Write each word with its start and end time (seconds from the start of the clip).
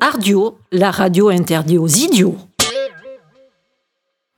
Ardio, 0.00 0.58
la 0.72 0.90
radio 0.90 1.28
interdite 1.28 1.78
aux 1.78 1.86
idiots. 1.86 2.36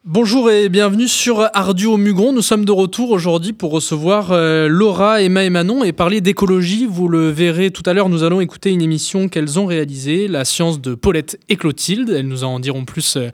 Bonjour 0.05 0.51
et 0.51 0.69
bienvenue 0.69 1.07
sur 1.07 1.49
Ardio 1.55 1.97
Mugon. 1.97 2.33
Nous 2.33 2.43
sommes 2.43 2.65
de 2.65 2.73
retour 2.73 3.13
aujourd'hui 3.13 3.53
pour 3.53 3.71
recevoir 3.71 4.33
euh, 4.33 4.67
Laura, 4.67 5.23
Emma 5.23 5.45
et 5.45 5.51
Manon 5.51 5.85
et 5.85 5.93
parler 5.93 6.21
d'écologie. 6.21 6.87
Vous 6.91 7.07
le 7.07 7.29
verrez 7.31 7.71
tout 7.71 7.85
à 7.87 7.93
l'heure, 7.93 8.09
nous 8.09 8.25
allons 8.25 8.41
écouter 8.41 8.73
une 8.73 8.83
émission 8.83 9.29
qu'elles 9.29 9.61
ont 9.61 9.67
réalisée, 9.67 10.27
La 10.27 10.45
science 10.45 10.81
de 10.81 10.97
Paulette 10.97 11.39
et 11.49 11.55
Clotilde. 11.55 12.11
Elles 12.11 12.27
nous 12.27 12.43
en 12.43 12.59
diront 12.59 12.85
plus 12.85 13.17
euh, 13.17 13.29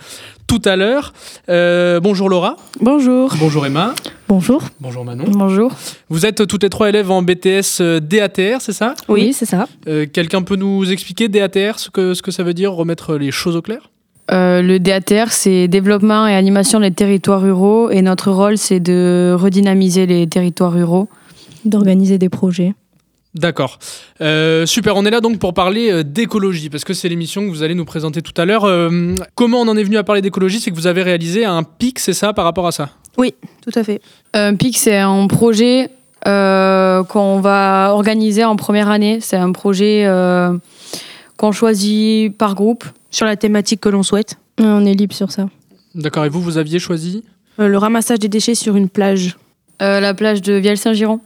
tout 0.46 0.60
à 0.66 0.76
l'heure. 0.76 1.14
Euh, 1.48 2.00
bonjour 2.00 2.28
Laura. 2.28 2.56
Bonjour. 2.82 3.34
Bonjour 3.40 3.64
Emma. 3.64 3.94
Bonjour. 4.28 4.62
Bonjour 4.78 5.06
Manon. 5.06 5.24
Bonjour. 5.26 5.72
Vous 6.10 6.26
êtes 6.26 6.46
toutes 6.46 6.64
les 6.64 6.70
trois 6.70 6.90
élèves 6.90 7.10
en 7.10 7.22
BTS 7.22 7.80
DATR, 8.02 8.60
c'est 8.60 8.74
ça? 8.74 8.92
Oui, 9.08 9.32
c'est 9.32 9.46
ça. 9.46 9.68
Euh, 9.88 10.04
Quelqu'un 10.12 10.42
peut 10.42 10.56
nous 10.56 10.92
expliquer 10.92 11.28
DATR, 11.28 11.78
ce 11.78 11.88
que, 11.88 12.12
ce 12.12 12.20
que 12.20 12.30
ça 12.30 12.42
veut 12.42 12.52
dire, 12.52 12.74
remettre 12.74 13.14
les 13.16 13.30
choses 13.30 13.56
au 13.56 13.62
clair? 13.62 13.88
Euh, 14.30 14.62
le 14.62 14.78
DATR, 14.78 15.30
c'est 15.30 15.68
développement 15.68 16.26
et 16.26 16.34
animation 16.34 16.80
des 16.80 16.90
territoires 16.90 17.40
ruraux. 17.40 17.90
Et 17.90 18.02
notre 18.02 18.30
rôle, 18.30 18.58
c'est 18.58 18.80
de 18.80 19.34
redynamiser 19.38 20.06
les 20.06 20.26
territoires 20.26 20.72
ruraux. 20.72 21.08
d'organiser 21.64 22.18
des 22.18 22.28
projets. 22.28 22.74
D'accord. 23.34 23.78
Euh, 24.20 24.64
super, 24.64 24.96
on 24.96 25.04
est 25.04 25.10
là 25.10 25.20
donc 25.20 25.38
pour 25.38 25.52
parler 25.54 25.90
euh, 25.90 26.02
d'écologie, 26.02 26.70
parce 26.70 26.84
que 26.84 26.94
c'est 26.94 27.08
l'émission 27.08 27.42
que 27.44 27.50
vous 27.50 27.62
allez 27.62 27.74
nous 27.74 27.84
présenter 27.84 28.22
tout 28.22 28.32
à 28.40 28.44
l'heure. 28.44 28.64
Euh, 28.64 29.14
comment 29.34 29.60
on 29.60 29.68
en 29.68 29.76
est 29.76 29.82
venu 29.82 29.96
à 29.96 30.04
parler 30.04 30.22
d'écologie? 30.22 30.60
C'est 30.60 30.70
que 30.70 30.76
vous 30.76 30.86
avez 30.86 31.02
réalisé 31.02 31.44
un 31.44 31.62
pic, 31.62 31.98
c'est 31.98 32.14
ça, 32.14 32.32
par 32.32 32.44
rapport 32.44 32.66
à 32.66 32.72
ça? 32.72 32.90
Tout 33.62 33.72
à 33.78 33.84
fait. 33.84 34.00
Un 34.32 34.54
PIC, 34.54 34.78
c'est 34.78 34.96
un 34.96 35.26
projet 35.26 35.90
euh, 36.26 37.02
qu'on 37.04 37.40
va 37.40 37.90
organiser 37.92 38.44
en 38.44 38.56
première 38.56 38.90
année. 38.90 39.18
C'est 39.20 39.36
un 39.36 39.52
projet 39.52 40.04
euh, 40.06 40.56
qu'on 41.36 41.52
choisit 41.52 42.36
par 42.36 42.54
groupe. 42.54 42.84
Sur 43.10 43.26
la 43.26 43.36
thématique 43.36 43.80
que 43.80 43.88
l'on 43.88 44.02
souhaite. 44.02 44.36
Ouais, 44.58 44.66
On 44.66 44.84
est 44.84 44.94
libre 44.94 45.14
sur 45.14 45.30
ça. 45.30 45.48
D'accord, 45.94 46.24
et 46.24 46.28
vous, 46.28 46.40
vous 46.42 46.58
aviez 46.58 46.78
choisi 46.78 47.24
Euh, 47.60 47.68
le 47.68 47.78
ramassage 47.78 48.18
des 48.18 48.28
déchets 48.28 48.54
sur 48.54 48.76
une 48.76 48.88
plage. 48.88 49.36
Euh, 49.82 50.00
la 50.00 50.14
plage 50.14 50.42
de 50.42 50.54
Vielle-Saint-Giron. 50.54 51.20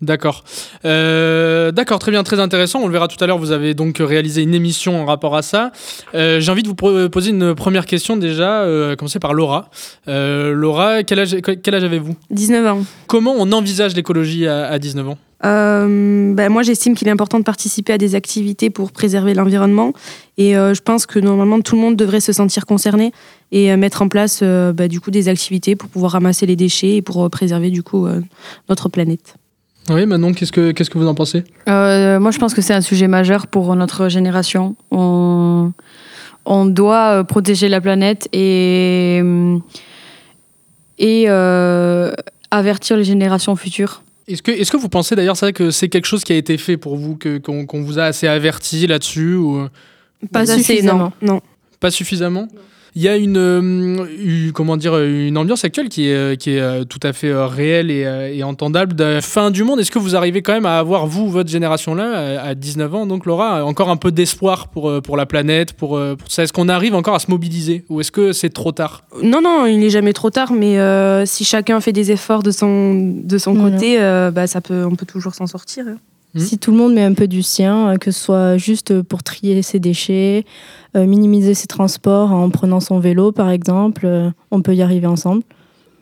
D'accord. 0.00 0.44
Euh, 0.84 1.72
D'accord, 1.72 1.98
très 1.98 2.12
bien, 2.12 2.22
très 2.22 2.38
intéressant. 2.38 2.80
On 2.80 2.86
le 2.86 2.92
verra 2.92 3.08
tout 3.08 3.22
à 3.22 3.26
l'heure. 3.26 3.38
Vous 3.38 3.50
avez 3.50 3.74
donc 3.74 3.96
réalisé 3.98 4.42
une 4.42 4.54
émission 4.54 5.02
en 5.02 5.04
rapport 5.04 5.34
à 5.36 5.42
ça. 5.42 5.72
Euh, 6.14 6.38
J'ai 6.38 6.52
envie 6.52 6.62
de 6.62 6.68
vous 6.68 7.08
poser 7.08 7.30
une 7.30 7.54
première 7.56 7.84
question 7.84 8.16
déjà, 8.16 8.62
euh, 8.62 8.92
à 8.92 8.96
commencer 8.96 9.18
par 9.18 9.34
Laura. 9.34 9.70
Euh, 10.06 10.52
Laura, 10.52 11.02
quel 11.02 11.18
âge, 11.18 11.36
quel 11.62 11.74
âge 11.74 11.82
avez-vous? 11.82 12.14
19 12.30 12.66
ans. 12.66 12.84
Comment 13.08 13.34
on 13.36 13.50
envisage 13.50 13.94
l'écologie 13.96 14.46
à, 14.46 14.66
à 14.68 14.78
19 14.78 15.08
ans? 15.08 15.18
Euh, 15.44 16.34
ben, 16.34 16.48
moi, 16.50 16.62
j'estime 16.62 16.94
qu'il 16.96 17.06
est 17.06 17.12
important 17.12 17.38
de 17.38 17.44
participer 17.44 17.92
à 17.92 17.98
des 17.98 18.14
activités 18.14 18.70
pour 18.70 18.90
préserver 18.90 19.34
l'environnement. 19.34 19.92
Et 20.36 20.56
euh, 20.56 20.74
je 20.74 20.82
pense 20.82 21.06
que 21.06 21.20
normalement, 21.20 21.60
tout 21.60 21.76
le 21.76 21.80
monde 21.82 21.96
devrait 21.96 22.20
se 22.20 22.32
sentir 22.32 22.66
concerné 22.66 23.12
et 23.52 23.70
euh, 23.70 23.76
mettre 23.76 24.02
en 24.02 24.08
place 24.08 24.40
euh, 24.42 24.72
bah, 24.72 24.88
du 24.88 25.00
coup, 25.00 25.12
des 25.12 25.28
activités 25.28 25.76
pour 25.76 25.88
pouvoir 25.88 26.12
ramasser 26.12 26.44
les 26.44 26.56
déchets 26.56 26.96
et 26.96 27.02
pour 27.02 27.24
euh, 27.24 27.28
préserver 27.28 27.70
du 27.70 27.82
coup, 27.84 28.06
euh, 28.06 28.20
notre 28.68 28.88
planète. 28.88 29.36
Oui, 29.90 30.04
Manon, 30.06 30.34
qu'est-ce 30.34 30.52
que, 30.52 30.72
qu'est-ce 30.72 30.90
que 30.90 30.98
vous 30.98 31.06
en 31.06 31.14
pensez? 31.14 31.44
Euh, 31.68 32.18
moi, 32.20 32.30
je 32.30 32.38
pense 32.38 32.52
que 32.52 32.60
c'est 32.60 32.74
un 32.74 32.82
sujet 32.82 33.08
majeur 33.08 33.46
pour 33.46 33.74
notre 33.76 34.08
génération. 34.08 34.76
On, 34.90 35.72
on 36.44 36.66
doit 36.66 37.24
protéger 37.24 37.68
la 37.68 37.80
planète 37.80 38.28
et, 38.32 39.22
et 40.98 41.24
euh, 41.28 42.12
avertir 42.50 42.98
les 42.98 43.04
générations 43.04 43.56
futures. 43.56 44.02
Est-ce 44.28 44.42
que, 44.42 44.50
est-ce 44.50 44.70
que 44.70 44.76
vous 44.76 44.88
pensez 44.90 45.16
d'ailleurs 45.16 45.36
que 45.54 45.70
c'est 45.70 45.88
quelque 45.88 46.04
chose 46.06 46.22
qui 46.22 46.32
a 46.32 46.36
été 46.36 46.58
fait 46.58 46.76
pour 46.76 46.96
vous, 46.96 47.16
que, 47.16 47.38
qu'on, 47.38 47.64
qu'on 47.66 47.82
vous 47.82 47.98
a 47.98 48.04
assez 48.04 48.26
averti 48.28 48.86
là-dessus 48.86 49.34
ou 49.34 49.56
euh, 49.58 49.68
Pas, 50.32 50.44
Pas 50.44 50.52
assez, 50.52 50.62
suffisamment. 50.62 51.12
non. 51.22 51.34
non. 51.34 51.40
pas 51.80 51.90
suffisamment? 51.90 52.48
Il 53.00 53.04
y 53.04 53.08
a 53.08 53.16
une, 53.16 53.36
euh, 53.36 54.06
une- 54.18 54.50
comment 54.50 54.76
dire, 54.76 54.98
une 54.98 55.38
ambiance 55.38 55.64
actuelle 55.64 55.88
qui 55.88 56.08
est, 56.08 56.14
euh, 56.14 56.34
qui 56.34 56.50
est 56.50 56.60
euh, 56.60 56.82
tout 56.82 56.98
à 57.04 57.12
fait 57.12 57.32
réelle 57.32 57.92
et, 57.92 58.32
et 58.34 58.42
entendable 58.42 58.96
de 58.96 59.04
la 59.04 59.20
fin 59.20 59.52
du 59.52 59.62
monde. 59.62 59.78
Est-ce 59.78 59.92
que 59.92 60.00
vous 60.00 60.16
arrivez 60.16 60.42
quand 60.42 60.52
même 60.52 60.66
à 60.66 60.80
avoir, 60.80 61.06
vous, 61.06 61.30
votre 61.30 61.48
génération-là, 61.48 62.40
à 62.42 62.48
à 62.48 62.54
19 62.56 62.92
ans, 62.96 63.06
donc 63.06 63.24
Laura, 63.24 63.64
encore 63.64 63.88
un 63.88 63.96
peu 63.96 64.10
d'espoir 64.10 64.66
pour, 64.66 65.00
pour 65.02 65.16
la 65.16 65.26
planète, 65.26 65.74
pour, 65.74 65.90
pour 66.18 66.32
ça? 66.32 66.42
Est-ce 66.42 66.52
qu'on 66.52 66.68
arrive 66.68 66.96
encore 66.96 67.14
à 67.14 67.20
se 67.20 67.30
mobiliser 67.30 67.84
ou 67.88 68.00
est-ce 68.00 68.10
que 68.10 68.32
c'est 68.32 68.50
trop 68.50 68.72
tard? 68.72 69.04
Non, 69.22 69.40
non, 69.42 69.66
il 69.66 69.78
n'est 69.78 69.90
jamais 69.90 70.12
trop 70.12 70.30
tard, 70.30 70.52
mais 70.52 70.80
euh, 70.80 71.24
si 71.24 71.44
chacun 71.44 71.80
fait 71.80 71.92
des 71.92 72.10
efforts 72.10 72.42
de 72.42 72.50
son, 72.50 72.94
de 73.22 73.38
son 73.38 73.54
côté, 73.54 74.00
euh, 74.00 74.32
bah, 74.32 74.48
ça 74.48 74.60
peut, 74.60 74.84
on 74.84 74.96
peut 74.96 75.06
toujours 75.06 75.34
s'en 75.34 75.46
sortir. 75.46 75.84
hein. 75.86 75.98
Mhm. 76.38 76.44
Si 76.46 76.58
tout 76.58 76.70
le 76.70 76.76
monde 76.76 76.94
met 76.94 77.02
un 77.04 77.14
peu 77.14 77.26
du 77.26 77.42
sien, 77.42 77.90
euh, 77.90 77.96
que 77.96 78.10
ce 78.10 78.20
soit 78.20 78.56
juste 78.56 79.02
pour 79.02 79.22
trier 79.22 79.62
ses 79.62 79.78
déchets, 79.80 80.44
euh, 80.96 81.04
minimiser 81.06 81.54
ses 81.54 81.66
transports 81.66 82.32
en 82.32 82.48
prenant 82.50 82.80
son 82.80 82.98
vélo 82.98 83.32
par 83.32 83.50
exemple, 83.50 84.02
euh, 84.06 84.30
on 84.50 84.62
peut 84.62 84.74
y 84.74 84.82
arriver 84.82 85.06
ensemble. 85.06 85.42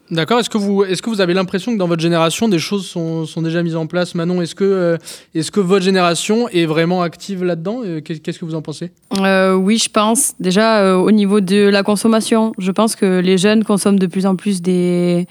D'accord. 0.09 0.39
Est-ce 0.39 0.49
que 0.51 0.57
vous, 0.59 0.85
est-ce 0.85 1.03
que 1.03 1.11
vous 1.11 1.21
avez 1.21 1.35
l'impression 1.35 1.73
que 1.73 1.79
dans 1.79 1.89
votre 1.89 2.01
génération 2.01 2.49
des 2.49 2.61
choses 2.61 2.87
sont, 2.87 3.27
sont 3.27 3.43
déjà 3.43 3.61
mises 3.65 3.75
en 3.75 3.89
place? 3.89 4.15
Manon, 4.15 4.41
est-ce 4.41 4.55
que, 4.55 4.63
euh, 4.63 4.97
est-ce 5.35 5.51
que 5.51 5.59
votre 5.59 5.85
génération 5.85 6.49
est 6.51 6.65
vraiment 6.65 7.03
active 7.03 7.43
là-dedans? 7.43 7.81
Qu'est- 8.05 8.21
Qu'est-ce 8.21 8.39
que 8.39 8.45
vous 8.45 8.55
en 8.55 8.63
pensez? 8.63 8.93
Euh, 9.19 9.55
oui, 9.55 9.79
je 9.79 9.89
pense. 9.91 10.35
Déjà, 10.39 10.79
euh, 10.83 10.95
au 10.95 11.11
niveau 11.11 11.41
de 11.41 11.69
la 11.69 11.83
consommation, 11.83 12.53
je 12.57 12.71
pense 12.71 12.95
que 12.95 13.19
les 13.19 13.37
jeunes 13.37 13.65
consomment 13.65 13.99
de 13.99 14.07
plus 14.07 14.27
en 14.27 14.37
plus 14.37 14.63
des, 14.63 15.27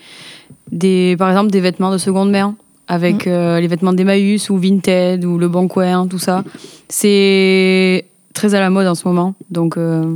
des 0.74 1.16
par 1.18 1.30
exemple, 1.30 1.52
des 1.52 1.62
vêtements 1.62 1.92
de 1.94 1.98
seconde 1.98 2.32
main, 2.32 2.58
avec 2.88 3.28
euh, 3.28 3.59
les 3.59 3.68
vêtements 3.68 3.94
d'Emmaüs 3.94 4.50
ou 4.50 4.57
Vinted 4.57 5.25
ou 5.25 5.38
Le 5.38 5.47
Bon 5.47 5.68
Coin, 5.68 6.07
tout 6.07 6.19
ça. 6.19 6.44
C'est 6.90 8.06
très 8.34 8.53
à 8.56 8.59
la 8.59 8.69
mode 8.69 8.88
en 8.88 8.96
ce 8.96 9.07
moment. 9.07 9.35
Donc, 9.50 9.78
euh, 9.78 10.16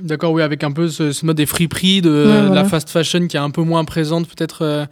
D'accord, 0.00 0.32
oui, 0.32 0.42
avec 0.42 0.64
un 0.64 0.72
peu 0.72 0.88
ce, 0.88 1.12
ce 1.12 1.24
mode 1.24 1.36
des 1.36 1.46
friperies, 1.46 2.00
de, 2.02 2.10
Ouais, 2.10 2.24
de 2.26 2.32
la 2.40 2.46
voilà. 2.46 2.64
fast 2.64 2.90
fashion 2.90 3.26
qui 3.28 3.36
est 3.36 3.40
un 3.40 3.50
peu 3.50 3.62
moins 3.62 3.84
présente 3.84 4.26
peut-être 4.26 4.62
euh, 4.62 4.84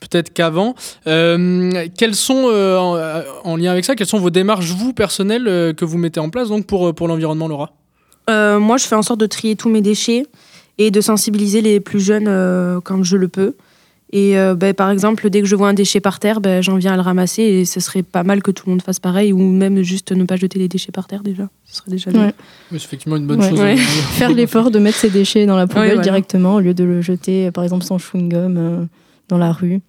peut-être 0.00 0.32
qu'avant. 0.32 0.74
Euh, 1.06 1.86
quelles 1.96 2.14
sont, 2.14 2.44
euh, 2.48 2.76
en, 2.76 3.22
en 3.50 3.56
lien 3.56 3.70
avec 3.72 3.84
ça, 3.86 3.94
quelles 3.94 4.06
sont 4.06 4.18
vos 4.18 4.30
démarches, 4.30 4.70
vous, 4.72 4.92
personnelles, 4.92 5.48
euh, 5.48 5.72
que 5.72 5.84
vous 5.86 5.96
mettez 5.96 6.20
en 6.20 6.28
place 6.28 6.48
donc, 6.48 6.66
pour, 6.66 6.94
pour 6.94 7.08
l'environnement, 7.08 7.48
Laura? 7.48 7.72
Euh, 8.28 8.58
moi, 8.58 8.76
je 8.76 8.84
fais 8.86 8.94
en 8.94 9.02
sorte 9.02 9.20
de 9.20 9.26
trier 9.26 9.56
tous 9.56 9.70
mes 9.70 9.80
déchets 9.80 10.24
et 10.76 10.90
de 10.90 11.00
sensibiliser 11.00 11.62
les 11.62 11.80
plus 11.80 12.00
jeunes 12.00 12.28
euh, 12.28 12.78
quand 12.84 13.02
je 13.02 13.16
le 13.16 13.28
peux. 13.28 13.54
Et 14.10 14.38
euh, 14.38 14.54
ben, 14.54 14.72
par 14.72 14.90
exemple, 14.90 15.28
dès 15.28 15.42
que 15.42 15.46
je 15.46 15.54
vois 15.54 15.68
un 15.68 15.74
déchet 15.74 16.00
par 16.00 16.18
terre, 16.18 16.40
ben, 16.40 16.62
j'en 16.62 16.76
viens 16.76 16.94
à 16.94 16.96
le 16.96 17.02
ramasser 17.02 17.42
et 17.42 17.64
ce 17.66 17.78
serait 17.78 18.02
pas 18.02 18.22
mal 18.22 18.42
que 18.42 18.50
tout 18.50 18.64
le 18.66 18.70
monde 18.72 18.80
fasse 18.82 19.00
pareil 19.00 19.34
ou 19.34 19.38
même 19.38 19.82
juste 19.82 20.12
ne 20.12 20.24
pas 20.24 20.36
jeter 20.36 20.58
les 20.58 20.66
déchets 20.68 20.92
par 20.92 21.06
terre 21.06 21.22
déjà. 21.22 21.48
Ce 21.66 21.76
serait 21.76 21.90
déjà 21.90 22.10
bien. 22.10 22.26
Ouais. 22.28 22.34
Oui, 22.72 22.78
c'est 22.80 22.86
effectivement 22.86 23.16
une 23.16 23.26
bonne 23.26 23.40
Ouais. 23.40 23.50
chose. 23.50 23.60
Ouais. 23.60 23.76
Faire 24.12 24.30
l'effort 24.30 24.70
de 24.70 24.78
mettre 24.78 24.96
ses 24.96 25.10
déchets 25.10 25.44
dans 25.44 25.56
la 25.56 25.66
poubelle 25.66 25.88
voilà. 25.88 26.02
directement 26.02 26.54
au 26.54 26.60
lieu 26.60 26.72
de 26.72 26.84
le 26.84 27.02
jeter 27.02 27.50
par 27.50 27.64
exemple 27.64 27.84
son 27.84 27.98
chewing-gum 27.98 28.56
euh, 28.56 28.84
dans 29.28 29.36
la 29.38 29.52
rue. 29.52 29.80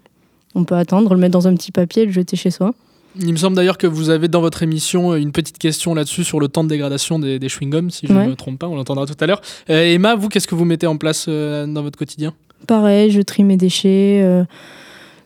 On 0.53 0.65
peut 0.65 0.75
attendre, 0.75 1.13
le 1.13 1.19
mettre 1.19 1.33
dans 1.33 1.47
un 1.47 1.55
petit 1.55 1.71
papier 1.71 2.03
et 2.03 2.05
le 2.05 2.11
jeter 2.11 2.35
chez 2.35 2.51
soi. 2.51 2.73
Il 3.19 3.31
me 3.31 3.37
semble 3.37 3.55
d'ailleurs 3.55 3.77
que 3.77 3.87
vous 3.87 4.09
avez 4.09 4.27
dans 4.27 4.41
votre 4.41 4.63
émission 4.63 5.13
euh, 5.13 5.15
une 5.15 5.31
petite 5.31 5.57
question 5.59 5.93
là-dessus 5.93 6.25
sur 6.25 6.41
le 6.41 6.47
temps 6.49 6.63
de 6.65 6.69
dégradation 6.69 7.19
des, 7.19 7.39
des 7.39 7.47
chewing-gums, 7.47 7.89
si 7.89 8.05
je 8.07 8.11
ne 8.13 8.17
Ouais. 8.17 8.27
me 8.27 8.35
trompe 8.35 8.59
pas, 8.59 8.67
on 8.67 8.75
l'entendra 8.75 9.05
tout 9.05 9.15
à 9.19 9.25
l'heure. 9.27 9.41
Euh, 9.69 9.81
Emma, 9.93 10.15
vous, 10.15 10.27
qu'est-ce 10.27 10.47
que 10.47 10.55
vous 10.55 10.65
mettez 10.65 10.87
en 10.87 10.97
place 10.97 11.25
euh, 11.29 11.65
dans 11.65 11.81
votre 11.83 11.97
quotidien? 11.97 12.33
Pareil, 12.67 13.11
je 13.11 13.21
trie 13.21 13.43
mes 13.43 13.57
déchets. 13.57 14.21
euh, 14.23 14.43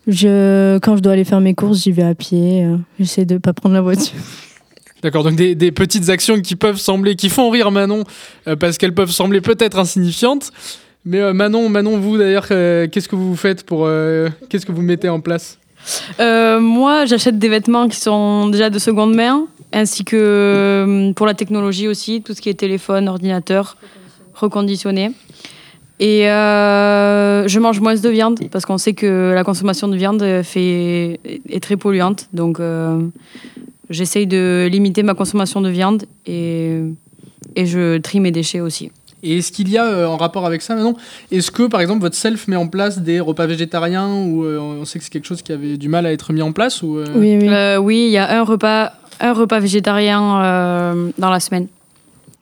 je, 0.08 0.78
quand 0.80 0.98
je 0.98 1.02
dois 1.02 1.14
aller 1.14 1.24
faire 1.24 1.40
mes 1.42 1.54
courses, 1.54 1.84
j'y 1.84 1.92
vais 1.92 2.04
à 2.04 2.16
pied. 2.16 2.64
euh, 2.66 2.78
J'essaie 3.00 3.26
de 3.26 3.38
pas 3.38 3.54
prendre 3.54 3.76
la 3.76 3.82
voiture. 3.82 4.14
D'accord, 5.02 5.24
donc 5.24 5.36
des, 5.36 5.54
des 5.56 5.72
petites 5.72 6.10
actions 6.10 6.40
qui 6.42 6.56
peuvent 6.56 6.78
sembler, 6.78 7.16
qui 7.16 7.28
font 7.30 7.50
rire 7.50 7.72
Manon, 7.72 8.04
euh, 8.48 8.56
parce 8.56 8.78
qu'elles 8.78 8.94
peuvent 8.94 9.12
sembler 9.12 9.42
peut-être 9.42 9.78
insignifiantes. 9.78 10.52
Mais 11.06 11.20
euh, 11.20 11.34
Manon, 11.34 11.68
Manon, 11.68 11.98
vous 12.00 12.18
d'ailleurs, 12.18 12.48
euh, 12.52 12.88
qu'est-ce 12.88 13.10
que 13.10 13.16
vous 13.18 13.36
faites 13.36 13.66
pour, 13.66 13.84
euh, 13.86 14.30
qu'est-ce 14.50 14.66
que 14.66 14.72
vous 14.72 14.82
mettez 14.82 15.10
en 15.10 15.20
place? 15.20 15.58
Euh, 16.22 16.62
moi, 16.62 17.06
j'achète 17.06 17.38
des 17.38 17.50
vêtements 17.50 17.90
qui 17.90 18.00
sont 18.00 18.48
déjà 18.48 18.70
de 18.70 18.80
seconde 18.80 19.14
main, 19.14 19.46
ainsi 19.74 20.06
que 20.06 21.12
pour 21.14 21.26
la 21.26 21.34
technologie 21.34 21.90
aussi, 21.90 22.22
tout 22.22 22.34
ce 22.34 22.40
qui 22.40 22.48
est 22.48 22.54
téléphone, 22.54 23.10
ordinateur, 23.10 23.76
reconditionné. 24.34 25.12
Et 26.00 26.30
euh, 26.30 27.48
je 27.48 27.60
mange 27.60 27.80
moins 27.80 27.96
de 27.96 28.10
viande 28.10 28.40
parce 28.52 28.66
qu'on 28.66 28.78
sait 28.78 28.94
que 28.94 29.32
la 29.34 29.44
consommation 29.44 29.88
de 29.88 29.96
viande 29.96 30.24
fait, 30.44 31.20
est 31.24 31.62
très 31.62 31.78
polluante. 31.78 32.28
Donc 32.34 32.60
euh, 32.60 33.00
j'essaye 33.90 34.28
de 34.28 34.68
limiter 34.72 35.04
ma 35.04 35.14
consommation 35.14 35.62
de 35.62 35.70
viande 35.70 36.04
et, 36.26 36.80
et 37.56 37.66
je 37.66 37.98
trie 38.00 38.20
mes 38.20 38.32
déchets 38.32 38.60
aussi. 38.60 38.92
Et 39.24 39.38
est-ce 39.38 39.54
qu'il 39.54 39.70
y 39.70 39.78
a, 39.78 39.86
euh, 39.86 40.06
en 40.06 40.18
rapport 40.18 40.46
avec 40.46 40.62
ça, 40.62 40.76
Manon, 40.76 40.96
est-ce 41.32 41.50
que 41.50 41.64
par 41.64 41.80
exemple 41.80 42.02
votre 42.02 42.16
self 42.16 42.48
met 42.50 42.58
en 42.58 42.68
place 42.68 43.00
des 43.00 43.22
repas 43.22 43.46
végétariens 43.46 44.14
ou 44.14 44.44
euh, 44.44 44.60
on 44.60 44.84
sait 44.84 45.00
que 45.00 45.06
c'est 45.06 45.12
quelque 45.12 45.28
chose 45.28 45.42
qui 45.42 45.54
avait 45.54 45.78
du 45.78 45.88
mal 45.88 46.06
à 46.06 46.12
être 46.12 46.34
mis 46.34 46.42
en 46.42 46.52
place 46.52 46.84
ou 46.84 46.98
euh, 46.98 47.06
Oui, 47.16 47.38
oui. 47.40 47.48
Euh, 47.48 47.78
oui, 47.78 48.04
il 48.08 48.12
y 48.12 48.18
a 48.18 48.38
un 48.38 48.44
repas, 48.44 48.92
un 49.22 49.32
repas 49.32 49.60
végétarien 49.60 50.44
euh, 50.44 51.10
dans 51.18 51.30
la 51.30 51.40
semaine. 51.40 51.68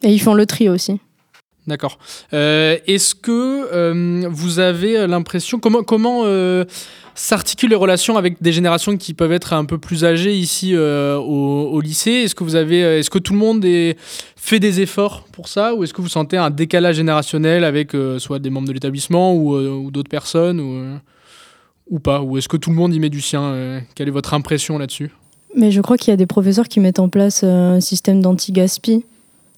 Et 0.01 0.09
ils 0.11 0.19
font 0.19 0.33
le 0.33 0.47
tri 0.47 0.69
aussi. 0.69 0.99
D'accord. 1.67 1.99
Euh, 2.33 2.77
Est-ce 2.87 3.13
que 3.13 3.67
euh, 3.71 4.27
vous 4.29 4.59
avez 4.59 5.05
l'impression 5.05 5.59
comment 5.59 5.83
comment 5.83 6.21
euh, 6.25 6.65
s'articulent 7.13 7.69
les 7.69 7.75
relations 7.75 8.17
avec 8.17 8.41
des 8.41 8.51
générations 8.51 8.97
qui 8.97 9.13
peuvent 9.13 9.31
être 9.31 9.53
un 9.53 9.65
peu 9.65 9.77
plus 9.77 10.03
âgées 10.03 10.33
ici 10.35 10.75
au, 10.75 11.79
lycée? 11.81 12.11
Est-ce 12.11 12.33
que 12.33 12.43
vous 12.43 12.55
avez 12.55 12.79
est-ce 12.79 13.11
que 13.11 13.19
tout 13.19 13.33
le 13.33 13.39
monde 13.39 13.63
fait 14.35 14.59
des 14.59 14.81
efforts 14.81 15.23
pour 15.31 15.47
ça? 15.47 15.75
Ou 15.75 15.83
est-ce 15.83 15.93
que 15.93 16.01
vous 16.01 16.09
sentez 16.09 16.37
un 16.37 16.49
décalage 16.49 16.95
générationnel 16.95 17.63
avec 17.63 17.95
soit 18.17 18.39
des 18.39 18.49
membres 18.49 18.67
de 18.67 18.73
l'établissement 18.73 19.35
ou, 19.35 19.91
d'autres 19.91 20.09
personnes 20.09 20.59
ou 20.59 20.99
ou 21.91 21.99
pas? 21.99 22.21
Ou 22.21 22.39
est-ce 22.39 22.49
que 22.49 22.57
tout 22.57 22.71
le 22.71 22.75
monde 22.75 22.93
y 22.95 22.99
met 22.99 23.09
du 23.09 23.21
sien 23.21 23.81
Quelle 23.93 24.07
est 24.07 24.11
votre 24.11 24.33
impression 24.33 24.79
là-dessus? 24.79 25.11
Mais 25.55 25.69
je 25.69 25.81
crois 25.81 25.97
qu'il 25.97 26.09
y 26.11 26.13
a 26.13 26.17
des 26.17 26.25
professeurs 26.25 26.67
qui 26.67 26.79
mettent 26.79 26.99
en 26.99 27.09
place 27.09 27.43
un 27.43 27.81
système 27.81 28.21
d'anti-gaspi. 28.21 29.03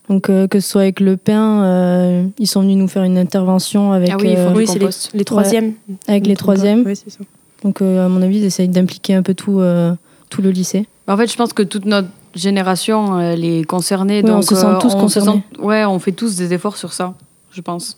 Donc, 0.10 0.30
euh, 0.30 0.48
que 0.48 0.60
ce 0.60 0.68
soit 0.70 0.82
avec 0.82 1.00
le 1.00 1.16
pain, 1.18 1.64
euh, 1.64 2.26
ils 2.38 2.48
sont 2.48 2.62
venus 2.62 2.78
nous 2.78 2.88
faire 2.90 3.04
une 3.04 3.18
intervention 3.18 3.94
avec, 3.94 4.10
Ah 4.12 4.18
oui, 4.20 4.34
euh, 4.36 4.54
Oui, 4.54 4.66
les, 5.14 5.24
troisièmes. 5.24 5.74
avec 6.08 6.28
les 6.28 6.36
troisièmes. 6.36 6.84
Oui, 6.86 6.96
c'est 6.96 7.10
ça. 7.10 7.20
Donc, 7.64 7.82
euh, 7.82 8.06
à 8.06 8.10
mon 8.10 8.22
avis, 8.22 8.40
ils 8.40 8.44
essayent 8.44 8.68
d'impliquer 8.68 9.14
un 9.16 9.24
peu 9.24 9.34
tout, 9.34 9.60
euh, 9.62 9.94
tout 10.30 10.42
le 10.42 10.50
lycée. 10.52 10.86
En 11.08 11.16
fait, 11.16 11.32
je 11.32 11.38
pense 11.38 11.54
que 11.54 11.64
toute 11.64 11.86
notre 11.86 12.10
génération, 12.36 13.18
elle 13.20 13.46
est 13.46 13.64
concernée. 13.64 14.22
Oui, 14.24 14.30
on 14.30 14.34
donc, 14.36 14.44
se 14.44 14.56
sent 14.56 14.66
euh, 14.66 14.80
tous 14.80 14.90
se 14.90 14.96
concernés. 14.98 15.42
sent- 15.56 15.62
ouais, 15.62 15.86
on 15.86 16.00
fait 16.00 16.12
tous 16.12 16.36
des 16.36 16.54
efforts 16.54 16.76
sur 16.76 16.92
ça, 16.92 17.14
je 17.52 17.62
pense. 17.62 17.98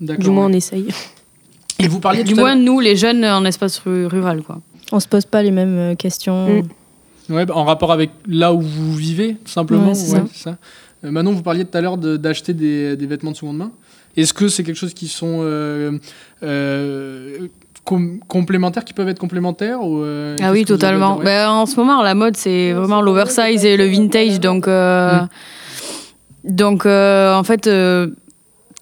Du 0.00 0.30
moins, 0.30 0.46
on 0.46 0.52
essaye. 0.52 0.86
Et 1.80 1.88
vous 1.88 1.98
parliez 1.98 2.22
Du 2.24 2.34
tout 2.34 2.38
à 2.40 2.42
moins, 2.42 2.54
nous, 2.56 2.78
les 2.78 2.94
jeunes 2.94 3.24
en 3.24 3.44
espace 3.44 3.78
ru- 3.78 4.06
rural, 4.06 4.42
quoi. 4.42 4.60
On 4.92 5.00
se 5.00 5.08
pose 5.08 5.24
pas 5.24 5.42
les 5.42 5.50
mêmes 5.50 5.76
euh, 5.78 5.94
questions. 5.96 6.62
Mm. 7.28 7.32
Ouais, 7.34 7.46
bah, 7.46 7.54
en 7.56 7.64
rapport 7.64 7.92
avec 7.92 8.10
là 8.26 8.52
où 8.52 8.60
vous 8.60 8.94
vivez, 8.94 9.36
tout 9.44 9.50
simplement. 9.52 9.92
Ouais, 9.92 10.22
Euh, 11.04 11.10
Manon, 11.10 11.32
vous 11.32 11.42
parliez 11.42 11.64
tout 11.64 11.76
à 11.76 11.80
l'heure 11.80 11.96
de- 11.96 12.16
d'acheter 12.16 12.52
des, 12.54 12.96
des 12.96 13.06
vêtements 13.06 13.30
de 13.32 13.36
seconde 13.36 13.56
main. 13.58 13.70
Est-ce 14.16 14.34
que 14.34 14.48
c'est 14.48 14.62
quelque 14.64 14.76
chose 14.76 14.92
qui 14.94 15.08
sont 15.08 15.38
euh, 15.42 15.92
euh, 16.42 17.46
com- 17.84 18.18
complémentaires, 18.28 18.84
qui 18.84 18.92
peuvent 18.92 19.08
être 19.08 19.18
complémentaires 19.18 19.82
ou, 19.82 20.02
euh, 20.02 20.36
Ah 20.40 20.50
oui, 20.50 20.58
avez 20.58 20.64
totalement. 20.64 21.16
Ouais. 21.18 21.24
Ben, 21.24 21.48
en 21.50 21.66
ce 21.66 21.76
moment, 21.76 22.02
la 22.02 22.14
mode, 22.14 22.36
c'est 22.36 22.72
vraiment 22.72 23.00
l'oversize 23.02 23.64
et 23.64 23.76
le 23.76 23.86
vintage. 23.86 24.40
Donc, 24.40 24.66
euh, 24.68 25.20
Mm. 25.22 25.28
donc 26.44 26.86
euh, 26.86 27.34
en 27.34 27.44
fait, 27.44 27.66
euh, 27.66 28.08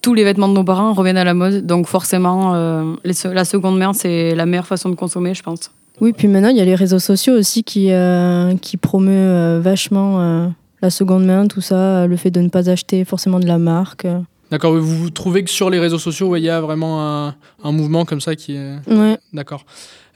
tous 0.01 0.13
les 0.13 0.23
vêtements 0.23 0.47
de 0.47 0.53
nos 0.53 0.63
parents 0.63 0.93
reviennent 0.93 1.17
à 1.17 1.23
la 1.23 1.33
mode. 1.33 1.65
Donc, 1.65 1.87
forcément, 1.87 2.53
euh, 2.55 2.93
les 3.03 3.13
la 3.33 3.45
seconde 3.45 3.77
main, 3.77 3.93
c'est 3.93 4.33
la 4.35 4.45
meilleure 4.45 4.67
façon 4.67 4.89
de 4.89 4.95
consommer, 4.95 5.33
je 5.33 5.43
pense. 5.43 5.71
Oui, 6.01 6.13
puis 6.13 6.27
maintenant, 6.29 6.49
il 6.49 6.55
y 6.57 6.61
a 6.61 6.65
les 6.65 6.75
réseaux 6.75 6.99
sociaux 6.99 7.33
aussi 7.33 7.63
qui, 7.63 7.91
euh, 7.91 8.55
qui 8.61 8.77
promeuvent 8.77 9.13
euh, 9.13 9.59
vachement 9.61 10.21
euh, 10.21 10.47
la 10.81 10.89
seconde 10.89 11.25
main, 11.25 11.47
tout 11.47 11.61
ça, 11.61 12.07
le 12.07 12.15
fait 12.17 12.31
de 12.31 12.41
ne 12.41 12.49
pas 12.49 12.69
acheter 12.69 13.05
forcément 13.05 13.39
de 13.39 13.47
la 13.47 13.57
marque. 13.57 14.07
D'accord, 14.51 14.73
vous, 14.73 15.09
trouvez 15.09 15.43
que 15.43 15.49
sur 15.49 15.69
les 15.69 15.79
réseaux 15.79 15.99
sociaux, 15.99 16.35
il 16.35 16.41
y 16.41 16.49
a 16.49 16.59
vraiment 16.61 17.05
un, 17.27 17.35
un 17.63 17.71
mouvement 17.71 18.05
comme 18.05 18.21
ça 18.21 18.35
qui 18.35 18.55
est. 18.55 18.75
Ouais. 18.87 19.17
D'accord. 19.33 19.65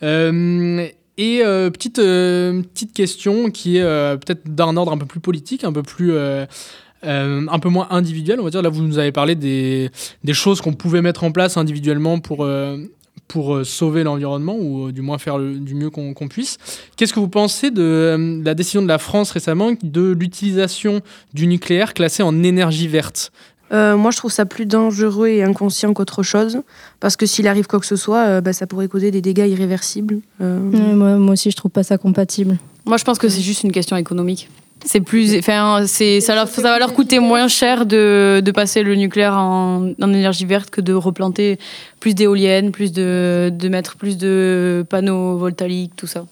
Euh, 0.01 0.87
et 1.17 1.41
euh, 1.43 1.69
petite, 1.69 1.99
euh, 1.99 2.63
petite 2.73 2.93
question 2.93 3.51
qui 3.51 3.77
est 3.77 3.83
peut-être 3.83 4.53
d'un 4.53 4.75
ordre 4.75 4.91
un 4.91 4.97
peu 4.97 5.05
plus 5.05 5.19
politique, 5.19 5.63
un 5.63 5.71
peu 5.71 5.83
plus. 5.83 6.13
euh, 6.13 6.45
un 7.03 7.59
peu 7.59 7.69
moins 7.69 7.87
individuel, 7.91 8.39
on 8.39 8.43
va 8.43 8.49
dire. 8.49 8.61
Là, 8.61 8.69
vous 8.69 8.81
nous 8.81 8.97
avez 8.97 9.11
parlé 9.11 9.35
des, 9.35 9.89
des 10.23 10.33
choses 10.33 10.61
qu'on 10.61 10.73
pouvait 10.73 11.01
mettre 11.01 11.23
en 11.25 11.31
place 11.31 11.57
individuellement 11.57 12.19
pour, 12.19 12.45
euh, 12.45 12.77
pour 13.27 13.55
euh, 13.55 13.63
sauver 13.63 14.03
l'environnement, 14.03 14.55
ou 14.59 14.87
euh, 14.87 14.91
du 14.91 15.01
moins 15.01 15.17
faire 15.17 15.37
le- 15.37 15.55
du 15.59 15.73
mieux 15.75 15.89
qu'on 15.89 16.13
puisse. 16.27 16.57
Qu'est-ce 16.97 17.13
que 17.13 17.19
vous 17.19 17.27
pensez 17.29 17.71
de, 17.71 17.81
euh, 17.81 18.41
la 18.43 18.53
décision 18.53 18.81
de 18.81 18.87
la 18.87 18.97
France 18.99 19.31
récemment 19.31 19.71
de 19.81 20.11
l'utilisation 20.11 21.01
du 21.33 21.47
nucléaire 21.47 21.93
classé 21.93 22.21
en 22.23 22.43
énergie 22.43 22.87
verte? 22.87 23.31
Euh, 23.71 23.97
moi, 23.97 24.11
je 24.11 24.17
trouve 24.17 24.31
ça 24.31 24.45
plus 24.45 24.67
dangereux 24.67 25.29
et 25.29 25.41
inconscient 25.41 25.93
qu'autre 25.93 26.21
chose. 26.21 26.59
Parce 26.99 27.15
que 27.15 27.25
s'il 27.25 27.47
arrive 27.47 27.65
quoi 27.65 27.79
que 27.79 27.87
ce 27.87 27.95
soit, 27.95 28.25
euh, 28.27 28.41
bah, 28.41 28.53
ça 28.53 28.67
pourrait 28.67 28.87
causer 28.87 29.09
des 29.09 29.21
dégâts 29.21 29.47
irréversibles. 29.49 30.19
Euh, 30.41 30.59
Ouais, 30.69 30.93
moi, 30.93 31.15
moi 31.17 31.33
aussi, 31.33 31.49
je 31.49 31.55
trouve 31.55 31.71
pas 31.71 31.81
ça 31.83 31.97
compatible. 31.97 32.57
Moi, 32.85 32.97
je 32.97 33.03
pense 33.03 33.17
que 33.17 33.29
c'est 33.29 33.41
juste 33.41 33.63
une 33.63 33.71
question 33.71 33.97
économique. 33.97 34.47
C'est 34.85 34.99
plus, 35.01 35.37
enfin, 35.37 35.83
c'est, 35.87 36.19
ça, 36.19 36.35
leur- 36.35 36.47
ça 36.47 36.61
va 36.61 36.77
leur 36.77 36.93
coûter 36.93 37.19
moins 37.19 37.47
cher 37.47 37.85
de, 37.85 38.41
de 38.43 38.51
passer 38.51 38.83
le 38.83 38.95
nucléaire 38.95 39.33
en, 39.33 39.91
en 40.01 40.13
énergie 40.13 40.45
verte 40.45 40.69
que 40.69 40.81
de 40.81 40.93
replanter 40.93 41.57
plus 42.01 42.13
d'éoliennes, 42.15 42.71
plus 42.71 42.91
de, 42.91 43.49
de 43.53 43.69
mettre 43.69 43.95
plus 43.95 44.17
de 44.17 44.85
panneaux 44.89 45.37
voltaïques, 45.37 45.95
tout 45.95 46.07
ça. 46.07 46.25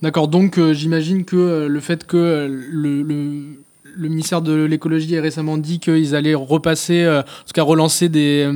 D'accord, 0.00 0.28
donc 0.28 0.58
euh, 0.58 0.72
j'imagine 0.74 1.24
que 1.24 1.34
euh, 1.36 1.68
le 1.68 1.80
fait 1.80 2.06
que 2.06 2.16
euh, 2.16 2.46
le, 2.48 3.02
le, 3.02 3.58
le 3.96 4.08
ministère 4.08 4.42
de 4.42 4.52
l'écologie 4.62 5.12
ait 5.16 5.20
récemment 5.20 5.56
dit 5.58 5.80
qu'ils 5.80 6.14
allaient 6.14 6.34
repasser, 6.36 7.02
euh, 7.02 7.20
en 7.20 7.22
tout 7.22 7.52
cas 7.52 7.64
relancer 7.64 8.08
des, 8.08 8.48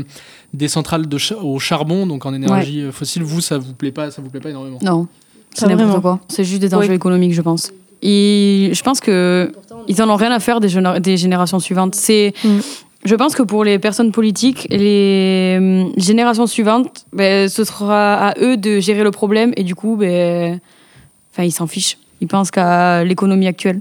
des 0.55 0.69
centrales 0.69 1.09
de 1.09 1.19
cha- 1.19 1.37
au 1.37 1.59
charbon, 1.59 2.07
donc 2.07 2.27
en 2.27 2.33
énergie 2.33 2.85
fossile, 2.93 3.25
vous, 3.25 3.41
ça 3.41 3.59
vous 3.59 3.75
plaît 3.75 3.91
pas, 3.91 4.13
ça 4.13 4.23
vous 4.23 4.31
plaît 4.31 4.39
pas 4.41 4.51
énormément? 4.51 4.79
Non, 4.83 5.09
c'est 5.53 5.67
n'importe 5.67 5.87
vraiment. 5.89 6.01
quoi. 6.01 6.21
C'est 6.29 6.45
juste 6.45 6.61
des 6.61 6.73
enjeux 6.77 6.91
Oui. 6.91 6.95
économiques, 6.95 7.35
je 7.35 7.43
pense. 7.43 7.73
Et 8.03 8.71
je 8.73 8.83
pense 8.83 9.01
que 9.01 9.53
ils 9.89 10.03
en 10.03 10.09
ont 10.11 10.17
rien 10.17 10.33
à 10.33 10.41
faire 10.41 10.61
des, 10.61 10.69
géné- 10.69 11.01
des 11.01 11.17
générations 11.17 11.59
suivantes. 11.61 11.95
C'est, 11.95 12.33
Mm. 12.45 12.59
je 13.05 13.15
pense 13.15 13.35
que 13.35 13.43
pour 13.43 13.65
les 13.65 13.79
personnes 13.79 14.13
politiques, 14.13 14.67
les 14.71 15.57
hum, 15.59 15.93
générations 15.97 16.47
suivantes, 16.47 17.05
ben, 17.13 17.49
ce 17.49 17.65
sera 17.65 18.29
à 18.29 18.35
eux 18.41 18.57
de 18.57 18.81
gérer 18.81 19.05
le 19.05 19.11
problème 19.11 19.53
et 19.57 19.63
du 19.65 19.75
coup, 19.75 19.97
ben, 19.97 20.59
enfin, 21.33 21.45
ils 21.45 21.53
s'en 21.53 21.67
fichent. 21.67 21.99
Ils 22.21 22.29
pensent 22.29 22.51
qu'à 22.51 23.03
l'économie 23.05 23.47
actuelle. 23.49 23.81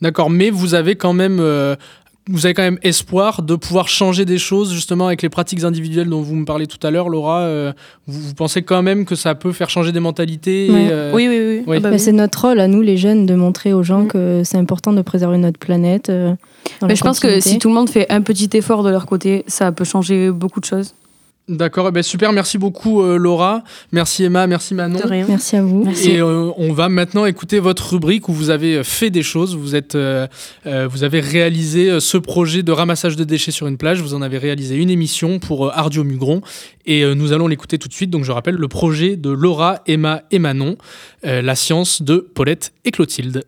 D'accord, 0.00 0.30
mais 0.30 0.48
vous 0.48 0.74
avez 0.74 0.96
quand 0.96 1.12
même, 1.12 1.38
euh, 1.40 1.76
vous 2.30 2.46
avez 2.46 2.54
quand 2.54 2.62
même 2.62 2.78
espoir 2.82 3.42
de 3.42 3.54
pouvoir 3.56 3.88
changer 3.88 4.24
des 4.24 4.38
choses 4.38 4.72
justement 4.72 5.06
avec 5.06 5.22
les 5.22 5.28
pratiques 5.28 5.64
individuelles 5.64 6.08
dont 6.08 6.22
vous 6.22 6.36
me 6.36 6.44
parlez 6.44 6.66
tout 6.66 6.84
à 6.86 6.90
l'heure, 6.90 7.08
Laura. 7.08 7.40
euh, 7.40 7.72
vous, 8.06 8.20
vous 8.20 8.34
pensez 8.34 8.62
quand 8.62 8.82
même 8.82 9.04
que 9.04 9.14
ça 9.14 9.34
peut 9.34 9.52
faire 9.52 9.68
changer 9.70 9.92
des 9.92 10.00
mentalités 10.00 10.66
et, 10.66 10.70
euh, 10.90 11.12
Oui, 11.14 11.26
oui, 11.28 11.38
oui. 11.38 11.64
Oui. 11.66 11.76
Ah 11.78 11.80
bah 11.80 11.88
Mais 11.90 11.96
oui. 11.96 12.00
C'est 12.00 12.12
notre 12.12 12.40
rôle 12.48 12.60
à 12.60 12.68
nous, 12.68 12.82
les 12.82 12.96
jeunes, 12.96 13.26
de 13.26 13.34
montrer 13.34 13.72
aux 13.72 13.82
gens 13.82 14.00
Mm. 14.04 14.08
que 14.08 14.42
c'est 14.44 14.58
important 14.58 14.92
de 14.92 15.02
préserver 15.02 15.38
notre 15.38 15.58
planète. 15.58 16.08
euh, 16.08 16.34
dans 16.80 16.86
Mais 16.86 16.96
je 16.96 17.02
pense 17.02 17.20
que 17.20 17.40
si 17.40 17.58
tout 17.58 17.68
le 17.68 17.74
monde 17.74 17.90
fait 17.90 18.10
un 18.10 18.22
petit 18.22 18.48
effort 18.54 18.82
de 18.82 18.90
leur 18.90 19.06
côté, 19.06 19.44
ça 19.46 19.72
peut 19.72 19.84
changer 19.84 20.30
beaucoup 20.30 20.60
de 20.60 20.64
choses. 20.66 20.94
D'accord, 21.50 21.88
eh 21.88 21.90
ben, 21.90 22.04
super, 22.04 22.32
merci 22.32 22.58
beaucoup 22.58 23.02
euh, 23.02 23.16
Laura, 23.16 23.64
merci 23.90 24.22
Emma, 24.22 24.46
merci 24.46 24.72
Manon. 24.72 25.00
De 25.00 25.06
rien. 25.06 25.26
Merci 25.28 25.56
à 25.56 25.62
vous. 25.62 25.82
Merci. 25.84 26.12
Et 26.12 26.20
euh, 26.20 26.52
on 26.56 26.72
va 26.72 26.88
maintenant 26.88 27.26
écouter 27.26 27.58
votre 27.58 27.94
rubrique 27.94 28.28
où 28.28 28.32
vous 28.32 28.50
avez 28.50 28.84
fait 28.84 29.10
des 29.10 29.24
choses. 29.24 29.56
Vous, 29.56 29.74
êtes, 29.74 29.96
euh, 29.96 30.28
vous 30.64 31.02
avez 31.02 31.18
réalisé 31.18 31.98
ce 31.98 32.18
projet 32.18 32.62
de 32.62 32.70
ramassage 32.70 33.16
de 33.16 33.24
déchets 33.24 33.50
sur 33.50 33.66
une 33.66 33.78
plage. 33.78 34.00
Vous 34.00 34.14
en 34.14 34.22
avez 34.22 34.38
réalisé 34.38 34.76
une 34.76 34.90
émission 34.90 35.40
pour 35.40 35.76
Ardio 35.76 36.04
Mugron. 36.04 36.40
Et 36.86 37.04
nous 37.14 37.32
allons 37.32 37.48
l'écouter 37.48 37.78
tout 37.78 37.88
de 37.88 37.94
suite. 37.94 38.10
Donc 38.10 38.24
je 38.24 38.30
rappelle 38.30 38.54
le 38.54 38.68
projet 38.68 39.16
de 39.16 39.30
Laura, 39.30 39.80
Emma 39.86 40.22
et 40.30 40.38
Manon, 40.38 40.76
la 41.24 41.54
science 41.56 42.02
de 42.02 42.18
Paulette 42.32 42.72
et 42.84 42.92
Clotilde. 42.92 43.44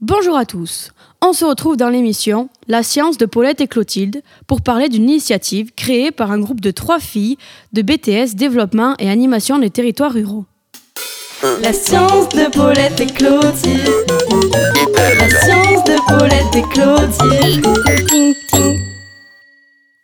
Bonjour 0.00 0.36
à 0.36 0.46
tous. 0.46 0.92
On 1.20 1.32
se 1.32 1.44
retrouve 1.44 1.76
dans 1.76 1.88
l'émission 1.88 2.50
La 2.68 2.84
science 2.84 3.18
de 3.18 3.26
Paulette 3.26 3.60
et 3.60 3.66
Clotilde 3.66 4.22
pour 4.46 4.62
parler 4.62 4.88
d'une 4.88 5.10
initiative 5.10 5.72
créée 5.74 6.12
par 6.12 6.30
un 6.30 6.38
groupe 6.38 6.60
de 6.60 6.70
trois 6.70 7.00
filles 7.00 7.36
de 7.72 7.82
BTS 7.82 8.36
Développement 8.36 8.94
et 9.00 9.10
Animation 9.10 9.58
des 9.58 9.70
territoires 9.70 10.12
ruraux. 10.12 10.44
La 11.62 11.72
science 11.72 12.28
de 12.28 12.48
Paulette 12.48 13.00
et 13.00 13.06
Clotilde. 13.06 13.90
La 15.18 15.30
science 15.30 15.82
de 15.82 15.96
Paulette 16.06 16.54
et 16.54 16.62
Clotilde. 16.72 17.66
Ting, 18.06 18.34
ting. 18.52 18.80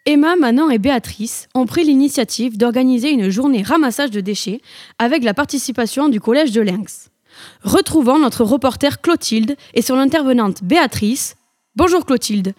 Emma, 0.06 0.34
Manon 0.34 0.70
et 0.70 0.78
Béatrice 0.78 1.46
ont 1.54 1.66
pris 1.66 1.84
l'initiative 1.84 2.58
d'organiser 2.58 3.12
une 3.12 3.30
journée 3.30 3.62
ramassage 3.62 4.10
de 4.10 4.20
déchets 4.20 4.60
avec 4.98 5.22
la 5.22 5.34
participation 5.34 6.08
du 6.08 6.20
Collège 6.20 6.50
de 6.50 6.62
Lynx. 6.62 7.10
Retrouvons 7.62 8.18
notre 8.18 8.44
reporter 8.44 9.00
Clotilde 9.00 9.56
et 9.74 9.82
son 9.82 9.98
intervenante 9.98 10.62
Béatrice. 10.62 11.36
Bonjour 11.76 12.04
Clotilde. 12.04 12.54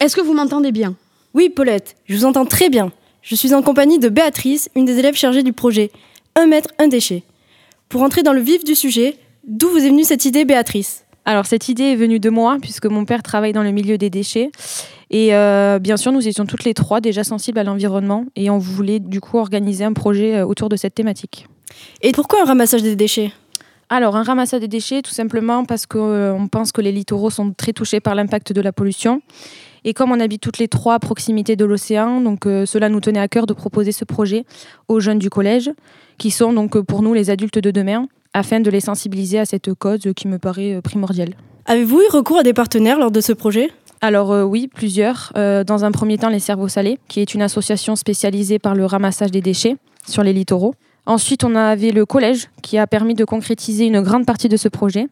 Est-ce 0.00 0.16
que 0.16 0.20
vous 0.20 0.34
m'entendez 0.34 0.72
bien? 0.72 0.94
Oui, 1.34 1.48
Paulette, 1.48 1.96
je 2.06 2.16
vous 2.16 2.24
entends 2.24 2.44
très 2.44 2.68
bien. 2.68 2.92
Je 3.22 3.34
suis 3.34 3.54
en 3.54 3.62
compagnie 3.62 3.98
de 3.98 4.08
Béatrice, 4.08 4.68
une 4.74 4.84
des 4.84 4.98
élèves 4.98 5.14
chargées 5.14 5.42
du 5.42 5.52
projet 5.52 5.90
Un 6.34 6.46
mètre, 6.46 6.70
un 6.78 6.88
déchet. 6.88 7.22
Pour 7.88 8.02
entrer 8.02 8.22
dans 8.22 8.32
le 8.32 8.40
vif 8.40 8.64
du 8.64 8.74
sujet, 8.74 9.16
d'où 9.46 9.68
vous 9.68 9.78
est 9.78 9.88
venue 9.88 10.04
cette 10.04 10.24
idée, 10.24 10.44
Béatrice? 10.44 11.04
Alors 11.24 11.46
cette 11.46 11.68
idée 11.68 11.84
est 11.84 11.96
venue 11.96 12.18
de 12.18 12.30
moi 12.30 12.58
puisque 12.60 12.86
mon 12.86 13.04
père 13.04 13.22
travaille 13.22 13.52
dans 13.52 13.62
le 13.62 13.70
milieu 13.70 13.96
des 13.96 14.10
déchets 14.10 14.50
et 15.10 15.34
euh, 15.36 15.78
bien 15.78 15.96
sûr 15.96 16.10
nous 16.10 16.26
étions 16.26 16.46
toutes 16.46 16.64
les 16.64 16.74
trois 16.74 17.00
déjà 17.00 17.22
sensibles 17.22 17.60
à 17.60 17.64
l'environnement 17.64 18.24
et 18.34 18.50
on 18.50 18.58
voulait 18.58 18.98
du 18.98 19.20
coup 19.20 19.38
organiser 19.38 19.84
un 19.84 19.92
projet 19.92 20.38
euh, 20.38 20.46
autour 20.46 20.68
de 20.68 20.74
cette 20.74 20.96
thématique. 20.96 21.46
Et 22.00 22.10
pourquoi 22.10 22.42
un 22.42 22.44
ramassage 22.44 22.82
des 22.82 22.96
déchets? 22.96 23.30
Alors 23.88 24.16
un 24.16 24.22
ramassage 24.22 24.60
des 24.60 24.68
déchets 24.68 25.02
tout 25.02 25.10
simplement 25.10 25.64
parce 25.64 25.86
qu'on 25.86 26.48
pense 26.50 26.72
que 26.72 26.80
les 26.80 26.92
littoraux 26.92 27.30
sont 27.30 27.52
très 27.52 27.72
touchés 27.72 28.00
par 28.00 28.14
l'impact 28.14 28.52
de 28.52 28.60
la 28.60 28.72
pollution 28.72 29.22
et 29.84 29.94
comme 29.94 30.12
on 30.12 30.20
habite 30.20 30.40
toutes 30.40 30.58
les 30.58 30.68
trois 30.68 30.94
à 30.94 30.98
proximité 30.98 31.56
de 31.56 31.64
l'océan, 31.64 32.20
donc 32.20 32.46
euh, 32.46 32.66
cela 32.66 32.88
nous 32.88 33.00
tenait 33.00 33.18
à 33.20 33.28
cœur 33.28 33.46
de 33.46 33.52
proposer 33.52 33.92
ce 33.92 34.04
projet 34.04 34.44
aux 34.88 35.00
jeunes 35.00 35.18
du 35.18 35.28
collège 35.28 35.70
qui 36.18 36.30
sont 36.30 36.52
donc 36.52 36.76
euh, 36.76 36.82
pour 36.82 37.02
nous 37.02 37.14
les 37.14 37.30
adultes 37.30 37.58
de 37.58 37.70
demain 37.70 38.06
afin 38.32 38.60
de 38.60 38.70
les 38.70 38.80
sensibiliser 38.80 39.38
à 39.38 39.44
cette 39.44 39.74
cause 39.74 40.08
qui 40.16 40.28
me 40.28 40.38
paraît 40.38 40.74
euh, 40.74 40.80
primordiale. 40.80 41.34
Avez-vous 41.66 42.00
eu 42.00 42.08
recours 42.10 42.38
à 42.38 42.42
des 42.42 42.54
partenaires 42.54 42.98
lors 42.98 43.10
de 43.10 43.20
ce 43.20 43.32
projet? 43.32 43.70
Alors 44.00 44.32
euh, 44.32 44.42
oui, 44.42 44.68
plusieurs. 44.72 45.32
Euh, 45.36 45.62
dans 45.62 45.84
un 45.84 45.92
premier 45.92 46.18
temps, 46.18 46.28
les 46.28 46.40
Cerveaux 46.40 46.68
Salés, 46.68 46.98
qui 47.08 47.20
est 47.20 47.34
une 47.34 47.42
association 47.42 47.94
spécialisée 47.94 48.58
par 48.58 48.74
le 48.74 48.84
ramassage 48.84 49.30
des 49.30 49.40
déchets 49.40 49.76
sur 50.06 50.24
les 50.24 50.32
littoraux. 50.32 50.74
Ensuite, 51.04 51.42
on 51.42 51.54
avait 51.56 51.90
le 51.90 52.06
collège, 52.06 52.48
qui 52.62 52.78
a 52.78 52.86
permis 52.86 53.14
de 53.14 53.24
concrétiser 53.24 53.86
une 53.86 54.00
grande 54.00 54.24
partie 54.24 54.48
de 54.48 54.56
ce 54.56 54.68
projet. 54.68 55.08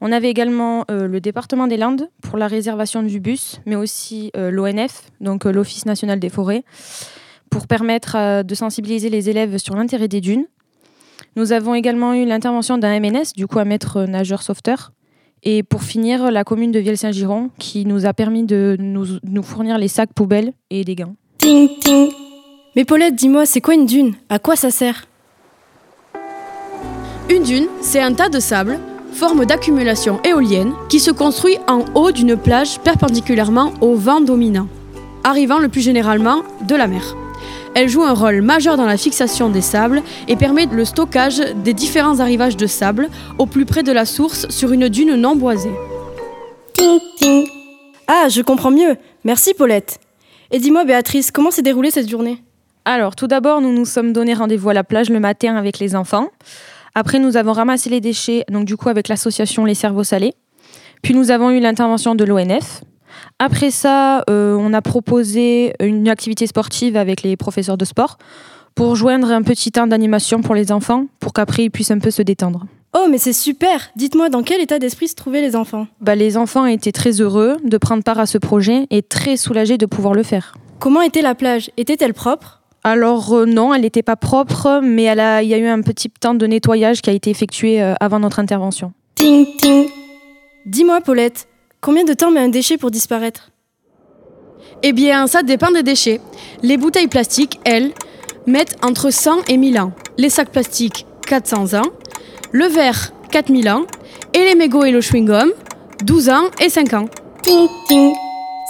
On 0.00 0.12
avait 0.12 0.30
également 0.30 0.84
euh, 0.90 1.06
le 1.06 1.20
département 1.20 1.66
des 1.66 1.76
Landes 1.76 2.08
pour 2.22 2.38
la 2.38 2.46
réservation 2.46 3.02
du 3.02 3.20
bus, 3.20 3.60
mais 3.66 3.76
aussi 3.76 4.30
euh, 4.36 4.50
l'ONF, 4.50 5.10
donc 5.20 5.44
euh, 5.44 5.52
l'Office 5.52 5.86
national 5.86 6.20
des 6.20 6.28
forêts, 6.28 6.62
pour 7.50 7.66
permettre 7.66 8.42
de 8.42 8.54
sensibiliser 8.54 9.08
les 9.08 9.30
élèves 9.30 9.56
sur 9.56 9.74
l'intérêt 9.74 10.06
des 10.06 10.20
dunes. 10.20 10.46
Nous 11.34 11.52
avons 11.52 11.74
également 11.74 12.14
eu 12.14 12.26
l'intervention 12.26 12.78
d'un 12.78 13.00
MNS, 13.00 13.32
du 13.36 13.46
coup 13.46 13.58
un 13.58 13.64
maître 13.64 14.02
nageur 14.04 14.42
sauveteur. 14.42 14.92
Et 15.44 15.62
pour 15.62 15.82
finir, 15.82 16.30
la 16.30 16.44
commune 16.44 16.72
de 16.72 16.78
Vielle-Saint-Giron, 16.78 17.50
qui 17.58 17.86
nous 17.86 18.04
a 18.04 18.12
permis 18.12 18.44
de 18.44 18.76
nous, 18.78 19.18
nous 19.22 19.42
fournir 19.42 19.78
les 19.78 19.88
sacs 19.88 20.12
poubelles 20.12 20.52
et 20.68 20.84
des 20.84 20.94
gants. 20.94 21.14
Ting, 21.38 21.70
ting. 21.80 22.10
Mais 22.76 22.84
Paulette, 22.84 23.14
dis-moi, 23.14 23.46
c'est 23.46 23.62
quoi 23.62 23.74
une 23.74 23.86
dune? 23.86 24.14
À 24.28 24.38
quoi 24.38 24.54
ça 24.54 24.70
sert? 24.70 25.07
Une 27.30 27.42
dune, 27.42 27.66
c'est 27.82 28.00
un 28.00 28.14
tas 28.14 28.30
de 28.30 28.40
sable, 28.40 28.78
forme 29.12 29.44
d'accumulation 29.44 30.18
éolienne, 30.24 30.72
qui 30.88 30.98
se 30.98 31.10
construit 31.10 31.58
en 31.68 31.84
haut 31.94 32.10
d'une 32.10 32.38
plage 32.38 32.80
perpendiculairement 32.80 33.74
au 33.82 33.96
vent 33.96 34.22
dominant, 34.22 34.66
arrivant 35.24 35.58
le 35.58 35.68
plus 35.68 35.82
généralement 35.82 36.42
de 36.66 36.74
la 36.74 36.86
mer. 36.86 37.14
Elle 37.74 37.90
joue 37.90 38.02
un 38.02 38.14
rôle 38.14 38.40
majeur 38.40 38.78
dans 38.78 38.86
la 38.86 38.96
fixation 38.96 39.50
des 39.50 39.60
sables 39.60 40.02
et 40.26 40.36
permet 40.36 40.66
le 40.66 40.86
stockage 40.86 41.42
des 41.62 41.74
différents 41.74 42.20
arrivages 42.20 42.56
de 42.56 42.66
sable 42.66 43.10
au 43.36 43.44
plus 43.44 43.66
près 43.66 43.82
de 43.82 43.92
la 43.92 44.06
source 44.06 44.48
sur 44.48 44.72
une 44.72 44.88
dune 44.88 45.14
non 45.14 45.36
boisée. 45.36 45.74
Ting, 46.72 46.98
ting. 47.18 47.46
Ah, 48.06 48.28
je 48.30 48.40
comprends 48.40 48.70
mieux. 48.70 48.96
Merci 49.24 49.52
Paulette. 49.52 50.00
Et 50.50 50.60
dis-moi 50.60 50.84
Béatrice, 50.84 51.30
comment 51.30 51.50
s'est 51.50 51.60
déroulée 51.60 51.90
cette 51.90 52.08
journée? 52.08 52.42
Alors, 52.86 53.14
tout 53.14 53.26
d'abord, 53.26 53.60
nous 53.60 53.72
nous 53.72 53.84
sommes 53.84 54.14
donné 54.14 54.32
rendez-vous 54.32 54.70
à 54.70 54.74
la 54.74 54.82
plage 54.82 55.10
le 55.10 55.20
matin 55.20 55.56
avec 55.56 55.78
les 55.78 55.94
enfants. 55.94 56.28
Après, 56.94 57.18
nous 57.18 57.36
avons 57.36 57.52
ramassé 57.52 57.90
les 57.90 58.00
déchets, 58.00 58.44
donc 58.50 58.64
du 58.64 58.76
coup 58.76 58.88
avec 58.88 59.08
l'association 59.08 59.64
Les 59.64 59.74
Cerveaux 59.74 60.04
Salés. 60.04 60.34
Puis 61.02 61.14
nous 61.14 61.30
avons 61.30 61.50
eu 61.50 61.60
l'intervention 61.60 62.14
de 62.14 62.24
l'ONF. 62.24 62.82
Après 63.38 63.70
ça, 63.70 64.24
euh, 64.28 64.56
on 64.58 64.72
a 64.72 64.82
proposé 64.82 65.74
une 65.80 66.08
activité 66.08 66.46
sportive 66.46 66.96
avec 66.96 67.22
les 67.22 67.36
professeurs 67.36 67.76
de 67.76 67.84
sport 67.84 68.18
pour 68.74 68.96
joindre 68.96 69.30
un 69.30 69.42
petit 69.42 69.72
temps 69.72 69.86
d'animation 69.86 70.40
pour 70.40 70.54
les 70.54 70.70
enfants, 70.72 71.06
pour 71.20 71.32
qu'après 71.32 71.64
ils 71.64 71.70
puissent 71.70 71.90
un 71.90 71.98
peu 71.98 72.10
se 72.10 72.22
détendre. 72.22 72.66
Oh, 72.96 73.06
mais 73.10 73.18
c'est 73.18 73.32
super 73.32 73.90
Dites-moi, 73.96 74.28
dans 74.28 74.42
quel 74.42 74.60
état 74.60 74.78
d'esprit 74.78 75.08
se 75.08 75.14
trouvaient 75.14 75.42
les 75.42 75.56
enfants? 75.56 75.86
Bah, 76.00 76.14
les 76.14 76.36
enfants 76.36 76.64
étaient 76.64 76.92
très 76.92 77.20
heureux 77.20 77.56
de 77.64 77.76
prendre 77.76 78.02
part 78.02 78.18
à 78.18 78.26
ce 78.26 78.38
projet 78.38 78.86
et 78.90 79.02
très 79.02 79.36
soulagés 79.36 79.78
de 79.78 79.86
pouvoir 79.86 80.14
le 80.14 80.22
faire. 80.22 80.54
Comment 80.78 81.02
était 81.02 81.22
la 81.22 81.34
plage? 81.34 81.70
Était-elle 81.76 82.14
propre? 82.14 82.57
Alors 82.84 83.32
euh, 83.34 83.44
non, 83.44 83.74
elle 83.74 83.82
n'était 83.82 84.02
pas 84.02 84.16
propre, 84.16 84.80
mais 84.82 85.04
elle 85.04 85.20
a- 85.20 85.42
il 85.42 85.48
y 85.48 85.54
a 85.54 85.58
eu 85.58 85.66
un 85.66 85.82
petit 85.82 86.08
temps 86.10 86.34
de 86.34 86.46
nettoyage 86.46 87.02
qui 87.02 87.10
a 87.10 87.12
été 87.12 87.30
effectué 87.30 87.82
euh, 87.82 87.94
avant 88.00 88.18
notre 88.20 88.38
intervention. 88.38 88.92
Ting, 89.14 89.46
ting. 89.56 89.88
Dis-moi 90.64 91.00
Paulette, 91.00 91.48
combien 91.80 92.04
de 92.04 92.12
temps 92.12 92.30
met 92.30 92.40
un 92.40 92.48
déchet 92.48 92.76
pour 92.78 92.90
disparaître? 92.90 93.50
Eh 94.82 94.92
bien, 94.92 95.26
ça 95.26 95.42
dépend 95.42 95.70
des 95.72 95.82
déchets. 95.82 96.20
Les 96.62 96.76
bouteilles 96.76 97.08
plastiques, 97.08 97.58
elles, 97.64 97.90
mettent 98.46 98.76
entre 98.84 99.10
100 99.10 99.48
et 99.48 99.56
1000 99.56 99.78
ans. 99.80 99.92
Les 100.18 100.30
sacs 100.30 100.50
plastiques, 100.50 101.04
400 101.26 101.74
ans. 101.74 101.88
Le 102.52 102.66
verre, 102.66 103.12
4000 103.32 103.68
ans. 103.70 103.82
Et 104.34 104.44
les 104.44 104.54
mégots 104.54 104.84
et 104.84 104.92
le 104.92 105.00
chewing-gum, 105.00 105.50
12 106.04 106.28
ans 106.28 106.44
et 106.64 106.68
5 106.68 106.92
ans. 106.94 107.06
Ting, 107.42 107.66
ting. 107.88 108.12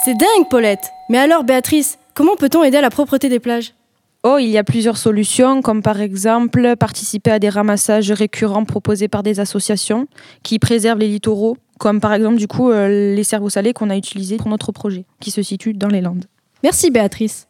C'est 0.05 0.15
dingue 0.17 0.49
Paulette 0.49 0.85
Mais 1.11 1.19
alors 1.19 1.43
Béatrice, 1.45 1.99
comment 2.15 2.37
peut-on 2.37 2.63
aider 2.65 2.79
à 2.79 2.81
la 2.81 2.91
propreté 2.91 3.29
des 3.29 3.41
plages? 3.41 3.75
Oh, 4.25 4.37
il 4.41 4.49
y 4.49 4.59
a 4.59 4.65
plusieurs 4.65 4.97
solutions, 4.97 5.63
comme 5.63 5.81
par 5.81 6.01
exemple 6.01 6.75
participer 6.77 7.31
à 7.31 7.39
des 7.39 7.49
ramassages 7.49 8.11
récurrents 8.11 8.65
proposés 8.65 9.07
par 9.07 9.23
des 9.23 9.39
associations 9.39 10.09
qui 10.43 10.59
préservent 10.59 10.99
les 10.99 11.07
littoraux, 11.07 11.57
comme 11.79 12.01
par 12.01 12.13
exemple 12.13 12.37
du 12.37 12.49
coup 12.49 12.71
euh, 12.71 13.15
les 13.15 13.23
cerveaux 13.23 13.49
salés 13.49 13.73
qu'on 13.73 13.91
a 13.91 13.97
utilisés 13.97 14.37
pour 14.37 14.49
notre 14.49 14.73
projet, 14.73 15.05
qui 15.21 15.31
se 15.31 15.43
situe 15.43 15.73
dans 15.73 15.87
les 15.87 16.01
Landes. 16.01 16.25
Merci 16.65 16.91
Béatrice. 16.91 17.47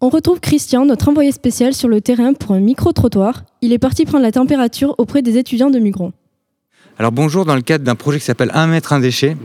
On 0.00 0.08
retrouve 0.08 0.38
Christian, 0.38 0.86
notre 0.86 1.08
envoyé 1.08 1.32
spécial 1.32 1.74
sur 1.74 1.88
le 1.88 2.00
terrain 2.00 2.32
pour 2.32 2.52
un 2.52 2.60
micro-trottoir. 2.60 3.42
Il 3.60 3.72
est 3.72 3.78
parti 3.78 4.04
prendre 4.04 4.22
la 4.22 4.32
température 4.32 4.94
auprès 4.98 5.20
des 5.20 5.36
étudiants 5.36 5.70
de 5.70 5.80
Mugron. 5.80 6.12
Alors 6.96 7.10
bonjour, 7.10 7.44
dans 7.44 7.56
le 7.56 7.62
cadre 7.62 7.84
d'un 7.84 7.96
projet 7.96 8.20
qui 8.20 8.24
s'appelle 8.24 8.52
1 8.54 8.68
mètre 8.68 8.92
un 8.92 9.00
déchet, 9.00 9.36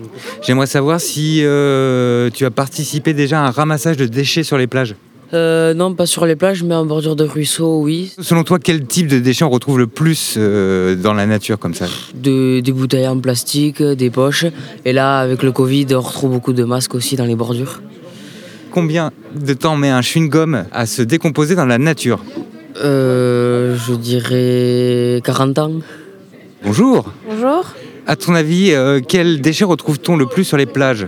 j'aimerais 0.43 0.67
savoir 0.67 1.01
si 1.01 1.39
euh, 1.43 2.29
tu 2.29 2.45
as 2.45 2.51
participé 2.51 3.15
déjà 3.15 3.41
à 3.41 3.47
un 3.47 3.51
ramassage 3.51 3.97
de 3.97 4.05
déchets 4.05 4.43
sur 4.43 4.59
les 4.59 4.67
plages. 4.67 4.95
Euh, 5.33 5.73
non, 5.75 5.93
pas 5.93 6.07
sur 6.07 6.25
les 6.25 6.35
plages, 6.35 6.63
mais 6.63 6.73
en 6.73 6.85
bordure 6.85 7.15
de 7.15 7.23
ruisseau, 7.23 7.81
oui. 7.81 8.11
Selon 8.19 8.43
toi, 8.43 8.57
quel 8.57 8.85
type 8.85 9.07
de 9.07 9.19
déchets 9.19 9.43
on 9.45 9.49
retrouve 9.49 9.77
le 9.77 9.85
plus 9.85 10.35
euh, 10.37 10.95
dans 10.95 11.13
la 11.13 11.27
nature 11.27 11.59
comme 11.59 11.75
ça? 11.75 11.85
De- 12.15 12.61
des 12.61 12.71
bouteilles 12.71 13.07
en 13.07 13.19
plastique, 13.19 13.81
des 13.83 14.09
poches. 14.09 14.45
Et 14.85 14.93
là, 14.93 15.19
avec 15.19 15.43
le 15.43 15.51
Covid, 15.51 15.85
on 15.91 16.01
retrouve 16.01 16.31
beaucoup 16.31 16.53
de 16.53 16.63
masques 16.63 16.95
aussi 16.95 17.15
dans 17.15 17.25
les 17.25 17.35
bordures. 17.35 17.81
Combien 18.71 19.11
de 19.35 19.53
temps 19.53 19.75
met 19.75 19.89
un 19.89 20.01
chewing-gum 20.01 20.65
à 20.71 20.85
se 20.87 21.01
décomposer 21.03 21.53
dans 21.55 21.65
la 21.65 21.77
nature? 21.77 22.23
Euh, 22.83 23.75
je 23.87 23.93
dirais 23.93 25.21
40 25.23 25.59
ans. 25.59 25.71
Bonjour 26.63 27.11
Bonjour. 27.29 27.65
À 28.07 28.15
ton 28.15 28.33
avis, 28.33 28.71
euh, 28.71 28.99
quels 29.07 29.41
déchets 29.41 29.65
retrouve-t-on 29.65 30.17
le 30.17 30.25
plus 30.25 30.43
sur 30.43 30.57
les 30.57 30.65
plages? 30.65 31.07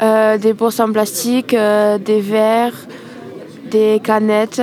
Euh, 0.00 0.38
des 0.38 0.52
bosses 0.54 0.80
en 0.80 0.90
plastique, 0.90 1.54
euh, 1.54 1.98
des 1.98 2.20
verres, 2.20 2.72
des 3.72 4.00
canettes, 4.04 4.62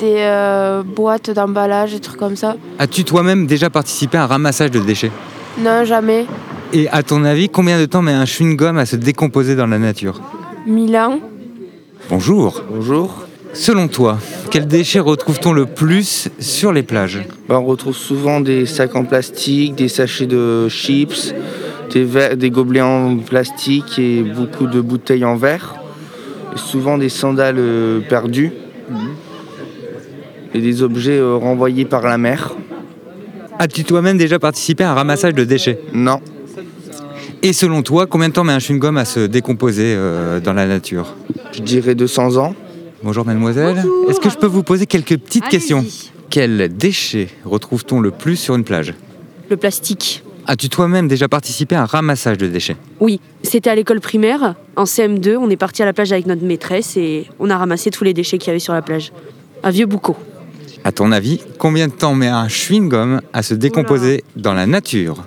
des 0.00 0.16
euh, 0.18 0.82
boîtes 0.82 1.30
d'emballage, 1.30 1.92
des 1.92 2.00
trucs 2.00 2.18
comme 2.18 2.36
ça. 2.36 2.56
As-tu 2.78 3.04
toi-même 3.04 3.46
déjà 3.46 3.70
participé 3.70 4.18
à 4.18 4.24
un 4.24 4.26
ramassage 4.26 4.70
de 4.70 4.80
déchets? 4.80 5.12
Non, 5.58 5.84
jamais. 5.84 6.26
Et 6.72 6.88
à 6.88 7.02
ton 7.02 7.24
avis, 7.24 7.48
combien 7.48 7.78
de 7.78 7.86
temps 7.86 8.02
met 8.02 8.12
un 8.12 8.24
chewing-gum 8.24 8.78
à 8.78 8.86
se 8.86 8.96
décomposer 8.96 9.54
dans 9.54 9.66
la 9.66 9.78
nature? 9.78 10.20
Milan. 10.66 11.20
Bonjour. 12.08 12.62
Bonjour. 12.68 13.26
Selon 13.52 13.86
toi, 13.86 14.18
quels 14.50 14.66
déchets 14.66 14.98
retrouve-t-on 14.98 15.52
le 15.52 15.66
plus 15.66 16.28
sur 16.40 16.72
les 16.72 16.82
plages? 16.82 17.22
Ben, 17.48 17.56
on 17.56 17.64
retrouve 17.64 17.96
souvent 17.96 18.40
des 18.40 18.66
sacs 18.66 18.96
en 18.96 19.04
plastique, 19.04 19.76
des 19.76 19.88
sachets 19.88 20.26
de 20.26 20.68
chips, 20.68 21.32
des, 21.92 22.50
gobelets 22.50 22.80
en 22.80 23.18
plastique 23.18 23.98
et 23.98 24.22
beaucoup 24.22 24.66
de 24.66 24.80
bouteilles 24.80 25.24
en 25.24 25.36
verre. 25.36 25.76
Souvent 26.56 26.98
des 26.98 27.08
sandales 27.08 27.58
euh, 27.58 28.00
perdues 28.00 28.52
et 30.54 30.60
des 30.60 30.82
objets 30.82 31.18
euh, 31.18 31.34
renvoyés 31.36 31.84
par 31.84 32.02
la 32.02 32.16
mer. 32.16 32.54
As-tu 33.58 33.84
toi-même 33.84 34.18
déjà 34.18 34.38
participé 34.38 34.84
à 34.84 34.92
un 34.92 34.94
ramassage 34.94 35.34
de 35.34 35.44
déchets? 35.44 35.80
Non. 35.92 36.20
Et 37.42 37.52
selon 37.52 37.82
toi, 37.82 38.06
combien 38.06 38.28
de 38.28 38.34
temps 38.34 38.44
met 38.44 38.52
un 38.52 38.58
chewing-gum 38.58 38.96
à 38.96 39.04
se 39.04 39.20
décomposer 39.20 39.94
euh, 39.96 40.40
dans 40.40 40.52
la 40.52 40.66
nature? 40.66 41.14
Je 41.52 41.60
dirais 41.60 41.94
200 41.94 42.36
ans. 42.36 42.54
Bonjour 43.02 43.26
mademoiselle. 43.26 43.84
Est-ce 44.08 44.18
que 44.18 44.30
je 44.30 44.36
peux 44.36 44.46
vous 44.46 44.62
poser 44.62 44.86
quelques 44.86 45.18
petites 45.18 45.48
questions? 45.48 45.84
Quels 46.30 46.74
déchets 46.74 47.28
retrouve-t-on 47.44 48.00
le 48.00 48.10
plus 48.10 48.36
sur 48.36 48.54
une 48.54 48.64
plage? 48.64 48.94
Le 49.50 49.56
plastique. 49.56 50.24
As-tu 50.46 50.68
toi-même 50.68 51.08
déjà 51.08 51.26
participé 51.26 51.74
à 51.74 51.82
un 51.82 51.86
ramassage 51.86 52.36
de 52.36 52.46
déchets? 52.46 52.76
Oui, 53.00 53.20
c'était 53.42 53.70
à 53.70 53.74
l'école 53.74 54.00
primaire. 54.00 54.54
En 54.76 54.84
CM2, 54.84 55.36
on 55.36 55.48
est 55.48 55.56
parti 55.56 55.82
à 55.82 55.86
la 55.86 55.92
plage 55.92 56.12
avec 56.12 56.26
notre 56.26 56.44
maîtresse 56.44 56.96
et 56.96 57.26
on 57.40 57.48
a 57.48 57.56
ramassé 57.56 57.90
tous 57.90 58.04
les 58.04 58.12
déchets 58.12 58.36
qu'il 58.36 58.48
y 58.48 58.50
avait 58.50 58.58
sur 58.58 58.74
la 58.74 58.82
plage. 58.82 59.12
Un 59.62 59.70
vieux 59.70 59.86
boucau. 59.86 60.16
À 60.84 60.92
ton 60.92 61.12
avis, 61.12 61.40
combien 61.58 61.88
de 61.88 61.92
temps 61.92 62.14
met 62.14 62.28
un 62.28 62.46
chewing-gum 62.46 63.22
à 63.32 63.42
se 63.42 63.54
décomposer 63.54 64.22
dans 64.36 64.52
la 64.52 64.66
nature? 64.66 65.24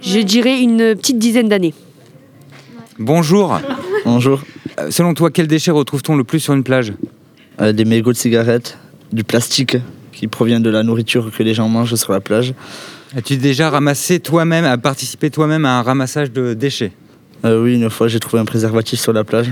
Je 0.00 0.20
dirais 0.20 0.60
une 0.60 0.94
petite 0.94 1.18
dizaine 1.18 1.48
d'années. 1.48 1.74
Bonjour. 3.00 3.58
Bonjour. 4.04 4.40
Euh, 4.78 4.90
selon 4.90 5.14
toi, 5.14 5.30
quels 5.30 5.48
déchets 5.48 5.72
retrouve-t-on 5.72 6.14
le 6.14 6.22
plus 6.22 6.38
sur 6.38 6.54
une 6.54 6.62
plage? 6.62 6.92
Euh, 7.60 7.72
des 7.72 7.84
mégots 7.84 8.12
de 8.12 8.16
cigarettes, 8.16 8.78
du 9.12 9.24
plastique 9.24 9.78
qui 10.12 10.28
provient 10.28 10.60
de 10.60 10.70
la 10.70 10.84
nourriture 10.84 11.30
que 11.36 11.42
les 11.42 11.54
gens 11.54 11.68
mangent 11.68 11.96
sur 11.96 12.12
la 12.12 12.20
plage. 12.20 12.54
As-tu 13.16 13.36
déjà 13.36 13.70
ramassé 13.70 14.18
toi-même, 14.20 14.64
à 14.64 14.76
participé 14.78 15.30
toi-même 15.30 15.64
à 15.64 15.78
un 15.78 15.82
ramassage 15.82 16.30
de 16.32 16.54
déchets 16.54 16.92
Euh, 17.44 17.62
oui, 17.62 17.74
une 17.74 17.88
fois 17.90 18.08
j'ai 18.08 18.18
trouvé 18.20 18.40
un 18.40 18.44
préservatif 18.44 18.98
sur 19.00 19.12
la 19.12 19.22
plage. 19.24 19.50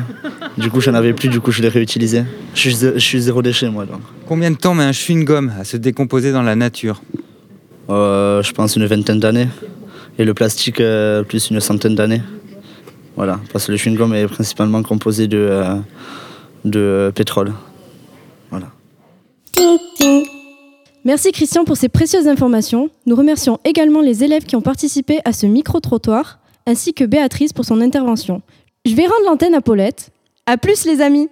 Du 0.59 0.71
coup, 0.71 0.81
j'en 0.81 0.95
avais 0.95 1.13
plus, 1.13 1.29
du 1.29 1.41
coup, 1.41 1.53
je 1.53 1.63
l'ai 1.63 1.69
réutilisé. 1.69 2.25
Je 2.55 2.61
suis, 2.61 2.75
zé- 2.75 2.93
je 2.95 2.99
suis 3.01 3.21
zéro 3.23 3.41
déchet, 3.43 3.69
moi. 3.71 3.85
Donc. 3.87 4.01
Combien 4.27 4.51
de 4.51 4.57
temps 4.57 4.75
met 4.75 4.85
un 4.85 4.91
chewing-gum 4.93 5.51
à 5.61 5.65
se 5.65 5.77
décomposer 5.77 6.33
dans 6.33 6.43
la 6.43 6.57
nature 6.57 7.01
Euh, 7.91 8.43
je 8.43 8.53
pense 8.53 8.77
une 8.77 8.87
vingtaine 8.87 9.21
d'années. 9.21 9.49
Et 10.19 10.25
le 10.25 10.35
plastique, 10.35 10.81
euh, 10.81 11.23
plus 11.23 11.51
une 11.51 11.61
centaine 11.61 11.95
d'années. 11.95 12.23
Voilà, 13.17 13.39
parce 13.53 13.67
que 13.67 13.73
le 13.73 13.79
chewing-gum 13.79 14.13
est 14.15 14.27
principalement 14.27 14.83
composé 14.83 15.27
de, 15.29 15.39
euh, 15.39 15.75
de 16.65 16.79
euh, 16.81 17.11
pétrole. 17.13 17.53
Ting. 19.99 20.27
Merci 21.05 21.33
Christian 21.33 21.65
pour 21.65 21.77
ces 21.77 21.89
précieuses 21.89 22.29
informations. 22.29 22.89
Nous 23.07 23.17
remercions 23.17 23.59
également 23.65 24.01
les 24.01 24.23
élèves 24.23 24.45
qui 24.45 24.55
ont 24.55 24.61
participé 24.61 25.19
à 25.25 25.33
ce 25.33 25.47
micro-trottoir, 25.47 26.39
ainsi 26.65 26.95
que 26.95 27.05
Béatrice 27.05 27.53
pour 27.53 27.65
son 27.65 27.81
intervention. 27.81 28.41
Je 28.85 28.95
vais 28.95 29.07
rendre 29.07 29.27
l'antenne 29.27 29.55
à 29.55 29.61
Paulette. 29.61 30.11
À 30.47 30.57
plus 30.57 30.87
les 30.87 31.01
amis 31.01 31.29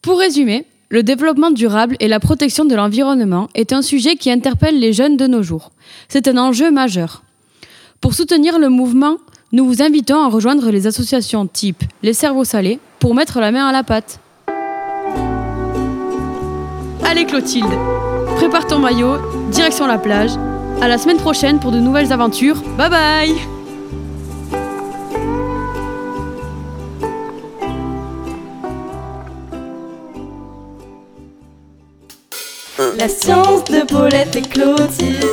Pour 0.00 0.18
résumer, 0.18 0.64
le 0.88 1.02
développement 1.02 1.50
durable 1.50 1.96
et 2.00 2.08
la 2.08 2.18
protection 2.18 2.64
de 2.64 2.74
l'environnement 2.74 3.48
est 3.54 3.74
un 3.74 3.82
sujet 3.82 4.16
qui 4.16 4.30
interpelle 4.30 4.78
les 4.78 4.94
jeunes 4.94 5.18
de 5.18 5.26
nos 5.26 5.42
jours. 5.42 5.70
C'est 6.08 6.26
un 6.26 6.38
enjeu 6.38 6.70
majeur. 6.70 7.24
Pour 8.00 8.14
soutenir 8.14 8.58
le 8.58 8.70
mouvement, 8.70 9.18
nous 9.52 9.66
vous 9.66 9.82
invitons 9.82 10.22
à 10.22 10.28
rejoindre 10.28 10.70
les 10.70 10.86
associations 10.86 11.46
type 11.46 11.84
Les 12.02 12.14
Cerveaux 12.14 12.44
Salés 12.44 12.78
pour 13.00 13.14
mettre 13.14 13.38
la 13.40 13.52
main 13.52 13.66
à 13.66 13.72
la 13.72 13.82
pâte. 13.82 14.20
Allez 17.04 17.26
Clotilde, 17.26 17.66
prépare 18.38 18.68
ton 18.68 18.78
maillot, 18.78 19.16
direction 19.50 19.88
la 19.88 19.98
plage. 19.98 20.30
À 20.80 20.86
la 20.86 20.96
semaine 20.96 21.16
prochaine 21.16 21.58
pour 21.58 21.72
de 21.72 21.80
nouvelles 21.80 22.12
aventures. 22.12 22.62
Bye 22.78 22.88
bye 22.88 23.34
La 32.96 33.08
science 33.08 33.64
de 33.64 33.84
Paulette 33.86 34.36
et 34.36 34.42
Clotilde. 34.42 35.24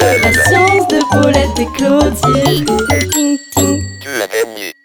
La 0.00 0.32
science 0.44 0.86
de 0.88 1.00
Paulette 1.10 1.58
et 1.58 1.66
Clotilde. 1.76 2.70
Ting, 3.12 3.38
ting. 3.52 4.75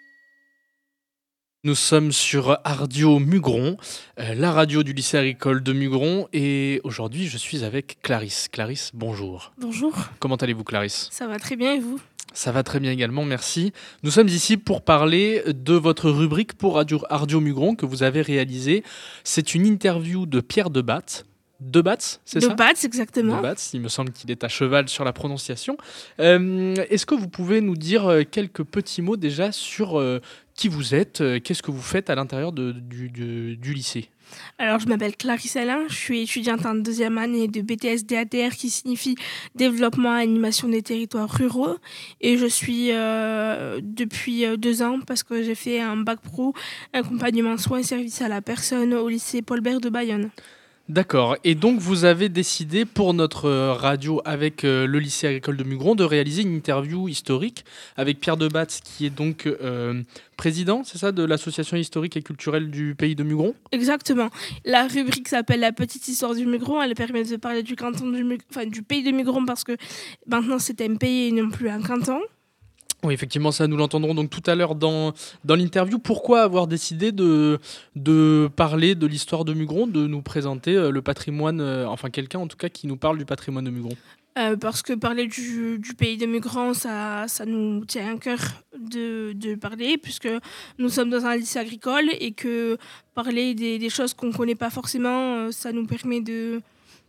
Nous 1.64 1.76
sommes 1.76 2.10
sur 2.10 2.58
Radio 2.64 3.20
Mugron, 3.20 3.76
euh, 4.18 4.34
la 4.34 4.50
radio 4.50 4.82
du 4.82 4.92
lycée 4.92 5.16
agricole 5.16 5.62
de 5.62 5.72
Mugron, 5.72 6.26
et 6.32 6.80
aujourd'hui 6.82 7.28
je 7.28 7.38
suis 7.38 7.62
avec 7.62 7.98
Clarisse. 8.02 8.48
Clarisse, 8.50 8.90
bonjour. 8.94 9.52
Bonjour, 9.58 9.94
Comment 10.18 10.34
allez-vous 10.34 10.64
Clarisse? 10.64 11.08
Ça 11.12 11.28
va 11.28 11.38
très 11.38 11.54
bien 11.54 11.74
et 11.74 11.78
vous? 11.78 12.00
Ça 12.32 12.50
va 12.50 12.64
très 12.64 12.80
bien 12.80 12.90
également, 12.90 13.24
merci. 13.24 13.72
Nous 14.02 14.10
sommes 14.10 14.26
ici 14.26 14.56
pour 14.56 14.82
parler 14.82 15.44
de 15.46 15.74
votre 15.74 16.10
rubrique 16.10 16.54
pour 16.54 16.74
Radio, 16.74 17.00
Radio 17.08 17.38
Mugron 17.40 17.76
que 17.76 17.86
vous 17.86 18.02
avez 18.02 18.22
réalisée. 18.22 18.82
C'est 19.22 19.54
une 19.54 19.64
interview 19.64 20.26
de 20.26 20.40
Pierre 20.40 20.68
Debatte. 20.68 21.26
Debatte, 21.60 22.20
c'est 22.24 22.40
ça? 22.40 22.48
Debatte, 22.48 22.84
exactement. 22.84 23.36
Debatte, 23.36 23.72
il 23.72 23.80
me 23.80 23.88
semble 23.88 24.10
qu'il 24.10 24.32
est 24.32 24.42
à 24.42 24.48
cheval 24.48 24.88
sur 24.88 25.04
la 25.04 25.12
prononciation. 25.12 25.76
Euh, 26.18 26.74
Est-ce 26.90 27.06
que 27.06 27.14
vous 27.14 27.28
pouvez 27.28 27.60
nous 27.60 27.76
dire 27.76 28.08
euh, 28.08 28.22
quelques 28.28 28.64
petits 28.64 29.00
mots 29.00 29.16
déjà 29.16 29.52
sur 29.52 30.00
euh, 30.00 30.20
qui 30.54 30.68
vous 30.68 30.94
êtes, 30.94 31.20
euh, 31.20 31.40
qu'est-ce 31.40 31.62
que 31.62 31.70
vous 31.70 31.82
faites 31.82 32.10
à 32.10 32.14
l'intérieur 32.14 32.52
du 32.52 33.74
lycée 33.74 34.08
Alors, 34.58 34.78
je 34.78 34.86
m'appelle 34.86 35.16
Clarisse 35.16 35.56
Alain, 35.56 35.80
je 35.88 35.94
suis 35.94 36.22
étudiante 36.22 36.66
en 36.66 36.74
deuxième 36.74 37.18
année 37.18 37.48
de 37.48 37.60
BTS 37.62 38.04
DATR 38.06 38.54
qui 38.54 38.70
signifie 38.70 39.16
Développement 39.54 40.16
et 40.18 40.22
Animation 40.22 40.68
des 40.68 40.82
Territoires 40.82 41.30
Ruraux. 41.30 41.76
Et 42.20 42.36
je 42.36 42.46
suis 42.46 42.90
euh, 42.92 43.80
depuis 43.82 44.44
euh, 44.44 44.56
deux 44.56 44.82
ans 44.82 45.00
parce 45.06 45.22
que 45.22 45.42
j'ai 45.42 45.54
fait 45.54 45.80
un 45.80 45.96
bac 45.96 46.20
pro, 46.20 46.54
accompagnement 46.92 47.56
soins 47.56 47.78
et 47.78 47.82
services 47.82 48.22
à 48.22 48.28
la 48.28 48.42
personne 48.42 48.94
au 48.94 49.08
lycée 49.08 49.42
Paul 49.42 49.60
Bert 49.60 49.80
de 49.80 49.88
Bayonne. 49.88 50.30
D'accord. 50.92 51.38
Et 51.42 51.54
donc, 51.54 51.78
vous 51.78 52.04
avez 52.04 52.28
décidé 52.28 52.84
pour 52.84 53.14
notre 53.14 53.46
euh, 53.46 53.72
radio 53.72 54.20
avec 54.26 54.62
euh, 54.62 54.86
le 54.86 54.98
lycée 54.98 55.26
agricole 55.26 55.56
de 55.56 55.64
Mugron 55.64 55.94
de 55.94 56.04
réaliser 56.04 56.42
une 56.42 56.54
interview 56.54 57.08
historique 57.08 57.64
avec 57.96 58.20
Pierre 58.20 58.36
Debatte, 58.36 58.82
qui 58.84 59.06
est 59.06 59.10
donc 59.10 59.46
euh, 59.46 60.02
président, 60.36 60.82
c'est 60.84 60.98
ça, 60.98 61.10
de 61.10 61.24
l'association 61.24 61.78
historique 61.78 62.18
et 62.18 62.22
culturelle 62.22 62.70
du 62.70 62.94
pays 62.94 63.14
de 63.14 63.22
Mugron? 63.22 63.54
Exactement. 63.72 64.28
La 64.66 64.86
rubrique 64.86 65.28
s'appelle 65.28 65.60
La 65.60 65.72
petite 65.72 66.06
histoire 66.08 66.34
du 66.34 66.44
Mugron. 66.44 66.82
Elle 66.82 66.92
permet 66.92 67.24
de 67.24 67.36
parler 67.36 67.62
du 67.62 67.74
canton 67.74 68.12
du 68.66 68.82
pays 68.82 69.02
de 69.02 69.12
Mugron 69.12 69.46
parce 69.46 69.64
que 69.64 69.78
maintenant 70.26 70.58
c'est 70.58 70.82
un 70.82 70.96
pays 70.96 71.28
et 71.28 71.32
non 71.32 71.48
plus 71.48 71.70
un 71.70 71.80
canton. 71.80 72.20
Oui, 73.04 73.12
effectivement, 73.14 73.50
ça 73.50 73.66
nous 73.66 73.76
l'entendrons 73.76 74.14
donc 74.14 74.30
tout 74.30 74.42
à 74.46 74.54
l'heure 74.54 74.76
dans, 74.76 75.12
dans 75.44 75.56
l'interview. 75.56 75.98
Pourquoi 75.98 76.42
avoir 76.42 76.68
décidé 76.68 77.10
de, 77.10 77.58
de 77.96 78.48
parler 78.54 78.94
de 78.94 79.08
l'histoire 79.08 79.44
de 79.44 79.52
Mugron, 79.54 79.88
de 79.88 80.06
nous 80.06 80.22
présenter 80.22 80.76
euh, 80.76 80.90
le 80.92 81.02
patrimoine, 81.02 81.60
euh, 81.60 81.86
enfin 81.88 82.10
quelqu'un 82.10 82.38
en 82.38 82.46
tout 82.46 82.56
cas 82.56 82.68
qui 82.68 82.86
nous 82.86 82.96
parle 82.96 83.18
du 83.18 83.24
patrimoine 83.24 83.64
de 83.64 83.70
Mugron? 83.70 83.96
Euh, 84.38 84.56
parce 84.56 84.82
que 84.82 84.92
parler 84.92 85.26
du, 85.26 85.78
du 85.80 85.94
pays 85.94 86.16
de 86.16 86.26
migrants, 86.26 86.74
ça, 86.74 87.26
ça 87.26 87.44
nous 87.44 87.84
tient 87.84 88.14
à 88.14 88.18
cœur 88.18 88.38
de, 88.78 89.32
de 89.32 89.56
parler, 89.56 89.98
puisque 89.98 90.28
nous 90.78 90.88
sommes 90.88 91.10
dans 91.10 91.26
un 91.26 91.36
lycée 91.36 91.58
agricole 91.58 92.08
et 92.18 92.30
que 92.30 92.78
parler 93.14 93.54
des, 93.54 93.78
des 93.78 93.90
choses 93.90 94.14
qu'on 94.14 94.28
ne 94.28 94.32
connaît 94.32 94.54
pas 94.54 94.70
forcément, 94.70 95.50
ça 95.50 95.72
nous 95.72 95.86
permet 95.86 96.20
de 96.20 96.62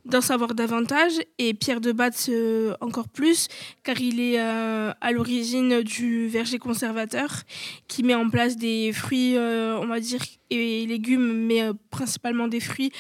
d'en 0.06 0.22
savoir 0.22 0.54
davantage 0.54 1.14
et 1.38 1.54
Pierre 1.54 1.80
de 1.80 1.92
Batz 1.92 2.28
euh, 2.30 2.74
encore 2.82 3.08
plus 3.08 3.48
car 3.84 4.00
il 4.02 4.20
est 4.20 4.40
euh, 4.40 4.92
à 5.00 5.12
l'origine 5.12 5.82
du 5.82 6.28
verger 6.28 6.60
conservateur 6.60 7.44
qui 7.88 8.04
met 8.04 8.16
en 8.16 8.30
place 8.30 8.58
des 8.58 8.92
fruits 8.92 9.38
euh, 9.38 9.78
on 9.82 9.88
va 9.88 10.00
dire 10.00 10.22
et 10.50 10.86
légumes 10.86 11.46
mais 11.48 11.64
principalement 11.90 12.48
des 12.48 12.60
fruits 12.60 12.92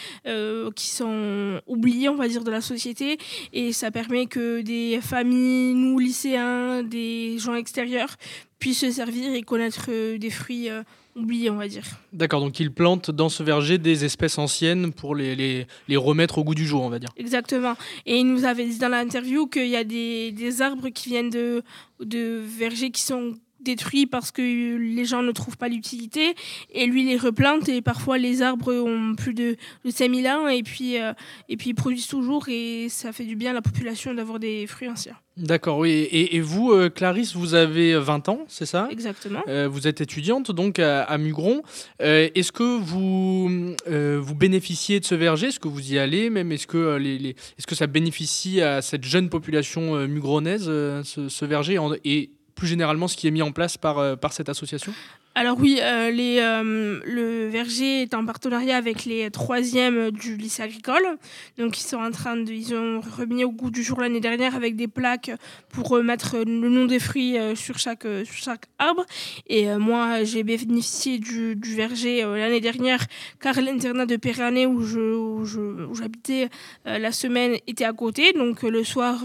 qui 0.75 0.87
sont 0.87 1.61
oubliés 1.67 2.09
on 2.09 2.15
va 2.15 2.27
dire 2.27 2.43
de 2.43 2.49
la 2.49 2.61
société. 2.61 3.19
Et 3.51 3.73
ça 3.73 3.91
permet 3.91 4.25
que 4.25 4.61
des 4.61 4.99
familles 5.01 5.75
nous 5.75 5.99
lycéens 5.99 6.81
des 6.81 7.37
gens 7.37 7.53
extérieurs 7.53 8.15
puissent 8.57 8.79
se 8.79 8.89
servir 8.89 9.33
et 9.35 9.43
connaître 9.43 9.91
des 10.17 10.29
fruits 10.31 10.69
oubliés 11.15 11.49
on 11.49 11.57
va 11.57 11.67
dire 11.67 11.83
D'accord, 12.11 12.41
donc 12.41 12.59
il 12.59 12.71
plante 12.71 13.11
dans 13.11 13.29
ce 13.29 13.43
verger 13.43 13.77
des 13.77 14.05
espèces 14.05 14.37
anciennes 14.37 14.91
pour 14.91 15.15
les, 15.15 15.35
les, 15.35 15.67
les 15.87 15.97
remettre 15.97 16.37
au 16.37 16.43
goût 16.43 16.55
du 16.55 16.65
jour, 16.65 16.83
on 16.83 16.89
va 16.89 16.99
dire. 16.99 17.09
Exactement. 17.17 17.75
Et 18.05 18.17
il 18.17 18.27
nous 18.27 18.45
avait 18.45 18.65
dit 18.65 18.77
dans 18.77 18.89
l'interview 18.89 19.47
qu'il 19.47 19.67
y 19.67 19.75
a 19.75 19.83
des, 19.83 20.31
des 20.31 20.61
arbres 20.61 20.89
qui 20.89 21.09
viennent 21.09 21.29
de, 21.29 21.63
de 21.99 22.41
vergers 22.43 22.91
qui 22.91 23.01
sont 23.01 23.33
détruits 23.63 24.05
parce 24.05 24.31
que 24.31 24.41
les 24.77 25.05
gens 25.05 25.21
ne 25.23 25.31
trouvent 25.31 25.57
pas 25.57 25.69
l'utilité 25.69 26.35
et 26.73 26.85
lui 26.85 27.03
les 27.03 27.17
replante 27.17 27.67
et 27.69 27.81
parfois 27.81 28.17
les 28.17 28.41
arbres 28.41 28.73
ont 28.73 29.15
plus 29.15 29.33
de, 29.33 29.55
de 29.85 29.89
5000 29.91 30.27
ans 30.27 30.47
et 30.47 30.63
puis, 30.63 30.99
euh, 31.01 31.13
et 31.49 31.57
puis 31.57 31.71
ils 31.71 31.75
produisent 31.75 32.07
toujours 32.07 32.45
et 32.49 32.87
ça 32.89 33.11
fait 33.11 33.25
du 33.25 33.35
bien 33.35 33.51
à 33.51 33.53
la 33.53 33.61
population 33.61 34.13
d'avoir 34.13 34.39
des 34.39 34.67
fruits 34.67 34.89
anciens. 34.89 35.15
D'accord, 35.35 35.79
oui. 35.79 35.89
Et, 35.89 36.35
et 36.35 36.41
vous, 36.41 36.71
euh, 36.73 36.89
Clarisse, 36.89 37.35
vous 37.35 37.55
avez 37.55 37.97
20 37.97 38.29
ans, 38.29 38.41
c'est 38.47 38.67
ça? 38.67 38.87
Exactement. 38.91 39.39
Euh, 39.47 39.67
vous 39.67 39.87
êtes 39.87 39.99
étudiante 39.99 40.51
donc 40.51 40.77
à, 40.77 41.01
à 41.03 41.17
Mugron. 41.17 41.63
Euh, 42.03 42.29
est-ce 42.35 42.51
que 42.51 42.77
vous, 42.79 43.73
euh, 43.89 44.19
vous 44.21 44.35
bénéficiez 44.35 44.99
de 44.99 45.05
ce 45.05 45.15
verger? 45.15 45.47
Est-ce 45.47 45.59
que 45.59 45.67
vous 45.67 45.91
y 45.91 45.97
allez 45.97 46.29
Même? 46.29 46.51
Est-ce 46.51 46.67
que, 46.67 46.77
euh, 46.77 46.99
les, 46.99 47.17
les- 47.17 47.29
est-ce 47.57 47.65
que 47.65 47.73
ça 47.73 47.87
bénéficie 47.87 48.61
à 48.61 48.83
cette 48.83 49.05
jeune 49.05 49.29
population 49.29 49.95
euh, 49.95 50.07
mugronnaise, 50.07 50.65
euh, 50.67 51.01
ce, 51.03 51.29
ce 51.29 51.45
verger? 51.45 51.79
Et 52.05 52.29
plus 52.55 52.67
généralement, 52.67 53.07
ce 53.07 53.17
qui 53.17 53.27
est 53.27 53.31
mis 53.31 53.41
en 53.41 53.51
place 53.51 53.77
par, 53.77 53.97
euh, 53.97 54.15
par 54.15 54.33
cette 54.33 54.49
association 54.49 54.93
Alors 55.35 55.57
oui, 55.59 55.79
euh, 55.81 56.11
euh, 56.11 56.99
le 57.05 57.47
verger 57.47 58.03
est 58.03 58.13
en 58.13 58.25
partenariat 58.25 58.77
avec 58.77 59.05
les 59.05 59.31
troisièmes 59.31 60.11
du 60.11 60.37
lycée 60.37 60.61
agricole. 60.63 61.03
Donc 61.57 61.77
ils 61.79 61.83
sont 61.83 61.97
en 61.97 62.11
train 62.11 62.37
de, 62.37 62.51
ils 62.51 62.75
ont 62.75 63.01
remis 63.01 63.43
au 63.43 63.51
goût 63.51 63.71
du 63.71 63.83
jour 63.83 63.99
l'année 63.99 64.19
dernière 64.19 64.55
avec 64.55 64.75
des 64.75 64.87
plaques 64.87 65.31
pour 65.69 66.01
mettre 66.03 66.37
le 66.37 66.69
nom 66.69 66.85
des 66.85 66.99
fruits 66.99 67.35
sur 67.55 67.79
chaque 67.79 68.07
sur 68.25 68.35
chaque 68.35 68.65
arbre. 68.77 69.05
Et 69.47 69.67
moi 69.75 70.23
j'ai 70.23 70.43
bénéficié 70.43 71.17
du, 71.17 71.55
du 71.55 71.75
verger 71.75 72.21
l'année 72.21 72.61
dernière 72.61 73.05
car 73.39 73.59
l'internat 73.59 74.05
de 74.05 74.15
Pérané 74.15 74.65
où 74.65 74.83
je 74.83 74.99
où 74.99 75.95
j'habitais 75.95 76.49
la 76.85 77.11
semaine 77.11 77.57
était 77.67 77.85
à 77.85 77.93
côté. 77.93 78.33
Donc 78.33 78.61
le 78.61 78.83
soir 78.83 79.23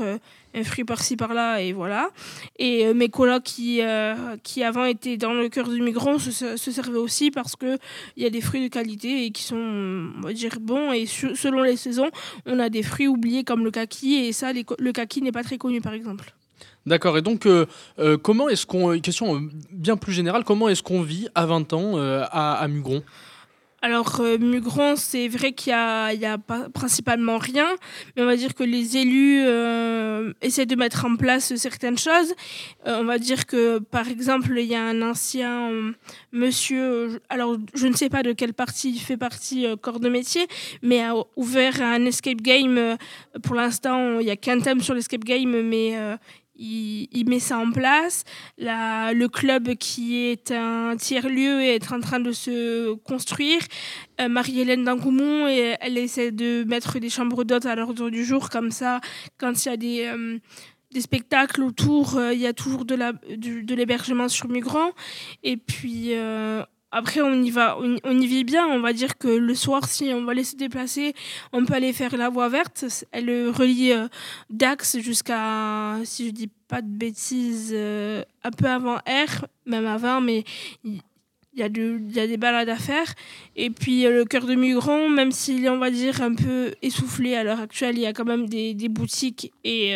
un 0.55 0.65
fruit 0.65 0.85
par-ci 0.85 1.17
par-là 1.17 1.61
et 1.61 1.73
voilà. 1.73 2.11
Et 2.59 2.87
euh, 2.87 2.95
mes 2.95 3.09
colocs 3.09 3.43
qui, 3.43 3.83
euh, 3.83 4.15
qui 4.43 4.63
avant 4.65 4.85
étaient 4.85 5.17
dans 5.17 5.33
le 5.33 5.49
cœur 5.49 5.69
du 5.69 5.81
migrant 5.81 6.19
se, 6.19 6.31
se 6.31 6.57
se 6.57 6.71
servaient 6.71 6.99
aussi 6.99 7.31
parce 7.31 7.57
qu'il 7.57 7.79
y 8.17 8.27
a 8.27 8.31
des 8.31 8.41
fruits 8.41 8.63
de 8.63 8.69
qualité 8.69 9.25
et 9.25 9.31
qui 9.31 9.43
sont, 9.43 9.57
on 9.57 10.21
va 10.21 10.33
dire, 10.33 10.59
bons. 10.61 10.93
Et 10.93 11.07
selon 11.07 11.63
les 11.63 11.77
saisons, 11.77 12.11
on 12.47 12.59
a 12.59 12.69
des 12.69 12.83
fruits 12.83 13.09
oubliés 13.09 13.45
comme 13.45 13.65
le 13.65 13.71
kaki 13.71 14.17
et 14.17 14.33
ça, 14.33 14.53
le 14.53 14.93
kaki 14.93 15.23
n'est 15.23 15.33
pas 15.33 15.43
très 15.43 15.59
connu 15.59 15.81
par 15.81 15.93
exemple. 15.93 16.35
D'accord. 16.87 17.19
Et 17.19 17.23
donc, 17.23 17.47
euh, 17.47 17.67
euh, 17.99 18.17
comment 18.17 18.49
est-ce 18.49 18.67
qu'on. 18.67 18.99
Question 19.01 19.49
bien 19.71 19.97
plus 19.97 20.13
générale, 20.13 20.45
comment 20.45 20.69
est-ce 20.69 20.83
qu'on 20.83 21.03
vit 21.03 21.29
à 21.35 21.47
20 21.47 21.73
ans 21.75 21.99
à, 21.99 22.53
à 22.55 22.69
Mugron? 22.69 23.03
Alors, 23.81 24.19
euh, 24.19 24.39
Mugron, 24.39 24.97
c'est 24.97 25.29
vrai 25.29 25.53
qu'il 25.53 25.71
y 25.71 25.73
a, 25.73 26.07
a 26.07 26.39
pas- 26.39 26.69
principalement 26.69 27.39
rien, 27.39 27.69
mais 28.17 28.23
on 28.23 28.27
va 28.27 28.35
dire 28.35 28.55
que 28.57 28.65
les 28.65 28.97
élus 28.97 29.45
euh, 29.47 30.33
essaient 30.43 30.67
de 30.67 30.75
mettre 30.75 31.05
en 31.05 31.15
place 31.15 31.55
certaines 31.55 31.97
choses. 31.97 32.35
Euh, 32.89 32.99
on 33.01 33.05
va 33.05 33.19
dire 33.19 33.47
que, 33.47 33.79
par 33.79 34.09
exemple, 34.09 34.53
il 34.57 34.65
y 34.67 34.75
a 34.75 34.83
un 34.83 35.01
ancien 35.01 35.71
euh, 35.71 35.93
monsieur, 36.33 36.83
euh, 36.83 37.19
alors 37.29 37.57
je 37.73 37.87
ne 37.87 37.95
sais 37.95 38.09
pas 38.09 38.25
de 38.25 38.33
quelle 38.33 38.53
partie 38.53 38.91
il 38.91 38.99
fait 38.99 39.17
partie, 39.17 39.65
euh, 39.65 39.77
corps 39.77 40.01
de 40.01 40.09
métier, 40.09 40.49
mais 40.83 41.01
a 41.05 41.15
ouvert 41.37 41.81
un 41.81 42.05
escape 42.05 42.43
game. 42.43 42.97
pour 43.45 43.55
l'instant, 43.55 44.19
il 44.19 44.25
n'y 44.25 44.33
a 44.33 44.37
qu'un 44.37 44.59
thème 44.59 44.81
sur 44.81 44.95
l'escape 44.95 45.23
game, 45.23 45.63
mais 45.63 45.95
il, 46.59 47.25
met 47.29 47.39
ça 47.41 47.59
en 47.59 47.71
place. 47.71 48.25
La- 48.59 49.13
le 49.13 49.29
club 49.29 49.75
qui 49.77 50.17
est 50.17 50.51
un 50.51 50.97
tiers-lieu 50.97 51.61
est 51.63 51.93
en 51.93 52.01
train 52.01 52.21
de 52.21 52.33
se 52.33 52.95
construire. 52.95 53.61
Euh, 54.21 54.29
Marie-Hélène 54.29 54.85
d'Angoumont, 54.85 55.47
elle 55.47 55.99
essaie 55.99 56.33
de 56.33 56.65
mettre 56.65 56.99
des 56.99 57.09
chambres 57.11 57.45
d'hôtes 57.45 57.67
à 57.67 57.75
l'ordre 57.77 58.11
du 58.11 58.25
jour, 58.25 58.51
comme 58.51 58.71
ça, 58.71 59.01
quand 59.39 59.65
il 59.65 59.69
y 59.69 59.73
a 59.73 59.77
des, 59.77 60.05
euh, 60.07 60.39
spectacles 61.01 61.63
autour. 61.63 62.17
euh, 62.17 62.33
Il 62.35 62.41
y 62.41 62.47
a 62.47 62.53
toujours 62.53 62.85
de 62.85 62.97
du- 63.37 63.63
de 63.63 63.75
l'hébergement 63.75 64.29
sur 64.29 64.49
migrants. 64.49 64.91
Et 65.43 65.57
puis 65.57 66.15
euh, 66.15 66.63
après, 66.91 67.21
on 67.21 67.35
y 67.43 67.51
va, 67.51 67.79
on, 67.79 68.19
y 68.19 68.27
vit 68.27 68.45
bien. 68.45 68.67
On 68.67 68.81
va 68.81 68.93
dire 68.93 69.19
que 69.19 69.29
le 69.29 69.55
soir, 69.55 69.87
si 69.87 70.05
on 70.15 70.25
va 70.25 70.33
aller 70.33 70.45
se 70.45 70.57
déplacer, 70.57 71.13
on 71.53 71.65
peut 71.65 71.75
aller 71.75 71.93
faire 71.93 72.17
la 72.17 72.31
voie 72.31 72.49
verte. 72.49 72.85
Elle 73.13 73.51
relie 73.51 73.93
euh, 73.93 74.09
Dax 74.49 74.99
jusqu'à, 74.99 75.97
si 76.05 76.29
je 76.29 76.31
dis 76.33 76.51
pas 76.67 76.81
de 76.81 76.89
bêtises, 76.89 77.73
euh, 77.75 78.23
un 78.43 78.51
peu 78.51 78.67
avant 78.67 78.97
R, 78.97 79.47
même 79.67 79.87
avant, 79.87 80.23
mais 80.23 80.45
il 80.85 81.03
y, 81.55 81.63
a 81.63 81.69
des 81.69 82.37
balades 82.39 82.71
à 82.71 82.77
faire. 82.77 83.13
Et 83.55 83.69
puis 83.69 84.07
euh, 84.07 84.11
le 84.11 84.25
cœur 84.25 84.47
de 84.47 84.55
Mugron, 84.55 85.11
même 85.11 85.31
s'il 85.31 85.67
est, 85.67 85.71
on 85.71 85.79
va 85.79 85.91
dire, 85.91 86.23
un 86.23 86.35
peu 86.35 86.73
essoufflé 86.81 87.35
à 87.35 87.45
l'heure 87.45 87.61
actuelle, 87.61 87.99
il 87.99 88.03
y 88.03 88.07
a 88.07 88.15
quand 88.15 88.25
même 88.25 88.49
des, 88.49 88.75
boutiques 88.89 89.53
et 89.63 89.95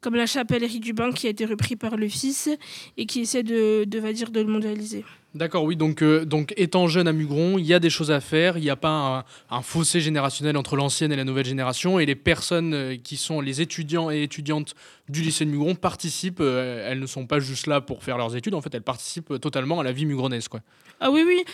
comme 0.00 0.16
la 0.16 0.26
chapellerie 0.26 0.80
du 0.80 0.92
banc 0.92 1.12
qui 1.12 1.28
a 1.28 1.30
été 1.30 1.44
repris 1.44 1.76
par 1.76 1.96
le 1.96 2.08
fils 2.08 2.48
et 2.96 3.06
qui 3.06 3.20
essaie 3.20 3.44
de, 3.44 3.84
de, 3.84 3.98
va 4.00 4.12
dire, 4.12 4.30
de 4.30 4.40
le 4.40 4.46
mondialiser. 4.46 5.04
D'accord, 5.32 5.62
oui. 5.62 5.76
Donc, 5.76 6.02
euh, 6.02 6.24
donc, 6.24 6.52
étant 6.56 6.88
jeune 6.88 7.06
à 7.06 7.12
Mugron, 7.12 7.56
il 7.56 7.64
y 7.64 7.72
a 7.72 7.78
des 7.78 7.90
choses 7.90 8.10
à 8.10 8.20
faire. 8.20 8.58
Il 8.58 8.62
n'y 8.62 8.70
a 8.70 8.76
pas 8.76 9.24
un, 9.48 9.62
fossé 9.62 10.00
générationnel 10.00 10.56
entre 10.56 10.74
l'ancienne 10.74 11.12
et 11.12 11.16
la 11.16 11.22
nouvelle 11.22 11.46
génération. 11.46 12.00
Et 12.00 12.06
les 12.06 12.16
personnes 12.16 12.74
euh, 12.74 12.96
qui 12.96 13.16
sont 13.16 13.40
les 13.40 13.60
étudiants 13.60 14.10
et 14.10 14.22
étudiantes 14.22 14.74
du 15.08 15.22
lycée 15.22 15.44
de 15.44 15.50
Mugron 15.50 15.76
participent. 15.76 16.40
euh, 16.40 16.90
elles 16.90 16.98
ne 16.98 17.06
sont 17.06 17.26
pas 17.26 17.38
juste 17.38 17.68
là 17.68 17.80
pour 17.80 18.02
faire 18.02 18.18
leurs 18.18 18.34
études. 18.34 18.54
En 18.54 18.60
fait, 18.60 18.74
elles 18.74 18.82
participent 18.82 19.40
totalement 19.40 19.78
à 19.78 19.84
la 19.84 19.92
vie 19.92 20.04
mugronnaise, 20.04 20.48
quoi. 20.48 20.60
Ah 20.98 21.10
oui, 21.12 21.24
oui. 21.24 21.44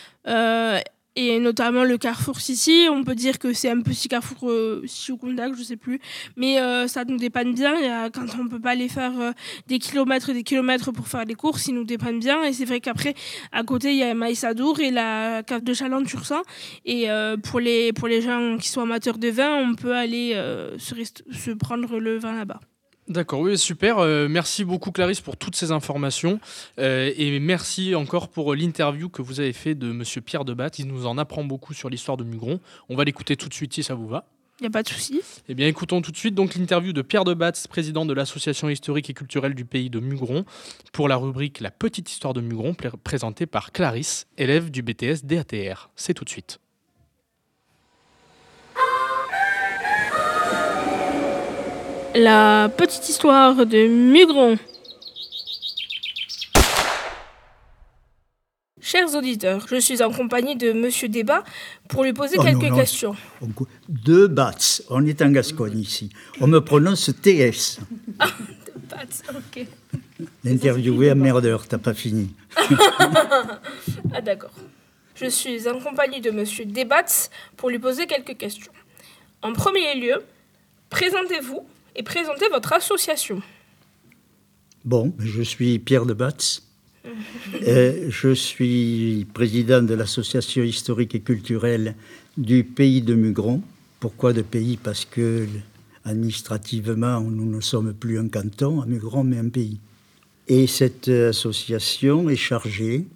Et 1.16 1.38
notamment 1.40 1.83
le 1.85 1.96
carrefour 1.98 2.38
Sissi, 2.40 2.87
on 2.90 3.02
peut 3.02 3.14
dire 3.14 3.38
que 3.38 3.52
c'est 3.55 3.70
un 3.70 3.81
petit 3.81 4.07
carrefour 4.09 4.50
euh, 4.50 4.85
ou 5.11 5.16
Condac, 5.16 5.52
je 5.57 5.62
sais 5.62 5.76
plus. 5.76 5.98
Mais 6.37 6.61
euh, 6.61 6.87
ça 6.88 7.05
nous 7.05 7.16
dépanne 7.16 7.55
bien. 7.55 7.74
Il 7.79 7.87
y 7.87 7.88
a- 7.88 8.11
quand 8.11 8.26
on 8.38 8.48
peut 8.48 8.61
pas 8.61 8.70
aller 8.70 8.88
faire 8.88 9.18
euh, 9.18 9.33
des 9.66 9.79
kilomètres 9.79 10.29
et 10.31 10.35
des 10.35 10.42
kilomètres 10.42 10.92
pour 10.92 11.09
faire 11.09 11.24
les 11.24 11.35
courses, 11.35 11.66
ils 11.68 11.74
nous 11.74 11.85
dépannent 11.85 12.20
bien. 12.20 12.42
Et 12.44 12.52
c'est 12.52 12.66
vrai 12.66 12.81
qu'après, 12.81 13.14
à 13.52 13.62
côté, 13.64 13.92
il 13.92 13.96
y 13.98 14.02
a 14.02 14.12
Maïsadour 14.14 14.81
et 14.81 14.90
la 14.90 15.42
cave 15.42 15.62
de 15.64 15.72
Chalante-sur-Saint. 15.72 16.42
Et 16.85 17.11
euh, 17.11 17.37
pour, 17.38 17.61
les, 17.61 17.92
pour 17.94 18.09
les 18.09 18.20
gens 18.20 18.59
qui 18.59 18.68
sont 18.68 18.83
amateurs 18.83 19.18
de 19.18 19.29
vin, 19.29 19.57
on 19.57 19.74
peut 19.74 19.94
aller 19.94 20.33
euh, 20.35 20.79
se, 20.79 20.94
se 21.33 21.50
prendre 21.52 21.98
le 21.98 22.18
vin 22.18 22.35
là-bas. 22.37 22.61
D'accord, 23.09 23.40
oui, 23.40 23.57
super. 23.57 23.99
Euh, 23.99 24.27
merci 24.29 24.64
beaucoup, 24.64 24.90
Clarisse, 24.90 25.21
pour 25.21 25.37
toutes 25.37 25.55
ces 25.55 25.71
informations. 25.71 26.40
Euh, 26.81 27.12
et 27.16 27.38
merci 27.38 27.95
encore 27.95 28.29
pour 28.29 28.55
l'interview 28.55 29.09
que 29.09 29.23
vous 29.23 29.38
avez 29.38 29.53
fait 29.53 29.77
de 29.77 29.92
Monsieur 29.92 30.21
Pierre 30.21 30.45
Debat. 30.45 30.71
Il 30.79 30.88
nous 30.88 31.07
en 31.07 31.16
apprend 31.16 31.45
beaucoup 31.45 31.73
sur 31.73 31.88
l'histoire 31.88 32.16
de 32.16 32.25
Mugron. 32.25 32.59
On 32.88 32.97
va 32.97 33.05
l'écouter 33.05 33.37
tout 33.37 33.49
de 33.49 33.55
suite 33.55 33.73
si 33.75 33.85
ça 33.85 33.95
vous 33.95 34.09
va. 34.09 34.27
Il 34.59 34.62
n'y 34.62 34.69
a 34.69 34.71
pas 34.71 34.83
de 34.83 34.88
souci. 34.88 35.21
Eh 35.49 35.55
bien, 35.55 35.69
écoutons 35.69 36.01
tout 36.01 36.11
de 36.11 36.16
suite 36.16 36.35
donc 36.35 36.55
l'interview 36.55 36.92
de 36.95 37.03
Pierre 37.03 37.25
Debatz, 37.25 37.66
président 37.66 38.07
de 38.07 38.14
l'association 38.14 38.71
historique 38.71 39.11
et 39.11 39.14
culturelle 39.14 39.55
du 39.55 39.66
pays 39.66 39.90
de 39.90 40.01
Mugron, 40.01 40.45
pour 40.92 41.09
la 41.09 41.16
rubrique 41.16 41.61
La 41.61 41.71
petite 41.71 42.11
histoire 42.11 42.33
de 42.33 42.40
Mugron, 42.40 42.75
présentée 43.05 43.47
par 43.47 43.71
Clarisse, 43.71 44.27
élève 44.38 44.71
du 44.71 44.83
BTS 44.83 45.25
DATR. 45.25 45.90
C'est 45.95 46.14
tout 46.14 46.25
de 46.25 46.31
suite. 46.31 46.59
La 52.18 52.70
petite 52.74 53.11
histoire 53.11 53.66
de 53.66 53.87
Mugron. 53.88 54.57
Chers 58.81 59.14
auditeurs, 59.14 59.66
je 59.68 59.76
suis 59.76 60.02
en 60.02 60.11
compagnie 60.11 60.57
de 60.57 60.72
Monsieur 60.72 61.09
Débat 61.09 61.44
pour 61.90 62.05
lui 62.05 62.14
poser 62.14 62.37
Oh 62.38 62.42
quelques 62.42 62.70
non. 62.70 62.76
questions. 62.76 63.14
Deux 63.90 64.29
bats. 64.29 64.52
On 64.88 65.05
est 65.05 65.20
en 65.20 65.29
Gascogne 65.29 65.79
ici. 65.79 66.09
On 66.40 66.46
me 66.46 66.61
prononce 66.61 67.11
TS. 67.20 67.81
Pat, 68.88 69.22
ok. 69.29 69.66
L'interviewé 70.42 71.14
merdeur, 71.14 71.68
t'as 71.68 71.76
pas 71.76 71.92
fini. 71.92 72.35
ah 74.14 74.22
d'accord. 74.22 74.55
Je 75.16 75.26
suis 75.26 75.68
en 75.68 75.81
compagnie 75.81 76.22
de 76.22 76.31
Monsieur 76.31 76.64
Débat 76.64 77.05
pour 77.59 77.68
lui 77.68 77.79
poser 77.79 78.07
quelques 78.07 78.38
questions. 78.38 78.72
En 79.42 79.52
premier 79.52 79.94
lieu, 79.96 80.24
présentez-vous 80.88 81.66
et 81.97 82.03
présentez 82.03 82.49
votre 82.49 82.73
association. 82.73 83.43
Bon, 84.85 85.15
je 85.19 85.43
suis 85.43 85.79
Pierre 85.79 86.07
de 86.07 86.15
Batz. 86.15 86.63
Euh, 87.67 88.07
je 88.09 88.35
suis 88.35 89.27
président 89.33 89.83
de 89.83 89.95
l'association 89.95 90.63
historique 90.63 91.15
et 91.15 91.21
culturelle 91.21 91.95
du 92.37 92.65
pays 92.65 93.01
de 93.01 93.15
Mugron. 93.15 93.63
Pourquoi 94.01 94.33
de 94.33 94.43
pays? 94.43 94.77
Parce 94.77 95.05
que 95.05 95.47
administrativement, 96.05 97.21
nous 97.21 97.47
ne 97.47 97.61
sommes 97.61 97.95
plus 97.95 98.19
un 98.19 98.29
canton 98.29 98.81
à 98.83 98.87
Mugron, 98.87 99.25
mais 99.25 99.39
un 99.39 99.49
pays. 99.49 99.81
Et 100.49 100.67
cette 100.67 101.09
association 101.09 102.29
est 102.29 102.37
chargée 102.37 103.07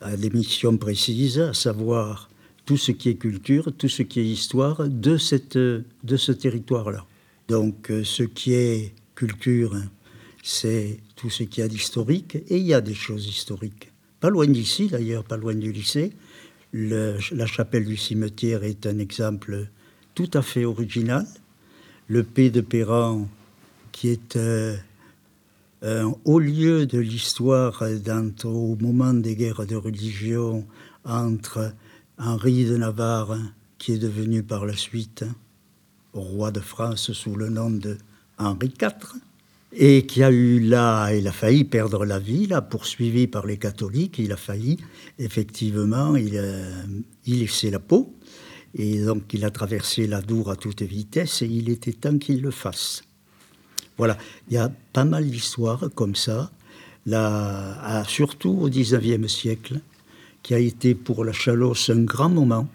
à 0.00 0.16
des 0.16 0.30
missions 0.30 0.76
précises, 0.76 1.40
à 1.40 1.54
savoir 1.54 2.28
tout 2.66 2.76
ce 2.76 2.92
qui 2.92 3.08
est 3.08 3.14
culture, 3.14 3.72
tout 3.76 3.88
ce 3.88 4.02
qui 4.02 4.20
est 4.20 4.26
histoire 4.26 4.88
de 4.88 5.16
ce 5.16 6.32
territoire-là. 6.32 7.06
Donc 7.48 7.90
euh, 7.90 8.04
ce 8.04 8.22
qui 8.22 8.52
est 8.54 8.94
culture, 9.14 9.76
c'est 10.42 11.00
tout 11.14 11.30
ce 11.30 11.44
qu'il 11.44 11.62
y 11.62 11.64
a 11.64 11.68
d'historique, 11.68 12.36
et 12.48 12.58
il 12.58 12.66
y 12.66 12.74
a 12.74 12.80
des 12.80 12.94
choses 12.94 13.26
historiques. 13.26 13.92
Pas 14.20 14.30
loin 14.30 14.46
d'ici, 14.46 14.88
d'ailleurs, 14.88 15.24
pas 15.24 15.36
loin 15.36 15.54
du 15.54 15.72
lycée. 15.72 16.12
La 16.72 17.46
chapelle 17.46 17.84
du 17.84 17.96
cimetière 17.96 18.64
est 18.64 18.86
un 18.86 18.98
exemple 18.98 19.68
tout 20.14 20.30
à 20.34 20.42
fait 20.42 20.64
original. 20.64 21.26
Le 22.08 22.22
P 22.22 22.50
de 22.50 22.60
Perran, 22.60 23.28
qui 23.92 24.08
est 24.08 24.36
euh, 24.36 24.76
un 25.82 26.12
haut 26.24 26.38
lieu 26.38 26.86
de 26.86 26.98
l'histoire 26.98 27.82
au 28.44 28.76
moment 28.76 29.14
des 29.14 29.36
guerres 29.36 29.66
de 29.66 29.76
religion 29.76 30.66
entre 31.04 31.72
Henri 32.18 32.64
de 32.64 32.76
Navarre, 32.76 33.38
qui 33.78 33.92
est 33.92 33.98
devenu 33.98 34.42
par 34.42 34.66
la 34.66 34.76
suite 34.76 35.24
roi 36.20 36.50
de 36.50 36.60
France 36.60 37.12
sous 37.12 37.36
le 37.36 37.48
nom 37.48 37.70
de 37.70 37.98
Henri 38.38 38.72
IV, 38.80 38.92
et 39.72 40.06
qui 40.06 40.22
a 40.22 40.30
eu 40.30 40.60
là, 40.60 41.12
il 41.12 41.26
a 41.28 41.32
failli 41.32 41.64
perdre 41.64 42.04
la 42.04 42.18
vie, 42.18 42.46
là, 42.46 42.62
poursuivi 42.62 43.26
par 43.26 43.46
les 43.46 43.58
catholiques, 43.58 44.18
il 44.18 44.32
a 44.32 44.36
failli, 44.36 44.78
effectivement, 45.18 46.16
il, 46.16 46.38
a- 46.38 46.84
il 47.26 47.40
laissait 47.40 47.70
la 47.70 47.78
peau, 47.78 48.14
et 48.74 49.02
donc 49.04 49.32
il 49.32 49.44
a 49.44 49.50
traversé 49.50 50.06
la 50.06 50.20
Dour 50.22 50.50
à 50.50 50.56
toute 50.56 50.82
vitesse, 50.82 51.42
et 51.42 51.46
il 51.46 51.68
était 51.68 51.92
temps 51.92 52.18
qu'il 52.18 52.40
le 52.42 52.50
fasse. 52.50 53.02
Voilà, 53.98 54.16
il 54.48 54.54
y 54.54 54.58
a 54.58 54.70
pas 54.92 55.04
mal 55.04 55.28
d'histoires 55.28 55.88
comme 55.94 56.14
ça, 56.14 56.50
là, 57.06 58.04
surtout 58.06 58.58
au 58.62 58.68
XIXe 58.68 59.26
siècle, 59.32 59.80
qui 60.42 60.54
a 60.54 60.58
été 60.58 60.94
pour 60.94 61.24
la 61.24 61.32
Chalosse 61.32 61.90
un 61.90 62.04
grand 62.04 62.28
moment, 62.28 62.68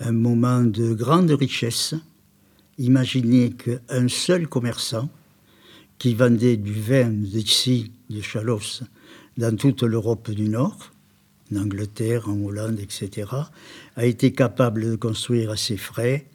un 0.00 0.12
moment 0.12 0.60
de 0.62 0.94
grande 0.94 1.30
richesse. 1.30 1.94
Imaginez 2.78 3.50
qu'un 3.50 4.08
seul 4.08 4.46
commerçant 4.46 5.08
qui 5.98 6.14
vendait 6.14 6.56
du 6.56 6.72
vin 6.72 7.10
d'ici, 7.10 7.90
de 8.08 8.20
Chalosse, 8.20 8.84
dans 9.36 9.56
toute 9.56 9.82
l'Europe 9.82 10.30
du 10.30 10.48
Nord, 10.48 10.92
en 11.52 11.56
Angleterre, 11.56 12.28
en 12.28 12.40
Hollande, 12.40 12.78
etc., 12.80 13.30
a 13.96 14.06
été 14.06 14.32
capable 14.32 14.90
de 14.90 14.96
construire 14.96 15.50
à 15.50 15.56
ses 15.56 15.76
frais 15.76 16.26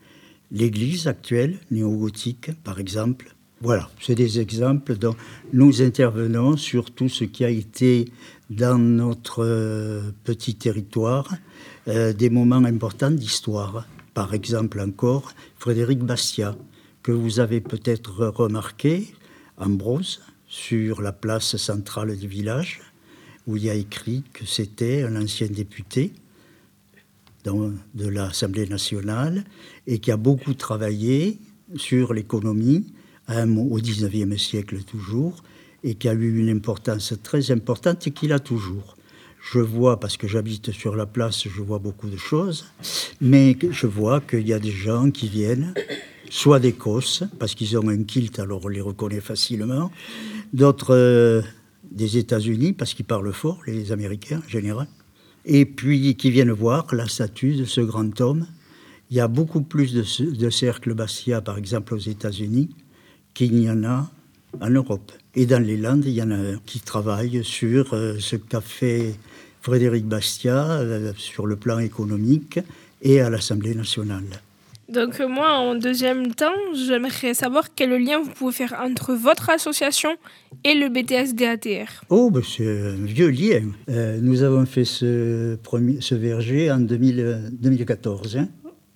l'église 0.51 1.07
actuelle, 1.07 1.59
néo-gothique, 1.71 2.51
par 2.63 2.79
exemple. 2.79 3.35
Voilà, 3.61 3.89
c'est 4.01 4.15
des 4.15 4.39
exemples 4.39 4.97
dont 4.97 5.15
nous 5.53 5.81
intervenons 5.81 6.57
sur 6.57 6.91
tout 6.91 7.07
ce 7.07 7.23
qui 7.23 7.45
a 7.45 7.49
été 7.49 8.05
dans 8.49 8.77
notre 8.77 9.43
euh, 9.43 10.11
petit 10.25 10.55
territoire 10.55 11.33
euh, 11.87 12.11
des 12.11 12.29
moments 12.29 12.57
importants 12.65 13.11
d'histoire. 13.11 13.87
Par 14.13 14.33
exemple 14.33 14.79
encore, 14.79 15.31
Frédéric 15.63 15.99
Bastia, 15.99 16.57
que 17.03 17.13
vous 17.13 17.39
avez 17.39 17.61
peut-être 17.61 18.27
remarqué, 18.31 19.15
Ambrose, 19.55 20.19
sur 20.45 21.01
la 21.01 21.13
place 21.13 21.55
centrale 21.55 22.17
du 22.17 22.27
village, 22.27 22.81
où 23.47 23.55
il 23.55 23.69
a 23.69 23.73
écrit 23.73 24.25
que 24.33 24.45
c'était 24.45 25.03
un 25.03 25.15
ancien 25.15 25.47
député 25.47 26.11
de 27.45 28.07
l'Assemblée 28.09 28.67
nationale 28.67 29.45
et 29.87 29.99
qui 29.99 30.11
a 30.11 30.17
beaucoup 30.17 30.53
travaillé 30.53 31.39
sur 31.77 32.13
l'économie 32.13 32.85
au 33.29 33.77
XIXe 33.77 34.35
siècle 34.35 34.83
toujours 34.83 35.45
et 35.81 35.95
qui 35.95 36.09
a 36.09 36.13
eu 36.13 36.41
une 36.41 36.49
importance 36.49 37.13
très 37.23 37.51
importante 37.51 38.05
et 38.05 38.11
qu'il 38.11 38.33
a 38.33 38.39
toujours. 38.39 38.97
Je 39.51 39.59
vois, 39.59 39.99
parce 39.99 40.15
que 40.17 40.27
j'habite 40.27 40.71
sur 40.71 40.95
la 40.95 41.05
place, 41.05 41.43
je 41.47 41.61
vois 41.61 41.79
beaucoup 41.79 42.09
de 42.09 42.17
choses, 42.17 42.65
mais 43.19 43.57
je 43.71 43.87
vois 43.87 44.21
qu'il 44.21 44.47
y 44.47 44.53
a 44.53 44.59
des 44.59 44.71
gens 44.71 45.11
qui 45.11 45.27
viennent, 45.27 45.73
soit 46.29 46.59
d'Écosse, 46.59 47.23
parce 47.39 47.53
qu'ils 47.53 47.77
ont 47.77 47.89
un 47.89 48.03
kilt, 48.03 48.39
alors 48.39 48.61
on 48.63 48.69
les 48.69 48.81
reconnaît 48.81 49.19
facilement, 49.19 49.91
d'autres 50.53 50.95
euh, 50.95 51.41
des 51.91 52.17
États-Unis, 52.17 52.73
parce 52.73 52.93
qu'ils 52.93 53.05
parlent 53.05 53.33
fort, 53.33 53.59
les 53.67 53.91
Américains 53.91 54.41
en 54.45 54.49
général, 54.49 54.87
et 55.45 55.65
puis 55.65 56.15
qui 56.15 56.31
viennent 56.31 56.51
voir 56.51 56.87
la 56.95 57.07
statue 57.07 57.55
de 57.55 57.65
ce 57.65 57.81
grand 57.81 58.19
homme. 58.21 58.47
Il 59.11 59.17
y 59.17 59.19
a 59.19 59.27
beaucoup 59.27 59.61
plus 59.61 59.93
de, 59.93 60.03
ce- 60.03 60.23
de 60.23 60.49
cercles 60.49 60.93
Bastia, 60.95 61.41
par 61.41 61.57
exemple, 61.57 61.93
aux 61.93 61.97
États-Unis, 61.99 62.69
qu'il 63.33 63.59
y 63.59 63.69
en 63.69 63.83
a 63.83 64.09
en 64.61 64.69
Europe. 64.69 65.11
Et 65.35 65.45
dans 65.45 65.61
les 65.61 65.77
Landes, 65.77 66.05
il 66.05 66.13
y 66.13 66.21
en 66.23 66.31
a 66.31 66.55
qui 66.65 66.79
travaille 66.79 67.43
sur 67.43 67.93
euh, 67.93 68.15
ce 68.19 68.37
fait 68.61 69.15
Frédéric 69.63 70.05
Bastiat 70.05 70.71
euh, 70.71 71.13
sur 71.15 71.47
le 71.47 71.55
plan 71.55 71.79
économique 71.79 72.59
et 73.01 73.21
à 73.21 73.29
l'Assemblée 73.29 73.73
nationale. 73.73 74.25
Donc 74.89 75.19
euh, 75.19 75.27
moi, 75.27 75.53
en 75.53 75.75
deuxième 75.75 76.35
temps, 76.35 76.59
j'aimerais 76.75 77.33
savoir 77.33 77.73
quel 77.73 77.91
lien 78.03 78.19
vous 78.21 78.29
pouvez 78.29 78.51
faire 78.51 78.75
entre 78.79 79.13
votre 79.13 79.49
association 79.49 80.09
et 80.65 80.75
le 80.75 80.89
BTS 80.89 81.33
DATR. 81.33 82.03
Oh, 82.09 82.29
ben 82.29 82.43
c'est 82.45 82.67
un 82.67 83.05
vieux 83.05 83.29
lien. 83.29 83.63
Euh, 83.89 84.19
nous 84.21 84.43
avons 84.43 84.65
fait 84.65 84.85
ce, 84.85 85.55
premier, 85.55 86.01
ce 86.01 86.15
verger 86.15 86.69
en 86.69 86.79
2000 86.79 87.51
2014. 87.53 88.37
hein. 88.37 88.49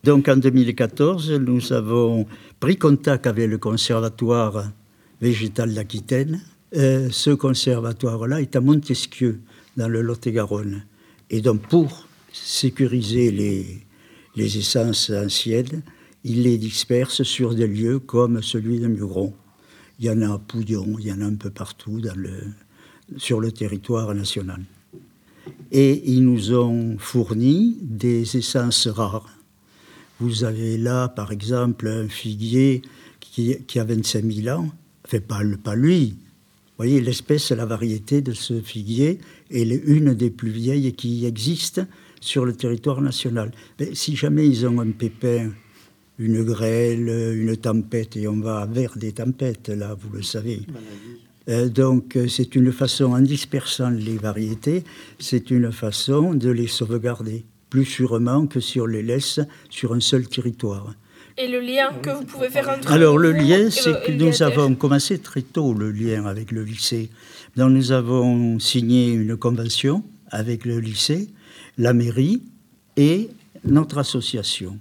Donc 0.03 0.27
en 0.27 0.35
2014, 0.37 1.31
nous 1.39 1.71
avons 1.71 2.27
pris 2.59 2.75
contact 2.77 3.25
avec 3.25 3.49
le 3.49 3.57
conservatoire 3.57 4.65
végétal 5.21 5.73
d'Aquitaine. 5.73 6.41
Euh, 6.75 7.07
ce 7.11 7.29
conservatoire-là 7.31 8.41
est 8.41 8.55
à 8.55 8.61
Montesquieu, 8.61 9.39
dans 9.77 9.87
le 9.87 10.01
Lot-et-Garonne. 10.01 10.83
Et 11.29 11.41
donc 11.41 11.61
pour 11.67 12.07
sécuriser 12.33 13.31
les, 13.31 14.57
essences 14.57 15.09
anciennes, 15.09 15.81
il 16.23 16.43
les 16.43 16.57
disperse 16.57 17.23
sur 17.23 17.55
des 17.55 17.67
lieux 17.67 17.99
comme 17.99 18.41
celui 18.41 18.79
de 18.79 18.87
Mugron. 18.87 19.33
Il 19.99 20.05
y 20.05 20.09
en 20.09 20.21
a 20.21 20.33
à 20.33 20.37
Pouillon, 20.37 20.97
il 20.99 21.07
y 21.07 21.11
en 21.11 21.21
a 21.21 21.25
un 21.25 21.35
peu 21.35 21.49
partout 21.49 22.01
sur 23.17 23.39
le 23.39 23.51
territoire 23.51 24.13
national. 24.13 24.61
Et 25.71 26.11
ils 26.11 26.23
nous 26.23 26.53
ont 26.53 26.97
fourni 26.99 27.77
des 27.81 28.37
essences 28.37 28.87
rares. 28.87 29.29
Vous 30.19 30.43
avez 30.43 30.77
là, 30.77 31.07
par 31.07 31.31
exemple, 31.31 31.87
un 31.87 32.07
figuier 32.07 32.81
qui, 33.19 33.79
a 33.79 33.83
25 33.83 34.25
000 34.25 34.59
ans. 34.59 34.69
Enfin, 35.05 35.19
pas, 35.19 35.41
pas 35.63 35.75
lui. 35.75 36.17
Vous 36.77 36.83
voyez, 36.83 37.01
l'espèce, 37.01 37.49
la 37.49 37.65
variété 37.65 38.21
de 38.21 38.33
ce 38.33 38.61
figuier 38.61 39.17
est 39.49 39.63
une 39.63 40.13
des 40.13 40.29
plus 40.29 40.51
vieilles 40.51 40.93
qui 40.93 41.25
existent 41.25 41.87
sur 42.21 42.45
le 42.45 42.53
territoire 42.53 43.01
national. 43.01 43.51
Mais 43.79 43.95
si 43.95 44.15
jamais 44.15 44.47
ils 44.47 44.63
ont 44.67 44.79
un 44.79 44.91
pépin, 44.91 45.49
une 46.19 46.43
grêle, 46.43 47.09
une 47.35 47.57
tempête, 47.57 48.15
et 48.15 48.27
on 48.27 48.39
va 48.39 48.67
vers 48.67 48.95
des 48.95 49.11
tempêtes, 49.11 49.69
là, 49.69 49.97
vous 49.99 50.15
le 50.15 50.21
savez. 50.21 50.61
Euh, 51.49 51.67
donc, 51.67 52.15
euh, 52.15 52.27
c'est 52.27 52.55
une 52.55 52.71
façon, 52.71 53.05
en 53.05 53.21
dispersant 53.21 53.89
les 53.89 54.17
variétés, 54.17 54.83
c'est 55.17 55.49
une 55.49 55.71
façon 55.71 56.35
de 56.35 56.51
les 56.51 56.67
sauvegarder, 56.67 57.43
plus 57.71 57.85
sûrement 57.85 58.45
que 58.45 58.59
si 58.59 58.79
on 58.79 58.85
les 58.85 59.01
laisse 59.01 59.39
sur 59.71 59.93
un 59.93 59.99
seul 59.99 60.27
territoire. 60.27 60.93
Et 61.39 61.47
le 61.47 61.59
lien 61.59 61.93
que 62.01 62.09
vous 62.09 62.25
pouvez 62.25 62.49
faire 62.49 62.67
entre 62.69 62.91
Alors 62.91 63.17
le 63.17 63.31
lien, 63.31 63.69
c'est 63.69 64.03
que 64.03 64.11
nous 64.11 64.41
avons 64.41 64.73
commencé 64.75 65.19
très 65.19 65.43
tôt 65.43 65.73
le 65.73 65.91
lien 65.91 66.25
avec 66.25 66.51
le 66.51 66.63
lycée. 66.63 67.09
Donc 67.55 67.71
nous 67.71 67.91
avons 67.91 68.59
signé 68.59 69.11
une 69.11 69.37
convention 69.37 70.03
avec 70.31 70.65
le 70.65 70.79
lycée, 70.79 71.29
la 71.77 71.93
mairie 71.93 72.41
et 72.95 73.29
notre 73.63 73.99
association, 73.99 74.79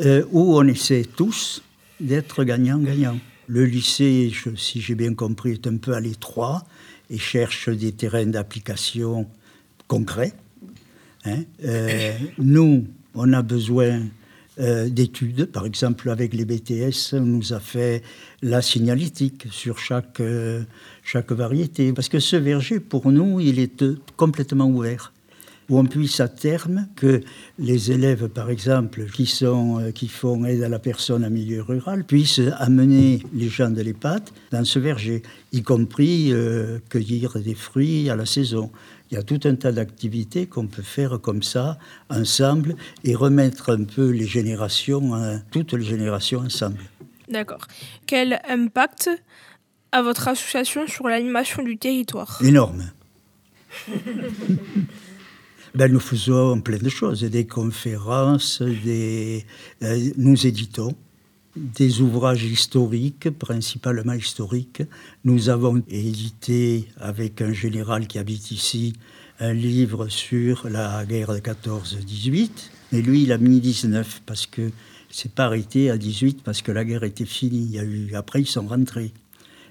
euh, 0.00 0.24
où 0.32 0.56
on 0.56 0.66
essaie 0.66 1.04
tous 1.16 1.62
d'être 2.00 2.42
gagnant-gagnant. 2.44 3.18
Le 3.46 3.64
lycée, 3.64 4.30
je- 4.32 4.56
si 4.56 4.80
j'ai 4.80 4.94
bien 4.94 5.14
compris, 5.14 5.52
est 5.52 5.66
un 5.66 5.76
peu 5.76 5.92
à 5.92 6.00
l'étroit 6.00 6.64
et 7.10 7.18
cherche 7.18 7.68
des 7.68 7.92
terrains 7.92 8.26
d'application 8.26 9.26
concrets. 9.88 10.32
Hein. 11.26 11.42
Euh, 11.64 12.12
nous, 12.38 12.86
on 13.14 13.32
a 13.32 13.42
besoin 13.42 14.00
euh, 14.58 14.88
d'études. 14.88 15.44
Par 15.52 15.66
exemple, 15.66 16.08
avec 16.08 16.32
les 16.32 16.46
BTS, 16.46 17.12
on 17.12 17.20
nous 17.20 17.52
a 17.52 17.60
fait 17.60 18.02
la 18.40 18.62
signalétique 18.62 19.46
sur 19.50 19.78
chaque, 19.78 20.18
euh, 20.20 20.62
chaque 21.02 21.30
variété. 21.30 21.92
Parce 21.92 22.08
que 22.08 22.20
ce 22.20 22.36
verger, 22.36 22.80
pour 22.80 23.12
nous, 23.12 23.38
il 23.38 23.58
est 23.58 23.82
euh, 23.82 23.98
complètement 24.16 24.66
ouvert. 24.66 25.12
Où 25.68 25.78
on 25.78 25.84
puisse 25.84 26.20
à 26.20 26.28
terme 26.28 26.86
que 26.96 27.20
les 27.58 27.92
élèves, 27.92 28.28
par 28.28 28.48
exemple, 28.48 29.04
qui, 29.12 29.26
sont, 29.26 29.92
qui 29.94 30.08
font 30.08 30.46
aide 30.46 30.62
à 30.62 30.70
la 30.70 30.78
personne 30.78 31.22
en 31.22 31.30
milieu 31.30 31.60
rural, 31.60 32.04
puissent 32.04 32.40
amener 32.56 33.20
les 33.34 33.48
gens 33.50 33.68
de 33.68 33.82
l'EHPAD 33.82 34.22
dans 34.52 34.64
ce 34.64 34.78
verger, 34.78 35.22
y 35.52 35.62
compris 35.62 36.32
cueillir 36.88 37.40
des 37.40 37.56
fruits 37.56 38.08
à 38.08 38.14
la 38.14 38.26
saison. 38.26 38.70
Il 39.10 39.14
y 39.14 39.18
a 39.18 39.22
tout 39.22 39.40
un 39.44 39.54
tas 39.54 39.72
d'activités 39.72 40.46
qu'on 40.46 40.66
peut 40.66 40.82
faire 40.82 41.20
comme 41.20 41.42
ça, 41.42 41.78
ensemble, 42.10 42.74
et 43.04 43.14
remettre 43.14 43.70
un 43.70 43.84
peu 43.84 44.10
les 44.10 44.26
générations, 44.26 45.14
hein, 45.14 45.42
toutes 45.50 45.72
les 45.74 45.84
générations 45.84 46.40
ensemble. 46.40 46.78
D'accord. 47.28 47.66
Quel 48.06 48.40
impact 48.48 49.10
a 49.92 50.02
votre 50.02 50.28
association 50.28 50.86
sur 50.86 51.08
l'animation 51.08 51.62
du 51.62 51.78
territoire? 51.78 52.38
Énorme. 52.42 52.90
Ben, 55.74 55.92
nous 55.92 56.00
faisons 56.00 56.62
plein 56.62 56.78
de 56.78 56.88
choses, 56.88 57.22
des 57.22 57.46
conférences, 57.46 58.62
des, 58.62 59.44
euh, 59.82 60.10
nous 60.16 60.46
éditons 60.46 60.96
des 61.56 62.00
ouvrages 62.00 62.44
historiques, 62.44 63.30
principalement 63.30 64.12
historiques. 64.12 64.82
Nous 65.24 65.48
avons 65.48 65.82
édité 65.88 66.88
avec 66.98 67.40
un 67.40 67.52
général 67.52 68.06
qui 68.06 68.18
habite 68.18 68.50
ici 68.50 68.92
un 69.40 69.52
livre 69.52 70.08
sur 70.08 70.68
la 70.68 71.04
guerre 71.04 71.32
de 71.32 71.38
14-18, 71.38 72.50
mais 72.92 73.02
lui 73.02 73.22
il 73.22 73.32
a 73.32 73.38
mis 73.38 73.60
19 73.60 74.22
parce 74.26 74.46
que 74.46 74.70
c'est 75.10 75.32
pas 75.32 75.46
arrêté 75.46 75.90
à 75.90 75.98
18 75.98 76.42
parce 76.42 76.62
que 76.62 76.72
la 76.72 76.84
guerre 76.84 77.04
était 77.04 77.24
finie. 77.24 77.64
Il 77.64 77.70
y 77.70 77.78
a 77.78 77.84
eu, 77.84 78.14
après 78.14 78.42
ils 78.42 78.46
sont 78.46 78.66
rentrés. 78.66 79.12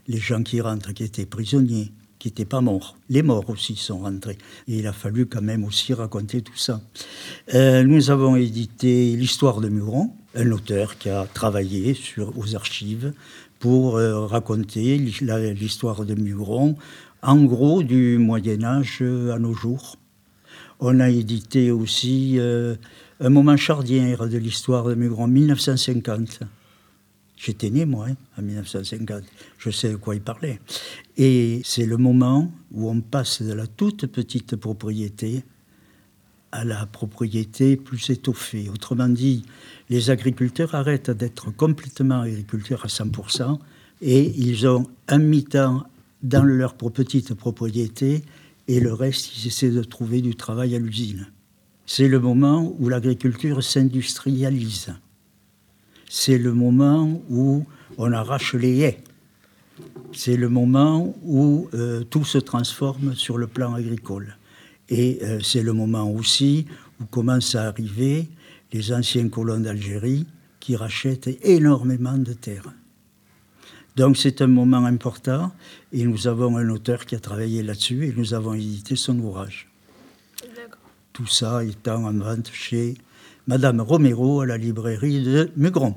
Les 0.07 0.19
gens 0.19 0.43
qui 0.43 0.61
rentrent, 0.61 0.91
qui 0.91 1.03
étaient 1.03 1.25
prisonniers, 1.25 1.91
qui 2.19 2.27
n'étaient 2.27 2.45
pas 2.45 2.61
morts. 2.61 2.95
Les 3.09 3.23
morts 3.23 3.49
aussi 3.49 3.75
sont 3.75 3.99
rentrés. 3.99 4.37
Et 4.67 4.77
il 4.79 4.87
a 4.87 4.93
fallu 4.93 5.25
quand 5.25 5.41
même 5.41 5.63
aussi 5.63 5.93
raconter 5.93 6.41
tout 6.41 6.57
ça. 6.57 6.81
Euh, 7.53 7.83
nous 7.83 8.11
avons 8.11 8.35
édité 8.35 9.15
l'histoire 9.15 9.61
de 9.61 9.69
Muron, 9.69 10.11
un 10.35 10.51
auteur 10.51 10.97
qui 10.97 11.09
a 11.09 11.25
travaillé 11.33 11.93
sur, 11.93 12.37
aux 12.37 12.55
archives 12.55 13.13
pour 13.59 13.97
euh, 13.97 14.25
raconter 14.25 14.97
l'histoire 14.97 16.05
de 16.05 16.13
Muron, 16.15 16.75
en 17.21 17.43
gros 17.43 17.83
du 17.83 18.17
Moyen 18.17 18.63
Âge 18.63 18.99
euh, 19.01 19.33
à 19.33 19.39
nos 19.39 19.53
jours. 19.53 19.97
On 20.79 20.99
a 20.99 21.09
édité 21.09 21.71
aussi 21.71 22.35
euh, 22.37 22.75
un 23.19 23.29
moment 23.29 23.57
charnière 23.57 24.27
de 24.27 24.37
l'histoire 24.37 24.83
de 24.83 24.95
Mugron, 24.95 25.27
1950. 25.27 26.41
J'étais 27.37 27.69
né, 27.69 27.85
moi, 27.85 28.07
hein, 28.09 28.15
en 28.37 28.41
1950. 28.41 29.23
Je 29.57 29.69
sais 29.69 29.89
de 29.89 29.95
quoi 29.95 30.15
il 30.15 30.21
parlait. 30.21 30.59
Et 31.17 31.61
c'est 31.63 31.85
le 31.85 31.97
moment 31.97 32.51
où 32.71 32.89
on 32.89 32.99
passe 33.01 33.41
de 33.41 33.53
la 33.53 33.67
toute 33.67 34.07
petite 34.07 34.55
propriété 34.57 35.43
à 36.55 36.63
la 36.63 36.85
propriété 36.85 37.75
plus 37.75 38.09
étoffée. 38.09 38.69
Autrement 38.69 39.09
dit, 39.09 39.43
les 39.89 40.09
agriculteurs 40.09 40.73
arrêtent 40.73 41.11
d'être 41.11 41.51
complètement 41.51 42.21
agriculteurs 42.21 42.85
à 42.85 42.87
100% 42.87 43.59
et 44.01 44.33
ils 44.37 44.65
ont 44.65 44.87
un 45.09 45.17
mi-temps 45.17 45.83
dans 46.23 46.43
leur 46.43 46.75
petite 46.75 47.33
propriété 47.33 48.23
et 48.67 48.79
le 48.79 48.93
reste, 48.93 49.37
ils 49.37 49.47
essaient 49.47 49.69
de 49.69 49.83
trouver 49.83 50.21
du 50.21 50.35
travail 50.35 50.75
à 50.75 50.79
l'usine. 50.79 51.27
C'est 51.85 52.07
le 52.07 52.19
moment 52.19 52.73
où 52.79 52.89
l'agriculture 52.89 53.61
s'industrialise. 53.61 54.93
C'est 56.09 56.37
le 56.37 56.53
moment 56.53 57.21
où 57.29 57.65
on 57.97 58.11
arrache 58.13 58.55
les 58.55 58.79
haies. 58.79 59.03
C'est 60.13 60.37
le 60.37 60.47
moment 60.47 61.15
où 61.23 61.67
euh, 61.73 62.03
tout 62.05 62.23
se 62.23 62.37
transforme 62.37 63.13
sur 63.13 63.37
le 63.37 63.47
plan 63.47 63.73
agricole. 63.73 64.37
Et 64.89 65.19
euh, 65.23 65.39
c'est 65.41 65.63
le 65.63 65.73
moment 65.73 66.09
aussi 66.09 66.65
où 67.01 67.05
commencent 67.05 67.55
à 67.55 67.67
arriver 67.67 68.27
les 68.71 68.93
anciens 68.93 69.29
colons 69.29 69.59
d'Algérie 69.59 70.25
qui 70.59 70.75
rachètent 70.75 71.29
énormément 71.43 72.17
de 72.17 72.33
terres. 72.33 72.73
Donc 73.95 74.17
c'est 74.17 74.41
un 74.41 74.47
moment 74.47 74.83
important 74.85 75.53
et 75.93 76.03
nous 76.03 76.27
avons 76.27 76.57
un 76.57 76.69
auteur 76.69 77.05
qui 77.05 77.15
a 77.15 77.19
travaillé 77.19 77.63
là-dessus 77.63 78.07
et 78.07 78.13
nous 78.15 78.33
avons 78.33 78.53
édité 78.53 78.95
son 78.95 79.17
ouvrage. 79.19 79.69
Tout 81.13 81.27
ça 81.27 81.63
étant 81.63 82.03
en 82.03 82.13
vente 82.13 82.49
chez 82.51 82.95
Madame 83.47 83.79
Romero 83.79 84.41
à 84.41 84.45
la 84.45 84.57
librairie 84.57 85.23
de 85.23 85.49
Mugron. 85.55 85.95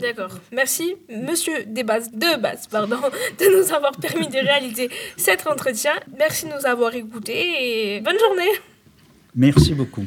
D'accord. 0.00 0.38
Merci, 0.52 0.96
monsieur 1.08 1.64
Desbas, 1.66 2.08
de 2.12 2.40
Bas, 2.40 2.56
pardon, 2.70 2.96
de 3.38 3.56
nous 3.56 3.72
avoir 3.72 3.92
permis 3.92 4.26
de 4.26 4.38
réaliser 4.38 4.90
cet 5.16 5.46
entretien. 5.46 5.92
Merci 6.18 6.46
de 6.46 6.52
nous 6.52 6.66
avoir 6.66 6.94
écoutés 6.94 7.96
et 7.96 8.00
bonne 8.00 8.18
journée. 8.18 8.50
Merci 9.36 9.74
beaucoup. 9.74 10.04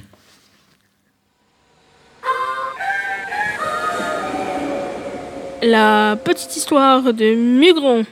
La 5.63 6.17
petite 6.23 6.55
histoire 6.55 7.13
de 7.13 7.33
Mugron. 7.33 8.05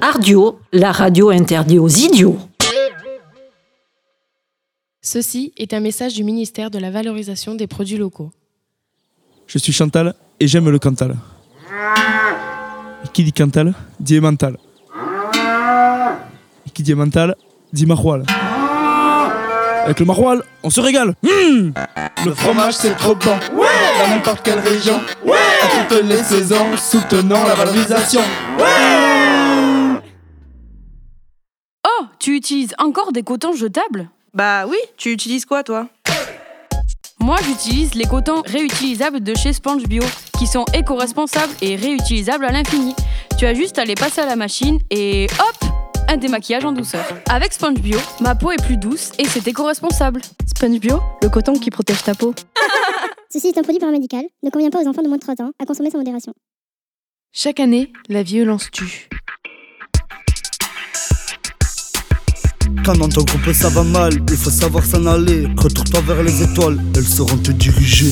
Ardio, 0.00 0.58
la 0.72 0.92
radio 0.92 1.30
interdite 1.30 1.78
aux 1.78 1.88
idiots. 1.88 2.38
Ceci 5.02 5.52
est 5.56 5.72
un 5.72 5.80
message 5.80 6.12
du 6.14 6.24
ministère 6.24 6.70
de 6.70 6.78
la 6.78 6.90
valorisation 6.90 7.54
des 7.54 7.66
produits 7.66 7.96
locaux. 7.96 8.30
Je 9.46 9.58
suis 9.58 9.72
Chantal 9.72 10.14
et 10.38 10.46
j'aime 10.46 10.68
le 10.68 10.78
Cantal. 10.78 11.16
Et 13.04 13.08
qui 13.12 13.24
dit 13.24 13.32
Cantal 13.32 13.74
dit 13.98 14.18
Emmental. 14.18 14.58
Et 16.66 16.70
qui 16.70 16.82
dit 16.82 16.92
Emmental 16.92 17.34
dit 17.72 17.86
Maroilles. 17.86 18.24
Avec 19.84 19.98
le 19.98 20.04
maroilles, 20.04 20.42
on 20.62 20.68
se 20.68 20.80
régale. 20.80 21.14
Mmh 21.22 21.70
le 22.26 22.34
fromage 22.34 22.74
c'est 22.74 22.94
trop 22.96 23.14
bon. 23.14 23.30
Ouais 23.54 23.66
Dans 23.98 24.08
n'importe 24.14 24.42
quelle 24.44 24.58
région. 24.58 25.00
Ouais 25.24 25.32
À 25.62 25.88
toutes 25.88 26.02
les 26.04 26.22
saisons, 26.22 26.76
soutenant 26.76 27.42
la 27.44 27.54
valorisation. 27.54 28.20
Ouais 28.58 30.00
Oh, 31.86 32.04
tu 32.18 32.36
utilises 32.36 32.74
encore 32.78 33.12
des 33.12 33.22
cotons 33.22 33.54
jetables? 33.54 34.10
Bah 34.32 34.64
oui, 34.68 34.78
tu 34.96 35.10
utilises 35.10 35.44
quoi 35.44 35.64
toi? 35.64 35.88
Moi, 37.18 37.36
j'utilise 37.44 37.94
les 37.94 38.04
cotons 38.04 38.42
réutilisables 38.46 39.20
de 39.20 39.34
chez 39.34 39.52
Sponge 39.52 39.82
Bio, 39.82 40.04
qui 40.38 40.46
sont 40.46 40.64
éco-responsables 40.72 41.52
et 41.60 41.74
réutilisables 41.74 42.44
à 42.44 42.52
l'infini. 42.52 42.94
Tu 43.38 43.44
as 43.44 43.54
juste 43.54 43.78
à 43.78 43.84
les 43.84 43.96
passer 43.96 44.20
à 44.20 44.26
la 44.26 44.36
machine 44.36 44.78
et 44.90 45.26
hop 45.38 45.70
un 46.08 46.16
démaquillage 46.16 46.64
en 46.64 46.72
douceur. 46.72 47.04
Avec 47.28 47.52
Sponge 47.52 47.80
Bio, 47.80 47.98
ma 48.20 48.34
peau 48.34 48.52
est 48.52 48.64
plus 48.64 48.76
douce 48.76 49.10
et 49.18 49.26
c'est 49.26 49.46
éco-responsable. 49.46 50.20
Sponge 50.46 50.78
Bio, 50.78 51.00
le 51.22 51.28
coton 51.28 51.54
qui 51.54 51.70
protège 51.70 52.02
ta 52.04 52.14
peau. 52.14 52.32
Ceci 53.32 53.48
est 53.48 53.58
un 53.58 53.62
produit 53.62 53.80
paramédical, 53.80 54.24
ne 54.42 54.50
convient 54.50 54.70
pas 54.70 54.80
aux 54.82 54.88
enfants 54.88 55.02
de 55.02 55.08
moins 55.08 55.18
de 55.18 55.22
3 55.22 55.42
ans, 55.42 55.50
à 55.60 55.66
consommer 55.66 55.90
sans 55.90 55.98
modération. 55.98 56.32
Chaque 57.32 57.60
année, 57.60 57.92
la 58.08 58.22
violence 58.22 58.70
tue. 58.72 59.08
Quand 62.84 62.96
dans 62.96 63.08
ton 63.08 63.22
groupe 63.22 63.52
ça 63.52 63.68
va 63.68 63.82
mal, 63.82 64.12
il 64.30 64.36
faut 64.36 64.50
savoir 64.50 64.84
s'en 64.84 65.06
aller. 65.06 65.46
Retourne-toi 65.56 66.00
vers 66.06 66.22
les 66.22 66.42
étoiles, 66.42 66.78
elles 66.96 67.06
sauront 67.06 67.36
te 67.36 67.52
diriger. 67.52 68.10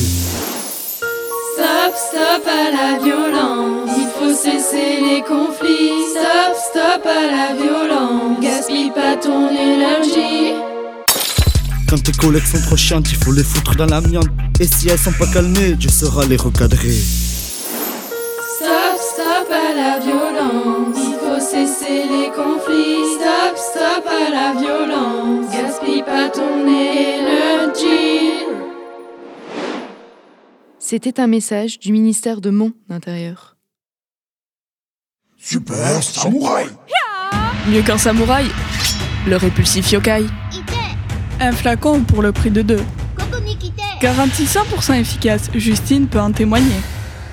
Stop, 1.54 1.94
stop 1.94 2.46
à 2.46 2.70
la 2.70 2.98
violence. 3.02 3.90
Il 3.96 4.08
faut 4.18 4.34
cesser 4.34 5.00
les 5.00 5.22
conflits. 5.22 6.04
Stop, 6.10 6.54
stop 6.70 7.06
à 7.06 7.22
la 7.30 7.54
violence. 7.54 8.40
Gaspille 8.40 8.90
pas 8.90 9.16
ton 9.16 9.48
énergie. 9.48 10.54
Quand 11.88 12.02
tes 12.02 12.12
collègues 12.12 12.44
sont 12.44 12.60
trop 12.60 12.76
chiantes, 12.76 13.10
il 13.10 13.16
faut 13.16 13.32
les 13.32 13.42
foutre 13.42 13.74
dans 13.74 13.86
l'amiante. 13.86 14.28
Et 14.60 14.66
si 14.66 14.88
elles 14.88 14.98
sont 14.98 15.12
pas 15.12 15.26
calmées, 15.26 15.72
Dieu 15.72 15.88
saura 15.88 16.26
les 16.26 16.36
recadrer. 16.36 16.92
Stop, 18.56 18.98
stop 19.14 19.48
à 19.50 19.74
la 19.74 19.98
violence. 19.98 21.07
Faut 21.38 21.44
cesser 21.44 22.02
les 22.10 22.30
conflits. 22.34 23.04
Stop, 23.14 23.56
stop 23.56 24.04
à 24.06 24.30
la 24.30 24.60
violence. 24.60 25.52
Gaspille 25.52 26.02
pas 26.02 26.28
ton 26.30 26.66
énergie. 26.66 28.44
C'était 30.80 31.20
un 31.20 31.28
message 31.28 31.78
du 31.78 31.92
ministère 31.92 32.40
de 32.40 32.50
mon 32.50 32.72
intérieur. 32.90 33.56
Super 35.36 36.02
samouraï 36.02 36.66
Mieux 37.68 37.82
qu'un 37.82 37.98
samouraï, 37.98 38.46
le 39.28 39.36
répulsif 39.36 39.92
yokai. 39.92 40.24
Un 41.40 41.52
flacon 41.52 42.02
pour 42.02 42.22
le 42.22 42.32
prix 42.32 42.50
de 42.50 42.62
deux. 42.62 42.82
Garantie 44.00 44.46
100% 44.46 44.98
efficace, 44.98 45.50
Justine 45.54 46.08
peut 46.08 46.20
en 46.20 46.32
témoigner. 46.32 46.80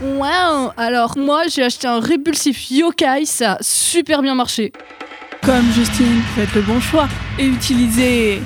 Wow 0.02 0.72
Alors 0.76 1.18
moi 1.18 1.44
j'ai 1.48 1.64
acheté 1.64 1.88
un 1.88 2.00
répulsif 2.00 2.70
yokai, 2.70 3.26
ça 3.26 3.54
a 3.54 3.58
super 3.62 4.22
bien 4.22 4.36
marché. 4.36 4.74
Comme 5.42 5.72
Justine, 5.72 6.22
faites 6.36 6.54
le 6.54 6.62
bon 6.62 6.82
choix 6.82 7.08
et 7.40 7.46
utilisez... 7.46 8.42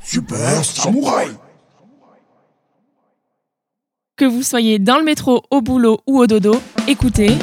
Super 0.00 0.64
samouraï 0.64 1.28
Que 4.16 4.26
vous 4.26 4.42
soyez 4.42 4.78
dans 4.78 4.98
le 4.98 5.04
métro, 5.04 5.42
au 5.50 5.60
boulot 5.60 6.00
ou 6.06 6.20
au 6.20 6.26
dodo, 6.26 6.60
écoutez... 6.86 7.36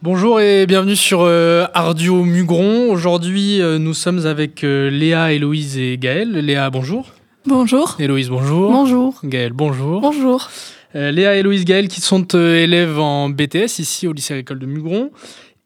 Bonjour 0.00 0.40
et 0.40 0.66
bienvenue 0.66 0.96
sur 0.96 1.22
euh, 1.22 1.66
Ardio 1.74 2.22
Mugron. 2.22 2.90
Aujourd'hui, 2.90 3.60
euh, 3.60 3.78
nous 3.78 3.94
sommes 3.94 4.26
avec 4.26 4.62
euh, 4.62 4.90
Léa, 4.90 5.32
Héloïse 5.32 5.76
et 5.76 5.98
Gaël. 5.98 6.30
Léa, 6.30 6.70
bonjour. 6.70 7.17
Bonjour. 7.52 7.96
Héloïse, 7.98 8.28
bonjour. 8.28 8.70
Bonjour. 8.70 9.20
Gaël, 9.24 9.52
bonjour. 9.54 10.00
Bonjour. 10.02 10.48
Euh, 10.94 11.10
Léa, 11.10 11.34
Héloïse, 11.36 11.64
Gaël 11.64 11.88
qui 11.88 12.00
sont 12.02 12.26
euh, 12.34 12.62
élèves 12.62 12.98
en 12.98 13.30
BTS 13.30 13.78
ici 13.78 14.06
au 14.06 14.12
lycée 14.12 14.34
agricole 14.34 14.58
de 14.58 14.66
Mugron. 14.66 15.10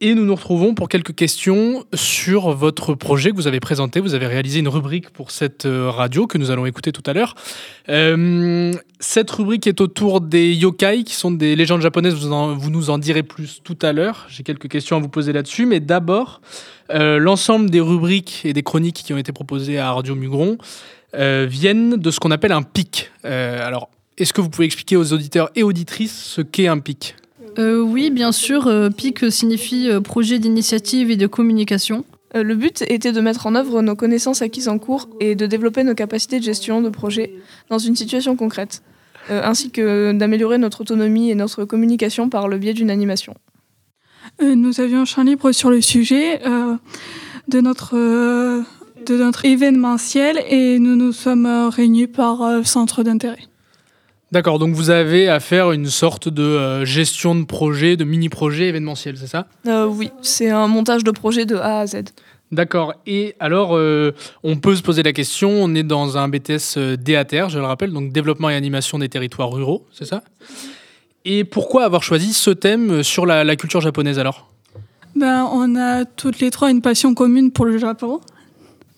Et 0.00 0.14
nous 0.14 0.24
nous 0.24 0.34
retrouvons 0.34 0.74
pour 0.74 0.88
quelques 0.88 1.14
questions 1.14 1.84
sur 1.94 2.50
votre 2.56 2.94
projet 2.94 3.30
que 3.30 3.36
vous 3.36 3.46
avez 3.46 3.60
présenté. 3.60 4.00
Vous 4.00 4.14
avez 4.14 4.26
réalisé 4.26 4.58
une 4.60 4.66
rubrique 4.68 5.10
pour 5.10 5.30
cette 5.32 5.64
euh, 5.66 5.90
radio 5.90 6.26
que 6.26 6.38
nous 6.38 6.50
allons 6.52 6.66
écouter 6.66 6.92
tout 6.92 7.02
à 7.06 7.12
l'heure. 7.12 7.34
Euh, 7.88 8.72
cette 9.00 9.30
rubrique 9.30 9.66
est 9.68 9.80
autour 9.80 10.20
des 10.20 10.54
yokai, 10.54 11.02
qui 11.04 11.14
sont 11.14 11.30
des 11.30 11.54
légendes 11.56 11.82
japonaises. 11.82 12.14
Vous, 12.14 12.32
en- 12.32 12.54
vous 12.56 12.70
nous 12.70 12.90
en 12.90 12.98
direz 12.98 13.22
plus 13.24 13.60
tout 13.62 13.78
à 13.82 13.92
l'heure. 13.92 14.26
J'ai 14.28 14.42
quelques 14.44 14.68
questions 14.68 14.96
à 14.96 15.00
vous 15.00 15.08
poser 15.08 15.32
là-dessus. 15.32 15.66
Mais 15.66 15.78
d'abord, 15.80 16.40
euh, 16.92 17.18
l'ensemble 17.18 17.70
des 17.70 17.80
rubriques 17.80 18.42
et 18.44 18.52
des 18.52 18.62
chroniques 18.64 19.02
qui 19.04 19.12
ont 19.12 19.18
été 19.18 19.32
proposées 19.32 19.78
à 19.78 19.92
Radio 19.92 20.14
Mugron 20.16 20.58
viennent 21.14 21.96
de 21.96 22.10
ce 22.10 22.20
qu'on 22.20 22.30
appelle 22.30 22.52
un 22.52 22.62
pic. 22.62 23.10
Euh, 23.24 23.66
alors, 23.66 23.90
est-ce 24.18 24.32
que 24.32 24.40
vous 24.40 24.50
pouvez 24.50 24.66
expliquer 24.66 24.96
aux 24.96 25.12
auditeurs 25.12 25.50
et 25.54 25.62
auditrices 25.62 26.12
ce 26.16 26.42
qu'est 26.42 26.68
un 26.68 26.78
pic 26.78 27.16
Euh, 27.58 27.80
oui, 27.80 28.10
bien 28.10 28.32
sûr, 28.32 28.66
euh, 28.66 28.90
PIC 28.90 29.30
signifie 29.30 29.88
euh, 29.90 30.00
projet 30.00 30.38
d'initiative 30.38 31.10
et 31.10 31.16
de 31.16 31.26
communication. 31.26 32.04
Euh, 32.36 32.42
Le 32.42 32.54
but 32.54 32.82
était 32.88 33.12
de 33.12 33.20
mettre 33.20 33.46
en 33.46 33.54
œuvre 33.54 33.82
nos 33.82 33.96
connaissances 33.96 34.42
acquises 34.42 34.68
en 34.68 34.78
cours 34.78 35.08
et 35.20 35.34
de 35.34 35.46
développer 35.46 35.82
nos 35.84 35.94
capacités 35.94 36.38
de 36.38 36.44
gestion 36.44 36.82
de 36.82 36.88
projet 36.88 37.32
dans 37.68 37.78
une 37.78 37.96
situation 37.96 38.36
concrète, 38.36 38.82
euh, 39.30 39.42
ainsi 39.44 39.70
que 39.70 40.12
d'améliorer 40.12 40.58
notre 40.58 40.82
autonomie 40.82 41.30
et 41.30 41.34
notre 41.34 41.64
communication 41.64 42.28
par 42.28 42.48
le 42.48 42.58
biais 42.58 42.74
d'une 42.74 42.90
animation. 42.90 43.34
Euh, 44.42 44.54
nous 44.54 44.80
avions 44.80 45.00
un 45.00 45.04
champ 45.04 45.22
libre 45.22 45.52
sur 45.52 45.70
le 45.70 45.80
sujet 45.80 46.40
euh, 46.46 46.76
de, 47.48 47.60
notre, 47.60 47.96
euh, 47.96 48.62
de 49.06 49.16
notre 49.16 49.44
événementiel 49.44 50.42
et 50.48 50.78
nous 50.78 50.96
nous 50.96 51.12
sommes 51.12 51.46
euh, 51.46 51.68
réunis 51.68 52.06
par 52.06 52.42
euh, 52.42 52.62
centre 52.62 53.02
d'intérêt. 53.02 53.40
D'accord, 54.30 54.58
donc 54.58 54.74
vous 54.74 54.88
avez 54.88 55.28
à 55.28 55.40
faire 55.40 55.72
une 55.72 55.88
sorte 55.88 56.28
de 56.28 56.42
euh, 56.42 56.84
gestion 56.86 57.34
de 57.34 57.44
projet, 57.44 57.96
de 57.96 58.04
mini-projet 58.04 58.68
événementiel, 58.68 59.18
c'est 59.18 59.26
ça? 59.26 59.46
Euh, 59.66 59.86
oui, 59.86 60.10
c'est 60.22 60.48
un 60.48 60.68
montage 60.68 61.04
de 61.04 61.10
projet 61.10 61.44
de 61.44 61.56
A 61.56 61.80
à 61.80 61.86
Z. 61.86 62.04
D'accord. 62.50 62.94
Et 63.06 63.34
alors, 63.40 63.76
euh, 63.76 64.12
on 64.42 64.56
peut 64.56 64.74
se 64.74 64.82
poser 64.82 65.02
la 65.02 65.12
question, 65.12 65.50
on 65.50 65.74
est 65.74 65.82
dans 65.82 66.16
un 66.16 66.28
BTS 66.28 66.96
DATR, 66.98 67.50
je 67.50 67.58
le 67.58 67.66
rappelle, 67.66 67.92
donc 67.92 68.12
développement 68.12 68.48
et 68.48 68.54
animation 68.54 68.98
des 68.98 69.08
territoires 69.08 69.50
ruraux, 69.50 69.86
c'est 69.92 70.06
ça? 70.06 70.22
Et 71.24 71.44
pourquoi 71.44 71.84
avoir 71.84 72.02
choisi 72.02 72.32
ce 72.32 72.50
thème 72.50 73.02
sur 73.02 73.26
la, 73.26 73.44
la 73.44 73.56
culture 73.56 73.80
japonaise 73.80 74.18
alors? 74.18 74.48
Ben, 75.14 75.46
on 75.52 75.76
a 75.76 76.06
toutes 76.06 76.40
les 76.40 76.50
trois 76.50 76.70
une 76.70 76.80
passion 76.80 77.14
commune 77.14 77.52
pour 77.52 77.66
le 77.66 77.76
Japon. 77.76 78.20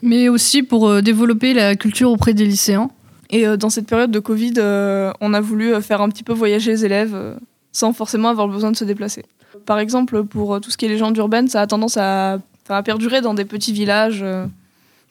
Mais 0.05 0.29
aussi 0.29 0.63
pour 0.63 0.87
euh, 0.87 1.01
développer 1.01 1.55
la 1.55 1.77
culture 1.77 2.11
auprès 2.11 2.35
des 2.35 2.45
lycéens. 2.45 2.91
Et 3.31 3.47
euh, 3.47 3.57
dans 3.57 3.71
cette 3.71 3.87
période 3.87 4.11
de 4.11 4.19
Covid, 4.19 4.53
euh, 4.59 5.11
on 5.23 5.33
a 5.33 5.41
voulu 5.41 5.81
faire 5.81 6.03
un 6.03 6.11
petit 6.11 6.23
peu 6.23 6.35
voyager 6.35 6.73
les 6.73 6.85
élèves 6.85 7.39
sans 7.73 7.95
forcément 7.95 8.29
avoir 8.29 8.47
besoin 8.47 8.71
de 8.71 8.77
se 8.77 8.85
déplacer. 8.85 9.25
Par 9.65 9.79
exemple, 9.79 10.25
pour 10.25 10.61
tout 10.61 10.71
ce 10.71 10.77
qui 10.77 10.85
est 10.85 10.91
légendes 10.91 11.17
urbaines, 11.17 11.49
ça 11.49 11.63
a 11.63 11.67
tendance 11.67 11.97
à, 11.97 12.39
perdurer 12.85 13.23
dans 13.23 13.33
des 13.33 13.47
petits 13.47 13.73
villages, 13.73 14.25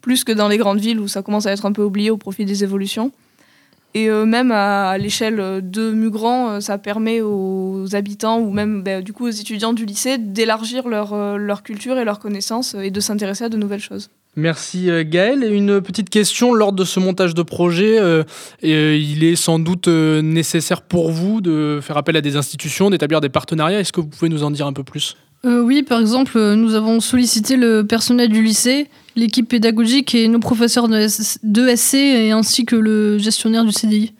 plus 0.01 0.23
que 0.23 0.31
dans 0.31 0.47
les 0.47 0.57
grandes 0.57 0.79
villes 0.79 0.99
où 0.99 1.07
ça 1.07 1.23
commence 1.23 1.47
à 1.47 1.51
être 1.51 1.65
un 1.65 1.71
peu 1.71 1.83
oublié 1.83 2.11
au 2.11 2.17
profit 2.17 2.45
des 2.45 2.63
évolutions. 2.63 3.11
Et 3.95 4.09
même 4.09 4.51
à, 4.51 4.97
l'échelle 4.97 5.61
de 5.63 5.91
Mugran, 5.91 6.61
ça 6.61 6.77
permet 6.77 7.21
aux 7.21 7.87
habitants 7.93 8.39
ou 8.39 8.51
même 8.51 8.83
bah, 8.83 9.01
du 9.01 9.11
coup 9.11 9.25
aux 9.25 9.31
étudiants 9.31 9.73
du 9.73 9.85
lycée 9.85 10.17
d'élargir 10.17 10.87
leur, 10.87 11.63
culture 11.63 11.97
et 11.97 12.05
leurs 12.05 12.19
connaissances 12.19 12.75
et 12.75 12.91
de 12.91 12.99
s'intéresser 12.99 13.45
à 13.45 13.49
de 13.49 13.57
nouvelles 13.57 13.81
choses. 13.81 14.09
Merci 14.35 14.89
euh, 14.89 15.03
Gaël. 15.05 15.43
Une 15.43 15.79
petite 15.81 16.09
question, 16.09 16.53
lors 16.53 16.73
de 16.73 16.83
ce 16.85 16.99
montage 16.99 17.35
de 17.35 17.43
projet, 17.43 17.99
euh, 17.99 18.23
euh, 18.63 18.97
il 18.99 19.23
est 19.23 19.35
sans 19.35 19.59
doute 19.59 19.87
nécessaire 19.87 20.81
pour 20.81 21.11
vous 21.11 21.41
de 21.41 21.79
faire 21.81 21.97
appel 21.97 22.17
à 22.17 22.21
des 22.21 22.35
institutions, 22.35 22.89
d'établir 22.89 23.21
des 23.21 23.29
partenariats. 23.29 23.79
Est-ce 23.79 23.93
que 23.93 24.01
vous 24.01 24.07
pouvez 24.07 24.29
nous 24.29 24.43
en 24.43 24.51
dire 24.51 24.65
un 24.65 24.73
peu 24.73 24.83
plus? 24.83 25.15
Oui, 25.45 25.83
par 25.83 25.99
exemple, 25.99 26.39
nous 26.53 26.73
avons 26.73 27.01
sollicité 27.01 27.57
le 27.57 27.85
personnel 27.85 28.29
du 28.29 28.41
lycée, 28.41 28.87
l'équipe 29.17 29.49
pédagogique 29.49 30.15
et 30.15 30.29
nos 30.29 30.39
professeurs 30.39 30.87
de, 30.87 32.31
ainsi 32.31 32.65
que 32.65 32.77
le 32.77 33.17
gestionnaire 33.17 33.65
du 33.65 33.73
CDI. 33.73 34.13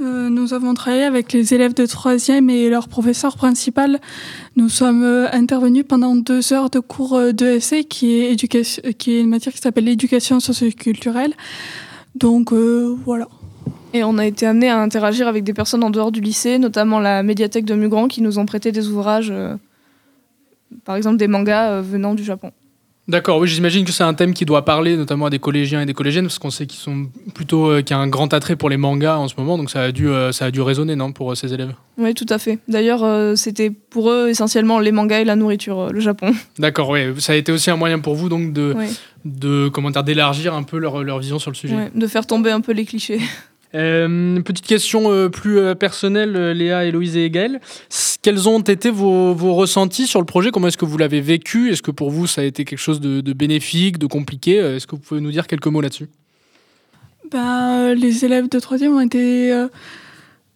Euh, 0.00 0.30
nous 0.30 0.54
avons 0.54 0.72
travaillé 0.72 1.02
avec 1.04 1.32
les 1.32 1.52
élèves 1.52 1.74
de 1.74 1.84
troisième 1.84 2.48
et 2.48 2.70
leur 2.70 2.88
professeur 2.88 3.36
principal. 3.36 4.00
Nous 4.56 4.70
sommes 4.70 5.02
euh, 5.02 5.30
intervenus 5.32 5.84
pendant 5.86 6.16
deux 6.16 6.54
heures 6.54 6.70
de 6.70 6.78
cours 6.78 7.16
euh, 7.16 7.32
d'ESC, 7.32 7.86
qui 7.86 8.20
est, 8.20 8.36
qui 8.94 9.12
est 9.12 9.20
une 9.20 9.28
matière 9.28 9.52
qui 9.52 9.60
s'appelle 9.60 9.84
l'éducation 9.84 10.40
socioculturelle. 10.40 11.34
Donc 12.14 12.52
voilà. 12.52 13.28
Et 13.92 14.02
on 14.02 14.18
a 14.18 14.26
été 14.26 14.46
amené 14.46 14.68
à 14.68 14.80
interagir 14.80 15.28
avec 15.28 15.44
des 15.44 15.52
personnes 15.52 15.84
en 15.84 15.90
dehors 15.90 16.12
du 16.12 16.20
lycée, 16.20 16.58
notamment 16.58 16.98
la 16.98 17.22
médiathèque 17.22 17.64
de 17.64 17.74
Mugran, 17.74 18.08
qui 18.08 18.22
nous 18.22 18.38
ont 18.38 18.46
prêté 18.46 18.72
des 18.72 18.88
ouvrages, 18.88 19.32
par 20.84 20.96
exemple 20.96 21.18
des 21.18 21.28
mangas 21.28 21.80
venant 21.82 22.14
du 22.14 22.24
Japon. 22.24 22.50
D'accord, 23.08 23.38
oui, 23.38 23.48
j'imagine 23.48 23.84
que 23.84 23.90
c'est 23.90 24.04
un 24.04 24.14
thème 24.14 24.34
qui 24.34 24.44
doit 24.44 24.64
parler 24.64 24.96
notamment 24.96 25.26
à 25.26 25.30
des 25.30 25.40
collégiens 25.40 25.80
et 25.80 25.86
des 25.86 25.94
collégiennes, 25.94 26.26
parce 26.26 26.38
qu'on 26.38 26.50
sait 26.50 26.66
qu'ils 26.66 26.78
sont 26.78 27.08
plutôt, 27.34 27.68
euh, 27.68 27.82
qu'il 27.82 27.96
y 27.96 27.98
a 27.98 28.02
un 28.02 28.06
grand 28.06 28.32
attrait 28.32 28.54
pour 28.54 28.70
les 28.70 28.76
mangas 28.76 29.16
en 29.16 29.26
ce 29.26 29.34
moment, 29.36 29.58
donc 29.58 29.68
ça 29.70 29.82
a 29.82 29.90
dû, 29.90 30.08
euh, 30.08 30.30
ça 30.30 30.44
a 30.44 30.50
dû 30.52 30.60
résonner, 30.60 30.94
non, 30.94 31.10
pour 31.10 31.32
euh, 31.32 31.34
ces 31.34 31.52
élèves? 31.52 31.74
Oui, 31.98 32.14
tout 32.14 32.26
à 32.28 32.38
fait. 32.38 32.60
D'ailleurs, 32.68 33.36
c'était 33.36 33.70
pour 33.70 34.10
eux 34.10 34.28
essentiellement 34.28 34.78
les 34.78 34.92
mangas 34.92 35.20
et 35.20 35.24
la 35.24 35.34
nourriture, 35.34 35.92
le 35.92 36.00
Japon. 36.00 36.32
D'accord, 36.58 36.88
oui, 36.90 37.00
ça 37.18 37.32
a 37.32 37.36
été 37.36 37.50
aussi 37.50 37.70
un 37.70 37.76
moyen 37.76 37.98
pour 37.98 38.14
vous 38.14 38.28
donc 38.28 38.52
de, 38.52 38.74
Oui. 38.76 38.86
de 39.24 39.68
comment 39.68 39.90
dire, 39.90 40.04
d'élargir 40.04 40.54
un 40.54 40.62
peu 40.62 40.78
leur, 40.78 41.02
leur 41.02 41.18
vision 41.18 41.38
sur 41.38 41.50
le 41.50 41.56
sujet? 41.56 41.74
Ouais, 41.74 41.90
de 41.94 42.06
faire 42.06 42.26
tomber 42.26 42.50
un 42.52 42.60
peu 42.60 42.72
les 42.72 42.84
clichés. 42.84 43.18
Euh, 43.74 44.40
petite 44.42 44.66
question 44.66 45.12
euh, 45.12 45.28
plus 45.28 45.58
euh, 45.58 45.74
personnelle, 45.74 46.34
euh, 46.36 46.52
Léa, 46.52 46.84
Héloïse 46.84 47.16
et 47.16 47.30
Gaël. 47.30 47.60
Quels 48.22 48.48
ont 48.48 48.60
été 48.60 48.90
vos, 48.90 49.34
ressentis 49.54 50.06
sur 50.06 50.20
le 50.20 50.26
projet? 50.26 50.50
Comment 50.50 50.68
est-ce 50.68 50.76
que 50.76 50.84
vous 50.84 50.98
l'avez 50.98 51.20
vécu? 51.20 51.70
Est-ce 51.70 51.82
que 51.82 51.90
pour 51.90 52.10
vous 52.10 52.26
ça 52.26 52.40
a 52.40 52.44
été 52.44 52.64
quelque 52.64 52.78
chose 52.78 53.00
de, 53.00 53.32
bénéfique, 53.32 53.98
de 53.98 54.06
compliqué? 54.06 54.56
Est-ce 54.56 54.86
que 54.86 54.96
vous 54.96 55.02
pouvez 55.02 55.20
nous 55.20 55.30
dire 55.30 55.46
quelques 55.46 55.68
mots 55.68 55.80
là-dessus? 55.80 56.08
Euh, 57.32 57.94
les 57.94 58.24
élèves 58.24 58.48
de 58.48 58.58
troisième 58.58 58.92
ont 58.92 59.00
été, 59.00 59.52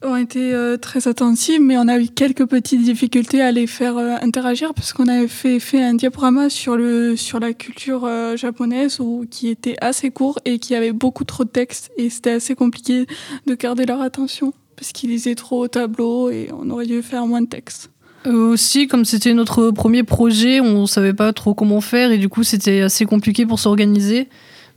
ont 0.05 0.17
été 0.17 0.53
euh, 0.53 0.77
très 0.77 1.09
attentifs, 1.09 1.61
mais 1.61 1.77
on 1.79 1.89
a 1.89 1.99
eu 1.99 2.09
quelques 2.09 2.47
petites 2.47 2.83
difficultés 2.83 3.41
à 3.41 3.53
les 3.53 3.67
faire 3.67 3.97
euh, 3.97 4.17
interagir 4.21 4.75
parce 4.75 4.93
qu'on 4.93 5.09
avait 5.09 5.29
fait, 5.29 5.83
un 5.83 5.95
diaporama 5.95 6.51
sur, 6.51 6.77
le, 6.77 7.17
sur 7.17 7.41
la 7.41 7.53
culture 7.53 8.05
euh, 8.05 8.37
japonaise 8.37 8.99
qui 9.31 9.49
était 9.49 9.77
assez 9.81 10.11
court 10.11 10.39
et 10.45 10.59
qui 10.59 10.75
avait 10.75 10.93
beaucoup 10.93 11.25
trop 11.25 11.45
de 11.45 11.49
texte 11.49 11.91
et 11.97 12.11
c'était 12.11 12.33
assez 12.33 12.55
compliqué 12.55 13.07
de 13.47 13.55
garder 13.55 13.87
leur 13.87 14.01
attention 14.01 14.53
parce 14.77 14.93
qu'ils 14.93 15.11
lisaient 15.11 15.35
trop 15.35 15.65
au 15.65 15.69
tableau 15.69 16.31
et 16.31 16.49
on 16.53 16.71
aurait 16.71 16.87
dû 16.87 17.03
faire 17.03 17.27
moins 17.27 17.43
de 17.43 17.49
texte. 17.49 17.91
Euh, 18.27 18.53
aussi, 18.53 18.87
comme 18.87 19.05
c'était 19.05 19.35
notre 19.35 19.71
premier 19.71 20.03
projet, 20.03 20.61
on 20.61 20.87
savait 20.87 21.13
pas 21.13 21.33
trop 21.33 21.55
comment 21.55 21.81
faire 21.81 22.11
et 22.11 22.19
du 22.19 22.29
coup 22.29 22.43
c'était 22.43 22.81
assez 22.81 23.05
compliqué 23.05 23.47
pour 23.47 23.59
s'organiser. 23.59 24.29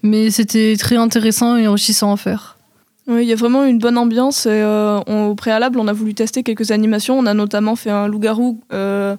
Mais 0.04 0.30
c'était 0.30 0.76
très 0.78 0.96
intéressant 0.96 1.58
et 1.58 1.68
enrichissant 1.68 2.14
à 2.14 2.18
faire. 2.18 2.57
Oui, 3.08 3.24
il 3.24 3.30
y 3.30 3.32
a 3.32 3.38
vraiment 3.38 3.64
une 3.64 3.80
bonne 3.80 3.98
ambiance. 3.98 4.48
Euh, 4.50 5.00
au 5.00 5.34
préalable, 5.34 5.80
on 5.80 5.88
a 5.88 5.94
voulu 5.94 6.14
tester 6.14 6.44
quelques 6.44 6.72
animations. 6.72 7.18
On 7.18 7.26
a 7.26 7.34
notamment 7.34 7.78
fait 7.78 7.90
un 7.90 8.08
loup-garou, 8.08 8.60
euh, 8.74 9.16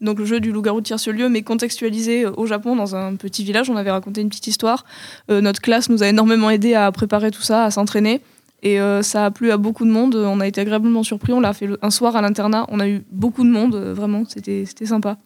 donc 0.00 0.18
le 0.18 0.24
jeu 0.24 0.40
du 0.40 0.50
loup-garou 0.50 0.80
de 0.80 0.86
tierce-lieu, 0.86 1.28
mais 1.28 1.42
contextualisé 1.42 2.24
euh, 2.24 2.32
au 2.36 2.46
Japon 2.46 2.74
dans 2.74 2.96
un 2.96 3.14
petit 3.14 3.44
village. 3.44 3.70
On 3.70 3.76
avait 3.76 3.92
raconté 3.92 4.22
une 4.22 4.28
petite 4.28 4.48
histoire. 4.48 4.84
Notre 5.28 5.60
classe 5.60 5.88
nous 5.88 6.02
a 6.02 6.08
énormément 6.08 6.50
aidé 6.50 6.74
à 6.74 6.90
préparer 6.90 7.30
tout 7.30 7.42
ça, 7.42 7.64
à 7.64 7.70
s'entraîner. 7.70 8.20
Et 8.64 8.78
ça 9.02 9.26
a 9.26 9.30
plu 9.30 9.52
à 9.52 9.56
beaucoup 9.56 9.84
de 9.84 9.90
monde. 9.90 10.16
On 10.16 10.40
a 10.40 10.46
été 10.48 10.60
agréablement 10.60 11.04
surpris. 11.04 11.32
On 11.32 11.38
l'a 11.38 11.52
fait 11.52 11.68
un 11.80 11.90
soir 11.90 12.16
à 12.16 12.22
l'internat. 12.22 12.66
On 12.70 12.80
a 12.80 12.88
eu 12.88 13.04
beaucoup 13.12 13.44
de 13.44 13.50
monde, 13.50 13.76
vraiment. 13.76 14.24
C'était 14.26 14.64
sympa. 14.84 15.16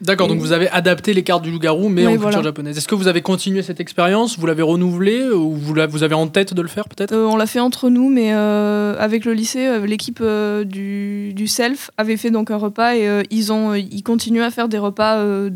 D'accord, 0.00 0.28
donc 0.28 0.38
vous 0.38 0.52
avez 0.52 0.68
adapté 0.70 1.12
les 1.12 1.22
cartes 1.22 1.42
du 1.42 1.50
loup-garou, 1.50 1.90
mais 1.90 2.06
en 2.06 2.16
culture 2.16 2.42
japonaise. 2.42 2.78
Est-ce 2.78 2.88
que 2.88 2.94
vous 2.94 3.08
avez 3.08 3.20
continué 3.20 3.62
cette 3.62 3.80
expérience? 3.80 4.38
Vous 4.38 4.46
l'avez 4.46 4.62
renouvelée 4.62 5.28
Ou 5.28 5.52
vous, 5.52 5.78
avez 5.78 6.14
en 6.14 6.26
tête 6.26 6.54
de 6.54 6.62
le 6.62 6.68
faire 6.68 6.88
peut-être? 6.88 7.12
Euh, 7.12 7.26
on 7.26 7.36
l'a 7.36 7.46
fait 7.46 7.60
entre 7.60 7.90
nous, 7.90 8.08
mais 8.08 8.32
euh, 8.32 8.96
avec 8.98 9.26
le 9.26 9.34
lycée, 9.34 9.66
euh, 9.66 9.84
l'équipe 9.84 10.20
euh, 10.22 10.64
du, 10.64 11.34
du 11.34 11.46
self 11.46 11.90
avait 11.98 12.16
fait 12.16 12.30
donc 12.30 12.50
un 12.50 12.56
repas 12.56 12.94
et 12.94 13.06
euh, 13.06 13.22
ils 13.30 13.52
ont, 13.52 13.72
euh, 13.72 13.78
ils 13.78 14.02
continuent 14.02 14.42
à 14.42 14.50
faire 14.50 14.68
des 14.68 14.78
repas 14.78 15.18
euh, 15.18 15.50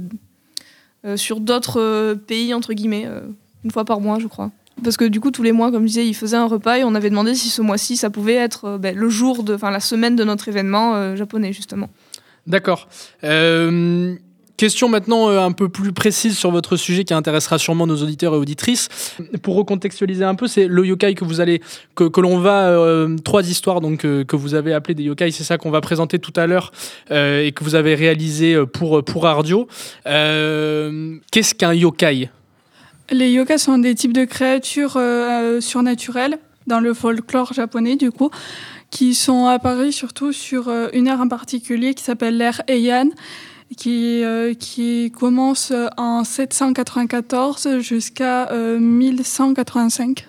euh, 1.06 1.16
sur 1.16 1.40
d'autres 1.40 1.80
euh, 1.80 2.14
pays 2.14 2.52
entre 2.52 2.74
guillemets, 2.74 3.04
euh, 3.06 3.20
une 3.64 3.70
fois 3.70 3.86
par 3.86 4.00
mois, 4.00 4.18
je 4.18 4.26
crois. 4.26 4.50
Parce 4.82 4.98
que 4.98 5.04
du 5.06 5.20
coup, 5.20 5.30
tous 5.30 5.42
les 5.42 5.52
mois, 5.52 5.70
comme 5.70 5.82
je 5.82 5.88
disais, 5.88 6.06
ils 6.06 6.14
faisaient 6.14 6.36
un 6.36 6.48
repas 6.48 6.78
et 6.78 6.84
on 6.84 6.94
avait 6.94 7.08
demandé 7.08 7.34
si 7.34 7.48
ce 7.48 7.62
mois-ci, 7.62 7.96
ça 7.96 8.10
pouvait 8.10 8.34
être 8.34 8.64
euh, 8.64 8.78
ben, 8.78 8.94
le 8.94 9.08
jour 9.08 9.42
de, 9.42 9.54
enfin 9.54 9.70
la 9.70 9.80
semaine 9.80 10.16
de 10.16 10.24
notre 10.24 10.48
événement 10.48 10.96
euh, 10.96 11.16
japonais 11.16 11.54
justement. 11.54 11.88
D'accord. 12.46 12.88
Euh, 13.22 14.16
question 14.56 14.88
maintenant 14.88 15.28
euh, 15.28 15.40
un 15.40 15.52
peu 15.52 15.68
plus 15.68 15.92
précise 15.92 16.36
sur 16.36 16.50
votre 16.50 16.76
sujet 16.76 17.04
qui 17.04 17.14
intéressera 17.14 17.58
sûrement 17.58 17.86
nos 17.86 17.96
auditeurs 18.02 18.34
et 18.34 18.36
auditrices. 18.36 18.88
Pour 19.42 19.56
recontextualiser 19.56 20.24
un 20.24 20.34
peu, 20.34 20.46
c'est 20.46 20.66
le 20.66 20.86
yokai 20.86 21.14
que 21.14 21.24
vous 21.24 21.40
allez, 21.40 21.60
que, 21.94 22.04
que 22.04 22.20
l'on 22.20 22.38
va, 22.38 22.68
euh, 22.68 23.16
trois 23.24 23.48
histoires 23.48 23.80
donc 23.80 24.04
euh, 24.04 24.24
que 24.24 24.36
vous 24.36 24.54
avez 24.54 24.72
appelées 24.72 24.94
des 24.94 25.04
yokai, 25.04 25.30
c'est 25.30 25.44
ça 25.44 25.58
qu'on 25.58 25.70
va 25.70 25.80
présenter 25.80 26.18
tout 26.18 26.32
à 26.36 26.46
l'heure 26.46 26.72
et 27.10 27.52
que 27.54 27.64
vous 27.64 27.74
avez 27.74 27.94
réalisé 27.94 28.56
pour 28.72 29.02
pour 29.04 29.26
Ardio. 29.26 29.68
Qu'est-ce 30.04 31.54
qu'un 31.54 31.74
yokai? 31.74 32.30
Les 33.10 33.30
yokas 33.30 33.58
sont 33.58 33.78
des 33.78 33.94
types 33.94 34.12
de 34.12 34.24
créatures 34.24 34.98
surnaturelles 35.60 36.38
dans 36.66 36.80
le 36.80 36.94
folklore 36.94 37.52
japonais, 37.52 37.96
du 37.96 38.10
coup, 38.10 38.30
qui 38.90 39.14
sont 39.14 39.46
apparues 39.46 39.92
surtout 39.92 40.32
sur 40.32 40.70
une 40.92 41.06
ère 41.06 41.20
en 41.20 41.28
particulier 41.28 41.94
qui 41.94 42.02
s'appelle 42.02 42.38
l'ère 42.38 42.62
Heian, 42.68 43.10
qui, 43.74 44.22
euh, 44.24 44.54
qui 44.54 45.10
commence 45.10 45.70
euh, 45.70 45.88
en 45.96 46.24
794 46.24 47.80
jusqu'à 47.80 48.50
euh, 48.50 48.78
1185. 48.78 50.28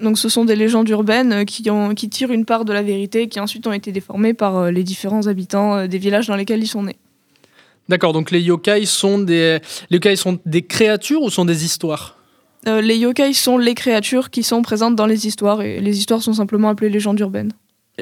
Donc 0.00 0.18
ce 0.18 0.28
sont 0.28 0.44
des 0.44 0.56
légendes 0.56 0.88
urbaines 0.88 1.32
euh, 1.32 1.44
qui, 1.44 1.68
ont, 1.70 1.94
qui 1.94 2.08
tirent 2.08 2.32
une 2.32 2.44
part 2.44 2.64
de 2.64 2.72
la 2.72 2.82
vérité 2.82 3.22
et 3.22 3.28
qui 3.28 3.38
ensuite 3.38 3.66
ont 3.66 3.72
été 3.72 3.92
déformées 3.92 4.34
par 4.34 4.56
euh, 4.56 4.70
les 4.70 4.82
différents 4.82 5.26
habitants 5.26 5.76
euh, 5.76 5.86
des 5.86 5.98
villages 5.98 6.26
dans 6.26 6.36
lesquels 6.36 6.62
ils 6.62 6.68
sont 6.68 6.82
nés. 6.82 6.96
D'accord, 7.88 8.12
donc 8.12 8.30
les 8.30 8.40
yokai 8.40 8.86
sont 8.86 9.18
des 9.18 9.58
les 9.90 9.96
yokai 9.96 10.16
sont 10.16 10.38
des 10.46 10.62
créatures 10.62 11.22
ou 11.22 11.30
sont 11.30 11.44
des 11.44 11.64
histoires? 11.64 12.16
Euh, 12.66 12.80
les 12.80 12.96
yokai 12.96 13.32
sont 13.34 13.58
les 13.58 13.74
créatures 13.74 14.30
qui 14.30 14.42
sont 14.42 14.62
présentes 14.62 14.96
dans 14.96 15.06
les 15.06 15.26
histoires 15.26 15.62
et 15.62 15.80
les 15.80 15.98
histoires 15.98 16.22
sont 16.22 16.32
simplement 16.32 16.70
appelées 16.70 16.88
légendes 16.88 17.20
urbaines. 17.20 17.52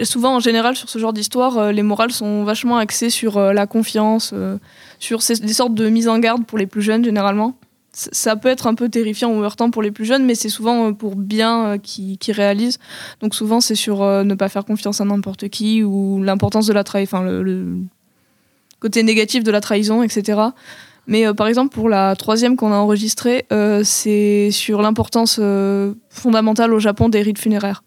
Souvent, 0.04 0.36
en 0.36 0.40
général, 0.40 0.74
sur 0.74 0.88
ce 0.88 0.98
genre 0.98 1.12
d'histoire, 1.12 1.58
euh, 1.58 1.72
les 1.72 1.82
morales 1.82 2.12
sont 2.12 2.44
vachement 2.44 2.78
axées 2.78 3.10
sur 3.10 3.36
euh, 3.36 3.52
la 3.52 3.66
confiance, 3.66 4.30
euh, 4.32 4.56
sur 4.98 5.18
des 5.18 5.52
sortes 5.52 5.74
de 5.74 5.88
mise 5.90 6.08
en 6.08 6.18
garde 6.18 6.46
pour 6.46 6.56
les 6.56 6.66
plus 6.66 6.80
jeunes, 6.80 7.04
généralement. 7.04 7.58
Ça 7.92 8.36
peut 8.36 8.48
être 8.48 8.66
un 8.66 8.74
peu 8.74 8.88
terrifiant 8.88 9.30
ou 9.34 9.42
heurtant 9.42 9.70
pour 9.70 9.82
les 9.82 9.90
plus 9.90 10.06
jeunes, 10.06 10.24
mais 10.24 10.34
c'est 10.34 10.48
souvent 10.48 10.94
pour 10.94 11.14
bien 11.14 11.76
qui, 11.76 12.16
qui 12.16 12.32
réalisent. 12.32 12.78
Donc 13.20 13.34
souvent, 13.34 13.60
c'est 13.60 13.74
sur 13.74 14.02
ne 14.02 14.34
pas 14.34 14.48
faire 14.48 14.64
confiance 14.64 15.02
à 15.02 15.04
n'importe 15.04 15.50
qui 15.50 15.82
ou 15.82 16.22
l'importance 16.22 16.66
de 16.66 16.72
la 16.72 16.84
trahison, 16.84 17.18
enfin 17.18 17.30
le, 17.30 17.76
côté 18.80 19.02
négatif 19.02 19.44
de 19.44 19.50
la 19.50 19.60
trahison, 19.60 20.02
etc. 20.02 20.40
Mais 21.06 21.34
par 21.34 21.48
exemple, 21.48 21.74
pour 21.74 21.90
la 21.90 22.16
troisième 22.16 22.56
qu'on 22.56 22.72
a 22.72 22.76
enregistrée, 22.76 23.44
c'est 23.84 24.50
sur 24.52 24.80
l'importance 24.80 25.38
fondamentale 26.08 26.72
au 26.72 26.78
Japon 26.78 27.10
des 27.10 27.20
rites 27.20 27.38
funéraires. 27.38 27.82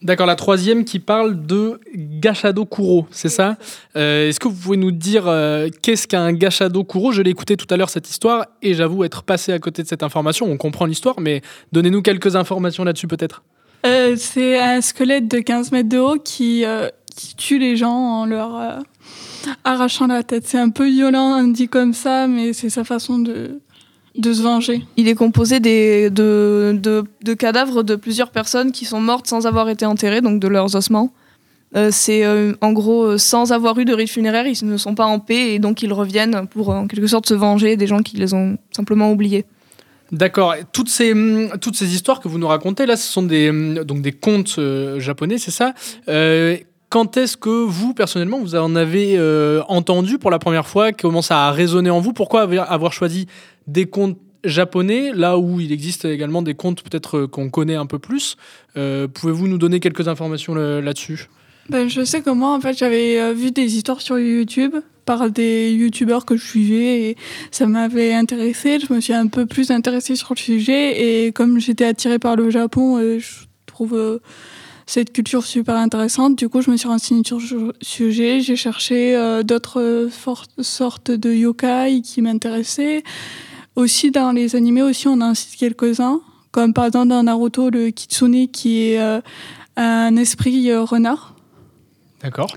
D'accord, 0.00 0.26
la 0.26 0.36
troisième 0.36 0.84
qui 0.84 1.00
parle 1.00 1.44
de 1.44 1.80
Gashado 1.92 2.64
Kuro, 2.64 3.08
c'est 3.10 3.28
ça? 3.28 3.56
Euh, 3.96 4.28
Est-ce 4.28 4.38
que 4.38 4.46
vous 4.46 4.54
pouvez 4.54 4.76
nous 4.76 4.92
dire 4.92 5.24
euh, 5.26 5.68
qu'est-ce 5.82 6.06
qu'un 6.06 6.32
Gashado 6.32 6.84
Kuro 6.84 7.10
Je 7.10 7.20
l'ai 7.20 7.30
écouté 7.30 7.56
tout 7.56 7.66
à 7.70 7.76
l'heure 7.76 7.90
cette 7.90 8.08
histoire 8.08 8.46
et 8.62 8.74
j'avoue 8.74 9.02
être 9.02 9.24
passé 9.24 9.52
à 9.52 9.58
côté 9.58 9.82
de 9.82 9.88
cette 9.88 10.04
information. 10.04 10.46
On 10.46 10.56
comprend 10.56 10.86
l'histoire, 10.86 11.18
mais 11.18 11.42
donnez-nous 11.72 12.02
quelques 12.02 12.36
informations 12.36 12.84
là-dessus 12.84 13.08
peut-être. 13.08 13.42
Euh, 13.86 14.14
c'est 14.16 14.60
un 14.60 14.80
squelette 14.80 15.28
de 15.28 15.40
15 15.40 15.72
mètres 15.72 15.88
de 15.88 15.98
haut 15.98 16.18
qui, 16.24 16.64
qui 17.16 17.34
tue 17.34 17.58
les 17.58 17.76
gens 17.76 17.90
en 17.90 18.26
leur 18.26 18.80
arrachant 19.64 20.06
la 20.06 20.22
tête. 20.22 20.46
C'est 20.46 20.58
un 20.58 20.70
peu 20.70 20.88
violent, 20.88 21.42
dit 21.42 21.68
comme 21.68 21.92
ça, 21.92 22.28
mais 22.28 22.52
c'est 22.52 22.70
sa 22.70 22.84
façon 22.84 23.18
de, 23.18 23.60
de 24.18 24.32
se 24.32 24.42
venger. 24.42 24.82
Il 24.96 25.08
est 25.08 25.14
composé 25.14 25.60
des, 25.60 26.10
de, 26.10 26.78
de, 26.80 27.04
de 27.22 27.34
cadavres 27.34 27.82
de 27.82 27.96
plusieurs 27.96 28.30
personnes 28.30 28.72
qui 28.72 28.84
sont 28.84 29.00
mortes 29.00 29.26
sans 29.26 29.46
avoir 29.46 29.68
été 29.68 29.86
enterrées, 29.86 30.20
donc 30.20 30.40
de 30.40 30.48
leurs 30.48 30.74
ossements. 30.74 31.12
Euh, 31.76 31.90
c'est 31.92 32.24
euh, 32.24 32.54
en 32.60 32.72
gros 32.72 33.04
euh, 33.04 33.18
sans 33.18 33.52
avoir 33.52 33.78
eu 33.78 33.84
de 33.84 33.94
rite 33.94 34.10
funéraire, 34.10 34.46
ils 34.46 34.66
ne 34.66 34.76
sont 34.76 34.94
pas 34.94 35.04
en 35.06 35.20
paix 35.20 35.54
et 35.54 35.58
donc 35.58 35.82
ils 35.82 35.92
reviennent 35.92 36.46
pour 36.48 36.70
en 36.70 36.86
quelque 36.86 37.06
sorte 37.06 37.26
se 37.26 37.34
venger 37.34 37.76
des 37.76 37.86
gens 37.86 38.00
qui 38.00 38.16
les 38.16 38.34
ont 38.34 38.58
simplement 38.74 39.12
oubliés. 39.12 39.44
D'accord. 40.10 40.54
Toutes 40.72 40.88
ces, 40.88 41.12
hum, 41.12 41.50
toutes 41.60 41.76
ces 41.76 41.94
histoires 41.94 42.20
que 42.20 42.28
vous 42.28 42.38
nous 42.38 42.48
racontez 42.48 42.86
là, 42.86 42.96
ce 42.96 43.06
sont 43.06 43.22
des, 43.22 43.50
hum, 43.50 43.84
donc 43.84 44.00
des 44.00 44.12
contes 44.12 44.56
euh, 44.58 44.98
japonais, 44.98 45.38
c'est 45.38 45.50
ça? 45.50 45.74
Euh, 46.08 46.56
Quand 46.90 47.18
est-ce 47.18 47.36
que 47.36 47.50
vous, 47.50 47.92
personnellement, 47.92 48.40
vous 48.40 48.54
en 48.54 48.74
avez 48.74 49.18
euh, 49.18 49.60
entendu 49.68 50.16
pour 50.16 50.30
la 50.30 50.38
première 50.38 50.66
fois? 50.66 50.92
Comment 50.92 51.20
ça 51.20 51.46
a 51.46 51.50
résonné 51.52 51.90
en 51.90 52.00
vous? 52.00 52.14
Pourquoi 52.14 52.48
avoir 52.62 52.94
choisi 52.94 53.26
des 53.68 53.86
contes 53.86 54.18
japonais, 54.44 55.12
là 55.14 55.38
où 55.38 55.60
il 55.60 55.70
existe 55.72 56.04
également 56.04 56.42
des 56.42 56.54
contes 56.54 56.82
peut-être 56.82 57.18
euh, 57.18 57.26
qu'on 57.28 57.50
connaît 57.50 57.74
un 57.76 57.86
peu 57.86 57.98
plus 57.98 58.36
Euh, 58.76 59.06
Pouvez-vous 59.08 59.46
nous 59.48 59.58
donner 59.58 59.78
quelques 59.80 60.08
informations 60.08 60.54
là- 60.54 60.80
là-dessus? 60.80 61.28
Ben, 61.68 61.88
je 61.88 62.02
sais 62.04 62.22
que 62.22 62.30
moi, 62.30 62.54
en 62.54 62.60
fait, 62.60 62.76
j'avais 62.78 63.20
euh, 63.20 63.32
vu 63.34 63.50
des 63.50 63.76
histoires 63.76 64.00
sur 64.00 64.18
YouTube 64.18 64.74
par 65.04 65.30
des 65.30 65.70
youtubeurs 65.72 66.24
que 66.24 66.36
je 66.36 66.44
suivais 66.46 67.10
et 67.10 67.16
ça 67.50 67.66
m'avait 67.66 68.14
intéressé. 68.14 68.78
Je 68.78 68.92
me 68.92 69.00
suis 69.00 69.12
un 69.12 69.26
peu 69.26 69.44
plus 69.46 69.70
intéressée 69.70 70.16
sur 70.16 70.32
le 70.34 70.38
sujet 70.38 71.26
et 71.26 71.32
comme 71.32 71.58
j'étais 71.60 71.84
attirée 71.84 72.18
par 72.18 72.36
le 72.36 72.48
Japon, 72.50 72.96
euh, 72.98 73.18
je 73.18 73.46
trouve 73.66 73.94
euh, 73.94 74.18
cette 74.86 75.12
culture 75.12 75.44
super 75.44 75.74
intéressante. 75.76 76.36
Du 76.38 76.48
coup, 76.48 76.62
je 76.62 76.70
me 76.70 76.76
suis 76.76 76.88
renseignée 76.88 77.22
sur 77.26 77.38
le 77.38 77.72
sujet. 77.82 78.40
J'ai 78.40 78.56
cherché 78.56 79.14
euh, 79.16 79.42
d'autres 79.42 80.08
sortes 80.60 81.10
de 81.10 81.32
yokai 81.32 82.00
qui 82.02 82.22
m'intéressaient. 82.22 83.02
Aussi, 83.78 84.10
dans 84.10 84.32
les 84.32 84.56
animés, 84.56 84.82
aussi, 84.82 85.06
on 85.06 85.20
en 85.20 85.34
cite 85.34 85.56
quelques-uns. 85.56 86.20
Comme 86.50 86.74
par 86.74 86.86
exemple 86.86 87.08
dans 87.10 87.22
Naruto, 87.22 87.70
le 87.70 87.90
Kitsune 87.90 88.48
qui 88.48 88.88
est 88.88 89.00
euh, 89.00 89.20
un 89.76 90.16
esprit 90.16 90.68
euh, 90.68 90.82
renard. 90.82 91.36
D'accord. 92.20 92.48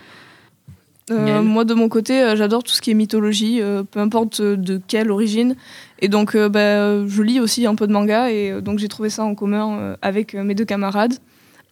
Euh, 1.11 1.43
moi, 1.43 1.63
de 1.63 1.75
mon 1.75 1.89
côté, 1.89 2.23
euh, 2.23 2.35
j'adore 2.35 2.63
tout 2.63 2.71
ce 2.71 2.81
qui 2.81 2.89
est 2.89 2.95
mythologie, 2.95 3.61
euh, 3.61 3.83
peu 3.83 3.99
importe 3.99 4.39
euh, 4.39 4.55
de 4.55 4.81
quelle 4.87 5.11
origine. 5.11 5.55
Et 5.99 6.07
donc, 6.07 6.33
euh, 6.33 6.49
bah, 6.49 7.05
je 7.05 7.21
lis 7.21 7.39
aussi 7.39 7.67
un 7.67 7.75
peu 7.75 7.85
de 7.85 7.93
manga, 7.93 8.31
et 8.31 8.49
euh, 8.49 8.61
donc 8.61 8.79
j'ai 8.79 8.87
trouvé 8.87 9.11
ça 9.11 9.23
en 9.23 9.35
commun 9.35 9.77
euh, 9.77 9.95
avec 10.01 10.33
euh, 10.33 10.43
mes 10.43 10.55
deux 10.55 10.65
camarades. 10.65 11.13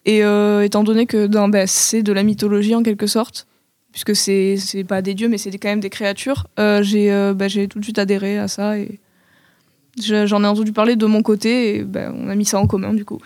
Et 0.05 0.23
euh, 0.23 0.61
étant 0.61 0.83
donné 0.83 1.07
que 1.07 1.25
bah, 1.25 1.65
c'est 1.65 2.03
de 2.03 2.13
la 2.13 2.21
mythologie 2.21 2.75
en 2.75 2.83
quelque 2.83 3.07
sorte, 3.07 3.47
puisque 3.93 4.15
c'est 4.15 4.57
c'est 4.57 4.83
pas 4.83 5.01
des 5.01 5.15
dieux, 5.15 5.27
mais 5.27 5.39
c'est 5.39 5.49
quand 5.57 5.69
même 5.69 5.79
des 5.79 5.89
créatures, 5.89 6.45
euh, 6.59 6.83
j'ai 6.83 7.11
euh, 7.11 7.33
bah, 7.33 7.47
j'ai 7.47 7.67
tout 7.67 7.79
de 7.79 7.83
suite 7.83 7.97
adhéré 7.97 8.37
à 8.37 8.47
ça. 8.47 8.77
Et 8.77 8.99
j'en 10.01 10.43
ai 10.43 10.47
entendu 10.47 10.71
parler 10.71 10.95
de 10.95 11.05
mon 11.05 11.21
côté, 11.21 11.75
et 11.75 11.83
bah, 11.83 12.11
on 12.13 12.29
a 12.29 12.35
mis 12.35 12.45
ça 12.45 12.59
en 12.59 12.67
commun 12.67 12.93
du 12.93 13.05
coup. 13.05 13.19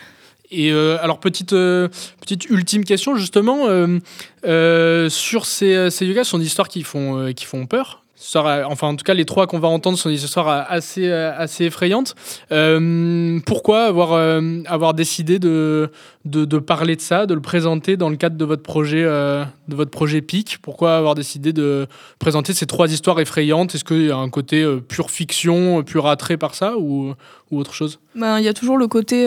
Et 0.53 0.71
euh, 0.71 0.97
alors, 1.01 1.19
petite, 1.19 1.53
euh, 1.53 1.89
petite 2.21 2.45
ultime 2.49 2.85
question, 2.85 3.15
justement, 3.15 3.65
euh, 3.67 5.09
sur 5.09 5.45
ces, 5.45 5.89
ces 5.89 6.05
yogas, 6.05 6.25
ce 6.25 6.31
sont 6.31 6.37
des 6.37 6.45
histoires 6.45 6.69
qui 6.69 6.83
font, 6.83 7.33
qui 7.33 7.45
font 7.45 7.65
peur. 7.65 8.02
Histoires, 8.23 8.47
euh, 8.47 8.63
enfin, 8.67 8.87
en 8.87 8.95
tout 8.95 9.03
cas, 9.03 9.13
les 9.13 9.25
trois 9.25 9.47
qu'on 9.47 9.59
va 9.59 9.67
entendre 9.67 9.97
sont 9.97 10.07
des 10.07 10.23
histoires 10.23 10.65
assez, 10.69 11.09
euh, 11.09 11.33
assez 11.37 11.65
effrayantes. 11.65 12.15
Euh, 12.53 13.39
pourquoi 13.45 13.83
avoir, 13.83 14.13
euh, 14.13 14.61
avoir 14.65 14.93
décidé 14.93 15.39
de, 15.39 15.91
de, 16.23 16.57
parler 16.57 16.95
de 16.95 17.01
ça, 17.01 17.25
de 17.25 17.33
le 17.33 17.41
présenter 17.41 17.97
dans 17.97 18.09
le 18.09 18.15
cadre 18.15 18.37
de 18.37 18.45
votre 18.45 18.63
projet, 18.63 19.03
de 19.03 19.75
votre 19.75 19.91
projet 19.91 20.21
PIC? 20.21 20.59
Pourquoi 20.61 20.95
avoir 20.95 21.15
décidé 21.15 21.51
de 21.51 21.85
présenter 22.17 22.53
ces 22.53 22.65
trois 22.65 22.93
histoires 22.93 23.19
effrayantes? 23.19 23.75
Est-ce 23.75 23.83
qu'il 23.83 24.05
y 24.05 24.11
a 24.11 24.15
un 24.15 24.29
côté 24.29 24.65
pure 24.87 25.11
fiction, 25.11 25.83
pur 25.83 26.07
attrait 26.07 26.37
par 26.37 26.55
ça 26.55 26.77
ou, 26.77 27.13
autre 27.51 27.73
chose? 27.73 27.99
Ben, 28.15 28.39
Il 28.39 28.45
y 28.45 28.47
a 28.47 28.53
toujours 28.53 28.77
le 28.77 28.87
côté 28.87 29.25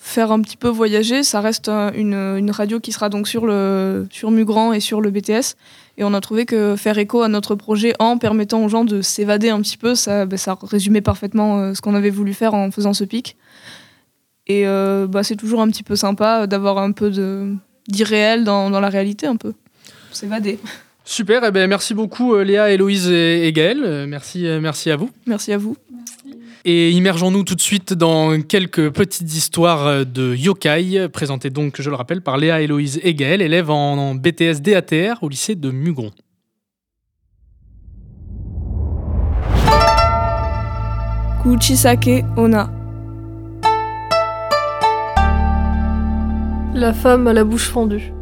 faire 0.00 0.32
un 0.32 0.40
petit 0.40 0.56
peu 0.56 0.68
voyager. 0.68 1.22
Ça 1.22 1.40
reste 1.40 1.68
une, 1.68 2.14
une 2.14 2.50
radio 2.50 2.80
qui 2.80 2.90
sera 2.90 3.08
donc 3.08 3.28
sur, 3.28 3.46
le, 3.46 4.08
sur 4.10 4.32
Mugran 4.32 4.72
et 4.72 4.80
sur 4.80 5.00
le 5.00 5.10
BTS. 5.10 5.54
Et 5.96 6.04
on 6.04 6.12
a 6.12 6.20
trouvé 6.20 6.44
que 6.44 6.74
faire 6.76 6.98
écho 6.98 7.22
à 7.22 7.28
notre 7.28 7.54
projet 7.54 7.94
en 7.98 8.18
permettant 8.18 8.64
aux 8.64 8.68
gens 8.68 8.84
de 8.84 9.00
s'évader 9.00 9.50
un 9.50 9.60
petit 9.60 9.76
peu, 9.76 9.94
ça, 9.94 10.26
ben, 10.26 10.36
ça 10.36 10.58
résumait 10.60 11.00
parfaitement 11.00 11.58
euh, 11.58 11.74
ce 11.74 11.80
qu'on 11.80 11.94
avait 11.94 12.10
voulu 12.10 12.34
faire 12.34 12.54
en 12.54 12.70
faisant 12.70 12.92
ce 12.92 13.04
pic. 13.04 13.36
Et 14.46 14.66
euh, 14.66 15.06
bah, 15.06 15.22
c'est 15.22 15.36
toujours 15.36 15.60
un 15.60 15.68
petit 15.68 15.84
peu 15.84 15.96
sympa 15.96 16.46
d'avoir 16.46 16.78
un 16.78 16.92
peu 16.92 17.10
d'irréel 17.88 18.44
dans, 18.44 18.70
dans 18.70 18.80
la 18.80 18.88
réalité, 18.88 19.26
un 19.26 19.36
peu. 19.36 19.54
S'évader. 20.10 20.58
Super, 21.04 21.44
eh 21.44 21.50
ben, 21.50 21.68
merci 21.68 21.94
beaucoup 21.94 22.34
euh, 22.34 22.42
Léa, 22.42 22.70
Héloïse 22.70 23.08
et, 23.08 23.46
et 23.46 23.52
Gaëlle. 23.52 24.06
Merci, 24.08 24.46
merci 24.60 24.90
à 24.90 24.96
vous. 24.96 25.10
Merci 25.26 25.52
à 25.52 25.58
vous. 25.58 25.76
Et 26.66 26.92
immergeons-nous 26.92 27.44
tout 27.44 27.54
de 27.54 27.60
suite 27.60 27.92
dans 27.92 28.40
quelques 28.40 28.90
petites 28.90 29.34
histoires 29.34 29.86
euh, 29.86 30.04
de 30.04 30.34
yokai, 30.34 31.08
présentées 31.12 31.50
donc, 31.50 31.82
je 31.82 31.90
le 31.90 31.96
rappelle, 31.96 32.22
par 32.22 32.38
Léa, 32.38 32.62
Héloïse 32.62 33.00
et 33.02 33.14
Gaëlle, 33.14 33.42
élèves 33.42 33.70
en, 33.70 33.98
en 33.98 34.14
BTS 34.14 34.62
DATR 34.62 35.22
au 35.22 35.28
lycée 35.28 35.56
de 35.56 35.70
Mugron. 35.70 36.10
Kuchisake 41.42 42.24
Ona. 42.38 42.70
La 46.72 46.94
femme 46.94 47.26
à 47.26 47.34
la 47.34 47.44
bouche 47.44 47.68
fendue. 47.68 48.14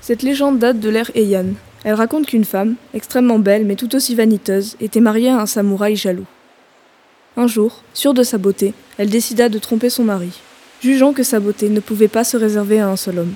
Cette 0.00 0.22
légende 0.22 0.58
date 0.58 0.80
de 0.80 0.88
l'ère 0.88 1.10
Heian. 1.14 1.46
Elle 1.84 1.94
raconte 1.94 2.26
qu'une 2.26 2.44
femme, 2.44 2.76
extrêmement 2.94 3.38
belle 3.38 3.64
mais 3.64 3.76
tout 3.76 3.94
aussi 3.94 4.14
vaniteuse, 4.14 4.76
était 4.80 5.00
mariée 5.00 5.28
à 5.28 5.40
un 5.40 5.46
samouraï 5.46 5.96
jaloux. 5.96 6.26
Un 7.36 7.46
jour, 7.46 7.82
sûre 7.94 8.14
de 8.14 8.22
sa 8.22 8.38
beauté, 8.38 8.74
elle 8.98 9.10
décida 9.10 9.48
de 9.48 9.58
tromper 9.58 9.88
son 9.90 10.04
mari, 10.04 10.32
jugeant 10.82 11.12
que 11.12 11.22
sa 11.22 11.38
beauté 11.38 11.68
ne 11.68 11.80
pouvait 11.80 12.08
pas 12.08 12.24
se 12.24 12.36
réserver 12.36 12.80
à 12.80 12.88
un 12.88 12.96
seul 12.96 13.18
homme. 13.18 13.34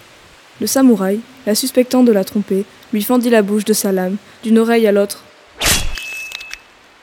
Le 0.61 0.67
samouraï, 0.67 1.21
la 1.47 1.55
suspectant 1.55 2.03
de 2.03 2.13
la 2.13 2.25
tromper, 2.25 2.65
lui 2.93 3.03
fendit 3.03 3.31
la 3.31 3.43
bouche 3.43 3.65
de 3.65 3.73
sa 3.73 3.93
lame, 3.93 4.17
d'une 4.43 4.59
oreille 4.59 4.87
à 4.87 4.93
l'autre, 4.93 5.25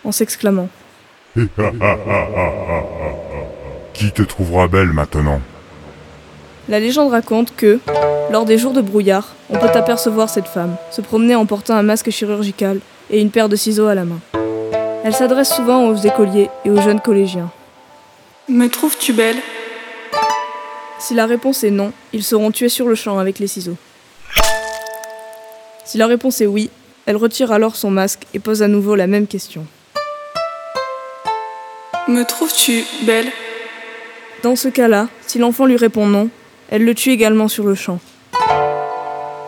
en 0.03 0.11
s'exclamant 0.11 0.69
Qui 3.93 4.11
te 4.11 4.23
trouvera 4.23 4.67
belle 4.67 4.91
maintenant? 4.93 5.39
La 6.69 6.79
légende 6.79 7.11
raconte 7.11 7.55
que, 7.55 7.79
lors 8.31 8.45
des 8.45 8.57
jours 8.57 8.71
de 8.71 8.81
brouillard, 8.81 9.35
on 9.49 9.57
peut 9.57 9.71
apercevoir 9.73 10.29
cette 10.29 10.47
femme, 10.47 10.75
se 10.91 11.01
promener 11.01 11.35
en 11.35 11.45
portant 11.45 11.75
un 11.75 11.83
masque 11.83 12.11
chirurgical 12.11 12.79
et 13.09 13.19
une 13.19 13.31
paire 13.31 13.49
de 13.49 13.55
ciseaux 13.55 13.87
à 13.87 13.95
la 13.95 14.05
main. 14.05 14.19
Elle 15.03 15.13
s'adresse 15.13 15.53
souvent 15.53 15.87
aux 15.87 15.95
écoliers 15.95 16.49
et 16.63 16.69
aux 16.69 16.79
jeunes 16.79 17.01
collégiens. 17.01 17.51
Me 18.47 18.67
trouves-tu 18.67 19.11
belle? 19.13 19.37
Si 20.99 21.15
la 21.15 21.25
réponse 21.25 21.63
est 21.63 21.71
non, 21.71 21.91
ils 22.13 22.23
seront 22.23 22.51
tués 22.51 22.69
sur 22.69 22.87
le 22.87 22.95
champ 22.95 23.17
avec 23.17 23.39
les 23.39 23.47
ciseaux. 23.47 23.77
Si 25.83 25.97
la 25.97 26.05
réponse 26.05 26.39
est 26.41 26.47
oui, 26.47 26.69
elle 27.07 27.17
retire 27.17 27.51
alors 27.51 27.75
son 27.75 27.89
masque 27.89 28.27
et 28.33 28.39
pose 28.39 28.61
à 28.61 28.67
nouveau 28.67 28.95
la 28.95 29.07
même 29.07 29.27
question. 29.27 29.65
Me 32.07 32.23
trouves-tu 32.23 32.85
belle? 33.03 33.31
Dans 34.43 34.55
ce 34.55 34.67
cas-là, 34.67 35.07
si 35.25 35.39
l'enfant 35.39 35.65
lui 35.65 35.75
répond 35.75 36.05
non, 36.05 36.29
elle 36.71 36.85
le 36.85 36.95
tue 36.95 37.11
également 37.11 37.47
sur 37.49 37.65
le 37.65 37.75
champ. 37.75 37.99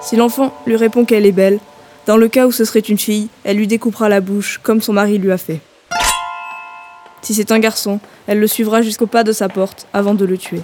Si 0.01 0.17
l'enfant 0.17 0.53
lui 0.67 0.75
répond 0.75 1.05
qu'elle 1.05 1.25
est 1.25 1.31
belle, 1.31 1.59
dans 2.05 2.17
le 2.17 2.27
cas 2.27 2.45
où 2.45 2.51
ce 2.51 2.65
serait 2.65 2.81
une 2.81 2.99
fille, 2.99 3.29
elle 3.45 3.57
lui 3.57 3.67
découpera 3.67 4.09
la 4.09 4.19
bouche 4.19 4.59
comme 4.61 4.81
son 4.81 4.93
mari 4.93 5.17
lui 5.17 5.31
a 5.31 5.37
fait. 5.37 5.61
Si 7.21 7.33
c'est 7.33 7.53
un 7.53 7.59
garçon, 7.59 8.01
elle 8.27 8.41
le 8.41 8.47
suivra 8.47 8.81
jusqu'au 8.81 9.07
pas 9.07 9.23
de 9.23 9.31
sa 9.31 9.47
porte 9.47 9.87
avant 9.93 10.13
de 10.13 10.25
le 10.25 10.37
tuer. 10.37 10.61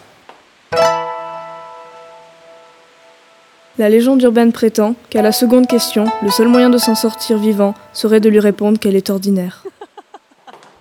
La 3.78 3.88
légende 3.88 4.22
urbaine 4.22 4.51
prétend 4.51 4.95
qu'à 5.10 5.22
la 5.22 5.32
seconde 5.32 5.66
question, 5.66 6.05
le 6.22 6.30
seul 6.30 6.49
moyen 6.49 6.70
de 6.70 6.78
s'en 6.78 6.95
sortir 6.95 7.38
vivant 7.38 7.74
serait 7.93 8.20
de 8.20 8.28
lui 8.28 8.41
répondre 8.41 8.78
qu'elle 8.78 8.97
est 8.97 9.10
ordinaire. 9.10 9.64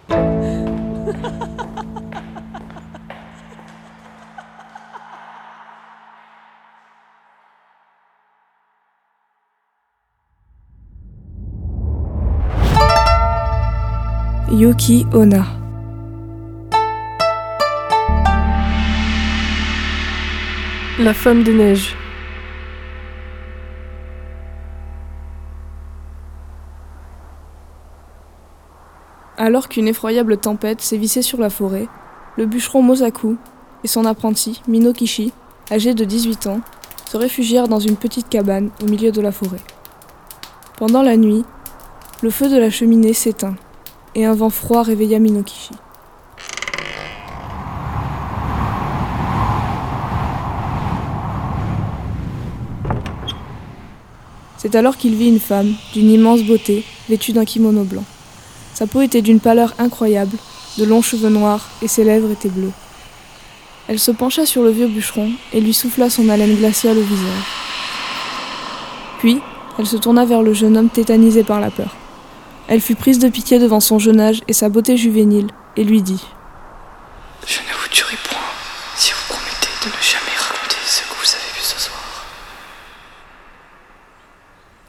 Yuki 14.59 15.06
Ona. 15.12 15.46
La 20.98 21.14
femme 21.14 21.44
des 21.44 21.54
neiges. 21.54 21.94
Alors 29.36 29.68
qu'une 29.68 29.86
effroyable 29.86 30.36
tempête 30.38 30.80
sévissait 30.80 31.22
sur 31.22 31.38
la 31.38 31.50
forêt, 31.50 31.86
le 32.36 32.46
bûcheron 32.46 32.82
Mosaku 32.82 33.36
et 33.84 33.86
son 33.86 34.04
apprenti 34.06 34.61
Minokishi, 34.66 35.32
âgé 35.70 35.94
de 35.94 36.04
18 36.04 36.48
ans, 36.48 36.61
se 37.09 37.16
réfugièrent 37.16 37.68
dans 37.68 37.78
une 37.78 37.96
petite 37.96 38.28
cabane 38.28 38.70
au 38.82 38.86
milieu 38.86 39.12
de 39.12 39.20
la 39.20 39.30
forêt. 39.30 39.62
Pendant 40.76 41.02
la 41.02 41.16
nuit, 41.16 41.44
le 42.22 42.30
feu 42.30 42.48
de 42.48 42.59
la 42.59 42.70
cheminée 42.70 43.12
s'éteint 43.12 43.54
et 44.14 44.24
un 44.24 44.34
vent 44.34 44.50
froid 44.50 44.82
réveilla 44.82 45.18
Minokishi. 45.18 45.72
C'est 54.59 54.74
alors 54.74 54.96
qu'il 54.96 55.14
vit 55.14 55.28
une 55.28 55.38
femme 55.38 55.72
d'une 55.92 56.11
immense 56.11 56.42
beauté, 56.42 56.84
vêtue 57.09 57.32
d'un 57.32 57.44
kimono 57.44 57.84
blanc. 57.84 58.04
Sa 58.74 58.86
peau 58.86 59.00
était 59.00 59.22
d'une 59.22 59.40
pâleur 59.40 59.72
incroyable, 59.78 60.36
de 60.78 60.84
longs 60.84 61.02
cheveux 61.02 61.30
noirs 61.30 61.68
et 61.80 61.88
ses 61.88 62.04
lèvres 62.04 62.30
étaient 62.30 62.48
bleues. 62.48 62.72
Elle 63.88 63.98
se 63.98 64.11
pencha 64.11 64.46
sur 64.46 64.62
le 64.62 64.70
vieux 64.70 64.88
bûcheron 64.88 65.30
et 65.52 65.61
lui 65.61 65.72
souffla 65.72 66.11
son 66.11 66.28
haleine 66.28 66.56
glaciale 66.56 66.98
au 66.98 67.02
visage. 67.02 67.46
Puis, 69.20 69.40
elle 69.78 69.86
se 69.86 69.96
tourna 69.96 70.24
vers 70.24 70.42
le 70.42 70.52
jeune 70.52 70.76
homme 70.76 70.90
tétanisé 70.90 71.44
par 71.44 71.61
la 71.61 71.70
peur. 71.70 71.96
Elle 72.68 72.82
fut 72.82 72.94
prise 72.94 73.18
de 73.18 73.28
pitié 73.28 73.58
devant 73.58 73.80
son 73.80 73.98
jeune 73.98 74.20
âge 74.20 74.42
et 74.46 74.52
sa 74.52 74.68
beauté 74.68 74.98
juvénile, 74.98 75.48
et 75.78 75.84
lui 75.84 76.02
dit 76.02 76.22
Je 77.46 77.60
ne 77.60 77.80
vous 77.80 77.88
tuerai 77.90 78.16
point 78.28 78.38
si 78.94 79.12
vous 79.12 79.34
promettez 79.34 79.68
de 79.82 79.88
ne 79.88 80.02
jamais 80.02 80.36
raconter 80.36 80.76
ce 80.84 81.00
que 81.00 81.14
vous 81.18 81.34
avez 81.34 81.52
vu 81.54 81.62
ce 81.62 81.80
soir. 81.80 82.26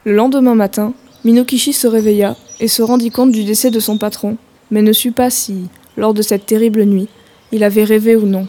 Le 0.04 0.14
lendemain 0.14 0.56
matin, 0.56 0.94
Minokishi 1.24 1.72
se 1.72 1.88
réveilla 1.88 2.36
et 2.60 2.68
se 2.68 2.82
rendit 2.82 3.12
compte 3.12 3.32
du 3.32 3.46
décès 3.46 3.72
de 3.72 3.80
son 3.80 3.98
patron, 3.98 4.36
mais 4.72 4.82
ne 4.82 4.92
sut 4.92 5.14
pas 5.14 5.30
si, 5.30 5.70
lors 5.96 6.14
de 6.14 6.22
cette 6.22 6.46
terrible 6.46 6.84
nuit, 6.84 7.08
il 7.54 7.64
avait 7.64 7.86
rêvé 7.86 8.18
ou 8.18 8.26
non. 8.26 8.46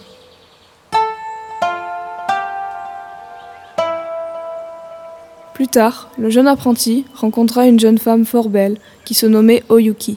Plus 5.60 5.68
tard, 5.68 6.08
le 6.16 6.30
jeune 6.30 6.48
apprenti 6.48 7.04
rencontra 7.14 7.66
une 7.66 7.78
jeune 7.78 7.98
femme 7.98 8.24
fort 8.24 8.48
belle 8.48 8.78
qui 9.04 9.12
se 9.12 9.26
nommait 9.26 9.62
Oyuki. 9.68 10.16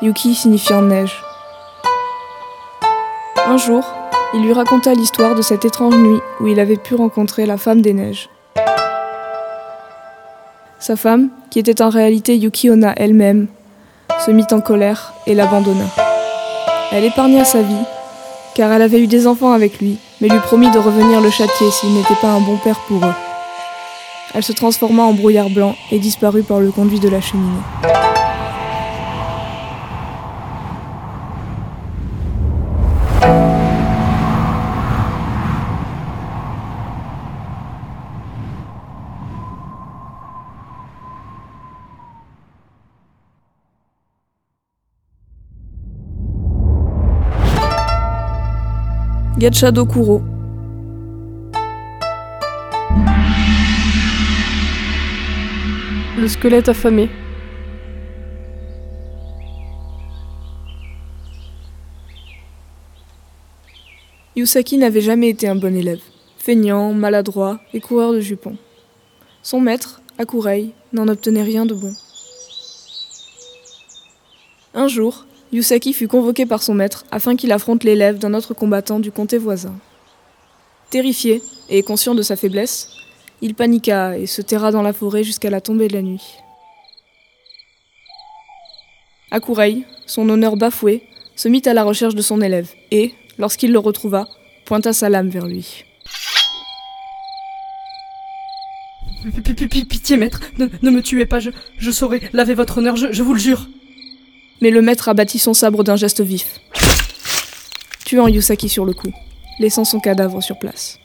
Yuki 0.00 0.36
signifiant 0.36 0.80
neige. 0.80 1.20
Un 3.48 3.56
jour, 3.56 3.82
il 4.32 4.42
lui 4.44 4.52
raconta 4.52 4.94
l'histoire 4.94 5.34
de 5.34 5.42
cette 5.42 5.64
étrange 5.64 5.96
nuit 5.96 6.20
où 6.38 6.46
il 6.46 6.60
avait 6.60 6.76
pu 6.76 6.94
rencontrer 6.94 7.46
la 7.46 7.56
femme 7.56 7.82
des 7.82 7.94
neiges. 7.94 8.28
Sa 10.78 10.94
femme, 10.94 11.30
qui 11.50 11.58
était 11.58 11.82
en 11.82 11.88
réalité 11.88 12.36
Yukiona 12.36 12.92
elle-même, 12.96 13.48
se 14.24 14.30
mit 14.30 14.46
en 14.52 14.60
colère 14.60 15.14
et 15.26 15.34
l'abandonna. 15.34 15.86
Elle 16.92 17.06
épargna 17.06 17.44
sa 17.44 17.62
vie, 17.62 17.74
car 18.54 18.70
elle 18.70 18.82
avait 18.82 19.00
eu 19.00 19.08
des 19.08 19.26
enfants 19.26 19.50
avec 19.50 19.80
lui, 19.80 19.98
mais 20.20 20.28
lui 20.28 20.38
promit 20.38 20.70
de 20.70 20.78
revenir 20.78 21.20
le 21.20 21.30
châtier 21.30 21.72
s'il 21.72 21.92
n'était 21.92 22.14
pas 22.22 22.30
un 22.30 22.40
bon 22.40 22.56
père 22.58 22.78
pour 22.86 23.04
eux. 23.04 23.33
Elle 24.34 24.42
se 24.42 24.52
transforma 24.52 25.04
en 25.04 25.12
brouillard 25.12 25.48
blanc 25.48 25.76
et 25.92 26.00
disparut 26.00 26.42
par 26.42 26.58
le 26.58 26.72
conduit 26.72 26.98
de 26.98 27.08
la 27.08 27.20
cheminée. 27.20 27.60
Gachado 49.38 49.84
Kuro. 49.84 50.33
Le 56.24 56.28
squelette 56.28 56.70
affamé. 56.70 57.10
Yusaki 64.34 64.78
n'avait 64.78 65.02
jamais 65.02 65.28
été 65.28 65.46
un 65.48 65.54
bon 65.54 65.76
élève, 65.76 66.00
feignant, 66.38 66.94
maladroit 66.94 67.60
et 67.74 67.80
coureur 67.82 68.14
de 68.14 68.20
jupons. 68.20 68.56
Son 69.42 69.60
maître, 69.60 70.00
Akurei, 70.16 70.70
n'en 70.94 71.08
obtenait 71.08 71.42
rien 71.42 71.66
de 71.66 71.74
bon. 71.74 71.92
Un 74.72 74.88
jour, 74.88 75.26
Yusaki 75.52 75.92
fut 75.92 76.08
convoqué 76.08 76.46
par 76.46 76.62
son 76.62 76.72
maître 76.72 77.04
afin 77.10 77.36
qu'il 77.36 77.52
affronte 77.52 77.84
l'élève 77.84 78.16
d'un 78.16 78.32
autre 78.32 78.54
combattant 78.54 78.98
du 78.98 79.12
comté 79.12 79.36
voisin. 79.36 79.74
Terrifié 80.88 81.42
et 81.68 81.82
conscient 81.82 82.14
de 82.14 82.22
sa 82.22 82.34
faiblesse, 82.34 82.93
il 83.44 83.54
paniqua 83.54 84.16
et 84.16 84.24
se 84.26 84.40
terra 84.40 84.72
dans 84.72 84.80
la 84.80 84.94
forêt 84.94 85.22
jusqu'à 85.22 85.50
la 85.50 85.60
tombée 85.60 85.86
de 85.86 85.92
la 85.92 86.00
nuit. 86.00 86.38
Akurei, 89.30 89.82
son 90.06 90.26
honneur 90.30 90.56
bafoué, 90.56 91.02
se 91.36 91.48
mit 91.48 91.60
à 91.66 91.74
la 91.74 91.84
recherche 91.84 92.14
de 92.14 92.22
son 92.22 92.40
élève 92.40 92.70
et, 92.90 93.12
lorsqu'il 93.36 93.70
le 93.70 93.78
retrouva, 93.78 94.26
pointa 94.64 94.94
sa 94.94 95.10
lame 95.10 95.28
vers 95.28 95.46
lui. 95.46 95.84
Pitié, 99.44 100.16
maître, 100.16 100.40
ne, 100.56 100.66
ne 100.80 100.90
me 100.90 101.02
tuez 101.02 101.26
pas, 101.26 101.40
je, 101.40 101.50
je 101.76 101.90
saurai 101.90 102.22
laver 102.32 102.54
votre 102.54 102.78
honneur, 102.78 102.96
je, 102.96 103.12
je 103.12 103.22
vous 103.22 103.34
le 103.34 103.40
jure. 103.40 103.68
Mais 104.62 104.70
le 104.70 104.80
maître 104.80 105.10
abattit 105.10 105.38
son 105.38 105.52
sabre 105.52 105.84
d'un 105.84 105.96
geste 105.96 106.22
vif, 106.22 106.60
tuant 108.06 108.26
Yusaki 108.28 108.70
sur 108.70 108.86
le 108.86 108.94
coup, 108.94 109.12
laissant 109.58 109.84
son 109.84 110.00
cadavre 110.00 110.42
sur 110.42 110.58
place. 110.58 110.98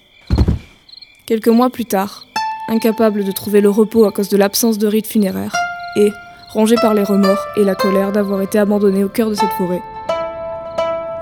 Quelques 1.26 1.50
mois 1.50 1.70
plus 1.70 1.86
tard, 1.86 2.29
incapable 2.70 3.24
de 3.24 3.32
trouver 3.32 3.62
le 3.62 3.70
repos 3.70 4.06
à 4.06 4.12
cause 4.12 4.30
de 4.30 4.38
l'absence 4.38 4.78
de 4.78 4.88
rite 4.88 5.08
funéraire, 5.08 5.54
et, 5.96 6.12
rongé 6.54 6.76
par 6.76 6.94
les 6.94 7.04
remords 7.04 7.44
et 7.58 7.64
la 7.64 7.76
colère 7.76 8.12
d'avoir 8.12 8.42
été 8.42 8.60
abandonné 8.60 9.04
au 9.04 9.10
cœur 9.10 9.30
de 9.30 9.36
cette 9.36 9.52
forêt, 9.52 9.82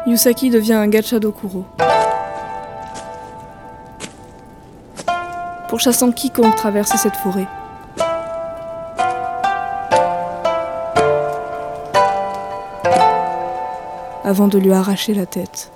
Yusaki 0.05 0.49
devient 0.49 0.73
un 0.73 0.87
Gachado 0.87 1.31
Kuro. 1.31 1.65
Pourchassant 5.67 6.11
quiconque 6.11 6.55
traversait 6.55 6.97
cette 6.97 7.17
forêt. 7.17 7.47
Avant 14.23 14.47
de 14.47 14.57
lui 14.57 14.71
arracher 14.71 15.13
la 15.13 15.25
tête. 15.25 15.71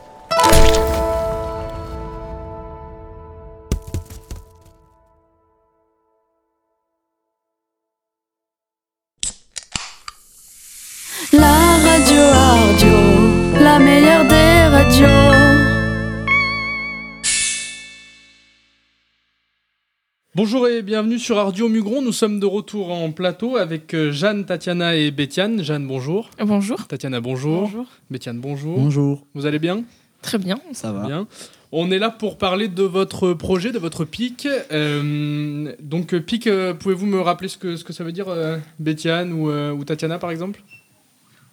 Bonjour 20.43 20.67
et 20.67 20.81
bienvenue 20.81 21.19
sur 21.19 21.37
Ardio 21.37 21.69
Mugron. 21.69 22.01
Nous 22.01 22.11
sommes 22.11 22.39
de 22.39 22.47
retour 22.47 22.91
en 22.91 23.11
plateau 23.11 23.57
avec 23.57 23.93
euh, 23.93 24.11
Jeanne, 24.11 24.43
Tatiana 24.43 24.95
et 24.95 25.11
Bétiane. 25.11 25.61
Jeanne, 25.61 25.85
bonjour. 25.85 26.31
Bonjour. 26.43 26.87
Tatiana, 26.87 27.21
bonjour. 27.21 27.61
Bonjour. 27.61 27.85
Bétiane, 28.09 28.39
bonjour. 28.39 28.75
Bonjour. 28.79 29.27
Vous 29.35 29.45
allez 29.45 29.59
bien? 29.59 29.83
Très 30.23 30.39
bien. 30.39 30.59
Ça 30.71 30.91
va. 30.91 31.05
Bien. 31.05 31.27
On 31.71 31.91
est 31.91 31.99
là 31.99 32.09
pour 32.09 32.39
parler 32.39 32.69
de 32.69 32.81
votre 32.81 33.33
projet, 33.33 33.71
de 33.71 33.77
votre 33.77 34.03
PIC. 34.03 34.47
Euh, 34.71 35.75
donc, 35.79 36.15
euh, 36.15 36.19
PIC, 36.19 36.47
euh, 36.47 36.73
pouvez-vous 36.73 37.05
me 37.05 37.21
rappeler 37.21 37.47
ce 37.47 37.59
que, 37.59 37.75
ce 37.75 37.83
que 37.83 37.93
ça 37.93 38.03
veut 38.03 38.11
dire, 38.11 38.29
euh, 38.29 38.57
Bétiane 38.79 39.33
ou, 39.33 39.51
euh, 39.51 39.71
ou 39.71 39.83
Tatiana, 39.83 40.17
par 40.17 40.31
exemple? 40.31 40.63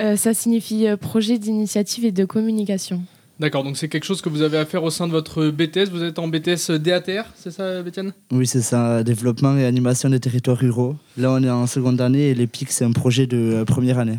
Euh, 0.00 0.16
ça 0.16 0.32
signifie 0.32 0.86
projet 0.98 1.36
d'initiative 1.36 2.06
et 2.06 2.12
de 2.12 2.24
communication. 2.24 3.02
D'accord, 3.40 3.62
donc 3.62 3.76
c'est 3.76 3.88
quelque 3.88 4.04
chose 4.04 4.20
que 4.20 4.28
vous 4.28 4.42
avez 4.42 4.58
à 4.58 4.64
faire 4.64 4.82
au 4.82 4.90
sein 4.90 5.06
de 5.06 5.12
votre 5.12 5.46
BTS. 5.46 5.90
Vous 5.92 6.02
êtes 6.02 6.18
en 6.18 6.26
BTS 6.26 6.72
DATR, 6.72 7.24
c'est 7.36 7.52
ça, 7.52 7.82
Bétiane 7.82 8.12
Oui, 8.32 8.48
c'est 8.48 8.62
ça, 8.62 9.04
développement 9.04 9.56
et 9.56 9.64
animation 9.64 10.10
des 10.10 10.18
territoires 10.18 10.58
ruraux. 10.58 10.96
Là, 11.16 11.30
on 11.30 11.42
est 11.44 11.50
en 11.50 11.68
seconde 11.68 12.00
année 12.00 12.30
et 12.30 12.34
l'EPIC, 12.34 12.72
c'est 12.72 12.84
un 12.84 12.90
projet 12.90 13.28
de 13.28 13.36
euh, 13.36 13.64
première 13.64 14.00
année. 14.00 14.18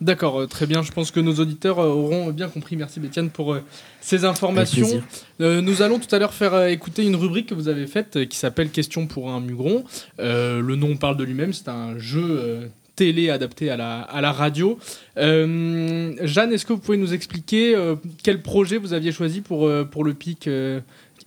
D'accord, 0.00 0.40
euh, 0.40 0.46
très 0.46 0.66
bien. 0.66 0.82
Je 0.82 0.92
pense 0.92 1.10
que 1.10 1.18
nos 1.18 1.34
auditeurs 1.34 1.80
euh, 1.80 1.88
auront 1.88 2.30
bien 2.30 2.48
compris. 2.48 2.76
Merci 2.76 3.00
Bétiane 3.00 3.30
pour 3.30 3.56
ces 4.00 4.24
informations. 4.24 5.02
nous 5.40 5.82
allons 5.82 5.98
tout 5.98 6.14
à 6.14 6.20
l'heure 6.20 6.32
faire 6.32 6.66
écouter 6.66 7.04
une 7.04 7.16
rubrique 7.16 7.48
que 7.48 7.54
vous 7.54 7.66
avez 7.66 7.88
faite 7.88 8.28
qui 8.28 8.38
s'appelle 8.38 8.70
Question 8.70 9.08
pour 9.08 9.32
un 9.32 9.40
mugron. 9.40 9.82
Le 10.18 10.74
nom 10.76 10.96
parle 10.96 11.16
de 11.16 11.24
lui-même. 11.24 11.52
C'est 11.52 11.68
un 11.68 11.98
jeu 11.98 12.70
télé 13.00 13.30
adapté 13.30 13.70
à 13.70 13.78
la, 13.78 14.32
radio. 14.32 14.78
Euh, 15.16 16.14
Jeanne, 16.20 16.52
est-ce 16.52 16.66
que 16.66 16.74
vous 16.74 16.80
pouvez 16.80 16.98
nous 16.98 17.14
expliquer 17.14 17.74
euh, 17.74 17.96
quel 18.22 18.42
projet 18.42 18.76
vous 18.76 18.92
aviez 18.92 19.10
choisi 19.10 19.40
pour, 19.40 19.66
euh, 19.66 19.84
pour 19.90 20.04
le 20.04 20.12
PIC 20.12 20.50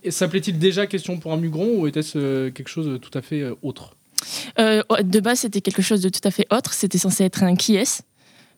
S'appelait-il 0.08 0.60
déjà 0.60 0.86
Question 0.86 1.18
pour 1.18 1.32
un 1.32 1.36
mugron 1.36 1.80
ou 1.80 1.88
était-ce 1.88 2.50
quelque 2.50 2.68
chose 2.68 2.86
de 2.86 2.96
tout 2.96 3.10
à 3.18 3.22
fait 3.22 3.42
autre? 3.62 3.96
De 4.56 5.18
base, 5.18 5.40
c'était 5.40 5.60
quelque 5.60 5.82
chose 5.82 6.00
de 6.00 6.08
tout 6.10 6.20
à 6.22 6.30
fait 6.30 6.46
autre. 6.52 6.74
C'était 6.74 6.98
censé 6.98 7.24
être 7.24 7.42
un 7.42 7.56
qui 7.56 7.74
est. 7.74 8.02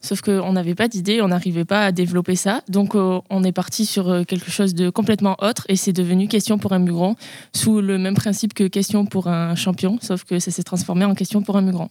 Sauf 0.03 0.21
qu'on 0.21 0.53
n'avait 0.53 0.75
pas 0.75 0.87
d'idée, 0.87 1.23
on 1.23 1.29
n'arrivait 1.29 1.65
pas 1.65 1.87
à 1.87 1.93
développer 1.93 2.37
ça. 2.37 2.61
Donc, 2.69 2.95
on 2.97 3.45
est 3.45 3.53
parti 3.53 3.87
sur 3.87 4.27
quelque 4.27 4.51
chose 4.51 4.75
de 4.75 4.91
complètement 4.91 5.37
autre 5.41 5.65
et 5.71 5.77
c'est 5.77 5.95
devenu 5.95 6.29
question 6.29 6.59
pour 6.59 6.75
un 6.75 6.81
mugron 6.81 7.17
sous 7.55 7.81
le 7.81 7.97
même 7.97 8.15
principe 8.15 8.53
que 8.53 8.65
question 8.65 9.07
pour 9.07 9.29
un 9.29 9.55
champion, 9.55 9.99
sauf 10.03 10.25
que 10.25 10.39
ça 10.39 10.51
s'est 10.51 10.65
transformé 10.65 11.07
en 11.07 11.15
question 11.15 11.41
pour 11.41 11.57
un 11.57 11.63
mugron. 11.63 11.89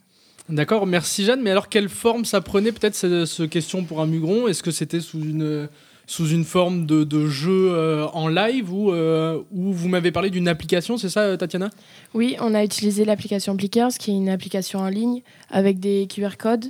D'accord, 0.47 0.85
merci 0.85 1.25
Jeanne. 1.25 1.41
Mais 1.41 1.51
alors, 1.51 1.69
quelle 1.69 1.89
forme 1.89 2.23
ça 2.23 2.39
prenait 2.41 2.71
peut-être 2.71 2.95
ce, 2.95 3.25
ce 3.25 3.43
question 3.43 3.83
pour 3.83 4.01
un 4.01 4.05
mugron? 4.05 4.47
Est-ce 4.47 4.61
que 4.61 4.71
c'était 4.71 4.99
sous 4.99 5.21
une, 5.21 5.67
sous 6.07 6.27
une 6.29 6.43
forme 6.43 6.85
de, 6.85 7.03
de 7.03 7.27
jeu 7.27 7.71
euh, 7.71 8.05
en 8.13 8.27
live 8.27 8.71
ou, 8.71 8.91
euh, 8.91 9.41
ou 9.51 9.73
vous 9.73 9.87
m'avez 9.87 10.11
parlé 10.11 10.29
d'une 10.29 10.47
application, 10.47 10.97
c'est 10.97 11.09
ça, 11.09 11.21
euh, 11.21 11.37
Tatiana? 11.37 11.69
Oui, 12.13 12.35
on 12.39 12.53
a 12.53 12.63
utilisé 12.63 13.05
l'application 13.05 13.55
Blickers, 13.55 13.93
qui 13.99 14.11
est 14.11 14.15
une 14.15 14.29
application 14.29 14.79
en 14.79 14.87
ligne 14.87 15.21
avec 15.49 15.79
des 15.79 16.07
QR 16.07 16.37
codes. 16.37 16.65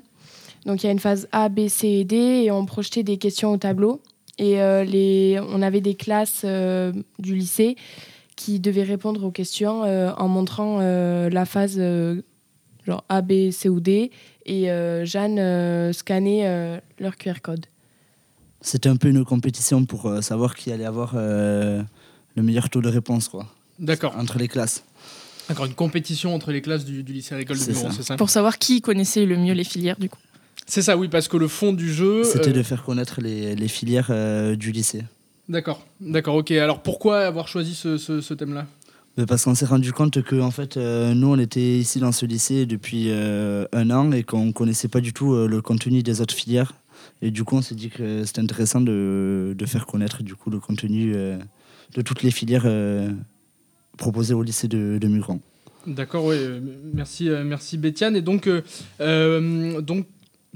Donc 0.65 0.83
il 0.83 0.87
y 0.87 0.89
a 0.89 0.93
une 0.93 0.99
phase 0.99 1.27
A, 1.31 1.49
B, 1.49 1.67
C 1.67 1.87
et 1.87 2.05
D 2.05 2.15
et 2.15 2.51
on 2.51 2.65
projetait 2.65 3.03
des 3.03 3.17
questions 3.17 3.51
au 3.51 3.57
tableau. 3.57 4.01
Et 4.37 4.55
les, 4.85 5.39
on 5.49 5.61
avait 5.61 5.79
des 5.79 5.95
classes 5.95 6.43
du 6.43 7.35
lycée 7.35 7.77
qui 8.35 8.59
devaient 8.59 8.83
répondre 8.83 9.23
aux 9.23 9.31
questions 9.31 9.83
en 9.83 10.27
montrant 10.27 10.79
la 10.79 11.45
phase 11.45 11.79
genre 12.85 13.03
A, 13.09 13.21
B, 13.21 13.51
C 13.51 13.69
ou 13.69 13.79
D. 13.79 14.11
Et 14.45 14.69
euh, 14.71 15.05
Jeanne 15.05 15.39
euh, 15.39 15.91
scannait 15.93 16.47
euh, 16.47 16.79
leur 16.99 17.17
QR 17.17 17.41
code. 17.41 17.65
C'était 18.61 18.89
un 18.89 18.95
peu 18.95 19.09
une 19.09 19.23
compétition 19.25 19.85
pour 19.85 20.07
euh, 20.07 20.21
savoir 20.21 20.55
qui 20.55 20.71
allait 20.71 20.85
avoir 20.85 21.13
euh, 21.15 21.81
le 22.35 22.43
meilleur 22.43 22.69
taux 22.69 22.81
de 22.81 22.89
réponse 22.89 23.27
quoi, 23.27 23.47
D'accord. 23.79 24.15
entre 24.17 24.37
les 24.39 24.47
classes. 24.47 24.83
D'accord, 25.47 25.65
une 25.65 25.75
compétition 25.75 26.33
entre 26.33 26.51
les 26.51 26.61
classes 26.61 26.85
du, 26.85 27.03
du 27.03 27.13
lycée 27.13 27.35
agricole 27.35 27.57
de 27.57 27.61
C'est 27.61 27.73
ça. 27.75 27.91
c'est 27.91 28.01
ça 28.01 28.15
Pour 28.17 28.31
savoir 28.31 28.57
qui 28.57 28.81
connaissait 28.81 29.25
le 29.25 29.37
mieux 29.37 29.53
les 29.53 29.63
filières, 29.63 29.97
du 29.99 30.09
coup. 30.09 30.17
C'est 30.65 30.81
ça, 30.81 30.97
oui, 30.97 31.07
parce 31.07 31.27
que 31.27 31.37
le 31.37 31.47
fond 31.47 31.73
du 31.73 31.93
jeu. 31.93 32.23
C'était 32.23 32.49
euh, 32.49 32.53
de 32.53 32.63
faire 32.63 32.81
connaître 32.83 33.21
les, 33.21 33.55
les 33.55 33.67
filières 33.67 34.07
euh, 34.09 34.55
du 34.55 34.71
lycée. 34.71 35.03
D'accord, 35.47 35.85
d'accord, 36.01 36.33
ok. 36.35 36.49
Alors 36.51 36.81
pourquoi 36.81 37.19
avoir 37.19 37.47
choisi 37.47 37.75
ce, 37.75 37.97
ce- 37.97 38.21
ce 38.21 38.33
thème-là? 38.33 38.65
Parce 39.27 39.45
qu'on 39.45 39.55
s'est 39.55 39.65
rendu 39.65 39.93
compte 39.93 40.21
que 40.21 40.41
en 40.41 40.51
fait, 40.51 40.75
euh, 40.75 41.13
nous, 41.13 41.27
on 41.27 41.39
était 41.39 41.77
ici 41.77 41.99
dans 41.99 42.11
ce 42.11 42.25
lycée 42.25 42.65
depuis 42.65 43.05
euh, 43.07 43.65
un 43.71 43.89
an 43.89 44.11
et 44.11 44.23
qu'on 44.23 44.51
connaissait 44.51 44.89
pas 44.89 44.99
du 44.99 45.13
tout 45.13 45.33
euh, 45.33 45.47
le 45.47 45.61
contenu 45.61 46.03
des 46.03 46.19
autres 46.19 46.33
filières. 46.33 46.73
Et 47.21 47.31
du 47.31 47.45
coup, 47.45 47.55
on 47.55 47.61
s'est 47.61 47.75
dit 47.75 47.89
que 47.89 48.25
c'était 48.25 48.41
intéressant 48.41 48.81
de, 48.81 49.55
de 49.57 49.65
faire 49.65 49.85
connaître 49.85 50.21
du 50.21 50.35
coup 50.35 50.49
le 50.49 50.59
contenu 50.59 51.13
de 51.13 52.01
toutes 52.01 52.23
les 52.23 52.31
filières 52.31 52.67
proposées 53.97 54.33
au 54.33 54.43
lycée 54.43 54.67
de, 54.67 54.97
de. 54.99 55.21
D'accord, 55.87 56.25
oui. 56.25 56.35
Merci, 56.93 57.29
merci 57.45 57.77
Bétiane. 57.77 58.15
Et 58.15 58.21
donc, 58.21 58.49
donc, 58.99 60.07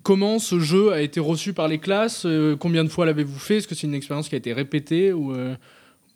comment 0.03 0.39
ce 0.39 0.59
jeu 0.59 0.91
a 0.91 1.01
été 1.01 1.19
reçu 1.19 1.53
par 1.53 1.67
les 1.67 1.77
classes? 1.77 2.25
Combien 2.59 2.83
de 2.83 2.89
fois 2.89 3.05
l'avez-vous 3.05 3.39
fait? 3.39 3.57
Est-ce 3.57 3.67
que 3.67 3.75
c'est 3.75 3.87
une 3.87 3.93
expérience 3.93 4.27
qui 4.27 4.35
a 4.35 4.39
été 4.39 4.51
répétée 4.51 5.13
ou, 5.13 5.33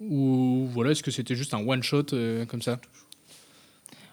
ou 0.09 0.67
voilà, 0.73 0.91
est-ce 0.91 1.03
que 1.03 1.11
c'était 1.11 1.35
juste 1.35 1.53
un 1.53 1.65
one 1.65 1.83
shot 1.83 2.05
euh, 2.13 2.45
comme 2.45 2.61
ça? 2.61 2.79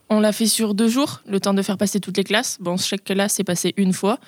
On 0.09 0.20
l'a 0.20 0.32
fait 0.32 0.47
sur 0.47 0.74
deux 0.74 0.88
jours, 0.88 1.22
le 1.26 1.38
temps 1.41 1.55
de 1.55 1.62
faire 1.62 1.78
passer 1.78 2.01
toutes 2.01 2.16
les 2.16 2.24
classes. 2.24 2.59
Bon, 2.61 2.76
chaque 2.76 3.05
classe 3.05 3.34
s'est 3.34 3.45
passée 3.45 3.74
une 3.76 3.93
fois. 3.93 4.18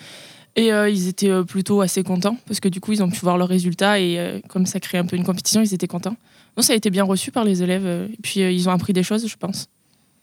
Et 0.54 0.72
euh, 0.72 0.88
ils 0.88 1.08
étaient 1.08 1.30
euh, 1.30 1.44
plutôt 1.44 1.80
assez 1.80 2.02
contents 2.02 2.36
parce 2.46 2.60
que 2.60 2.68
du 2.68 2.80
coup, 2.80 2.92
ils 2.92 3.02
ont 3.02 3.10
pu 3.10 3.20
voir 3.20 3.38
leurs 3.38 3.48
résultats 3.48 3.98
et 3.98 4.42
comme 4.48 4.66
ça 4.66 4.80
crée 4.80 4.98
un 4.98 5.06
peu 5.06 5.16
une 5.16 5.24
compétition, 5.24 5.62
ils 5.62 5.74
étaient 5.74 5.86
contents. 5.86 6.16
Non, 6.56 6.62
ça 6.62 6.74
a 6.74 6.76
été 6.76 6.90
bien 6.90 7.04
reçu 7.04 7.30
par 7.30 7.44
les 7.44 7.62
élèves 7.62 7.86
et 7.86 8.16
puis 8.22 8.40
ils 8.40 8.68
ont 8.68 8.72
appris 8.72 8.92
des 8.92 9.02
choses, 9.02 9.26
je 9.26 9.36
pense. 9.36 9.68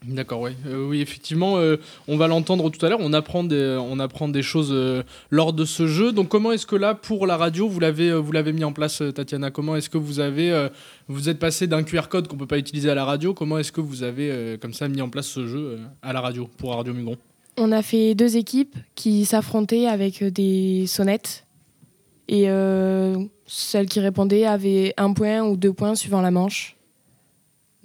D'accord, 0.07 0.39
ouais. 0.39 0.55
Euh, 0.65 0.87
oui, 0.87 1.01
effectivement, 1.01 1.57
euh, 1.57 1.75
on 2.07 2.15
va 2.15 2.27
l'entendre 2.27 2.69
tout 2.69 2.83
à 2.85 2.89
l'heure. 2.89 2.99
On 3.01 3.11
apprend 3.11 3.43
des, 3.43 3.77
on 3.81 3.99
apprend 3.99 4.29
des 4.29 4.41
choses 4.41 4.69
euh, 4.71 5.03
lors 5.29 5.51
de 5.51 5.65
ce 5.65 5.87
jeu. 5.87 6.13
Donc, 6.13 6.29
comment 6.29 6.53
est-ce 6.53 6.65
que 6.65 6.77
là, 6.77 6.95
pour 6.95 7.27
la 7.27 7.35
radio, 7.35 7.67
vous 7.67 7.81
l'avez, 7.81 8.53
mis 8.53 8.63
en 8.63 8.71
place, 8.71 9.03
Tatiana? 9.13 9.51
Comment 9.51 9.75
est-ce 9.75 9.89
que 9.89 9.97
vous 9.97 10.21
avez, 10.21 10.69
vous 11.09 11.27
êtes 11.27 11.37
passé 11.37 11.67
d'un 11.67 11.83
QR 11.83 12.07
code 12.09 12.29
qu'on 12.29 12.37
peut 12.37 12.47
pas 12.47 12.57
utiliser 12.57 12.89
à 12.89 12.95
la 12.95 13.03
radio? 13.03 13.33
Comment 13.33 13.57
est-ce 13.57 13.73
que 13.73 13.81
vous 13.81 14.03
avez, 14.03 14.57
comme 14.61 14.73
ça, 14.73 14.87
mis 14.87 15.01
en 15.01 15.09
place 15.09 15.27
ce 15.27 15.45
jeu 15.45 15.79
à 16.01 16.13
la 16.13 16.21
radio 16.21 16.49
pour 16.57 16.73
Radio 16.73 16.93
Mugron 16.93 17.17
On 17.57 17.73
a 17.73 17.81
fait 17.81 18.15
deux 18.15 18.37
équipes 18.37 18.77
qui 18.95 19.25
s'affrontaient 19.25 19.87
avec 19.87 20.23
des 20.23 20.85
sonnettes. 20.87 21.45
Et 22.29 22.45
celle 23.47 23.87
qui 23.87 23.99
répondait 23.99 24.45
avait 24.45 24.93
un 24.95 25.11
point 25.11 25.41
ou 25.41 25.57
deux 25.57 25.73
points 25.73 25.95
suivant 25.95 26.21
la 26.21 26.31
manche. 26.31 26.78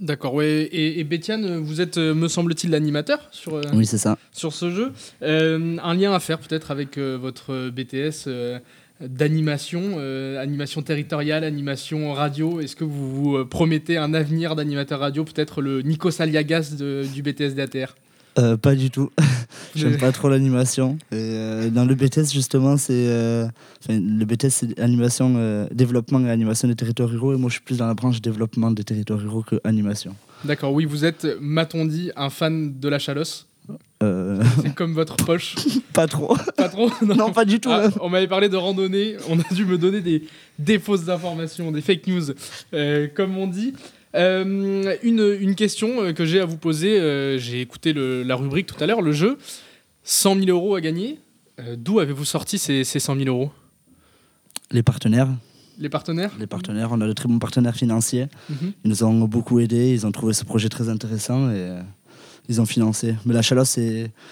D'accord, 0.05 0.34
ouais. 0.34 0.68
Et, 0.70 1.00
et 1.00 1.05
Bétiane, 1.05 1.57
vous 1.57 1.80
êtes, 1.80 1.96
euh, 1.96 2.12
me 2.14 2.28
semble-t-il, 2.28 2.70
l'animateur 2.70 3.26
sur, 3.30 3.55
euh, 3.55 3.62
Oui, 3.72 3.86
c'est 3.86 3.96
ça. 3.98 4.18
sur 4.32 4.52
ce 4.52 4.70
jeu. 4.70 4.92
Euh, 5.22 5.76
un 5.82 5.94
lien 5.94 6.12
à 6.12 6.20
faire 6.20 6.38
peut-être 6.40 6.70
avec 6.70 6.98
euh, 6.98 7.16
votre 7.18 7.70
BTS 7.70 8.24
euh, 8.26 8.59
d'animation, 9.00 9.98
animation 10.38 10.82
territoriale, 10.82 11.42
animation 11.44 12.12
radio. 12.12 12.61
Est-ce 12.61 12.76
que 12.76 12.84
vous 12.84 13.11
vous 13.34 13.44
promettez 13.46 13.96
un 13.96 14.14
avenir 14.14 14.55
d'animateur 14.57 15.00
radio, 15.00 15.24
peut-être 15.24 15.61
le 15.62 15.82
Nico 15.82 16.11
Saliagas 16.11 16.76
de- 16.78 17.02
du 17.12 17.22
BTS 17.22 17.55
DATR 17.55 17.96
Euh, 18.39 18.57
pas 18.57 18.74
du 18.74 18.91
tout. 18.91 19.11
J'aime 19.76 19.99
pas 19.99 20.12
trop 20.12 20.28
l'animation. 20.28 20.99
Euh, 21.12 21.70
dans 21.70 21.85
le 21.85 21.95
BTS, 21.95 22.32
justement, 22.32 22.76
c'est. 22.76 22.93
euh, 22.93 23.47
le 23.89 24.24
BTS, 24.24 24.49
c'est 24.51 24.80
animation, 24.80 25.68
développement 25.70 26.20
et 26.20 26.30
animation 26.30 26.68
des 26.68 26.74
territoires 26.74 27.09
ruraux. 27.09 27.35
Et 27.35 27.37
moi, 27.37 27.49
je 27.49 27.55
suis 27.55 27.62
plus 27.62 27.78
dans 27.78 27.87
la 27.87 27.95
branche 27.95 28.20
développement 28.20 28.70
des 28.70 28.85
territoires 28.85 29.20
ruraux 29.20 29.43
que 29.43 29.61
animation. 29.64 30.14
D'accord, 30.45 30.72
oui, 30.72 30.85
vous 30.85 31.05
êtes, 31.05 31.26
m'a-t-on 31.41 31.85
dit, 31.85 32.11
un 32.16 32.30
fan 32.30 32.78
de 32.78 32.89
la 32.89 32.99
chalosse? 32.99 33.47
C'est 34.01 34.74
comme 34.74 34.93
votre 34.93 35.16
poche. 35.16 35.55
pas 35.95 36.07
trop. 36.07 36.37
Pas 36.57 36.68
trop 36.68 36.91
Non, 37.03 37.32
pas 37.32 37.47
du 37.47 37.59
tout. 37.59 37.70
Ah, 37.72 37.89
on 38.03 38.11
m'avait 38.11 38.28
parlé 38.28 38.51
de 38.51 38.57
randonnée, 38.57 39.16
on 39.30 39.41
a 39.41 39.55
dû 39.55 39.64
me 39.64 39.78
donner 39.78 40.03
des, 40.03 40.24
des 40.59 40.78
fausses 40.78 41.09
informations, 41.09 41.72
des 41.72 41.80
fake 41.80 42.07
news, 42.09 42.24
comme 43.16 43.39
on 43.39 43.47
dit. 43.47 43.72
Euh, 44.15 44.97
une, 45.03 45.37
une 45.41 45.55
question 45.55 46.03
euh, 46.03 46.12
que 46.12 46.25
j'ai 46.25 46.41
à 46.41 46.45
vous 46.45 46.57
poser, 46.57 47.01
euh, 47.01 47.39
j'ai 47.39 47.61
écouté 47.61 47.93
le- 47.93 48.23
la 48.23 48.37
rubrique 48.37 48.67
tout 48.67 48.83
à 48.83 48.87
l'heure, 48.87 49.03
le 49.03 49.12
jeu, 49.12 49.39
100 50.05 50.37
000 50.37 50.47
euros 50.51 50.75
à 50.77 50.81
gagner. 50.81 51.19
Euh, 51.61 51.77
D'où 51.77 51.99
avez-vous 52.01 52.25
sorti 52.25 52.59
ces, 52.59 52.85
ces 52.85 53.01
100 53.01 53.17
000 53.17 53.29
euros? 53.29 53.51
Les 54.71 54.83
partenaires. 54.83 55.29
Les 55.79 55.89
partenaires? 55.89 56.31
Les 56.39 56.47
partenaires, 56.47 56.91
on 56.93 57.01
a 57.01 57.07
de 57.09 57.12
très 57.12 57.29
bons 57.29 57.39
partenaires 57.41 57.75
financiers. 57.75 58.27
Mhm. 58.49 58.73
Ils 58.85 58.91
nous 58.91 59.03
ont 59.05 59.25
beaucoup 59.25 59.59
aidés, 59.59 59.91
ils 59.93 60.07
ont 60.07 60.12
trouvé 60.12 60.33
ce 60.33 60.45
projet 60.45 60.69
très 60.69 60.89
intéressant 60.89 61.51
et 61.51 61.79
ils 62.49 62.61
ont 62.61 62.67
financé. 62.67 63.17
Mais 63.25 63.35
la 63.35 63.43
Chalosse, 63.43 63.71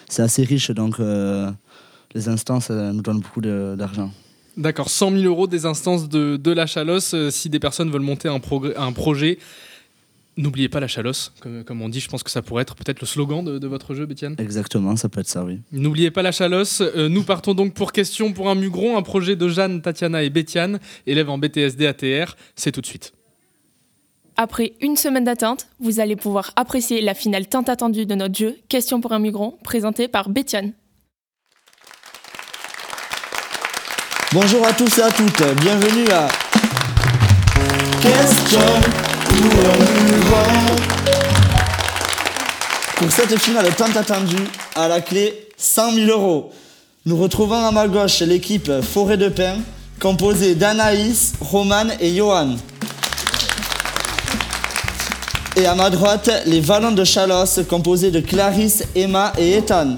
c'est 0.09 0.23
assez 0.23 0.45
riche, 0.45 0.71
donc 0.71 0.99
les 2.15 2.29
instances 2.29 2.71
nous 2.71 3.03
donnent 3.03 3.21
beaucoup 3.21 3.41
d'argent. 3.41 4.13
D'accord, 4.57 4.89
100 4.91 5.11
000 5.13 5.23
euros 5.25 5.47
des 5.49 5.67
instances 5.67 6.09
de, 6.09 6.37
de 6.37 6.51
la 6.53 6.67
Chalosse. 6.67 7.15
si 7.31 7.49
des 7.51 7.59
personnes 7.59 7.91
veulent 7.91 8.03
monter 8.03 8.29
un 8.29 8.39
projet, 8.93 9.39
n'oubliez 10.37 10.69
pas 10.69 10.81
la 10.81 10.89
Chalosse, 10.89 11.33
comme, 11.41 11.65
comme 11.65 11.83
on 11.83 11.89
dit. 11.89 12.01
Je 12.01 12.09
pense 12.09 12.23
que 12.23 12.31
ça 12.31 12.43
pourrait 12.43 12.63
être 12.63 12.75
peut-être 12.75 13.01
le 13.01 13.07
slogan 13.07 13.45
de, 13.45 13.59
de 13.59 13.67
votre 13.67 13.95
jeu, 13.95 14.07
Bétienne. 14.07 14.35
Exactement, 14.39 14.97
ça 14.97 15.09
peut 15.09 15.21
être 15.21 15.29
ça, 15.29 15.45
oui. 15.45 15.61
N'oubliez 15.73 16.11
pas 16.11 16.23
la 16.23 16.33
Chalosse. 16.33 16.81
Euh, 16.81 17.09
nous 17.09 17.23
partons 17.23 17.55
donc 17.55 17.75
pour 17.75 17.93
Question 17.93 18.33
pour 18.33 18.49
un 18.49 18.55
Mugron, 18.55 18.97
un 18.97 19.03
projet 19.03 19.37
de 19.37 19.49
Jeanne, 19.49 19.83
Tatiana 19.83 20.23
et 20.23 20.31
Bétiane, 20.31 20.79
élèves 21.07 21.31
en 21.31 21.39
BTSD 21.39 21.87
ATR. 21.87 22.37
C'est 22.57 22.73
tout 22.73 22.81
de 22.81 22.87
suite. 22.87 23.13
Après 24.37 24.73
une 24.81 24.97
semaine 24.97 25.25
d'attente, 25.25 25.67
vous 25.79 26.01
allez 26.01 26.17
pouvoir 26.17 26.53
apprécier 26.57 27.03
la 27.03 27.15
finale 27.15 27.47
tant 27.47 27.63
attendue 27.63 28.07
de 28.07 28.15
notre 28.15 28.35
jeu 28.35 28.57
Question 28.69 29.01
pour 29.01 29.13
un 29.13 29.19
migron, 29.19 29.59
présenté 29.63 30.09
par 30.09 30.31
Bétiane. 30.31 30.73
Bonjour 34.33 34.67
à 34.67 34.73
tous 34.73 34.99
et 34.99 35.03
à 35.03 35.11
toutes, 35.11 35.43
bienvenue 35.61 36.09
à 36.11 36.29
Question 38.01 39.12
pour 43.03 43.11
cette 43.11 43.37
finale 43.41 43.69
tant 43.77 43.91
attendue, 43.97 44.45
à 44.77 44.87
la 44.87 45.01
clé 45.01 45.49
100 45.57 45.93
000 45.93 46.11
euros. 46.11 46.53
Nous 47.05 47.17
retrouvons 47.17 47.67
à 47.67 47.73
ma 47.73 47.89
gauche 47.89 48.21
l'équipe 48.21 48.71
Forêt 48.81 49.17
de 49.17 49.29
Pin, 49.29 49.57
composée 49.99 50.55
d'Anaïs, 50.55 51.33
Roman 51.41 51.87
et 52.01 52.15
Johan. 52.15 52.57
Et 55.57 55.67
à 55.67 55.75
ma 55.75 55.91
droite, 55.91 56.31
les 56.47 56.61
Vallons 56.61 56.93
de 56.93 57.03
Chalosse, 57.03 57.61
composés 57.69 58.13
de 58.13 58.21
Clarisse, 58.21 58.85
Emma 58.95 59.33
et 59.37 59.55
Ethan. 59.55 59.97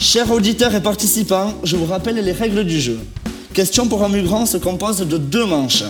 Chers 0.00 0.30
auditeurs 0.32 0.74
et 0.74 0.82
participants, 0.82 1.54
je 1.62 1.76
vous 1.76 1.86
rappelle 1.86 2.16
les 2.16 2.32
règles 2.32 2.64
du 2.64 2.80
jeu. 2.80 2.98
Question 3.52 3.86
pour 3.86 4.02
un 4.02 4.08
migrant 4.08 4.44
se 4.44 4.56
compose 4.56 4.98
de 4.98 5.18
deux 5.18 5.46
manches. 5.46 5.84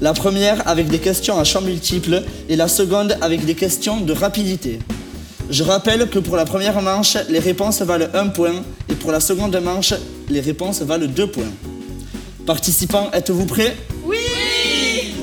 La 0.00 0.12
première 0.12 0.66
avec 0.68 0.88
des 0.88 0.98
questions 0.98 1.38
à 1.38 1.44
choix 1.44 1.60
multiples 1.60 2.22
et 2.48 2.56
la 2.56 2.68
seconde 2.68 3.16
avec 3.20 3.44
des 3.44 3.54
questions 3.54 4.00
de 4.00 4.12
rapidité. 4.12 4.78
Je 5.50 5.62
rappelle 5.62 6.08
que 6.08 6.18
pour 6.18 6.36
la 6.36 6.44
première 6.44 6.80
manche, 6.82 7.16
les 7.28 7.38
réponses 7.38 7.82
valent 7.82 8.08
un 8.14 8.28
point 8.28 8.62
et 8.88 8.94
pour 8.94 9.12
la 9.12 9.20
seconde 9.20 9.58
manche, 9.60 9.94
les 10.28 10.40
réponses 10.40 10.82
valent 10.82 11.06
deux 11.06 11.26
points. 11.26 11.52
Participants, 12.46 13.10
êtes-vous 13.12 13.46
prêts? 13.46 13.76
Oui 14.04 15.14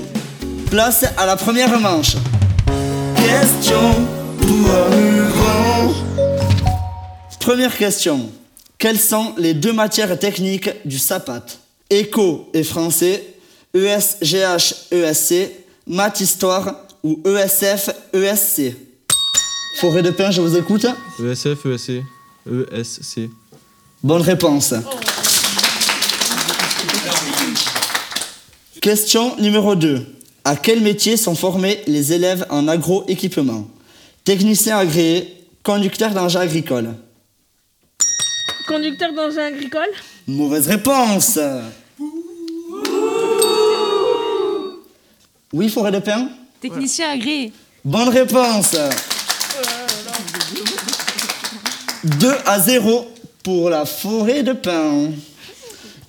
Place 0.70 1.06
à 1.18 1.26
la 1.26 1.36
première 1.36 1.80
manche. 1.80 2.16
Question 3.16 3.94
pour 4.42 4.70
un. 4.72 5.06
Première 7.46 7.78
question. 7.78 8.32
Quelles 8.80 8.98
sont 8.98 9.36
les 9.38 9.54
deux 9.54 9.72
matières 9.72 10.18
techniques 10.18 10.72
du 10.84 10.98
SAPAT 10.98 11.46
Éco 11.92 12.50
et 12.56 12.64
français, 12.64 13.35
ESGH, 13.76 14.92
ESC, 14.92 15.52
maths 15.86 16.22
histoire 16.22 16.74
ou 17.04 17.22
ESF, 17.26 17.90
ESC 18.14 18.74
Forêt 19.78 20.02
de 20.02 20.12
Pin, 20.12 20.32
je 20.32 20.40
vous 20.40 20.56
écoute. 20.56 20.86
ESF, 21.20 21.66
ESC, 21.66 22.02
ESC. 22.72 23.30
Bonne 24.02 24.22
réponse. 24.22 24.74
Question 28.82 29.36
numéro 29.38 29.76
2. 29.76 30.06
À 30.46 30.56
quel 30.56 30.80
métier 30.80 31.18
sont 31.18 31.36
formés 31.36 31.82
les 31.88 32.14
élèves 32.14 32.46
en 32.50 32.70
agroéquipement? 32.70 33.68
Technicien 34.24 34.78
agréé, 34.78 35.46
conducteur 35.62 36.12
d'engin 36.12 36.40
agricole. 36.40 36.94
Conducteur 38.68 39.12
d'engin 39.14 39.48
agricole 39.48 39.90
Mauvaise 40.28 40.68
réponse. 40.68 41.38
Oui, 45.56 45.70
forêt 45.70 45.92
de 45.94 46.00
pin 46.00 46.28
Technicien 46.60 47.12
agréé. 47.12 47.54
Bonne 47.86 48.10
réponse. 48.10 48.76
2 52.04 52.34
à 52.46 52.60
0 52.60 53.08
pour 53.42 53.70
la 53.70 53.86
forêt 53.86 54.44
de 54.44 54.52
pin. 54.52 55.12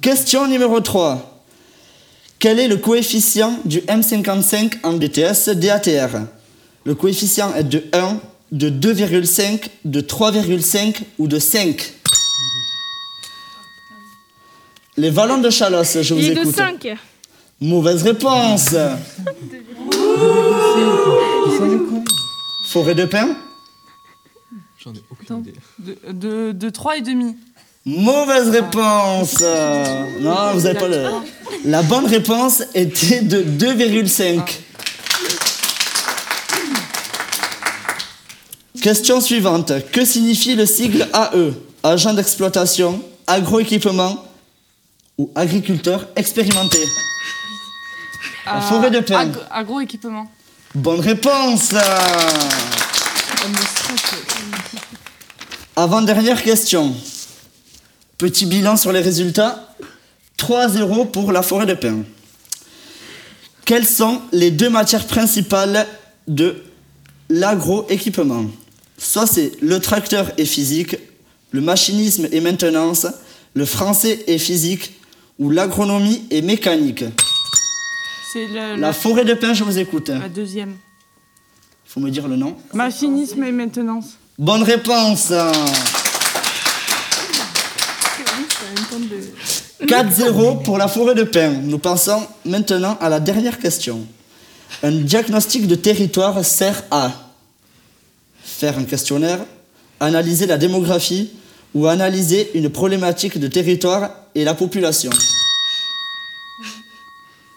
Question 0.00 0.48
numéro 0.48 0.80
3. 0.80 1.44
Quel 2.40 2.58
est 2.58 2.66
le 2.66 2.78
coefficient 2.78 3.60
du 3.64 3.78
M55 3.82 4.78
en 4.82 4.94
BTS 4.94 5.54
DATR 5.54 6.26
Le 6.84 6.96
coefficient 6.96 7.54
est 7.54 7.62
de 7.62 7.84
1, 7.92 8.18
de 8.50 8.68
2,5, 8.68 9.60
de 9.84 10.00
3,5 10.00 10.96
ou 11.20 11.28
de 11.28 11.38
5 11.38 11.92
Les 14.96 15.10
vallons 15.10 15.38
de 15.38 15.50
Chalosse, 15.50 16.02
je 16.02 16.14
vous 16.14 16.20
Il 16.20 16.32
est 16.32 16.34
de 16.34 16.40
écoute. 16.40 16.56
5. 16.56 16.96
Mauvaise 17.60 18.02
réponse. 18.02 18.74
Forêt 22.70 22.94
de 22.94 23.04
pin 23.06 23.36
J'en 24.78 24.92
ai 24.92 25.02
aucune 25.10 25.38
idée. 25.38 25.54
De, 25.78 26.12
de, 26.12 26.52
de 26.52 26.70
3 26.70 26.98
et 26.98 27.00
demi. 27.00 27.36
Mauvaise 27.86 28.50
réponse 28.50 29.40
Non, 30.20 30.52
vous 30.52 30.60
n'avez 30.62 30.78
pas 30.78 30.88
le... 30.88 31.06
La 31.64 31.82
bonne 31.82 32.06
réponse 32.06 32.62
était 32.74 33.22
de 33.22 33.42
2,5. 33.42 34.40
Question 38.82 39.20
suivante. 39.20 39.72
Que 39.92 40.04
signifie 40.04 40.54
le 40.56 40.66
sigle 40.66 41.08
AE 41.14 41.52
Agent 41.82 42.14
d'exploitation, 42.14 43.00
agroéquipement 43.26 44.24
ou 45.18 45.30
agriculteur 45.34 46.06
expérimenté? 46.16 46.78
La 48.46 48.60
forêt 48.60 48.90
de 48.90 49.00
pin. 49.00 49.18
Ag- 49.20 49.36
Agroéquipement. 49.50 50.30
Bonne 50.74 51.00
réponse 51.00 51.74
Avant-dernière 55.74 56.42
question. 56.42 56.94
Petit 58.18 58.46
bilan 58.46 58.76
sur 58.76 58.92
les 58.92 59.00
résultats. 59.00 59.74
3-0 60.38 61.10
pour 61.10 61.32
la 61.32 61.42
forêt 61.42 61.66
de 61.66 61.74
pin. 61.74 62.02
Quelles 63.64 63.86
sont 63.86 64.20
les 64.32 64.50
deux 64.50 64.70
matières 64.70 65.06
principales 65.06 65.86
de 66.28 66.62
l'agroéquipement? 67.28 68.44
Soit 68.98 69.26
c'est 69.26 69.52
le 69.60 69.80
tracteur 69.80 70.30
et 70.38 70.44
physique, 70.44 70.96
le 71.50 71.60
machinisme 71.60 72.28
et 72.32 72.40
maintenance, 72.40 73.06
le 73.54 73.64
français 73.64 74.24
et 74.26 74.38
physique 74.38 74.94
ou 75.38 75.50
l'agronomie 75.50 76.26
et 76.30 76.42
mécanique. 76.42 77.04
C'est 78.32 78.46
le- 78.46 78.76
La 78.80 78.92
forêt 78.92 79.24
de 79.24 79.34
pin, 79.34 79.54
je 79.54 79.64
vous 79.64 79.78
écoute. 79.78 80.08
la 80.08 80.28
deuxième. 80.28 80.76
Faut 81.86 82.00
me 82.00 82.10
dire 82.10 82.26
le 82.28 82.36
nom. 82.36 82.56
Machinisme 82.74 83.42
et 83.44 83.52
maintenance. 83.52 84.16
Bonne 84.38 84.62
réponse 84.64 85.32
4-0 89.86 90.62
pour 90.62 90.78
la 90.78 90.88
forêt 90.88 91.14
de 91.14 91.22
pin. 91.24 91.50
Nous 91.62 91.78
passons 91.78 92.26
maintenant 92.44 92.96
à 93.00 93.08
la 93.08 93.20
dernière 93.20 93.58
question. 93.58 94.06
Un 94.82 94.90
diagnostic 94.92 95.66
de 95.66 95.74
territoire 95.74 96.44
sert 96.44 96.82
à 96.90 97.12
faire 98.42 98.78
un 98.78 98.84
questionnaire, 98.84 99.38
analyser 100.00 100.46
la 100.46 100.58
démographie 100.58 101.30
ou 101.74 101.86
analyser 101.86 102.50
une 102.54 102.70
problématique 102.70 103.38
de 103.38 103.46
territoire 103.48 104.10
et 104.34 104.44
la 104.44 104.54
population. 104.54 105.10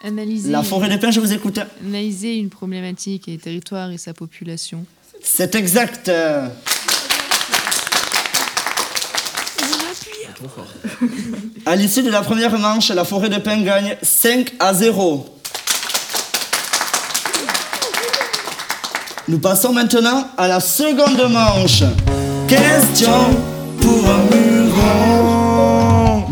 Analyser, 0.01 0.49
La 0.51 0.63
forêt 0.63 0.89
de 0.89 0.95
pin, 0.97 1.11
je 1.11 1.19
vous 1.19 1.33
écoute. 1.33 1.59
analyser 1.85 2.35
une 2.37 2.49
problématique 2.49 3.27
et 3.27 3.37
territoire 3.37 3.91
et 3.91 3.97
sa 3.97 4.13
population. 4.13 4.85
C'est 5.21 5.55
exact. 5.55 6.09
À 11.65 11.75
l'issue 11.75 12.01
de 12.03 12.09
la 12.09 12.21
première 12.21 12.57
manche, 12.57 12.89
la 12.89 13.03
forêt 13.05 13.29
de 13.29 13.37
pin 13.37 13.61
gagne 13.61 13.95
5 14.01 14.53
à 14.59 14.73
0. 14.73 15.25
Nous 19.27 19.39
passons 19.39 19.73
maintenant 19.73 20.27
à 20.37 20.47
la 20.47 20.59
seconde 20.59 21.31
manche. 21.31 21.83
Question 22.47 23.37
pour 23.81 24.09
un 24.09 24.35
muron. 24.35 25.38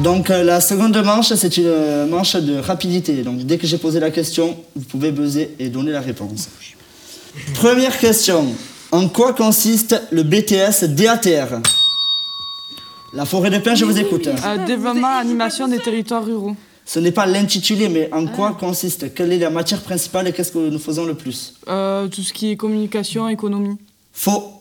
Donc 0.07 0.29
euh, 0.29 0.41
la 0.41 0.61
seconde 0.61 0.95
manche, 1.03 1.33
c'est 1.33 1.57
une 1.57 1.65
euh, 1.65 2.05
manche 2.07 2.37
de 2.37 2.59
rapidité. 2.59 3.23
Donc 3.23 3.39
dès 3.39 3.57
que 3.57 3.67
j'ai 3.67 3.77
posé 3.77 3.99
la 3.99 4.09
question, 4.09 4.55
vous 4.73 4.85
pouvez 4.85 5.11
buzzer 5.11 5.53
et 5.59 5.67
donner 5.67 5.91
la 5.91 5.99
réponse. 5.99 6.47
Première 7.55 7.97
question. 7.99 8.45
En 8.93 9.09
quoi 9.09 9.33
consiste 9.33 10.01
le 10.11 10.23
BTS 10.23 10.85
DATR 10.95 11.59
La 13.11 13.25
forêt 13.25 13.49
de 13.49 13.57
pin, 13.57 13.75
je 13.75 13.83
vous 13.83 13.99
écoute. 13.99 14.27
Euh, 14.27 14.65
développement, 14.65 15.17
animation 15.19 15.67
des 15.67 15.79
territoires 15.79 16.23
ruraux. 16.23 16.55
Ce 16.85 16.99
n'est 16.99 17.11
pas 17.11 17.25
l'intitulé, 17.25 17.89
mais 17.89 18.09
en 18.13 18.27
quoi 18.27 18.55
consiste? 18.57 19.13
Quelle 19.13 19.33
est 19.33 19.39
la 19.39 19.49
matière 19.49 19.81
principale 19.81 20.29
et 20.29 20.31
qu'est-ce 20.31 20.53
que 20.53 20.69
nous 20.69 20.79
faisons 20.79 21.05
le 21.05 21.15
plus? 21.15 21.55
Euh, 21.67 22.07
tout 22.07 22.21
ce 22.21 22.31
qui 22.31 22.51
est 22.51 22.55
communication, 22.55 23.27
économie. 23.27 23.75
Faux. 24.13 24.56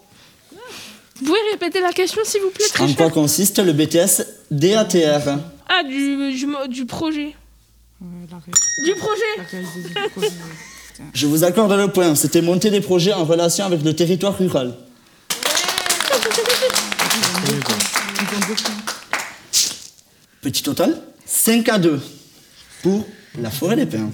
Vous 1.19 1.25
pouvez 1.27 1.39
répéter 1.53 1.81
la 1.81 1.93
question, 1.93 2.21
s'il 2.25 2.43
vous 2.43 2.51
plaît, 2.51 2.67
très 2.73 2.85
En 2.85 2.89
cher 2.89 2.97
quoi 2.97 3.11
consiste 3.11 3.59
le 3.59 3.73
BTS 3.73 4.23
DATR 4.51 5.39
Ah, 5.69 5.83
du, 5.83 6.33
du, 6.33 6.47
du 6.69 6.87
projet. 6.87 7.35
Du 8.85 8.95
projet 8.95 9.59
Je 11.15 11.27
vous 11.27 11.45
accorde 11.45 11.73
le 11.73 11.89
point. 11.89 12.15
C'était 12.15 12.43
monter 12.43 12.71
des 12.71 12.81
projets 12.81 13.13
en 13.13 13.25
relation 13.25 13.65
avec 13.65 13.83
le 13.83 13.95
territoire 13.95 14.37
rural. 14.37 14.75
Petit 20.43 20.63
total 20.63 21.01
5 21.25 21.69
à 21.69 21.79
2 21.79 22.01
pour 22.83 23.07
la 23.41 23.51
forêt 23.51 23.77
des 23.77 23.87
pins. 23.87 24.11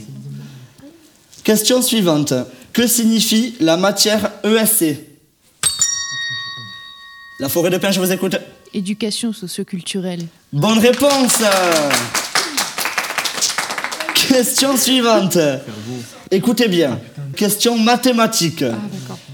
Question 1.44 1.82
suivante. 1.82 2.32
Que 2.72 2.86
signifie 2.86 3.55
la 3.61 3.76
matière 3.76 4.32
ESC 4.44 5.11
La 7.43 7.49
forêt 7.49 7.70
de 7.70 7.76
pin, 7.78 7.90
je 7.90 7.99
vous 7.99 8.12
écoute. 8.12 8.36
Éducation 8.72 9.32
socioculturelle. 9.32 10.20
Bonne 10.53 10.78
réponse 10.78 11.43
Question 14.28 14.76
suivante. 14.76 15.36
Écoutez 16.30 16.68
bien. 16.68 17.01
Question 17.36 17.76
mathématique. 17.76 18.64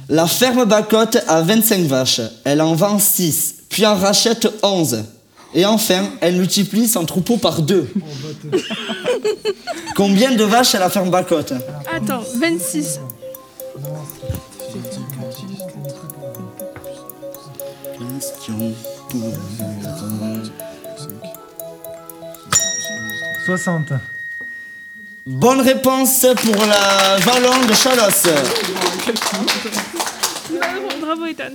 La 0.08 0.26
ferme 0.26 0.64
Bacotte 0.64 1.18
a 1.28 1.42
25 1.42 1.82
vaches. 1.82 2.22
Elle 2.44 2.62
en 2.62 2.74
vend 2.74 2.98
6, 2.98 3.56
puis 3.68 3.84
en 3.84 3.94
rachète 3.94 4.48
11. 4.62 5.04
Et 5.54 5.66
enfin, 5.66 6.08
elle 6.22 6.36
multiplie 6.36 6.88
son 6.88 7.04
troupeau 7.04 7.36
par 7.36 7.60
deux. 7.60 7.92
Combien 9.94 10.30
de 10.34 10.44
vaches 10.44 10.74
a 10.74 10.78
la 10.78 10.88
ferme 10.88 11.10
Bacotte? 11.10 11.52
Attends, 11.94 12.24
26. 12.40 13.00
Question 18.48 18.74
pour 19.10 19.34
60. 23.44 23.92
Bonne 25.26 25.60
réponse 25.60 26.24
pour 26.42 26.56
la 26.64 27.18
Vallon 27.18 27.66
de 27.66 27.74
Chalos. 27.74 28.30
Bravo, 30.50 30.88
bravo, 31.00 31.26
Ethan. 31.26 31.52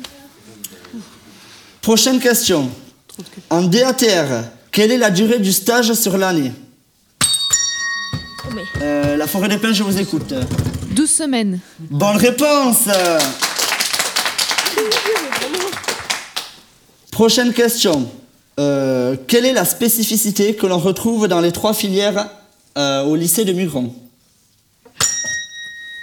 Prochaine 1.81 2.19
question. 2.19 2.69
En 3.49 3.63
DATR, 3.63 4.43
quelle 4.71 4.91
est 4.91 4.97
la 4.97 5.09
durée 5.09 5.39
du 5.39 5.51
stage 5.51 5.93
sur 5.93 6.17
l'année? 6.17 6.51
Euh, 8.81 9.17
La 9.17 9.25
forêt 9.25 9.47
des 9.49 9.57
pins, 9.57 9.73
je 9.73 9.81
vous 9.81 9.99
écoute. 9.99 10.31
12 10.91 11.09
semaines. 11.09 11.59
Bonne 11.79 12.17
réponse 12.17 12.87
Prochaine 17.14 17.53
question. 17.53 18.09
Euh, 18.59 19.16
quelle 19.28 19.45
est 19.45 19.53
la 19.53 19.66
spécificité 19.66 20.55
que 20.55 20.66
l'on 20.68 20.78
retrouve 20.80 21.28
dans 21.28 21.41
les 21.41 21.51
trois 21.51 21.74
filières 21.74 22.30
euh, 22.78 23.03
au 23.03 23.16
lycée 23.16 23.45
de 23.45 23.53
Mugron 23.53 23.93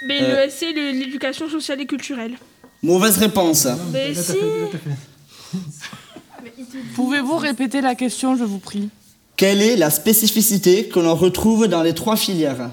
Mais 0.07 0.21
Euh. 0.21 0.45
le 0.45 0.49
SC, 0.49 0.73
le- 0.73 0.91
l'éducation 0.97 1.49
sociale 1.49 1.81
et 1.81 1.85
culturelle. 1.85 2.33
Mauvaise 2.83 3.17
réponse. 3.17 3.67
Mais 3.91 4.13
si. 4.13 4.33
Pouvez-vous 6.95 7.37
répéter 7.37 7.81
la 7.81 7.95
question, 7.95 8.35
je 8.37 8.43
vous 8.43 8.59
prie? 8.59 8.89
Quelle 9.37 9.61
est 9.61 9.75
la 9.75 9.89
spécificité 9.89 10.85
que 10.87 10.99
l'on 10.99 11.15
retrouve 11.15 11.67
dans 11.67 11.83
les 11.83 11.93
trois 11.93 12.15
filières? 12.15 12.69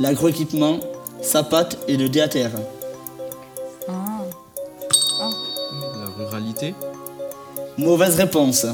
L'agroéquipement, 0.00 0.80
SAPAT 1.22 1.70
et 1.88 1.96
le 1.96 2.08
DATR. 2.08 2.50
Mauvaise 7.78 8.16
réponse. 8.16 8.66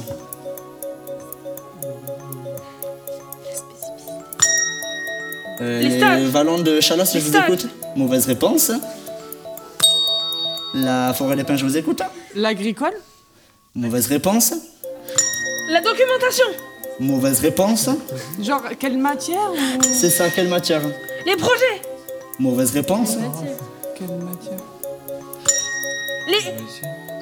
Euh, 5.61 5.81
Les 5.81 6.63
de 6.63 6.81
Chalos, 6.81 7.05
je 7.15 7.19
vous 7.19 7.37
écoute. 7.37 7.67
Mauvaise 7.97 8.27
réponse. 8.27 8.73
La 10.75 11.15
forêt 11.15 11.37
des 11.37 11.45
pins, 11.45 11.57
je 11.57 11.65
vous 11.65 11.77
écoute. 11.77 12.03
L'agricole 12.35 12.95
Mauvaise 13.75 14.07
réponse. 14.09 14.53
La 15.71 15.81
documentation. 15.81 16.47
Mauvaise 17.01 17.41
réponse. 17.41 17.89
Genre, 18.41 18.63
quelle 18.79 18.99
matière 18.99 19.51
ou... 19.53 19.83
C'est 19.83 20.11
ça, 20.11 20.29
quelle 20.29 20.49
matière? 20.49 20.83
Les 21.25 21.37
projets. 21.37 21.83
Mauvaise 22.39 22.73
réponse. 22.73 23.17
Quelle 23.97 24.17
matière? 24.19 24.59
Les 26.29 27.16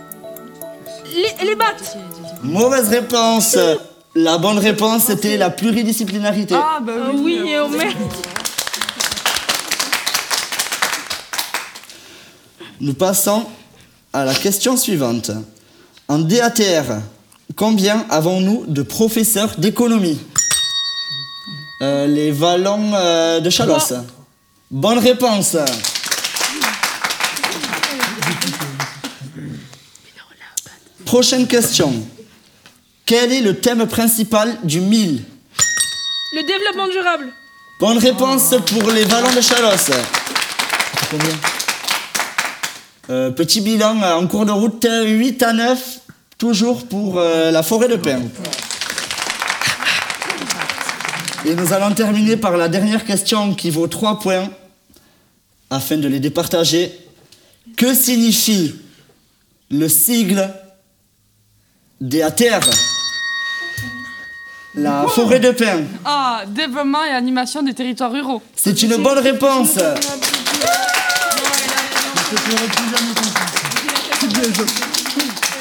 les, 1.14 1.46
les 1.46 1.56
Mauvaise 2.42 2.88
réponse. 2.88 3.56
La 4.16 4.38
bonne 4.38 4.58
réponse, 4.58 5.04
c'était 5.06 5.36
la 5.36 5.50
pluridisciplinarité. 5.50 6.54
Ah, 6.54 6.78
bah 6.80 6.92
oui, 7.14 7.40
ah 7.56 7.64
oui, 7.68 7.78
oui. 7.80 7.86
Oh, 8.00 8.06
Nous 12.80 12.94
passons 12.94 13.46
à 14.12 14.24
la 14.24 14.34
question 14.34 14.76
suivante. 14.76 15.30
En 16.06 16.18
DATR, 16.18 17.00
combien 17.56 18.04
avons-nous 18.08 18.66
de 18.66 18.82
professeurs 18.82 19.54
d'économie 19.58 20.20
euh, 21.82 22.06
Les 22.06 22.30
vallons 22.30 22.92
euh, 22.94 23.40
de 23.40 23.50
Chalosse. 23.50 23.94
Bonne 24.70 24.98
réponse. 24.98 25.56
Prochaine 31.14 31.46
question. 31.46 31.92
Quel 33.06 33.32
est 33.32 33.40
le 33.40 33.60
thème 33.60 33.86
principal 33.86 34.58
du 34.64 34.80
1000 34.80 35.22
Le 36.32 36.42
développement 36.42 36.88
durable. 36.88 37.32
Bonne 37.78 37.98
réponse 37.98 38.52
pour 38.66 38.90
les 38.90 39.04
vallons 39.04 39.32
de 39.32 39.40
Chalosse. 39.40 39.92
Euh, 43.10 43.30
Petit 43.30 43.60
bilan 43.60 44.02
euh, 44.02 44.14
en 44.14 44.26
cours 44.26 44.44
de 44.44 44.50
route, 44.50 44.84
euh, 44.86 45.04
8 45.04 45.40
à 45.44 45.52
9, 45.52 46.00
toujours 46.36 46.84
pour 46.84 47.20
euh, 47.20 47.52
la 47.52 47.62
forêt 47.62 47.86
de 47.86 47.94
pin. 47.94 48.20
Et 51.46 51.54
nous 51.54 51.72
allons 51.72 51.94
terminer 51.94 52.36
par 52.36 52.56
la 52.56 52.66
dernière 52.66 53.04
question 53.04 53.54
qui 53.54 53.70
vaut 53.70 53.86
3 53.86 54.18
points, 54.18 54.50
afin 55.70 55.96
de 55.96 56.08
les 56.08 56.18
départager. 56.18 56.92
Que 57.76 57.94
signifie 57.94 58.74
le 59.70 59.88
sigle 59.88 60.52
DATR 62.00 62.60
La 64.74 65.06
forêt 65.08 65.38
de 65.38 65.52
pin. 65.52 65.84
Ah, 66.04 66.42
développement 66.46 67.04
et 67.04 67.10
animation 67.10 67.62
des 67.62 67.72
territoires 67.72 68.10
ruraux. 68.10 68.42
C'est 68.56 68.82
une 68.82 68.96
bonne 68.96 69.20
réponse. 69.20 69.78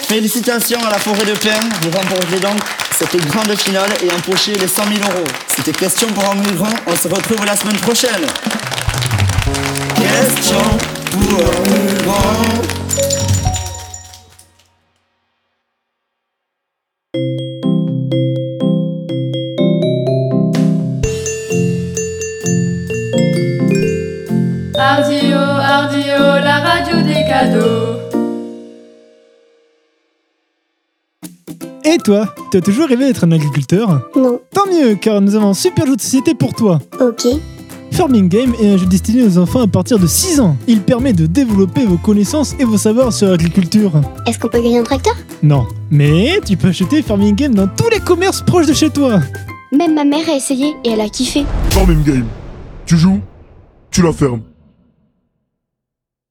Félicitations 0.08 0.84
à 0.84 0.90
la 0.92 0.98
forêt 1.00 1.26
de 1.26 1.34
Pin, 1.38 1.60
vous 1.82 1.92
remportez 1.92 2.40
donc 2.40 2.60
cette 2.98 3.16
grande 3.28 3.56
finale 3.60 3.90
et 4.04 4.12
empocher 4.12 4.54
les 4.56 4.68
100 4.68 4.84
000 4.84 4.96
euros. 5.12 5.28
C'était 5.56 5.72
question 5.72 6.08
pour 6.08 6.30
un 6.30 6.36
migrant, 6.36 6.74
on 6.88 6.96
se 6.96 7.08
retrouve 7.08 7.46
la 7.46 7.56
semaine 7.56 7.78
prochaine. 7.78 8.26
Question 9.96 10.62
pour 11.12 11.40
un 11.40 11.70
migrant. 11.70 12.23
Et 31.86 31.98
toi, 31.98 32.34
tu 32.52 32.58
as 32.58 32.62
toujours 32.62 32.88
rêvé 32.88 33.06
d'être 33.06 33.26
un 33.26 33.32
agriculteur 33.32 34.10
Non. 34.16 34.40
Tant 34.52 34.66
mieux, 34.66 34.96
car 34.96 35.22
nous 35.22 35.36
avons 35.36 35.50
un 35.50 35.54
super 35.54 35.86
jeu 35.86 35.96
de 35.96 36.02
société 36.02 36.34
pour 36.34 36.54
toi. 36.54 36.80
Ok. 37.00 37.28
Farming 37.92 38.28
Game 38.28 38.54
est 38.60 38.74
un 38.74 38.78
jeu 38.78 38.88
destiné 38.88 39.22
aux 39.24 39.38
enfants 39.38 39.62
à 39.62 39.68
partir 39.68 40.00
de 40.00 40.08
6 40.08 40.40
ans. 40.40 40.58
Il 40.68 40.82
permet 40.82 41.14
de 41.14 41.28
développer 41.28 41.86
vos 41.86 41.98
connaissances 41.98 42.56
et 42.58 42.64
vos 42.64 42.78
savoirs 42.78 43.14
sur 43.14 43.28
l'agriculture. 43.28 43.92
Est-ce 44.26 44.40
qu'on 44.40 44.48
peut 44.48 44.62
gagner 44.62 44.80
un 44.80 44.84
tracteur? 44.84 45.14
Non, 45.44 45.68
mais 45.92 46.40
tu 46.44 46.58
peux 46.58 46.70
acheter 46.70 47.02
Farming 47.04 47.36
Game 47.36 47.54
dans 47.54 47.68
tous 47.68 47.90
les 47.90 48.00
commerces 48.00 48.42
proches 48.42 48.66
de 48.66 48.74
chez 48.74 48.90
toi. 48.90 49.20
Même 49.72 49.94
ma 49.94 50.06
mère 50.06 50.28
a 50.28 50.36
essayé 50.36 50.74
et 50.84 50.90
elle 50.92 51.02
a 51.02 51.10
kiffé. 51.10 51.46
Farming 51.70 52.04
Game. 52.04 52.26
Tu 52.86 52.98
joues, 52.98 53.20
tu 53.92 54.02
la 54.02 54.12
fermes. 54.12 54.42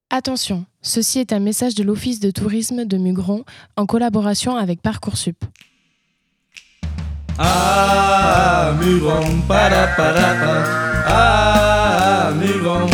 Attention, 0.09 0.65
ceci 0.83 1.19
est 1.19 1.33
un 1.33 1.39
message 1.39 1.73
de 1.73 1.83
l'Office 1.83 2.19
de 2.19 2.29
tourisme 2.29 2.85
de 2.85 2.97
Mugron 2.97 3.43
en 3.75 3.87
collaboration 3.87 4.55
avec 4.55 4.81
Parcoursup. 4.81 5.43
Ah, 7.39 8.73
Mugron. 8.79 9.23
Ah, 11.07 12.31
Mugron. 12.39 12.87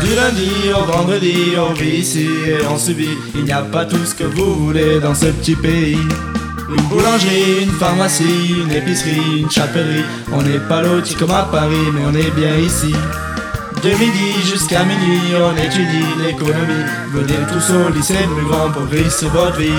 Du 0.00 0.14
lundi 0.14 0.50
au 0.78 0.84
vendredi, 0.84 1.54
on 1.58 1.72
vit 1.72 1.98
ici 1.98 2.28
et 2.46 2.64
on 2.70 2.78
subit. 2.78 3.16
Il 3.34 3.44
n'y 3.44 3.52
a 3.52 3.62
pas 3.62 3.84
tout 3.84 4.04
ce 4.04 4.14
que 4.14 4.24
vous 4.24 4.54
voulez 4.66 5.00
dans 5.00 5.14
ce 5.14 5.26
petit 5.26 5.56
pays. 5.56 5.98
Une 6.68 6.82
boulangerie, 6.88 7.64
une 7.64 7.72
pharmacie, 7.72 8.54
une 8.62 8.70
épicerie, 8.70 9.40
une 9.40 9.50
chapellerie. 9.50 10.04
On 10.32 10.42
n'est 10.42 10.60
pas 10.68 10.82
loti 10.82 11.14
comme 11.14 11.30
à 11.30 11.44
Paris, 11.44 11.90
mais 11.94 12.02
on 12.06 12.14
est 12.14 12.30
bien 12.32 12.56
ici. 12.58 12.94
De 13.82 13.90
midi 13.90 14.32
jusqu'à 14.44 14.84
minuit, 14.84 15.34
on 15.36 15.56
étudie 15.56 16.04
l'économie. 16.20 16.84
Venez 17.12 17.46
tous 17.52 17.72
au 17.74 17.90
lycée 17.90 18.14
de 18.14 18.34
Mugron 18.34 18.72
pour 18.72 18.82
réussir 18.86 19.30
votre 19.30 19.56
vie. 19.56 19.70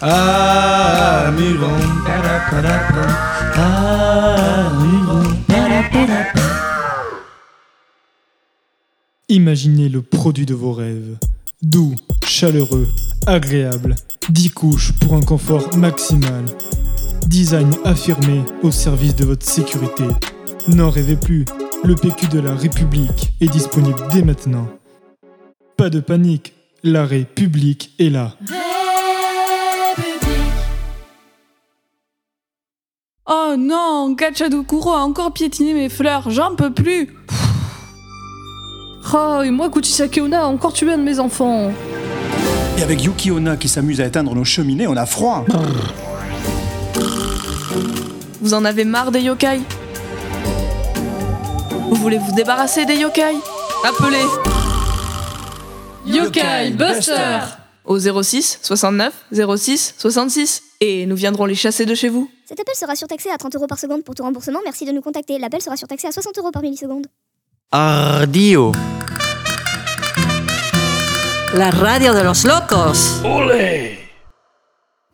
Ah. 0.00 1.26
Ah, 1.26 1.30
Mugron. 1.30 1.68
Imaginez 9.28 9.88
le 9.90 10.00
produit 10.00 10.46
de 10.46 10.54
vos 10.54 10.72
rêves. 10.72 11.16
Doux, 11.62 11.94
chaleureux, 12.26 12.88
agréable. 13.26 13.96
10 14.30 14.50
couches 14.50 14.92
pour 15.00 15.14
un 15.14 15.20
confort 15.20 15.76
maximal. 15.76 16.46
Design 17.26 17.70
affirmé 17.84 18.44
au 18.62 18.70
service 18.70 19.14
de 19.14 19.24
votre 19.26 19.46
sécurité. 19.46 20.04
N'en 20.68 20.90
rêvez 20.90 21.16
plus, 21.16 21.44
le 21.84 21.94
PQ 21.94 22.28
de 22.28 22.40
la 22.40 22.54
République 22.54 23.32
est 23.40 23.48
disponible 23.48 23.98
dès 24.12 24.22
maintenant. 24.22 24.68
Pas 25.76 25.88
de 25.88 26.00
panique, 26.00 26.52
l'arrêt 26.82 27.24
public 27.24 27.92
est 27.98 28.10
là. 28.10 28.34
Oh 33.26 33.54
non, 33.58 34.12
Gachadokuro 34.12 34.90
a 34.90 35.00
encore 35.00 35.32
piétiné 35.32 35.72
mes 35.72 35.88
fleurs, 35.88 36.30
j'en 36.30 36.54
peux 36.54 36.72
plus. 36.72 37.16
Oh, 39.12 39.40
et 39.42 39.50
moi, 39.50 39.70
Kuchisake 39.70 40.20
Onna 40.22 40.42
a 40.42 40.46
encore 40.46 40.72
tué 40.72 40.92
un 40.92 40.98
de 40.98 41.02
mes 41.02 41.18
enfants. 41.18 41.72
Et 42.78 42.82
avec 42.82 43.02
Yuki 43.02 43.30
Onna 43.30 43.56
qui 43.56 43.68
s'amuse 43.68 44.00
à 44.00 44.06
éteindre 44.06 44.34
nos 44.34 44.44
cheminées, 44.44 44.86
on 44.86 44.96
a 44.96 45.06
froid. 45.06 45.44
Vous 48.40 48.54
en 48.54 48.64
avez 48.64 48.84
marre 48.84 49.10
des 49.10 49.20
yokai? 49.20 49.60
Vous 51.90 51.96
voulez 51.96 52.18
vous 52.18 52.32
débarrasser 52.32 52.86
des 52.86 52.94
yokai 52.94 53.34
Appelez 53.84 54.24
Yokai 56.06 56.70
Buster 56.70 57.40
au 57.84 57.98
06 57.98 58.60
69 58.62 59.12
06 59.56 59.94
66 59.98 60.62
et 60.80 61.04
nous 61.06 61.16
viendrons 61.16 61.46
les 61.46 61.56
chasser 61.56 61.84
de 61.86 61.94
chez 61.96 62.08
vous. 62.08 62.30
Cet 62.46 62.60
appel 62.60 62.74
sera 62.76 62.94
surtaxé 62.94 63.28
à 63.30 63.36
30 63.36 63.56
euros 63.56 63.66
par 63.66 63.78
seconde 63.80 64.04
pour 64.04 64.14
tout 64.14 64.22
remboursement. 64.22 64.60
Merci 64.64 64.84
de 64.84 64.92
nous 64.92 65.02
contacter. 65.02 65.38
L'appel 65.38 65.60
sera 65.60 65.76
surtaxé 65.76 66.06
à 66.06 66.12
60 66.12 66.38
euros 66.38 66.52
par 66.52 66.62
milliseconde. 66.62 67.08
Ardio. 67.72 68.70
La 71.54 71.70
radio 71.70 72.14
de 72.14 72.20
los 72.22 72.44
locos. 72.44 73.20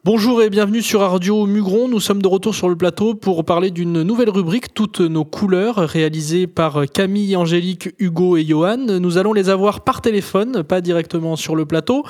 Bonjour 0.06 0.40
et 0.40 0.50
bienvenue 0.50 0.82
sur 0.82 1.00
Radio 1.00 1.46
Mugron. 1.46 1.88
Nous 1.88 1.98
sommes 1.98 2.22
de 2.22 2.28
retour 2.28 2.54
sur 2.54 2.68
le 2.68 2.76
plateau 2.76 3.14
pour 3.14 3.44
parler 3.44 3.72
d'une 3.72 4.04
nouvelle 4.04 4.30
rubrique, 4.30 4.72
Toutes 4.72 5.00
nos 5.00 5.24
couleurs, 5.24 5.78
réalisée 5.78 6.46
par 6.46 6.84
Camille, 6.94 7.34
Angélique, 7.34 7.88
Hugo 7.98 8.36
et 8.36 8.44
Johan. 8.44 9.00
Nous 9.00 9.18
allons 9.18 9.32
les 9.32 9.50
avoir 9.50 9.80
par 9.80 10.02
téléphone, 10.02 10.62
pas 10.62 10.80
directement 10.80 11.34
sur 11.34 11.56
le 11.56 11.66
plateau. 11.66 12.04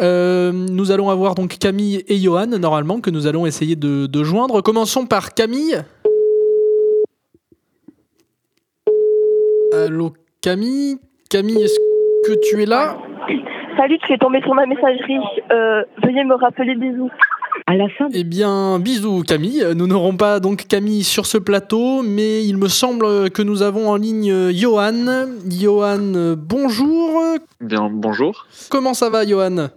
Euh, 0.00 0.50
nous 0.50 0.90
allons 0.90 1.08
avoir 1.08 1.36
donc 1.36 1.58
Camille 1.58 2.02
et 2.08 2.16
Johan, 2.16 2.48
normalement, 2.48 3.00
que 3.00 3.10
nous 3.10 3.28
allons 3.28 3.46
essayer 3.46 3.76
de, 3.76 4.24
joindre. 4.24 4.60
Commençons 4.60 5.06
par 5.06 5.32
Camille. 5.32 5.84
Allô 9.72 10.14
Camille? 10.42 10.96
Camille, 11.30 11.62
est-ce 11.62 11.78
que 12.26 12.40
tu 12.40 12.60
es 12.60 12.66
là? 12.66 12.98
Salut, 13.76 13.98
tu 13.98 14.12
es 14.12 14.18
tombé 14.18 14.40
sur 14.40 14.54
ma 14.54 14.66
messagerie. 14.66 15.20
Euh, 15.52 15.84
veuillez 16.02 16.24
me 16.24 16.34
rappeler 16.34 16.74
bisous. 16.74 17.10
À 17.68 17.74
la 17.74 17.88
fin. 17.88 18.08
Eh 18.12 18.22
bien, 18.22 18.78
bisous 18.78 19.24
Camille. 19.24 19.66
Nous 19.74 19.88
n'aurons 19.88 20.16
pas 20.16 20.38
donc 20.38 20.68
Camille 20.68 21.02
sur 21.02 21.26
ce 21.26 21.36
plateau, 21.36 22.02
mais 22.02 22.44
il 22.46 22.58
me 22.58 22.68
semble 22.68 23.30
que 23.30 23.42
nous 23.42 23.62
avons 23.62 23.90
en 23.90 23.96
ligne 23.96 24.30
euh, 24.30 24.52
Johan. 24.52 25.26
Johan, 25.48 26.14
euh, 26.14 26.36
bonjour. 26.38 27.20
Bien, 27.60 27.90
bonjour. 27.90 28.46
Comment 28.70 28.94
ça 28.94 29.10
va 29.10 29.26
Johan? 29.26 29.68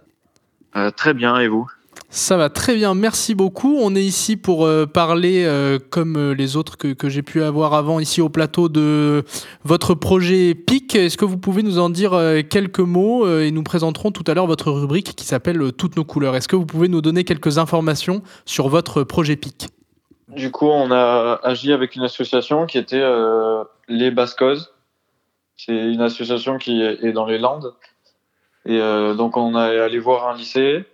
Euh, 0.76 0.90
très 0.92 1.14
bien, 1.14 1.40
et 1.40 1.48
vous? 1.48 1.66
Ça 2.12 2.36
va 2.36 2.48
très 2.48 2.74
bien, 2.74 2.94
merci 2.94 3.36
beaucoup. 3.36 3.78
On 3.80 3.94
est 3.94 4.02
ici 4.02 4.36
pour 4.36 4.66
euh, 4.66 4.84
parler, 4.84 5.44
euh, 5.44 5.78
comme 5.78 6.16
euh, 6.16 6.34
les 6.34 6.56
autres 6.56 6.76
que, 6.76 6.92
que 6.92 7.08
j'ai 7.08 7.22
pu 7.22 7.40
avoir 7.40 7.72
avant 7.72 8.00
ici 8.00 8.20
au 8.20 8.28
plateau, 8.28 8.68
de 8.68 9.22
votre 9.62 9.94
projet 9.94 10.56
PIC. 10.56 10.96
Est-ce 10.96 11.16
que 11.16 11.24
vous 11.24 11.38
pouvez 11.38 11.62
nous 11.62 11.78
en 11.78 11.88
dire 11.88 12.10
quelques 12.50 12.80
mots 12.80 13.28
et 13.38 13.52
nous 13.52 13.62
présenterons 13.62 14.10
tout 14.10 14.24
à 14.26 14.34
l'heure 14.34 14.48
votre 14.48 14.72
rubrique 14.72 15.14
qui 15.14 15.24
s'appelle 15.24 15.72
Toutes 15.72 15.96
nos 15.96 16.04
couleurs. 16.04 16.34
Est-ce 16.34 16.48
que 16.48 16.56
vous 16.56 16.66
pouvez 16.66 16.88
nous 16.88 17.00
donner 17.00 17.22
quelques 17.22 17.58
informations 17.58 18.22
sur 18.44 18.68
votre 18.68 19.04
projet 19.04 19.36
PIC? 19.36 19.68
Du 20.28 20.50
coup, 20.50 20.66
on 20.66 20.90
a 20.90 21.38
agi 21.44 21.72
avec 21.72 21.94
une 21.94 22.02
association 22.02 22.66
qui 22.66 22.78
était 22.78 23.04
les 23.88 24.10
Bascos. 24.10 24.72
C'est 25.56 25.92
une 25.92 26.00
association 26.00 26.58
qui 26.58 26.82
est 26.82 27.12
dans 27.12 27.26
les 27.26 27.38
Landes. 27.38 27.72
Et 28.66 28.78
donc 29.16 29.36
on 29.36 29.54
est 29.54 29.78
allé 29.78 30.00
voir 30.00 30.28
un 30.28 30.36
lycée 30.36 30.84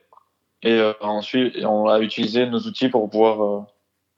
et 0.62 0.72
euh, 0.72 0.92
ensuite 1.00 1.54
on 1.64 1.88
a 1.88 2.00
utilisé 2.00 2.46
nos 2.46 2.61
outils 2.61 2.88
pour 2.88 3.09
pouvoir 3.09 3.42
euh, 3.42 3.61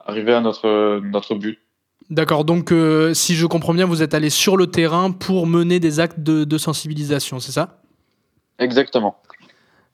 arriver 0.04 0.34
à 0.34 0.40
notre, 0.40 1.00
notre 1.00 1.34
but. 1.34 1.58
D'accord, 2.10 2.44
donc 2.44 2.72
euh, 2.72 3.12
si 3.12 3.34
je 3.34 3.44
comprends 3.46 3.74
bien, 3.74 3.84
vous 3.84 4.02
êtes 4.02 4.14
allé 4.14 4.30
sur 4.30 4.56
le 4.56 4.66
terrain 4.66 5.10
pour 5.10 5.46
mener 5.46 5.78
des 5.78 6.00
actes 6.00 6.20
de, 6.20 6.44
de 6.44 6.58
sensibilisation, 6.58 7.38
c'est 7.38 7.52
ça? 7.52 7.82
Exactement. 8.58 9.16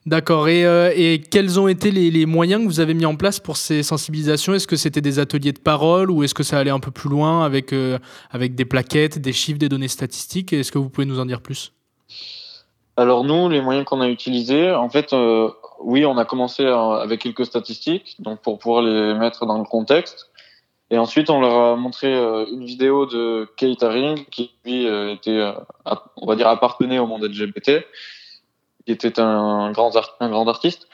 D'accord, 0.06 0.48
et, 0.48 0.66
euh, 0.66 0.92
et 0.94 1.18
quels 1.18 1.58
ont 1.58 1.66
été 1.66 1.90
les, 1.90 2.10
les 2.10 2.26
moyens 2.26 2.62
que 2.62 2.66
vous 2.66 2.78
avez 2.78 2.92
mis 2.92 3.06
en 3.06 3.16
place 3.16 3.40
pour 3.40 3.56
ces 3.56 3.82
sensibilisations? 3.82 4.52
Est-ce 4.52 4.66
que 4.66 4.76
c'était 4.76 5.00
des 5.00 5.18
ateliers 5.18 5.52
de 5.52 5.58
parole 5.58 6.10
ou 6.10 6.22
est-ce 6.22 6.34
que 6.34 6.42
ça 6.42 6.58
allait 6.58 6.70
un 6.70 6.78
peu 6.78 6.90
plus 6.90 7.08
loin 7.08 7.42
avec, 7.42 7.72
euh, 7.72 7.98
avec 8.30 8.54
des 8.54 8.66
plaquettes, 8.66 9.18
des 9.18 9.32
chiffres, 9.32 9.58
des 9.58 9.70
données 9.70 9.88
statistiques? 9.88 10.52
Est-ce 10.52 10.70
que 10.70 10.78
vous 10.78 10.90
pouvez 10.90 11.06
nous 11.06 11.20
en 11.20 11.24
dire 11.24 11.40
plus? 11.40 11.72
Alors 12.98 13.24
nous, 13.24 13.48
les 13.48 13.62
moyens 13.62 13.86
qu'on 13.86 14.02
a 14.02 14.08
utilisés, 14.08 14.70
en 14.72 14.90
fait, 14.90 15.14
oui, 15.84 16.06
on 16.06 16.16
a 16.16 16.24
commencé 16.24 16.64
euh, 16.64 16.92
avec 16.92 17.20
quelques 17.20 17.46
statistiques, 17.46 18.16
donc 18.18 18.40
pour 18.40 18.58
pouvoir 18.58 18.82
les 18.82 19.14
mettre 19.14 19.46
dans 19.46 19.58
le 19.58 19.64
contexte. 19.64 20.30
Et 20.90 20.98
ensuite, 20.98 21.30
on 21.30 21.40
leur 21.40 21.54
a 21.54 21.76
montré 21.76 22.12
euh, 22.14 22.46
une 22.50 22.64
vidéo 22.64 23.06
de 23.06 23.48
Kate 23.56 23.82
Haring, 23.82 24.24
qui 24.26 24.54
lui 24.64 24.86
euh, 24.86 25.12
était, 25.12 25.52
on 26.16 26.34
dire, 26.34 26.48
appartenait 26.48 26.98
au 26.98 27.06
monde 27.06 27.24
LGBT, 27.24 27.84
qui 28.86 28.92
était 28.92 29.20
un 29.20 29.72
grand, 29.72 29.94
artiste. 30.48 30.88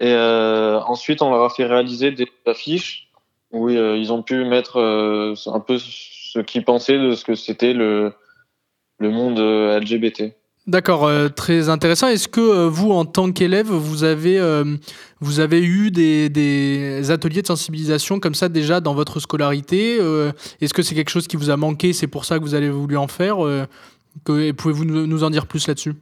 Et 0.00 0.14
ensuite, 0.14 1.22
on 1.22 1.30
leur 1.30 1.42
a 1.42 1.50
fait 1.50 1.66
réaliser 1.66 2.12
des 2.12 2.28
affiches 2.46 3.08
où 3.50 3.68
ils 3.68 4.12
ont 4.12 4.22
pu 4.22 4.44
mettre 4.44 4.78
un 4.78 5.60
peu 5.60 5.78
ce 5.78 6.38
qu'ils 6.38 6.64
pensaient 6.64 6.98
de 6.98 7.14
ce 7.14 7.24
que 7.24 7.34
c'était 7.34 7.72
le, 7.72 8.14
monde 9.00 9.40
LGBT. 9.40 10.34
D'accord, 10.68 11.06
euh, 11.06 11.30
très 11.30 11.70
intéressant. 11.70 12.08
Est-ce 12.08 12.28
que 12.28 12.42
euh, 12.42 12.68
vous, 12.68 12.92
en 12.92 13.06
tant 13.06 13.32
qu'élève, 13.32 13.68
vous 13.68 14.04
avez, 14.04 14.38
euh, 14.38 14.76
vous 15.18 15.40
avez 15.40 15.62
eu 15.64 15.90
des, 15.90 17.10
ateliers 17.10 17.40
de 17.40 17.46
sensibilisation 17.46 18.20
comme 18.20 18.34
ça 18.34 18.50
déjà 18.50 18.82
dans 18.82 18.92
votre 18.92 19.18
scolarité 19.18 19.96
Est-ce 20.60 20.74
que 20.74 20.82
c'est 20.82 20.94
quelque 20.94 21.08
chose 21.08 21.26
qui 21.26 21.36
vous 21.36 21.48
a 21.48 21.56
manqué 21.56 21.94
C'est 21.94 22.06
pour 22.06 22.26
ça 22.26 22.38
que 22.38 22.44
vous 22.44 22.54
avez 22.54 22.68
voulu 22.68 22.98
en 22.98 23.08
faire 23.08 23.38
Pouvez-vous 24.24 24.84
nous, 24.84 25.24
en 25.24 25.30
dire 25.30 25.46
plus 25.46 25.66
là-dessus? 25.66 25.94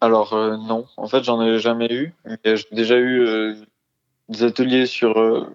Alors 0.00 0.36
non, 0.36 0.86
en 0.96 1.08
fait 1.08 1.24
j'en 1.24 1.42
ai 1.42 1.58
jamais 1.58 1.92
eu. 1.92 2.14
J'ai 2.44 2.62
déjà 2.70 2.98
eu 2.98 3.56
des 4.28 4.44
ateliers 4.44 4.86
sur 4.86 5.48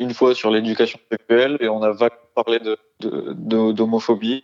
une 0.00 0.12
fois 0.12 0.34
sur 0.34 0.50
l'éducation 0.50 0.98
sexuelle 1.12 1.58
et 1.60 1.68
on 1.68 1.82
a 1.82 1.92
vaguement 1.92 2.18
parlé 2.34 2.58
de 2.58 2.76
de- 3.00 3.34
de- 3.36 3.72
d'homophobie. 3.72 4.42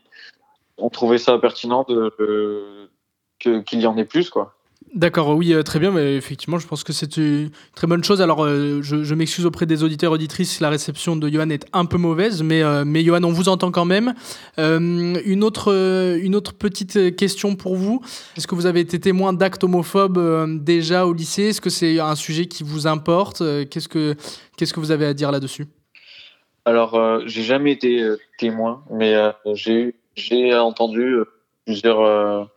on 0.77 0.89
trouvait 0.91 1.19
ça 1.19 1.37
pertinent 1.39 1.85
de 1.89 2.13
qu'il 3.39 3.81
y 3.81 3.87
en 3.87 3.97
ait 3.97 4.05
plus 4.05 4.31
quoi. 4.31 4.55
D'accord, 4.95 5.37
oui, 5.37 5.53
euh, 5.53 5.63
très 5.63 5.79
bien, 5.79 5.91
mais 5.91 6.17
effectivement, 6.17 6.59
je 6.59 6.67
pense 6.67 6.83
que 6.83 6.95
c'est 6.95 7.19
une 7.19 7.51
très 7.75 7.87
bonne 7.87 8.03
chose. 8.03 8.23
Alors, 8.23 8.43
euh, 8.43 8.81
je, 8.81 9.05
je 9.05 9.15
m'excuse 9.15 9.45
auprès 9.45 9.67
des 9.67 9.85
auditeurs 9.85 10.13
et 10.13 10.15
auditrices 10.15 10.53
si 10.53 10.63
la 10.63 10.71
réception 10.71 11.15
de 11.15 11.29
Johan 11.29 11.51
est 11.51 11.67
un 11.75 11.85
peu 11.85 11.99
mauvaise, 11.99 12.43
mais, 12.43 12.63
euh, 12.63 12.85
mais 12.87 13.05
Johan, 13.05 13.23
on 13.23 13.31
vous 13.31 13.51
entend 13.51 13.71
quand 13.71 13.85
même. 13.85 14.15
Euh, 14.59 15.21
une, 15.27 15.45
autre, 15.45 15.71
une 16.23 16.35
autre 16.35 16.55
petite 16.55 17.17
question 17.17 17.55
pour 17.55 17.77
vous. 17.77 18.01
Est-ce 18.39 18.47
que 18.47 18.55
vous 18.55 18.65
avez 18.65 18.81
été 18.81 18.99
témoin 18.99 19.35
d'actes 19.35 19.63
homophobes 19.63 20.65
déjà 20.65 21.05
au 21.05 21.13
lycée? 21.13 21.49
Est-ce 21.49 21.61
que 21.61 21.71
c'est 21.71 22.01
un 22.01 22.15
sujet 22.15 22.47
qui 22.47 22.65
vous 22.65 22.87
importe? 22.87 23.43
Qu'est-ce 23.69 23.89
que 23.89 24.17
Qu'est-ce 24.59 24.75
que 24.75 24.81
vous 24.81 24.91
avez 24.91 25.07
à 25.07 25.15
dire 25.15 25.31
là-dessus? 25.31 25.67
Alors, 26.65 26.97
euh, 26.97 27.21
j'ai 27.27 27.45
jamais 27.45 27.71
été 27.71 28.05
témoin, 28.39 28.83
mais 28.91 29.15
euh, 29.15 29.31
j'ai 29.55 29.95
j'ai 30.17 30.53
entendu 30.53 31.19
plusieurs 31.65 32.51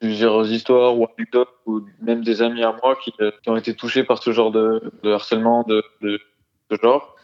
plusieurs 0.00 0.46
histoires 0.50 0.96
ou 0.96 1.06
anecdotes 1.16 1.48
ou 1.66 1.82
même 2.00 2.22
des 2.22 2.40
amis 2.42 2.62
à 2.62 2.76
moi 2.82 2.96
qui, 3.02 3.12
euh, 3.20 3.30
qui 3.42 3.50
ont 3.50 3.56
été 3.56 3.74
touchés 3.74 4.04
par 4.04 4.22
ce 4.22 4.32
genre 4.32 4.52
de, 4.52 4.80
de 5.02 5.10
harcèlement 5.10 5.64
de, 5.64 5.82
de, 6.02 6.20
de 6.70 6.78
genre. 6.82 7.16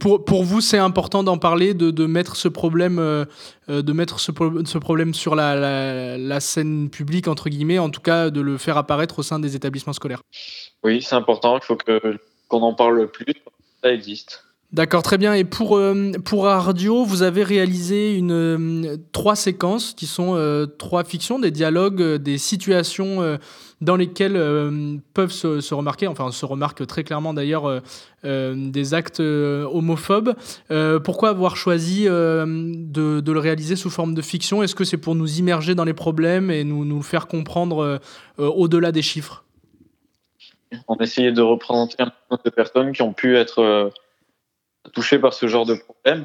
pour, 0.00 0.24
pour 0.24 0.44
vous, 0.44 0.60
c'est 0.60 0.78
important 0.78 1.22
d'en 1.22 1.38
parler, 1.38 1.74
de, 1.74 1.90
de 1.90 2.06
mettre 2.06 2.36
ce 2.36 2.48
problème, 2.48 2.98
euh, 2.98 3.24
de 3.68 3.92
mettre 3.92 4.20
ce, 4.20 4.32
pro- 4.32 4.64
ce 4.64 4.78
problème 4.78 5.14
sur 5.14 5.34
la, 5.34 5.54
la, 5.54 6.18
la 6.18 6.40
scène 6.40 6.90
publique, 6.90 7.28
entre 7.28 7.48
guillemets, 7.48 7.78
en 7.78 7.90
tout 7.90 8.00
cas 8.00 8.30
de 8.30 8.40
le 8.40 8.58
faire 8.58 8.76
apparaître 8.76 9.18
au 9.18 9.22
sein 9.22 9.38
des 9.38 9.56
établissements 9.56 9.92
scolaires. 9.92 10.22
Oui, 10.82 11.02
c'est 11.02 11.14
important. 11.14 11.56
Il 11.56 11.64
faut 11.64 11.76
que 11.76 12.18
qu'on 12.48 12.62
en 12.62 12.74
parle 12.74 13.10
plus. 13.10 13.34
Ça 13.82 13.92
existe. 13.92 14.45
D'accord, 14.72 15.02
très 15.02 15.16
bien. 15.16 15.32
Et 15.32 15.44
pour, 15.44 15.76
euh, 15.76 16.10
pour 16.24 16.48
Ardio, 16.48 17.04
vous 17.04 17.22
avez 17.22 17.44
réalisé 17.44 18.16
une, 18.16 18.32
euh, 18.32 18.96
trois 19.12 19.36
séquences 19.36 19.94
qui 19.94 20.06
sont 20.06 20.34
euh, 20.34 20.66
trois 20.66 21.04
fictions, 21.04 21.38
des 21.38 21.52
dialogues, 21.52 22.02
des 22.16 22.36
situations 22.36 23.38
dans 23.80 23.96
lesquelles 23.96 24.40
peuvent 25.14 25.30
se, 25.30 25.74
remarquer, 25.74 26.08
enfin 26.08 26.30
se 26.32 26.44
remarquent 26.44 26.86
très 26.86 27.04
clairement 27.04 27.34
d'ailleurs, 27.34 27.82
des 28.24 28.94
actes 28.94 29.20
homophobes. 29.20 30.34
Pourquoi 31.04 31.28
avoir 31.28 31.56
choisi 31.56 32.04
de, 32.04 33.20
de 33.20 33.32
le 33.32 33.38
réaliser 33.38 33.76
sous 33.76 33.90
forme 33.90 34.14
de 34.14 34.22
fiction? 34.22 34.62
Est-ce 34.62 34.74
que 34.74 34.84
c'est 34.84 34.96
pour 34.96 35.14
nous 35.14 35.38
immerger 35.38 35.74
dans 35.74 35.84
les 35.84 35.94
problèmes 35.94 36.50
et 36.50 36.64
nous, 36.64 36.84
nous 36.84 37.02
faire 37.02 37.26
comprendre 37.26 38.00
au-delà 38.38 38.92
des 38.92 39.02
chiffres? 39.02 39.44
On 40.88 40.96
essayait 40.96 41.32
de 41.32 41.42
représenter 41.42 42.02
un 42.02 42.12
nombre 42.30 42.42
de 42.44 42.50
personnes 42.50 42.92
qui 42.92 43.02
ont 43.02 43.12
pu 43.12 43.36
être 43.36 43.92
touchées 44.92 45.18
par 45.18 45.32
ce 45.32 45.46
genre 45.46 45.66
de 45.66 45.74
problème. 45.74 46.24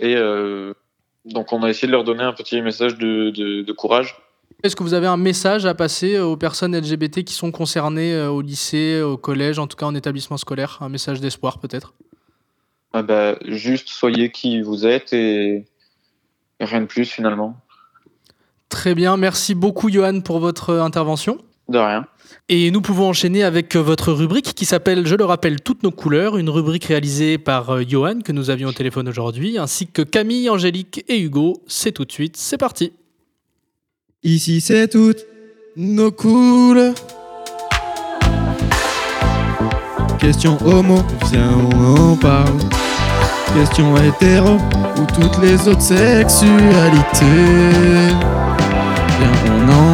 Et 0.00 0.16
euh, 0.16 0.74
donc, 1.24 1.52
on 1.52 1.62
a 1.62 1.70
essayé 1.70 1.86
de 1.86 1.92
leur 1.92 2.04
donner 2.04 2.22
un 2.24 2.32
petit 2.32 2.60
message 2.60 2.96
de, 2.98 3.30
de, 3.30 3.62
de 3.62 3.72
courage. 3.72 4.16
Est-ce 4.62 4.76
que 4.76 4.82
vous 4.82 4.94
avez 4.94 5.06
un 5.06 5.16
message 5.16 5.66
à 5.66 5.74
passer 5.74 6.18
aux 6.18 6.36
personnes 6.36 6.76
LGBT 6.76 7.24
qui 7.24 7.34
sont 7.34 7.50
concernées 7.50 8.14
euh, 8.14 8.30
au 8.30 8.42
lycée, 8.42 9.00
au 9.02 9.16
collège, 9.16 9.58
en 9.58 9.66
tout 9.66 9.76
cas 9.76 9.86
en 9.86 9.94
établissement 9.94 10.36
scolaire? 10.36 10.78
Un 10.80 10.88
message 10.88 11.20
d'espoir 11.20 11.58
peut-être? 11.58 11.94
Ah 12.92 13.02
bah, 13.02 13.36
juste 13.44 13.88
soyez 13.88 14.30
qui 14.30 14.60
vous 14.60 14.86
êtes 14.86 15.12
et, 15.12 15.64
rien 16.60 16.82
de 16.82 16.86
plus 16.86 17.10
finalement. 17.10 17.56
Très 18.68 18.94
bien, 18.94 19.16
merci 19.16 19.54
beaucoup 19.54 19.90
Johan 19.90 20.20
pour 20.20 20.38
votre 20.40 20.74
intervention. 20.74 21.38
De 21.68 21.78
rien. 21.78 22.06
Et 22.48 22.70
nous 22.70 22.80
pouvons 22.80 23.08
enchaîner 23.08 23.42
avec 23.42 23.76
euh, 23.76 23.80
votre 23.80 24.12
rubrique 24.12 24.54
qui 24.54 24.64
s'appelle, 24.64 25.06
je 25.06 25.14
le 25.14 25.24
rappelle, 25.24 25.60
Toutes 25.60 25.82
nos 25.82 25.90
couleurs, 25.90 26.36
une 26.36 26.50
rubrique 26.50 26.84
réalisée 26.84 27.38
par 27.38 27.70
euh, 27.70 27.82
Johan 27.88 28.20
que 28.24 28.32
nous 28.32 28.50
avions 28.50 28.68
au 28.68 28.72
téléphone 28.72 29.08
aujourd'hui, 29.08 29.58
ainsi 29.58 29.86
que 29.86 30.02
Camille, 30.02 30.50
Angélique 30.50 31.04
et 31.08 31.20
Hugo. 31.20 31.62
C'est 31.66 31.92
tout 31.92 32.04
de 32.04 32.12
suite, 32.12 32.36
c'est 32.36 32.58
parti. 32.58 32.92
Ici 34.24 34.60
c'est 34.60 34.88
toutes 34.88 35.26
nos 35.76 36.12
couleurs. 36.12 36.94
Question 40.18 40.56
homo, 40.64 41.02
viens 41.32 41.50
on 41.72 42.12
en 42.12 42.16
parle. 42.16 42.58
Question 43.54 43.96
hétéro 43.96 44.56
ou 44.96 45.20
toutes 45.20 45.42
les 45.42 45.68
autres 45.68 45.82
sexualités. 45.82 46.54
Viens 49.18 49.36
on 49.46 49.68
en 49.68 49.91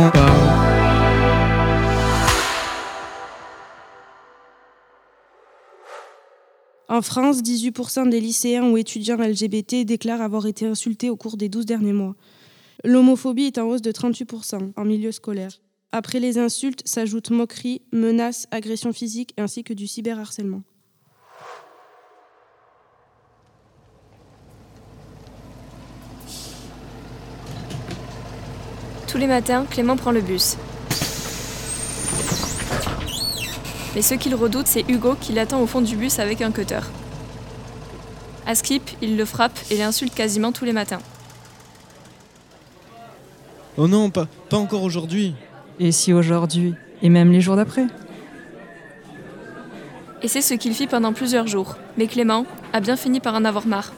En 6.90 7.02
France, 7.02 7.42
18% 7.42 8.08
des 8.08 8.20
lycéens 8.20 8.70
ou 8.70 8.78
étudiants 8.78 9.18
LGBT 9.18 9.84
déclarent 9.84 10.22
avoir 10.22 10.46
été 10.46 10.64
insultés 10.64 11.10
au 11.10 11.16
cours 11.16 11.36
des 11.36 11.50
12 11.50 11.66
derniers 11.66 11.92
mois. 11.92 12.16
L'homophobie 12.82 13.44
est 13.44 13.58
en 13.58 13.66
hausse 13.68 13.82
de 13.82 13.92
38% 13.92 14.72
en 14.74 14.84
milieu 14.84 15.12
scolaire. 15.12 15.60
Après 15.92 16.18
les 16.18 16.38
insultes 16.38 16.86
s'ajoutent 16.86 17.30
moqueries, 17.30 17.82
menaces, 17.92 18.46
agressions 18.50 18.92
physiques 18.94 19.34
ainsi 19.36 19.64
que 19.64 19.74
du 19.74 19.86
cyberharcèlement. 19.86 20.62
Tous 29.08 29.18
les 29.18 29.26
matins, 29.26 29.66
Clément 29.70 29.96
prend 29.96 30.12
le 30.12 30.20
bus. 30.20 30.56
Mais 33.94 34.02
ce 34.02 34.14
qu'il 34.14 34.34
redoute, 34.34 34.66
c'est 34.66 34.84
Hugo 34.88 35.16
qui 35.20 35.32
l'attend 35.32 35.60
au 35.60 35.66
fond 35.66 35.80
du 35.80 35.96
bus 35.96 36.18
avec 36.18 36.42
un 36.42 36.50
cutter. 36.50 36.80
À 38.46 38.54
Skip, 38.54 38.90
il 39.02 39.16
le 39.16 39.24
frappe 39.24 39.58
et 39.70 39.76
l'insulte 39.76 40.14
quasiment 40.14 40.52
tous 40.52 40.64
les 40.64 40.72
matins. 40.72 41.00
Oh 43.76 43.86
non, 43.86 44.10
pas, 44.10 44.26
pas 44.48 44.56
encore 44.56 44.82
aujourd'hui. 44.82 45.34
Et 45.78 45.92
si 45.92 46.12
aujourd'hui 46.12 46.74
Et 47.02 47.08
même 47.08 47.30
les 47.30 47.40
jours 47.40 47.56
d'après 47.56 47.86
Et 50.22 50.28
c'est 50.28 50.40
ce 50.40 50.54
qu'il 50.54 50.74
fit 50.74 50.86
pendant 50.86 51.12
plusieurs 51.12 51.46
jours. 51.46 51.76
Mais 51.96 52.06
Clément 52.06 52.46
a 52.72 52.80
bien 52.80 52.96
fini 52.96 53.20
par 53.20 53.34
en 53.34 53.44
avoir 53.44 53.66
marre. 53.66 53.92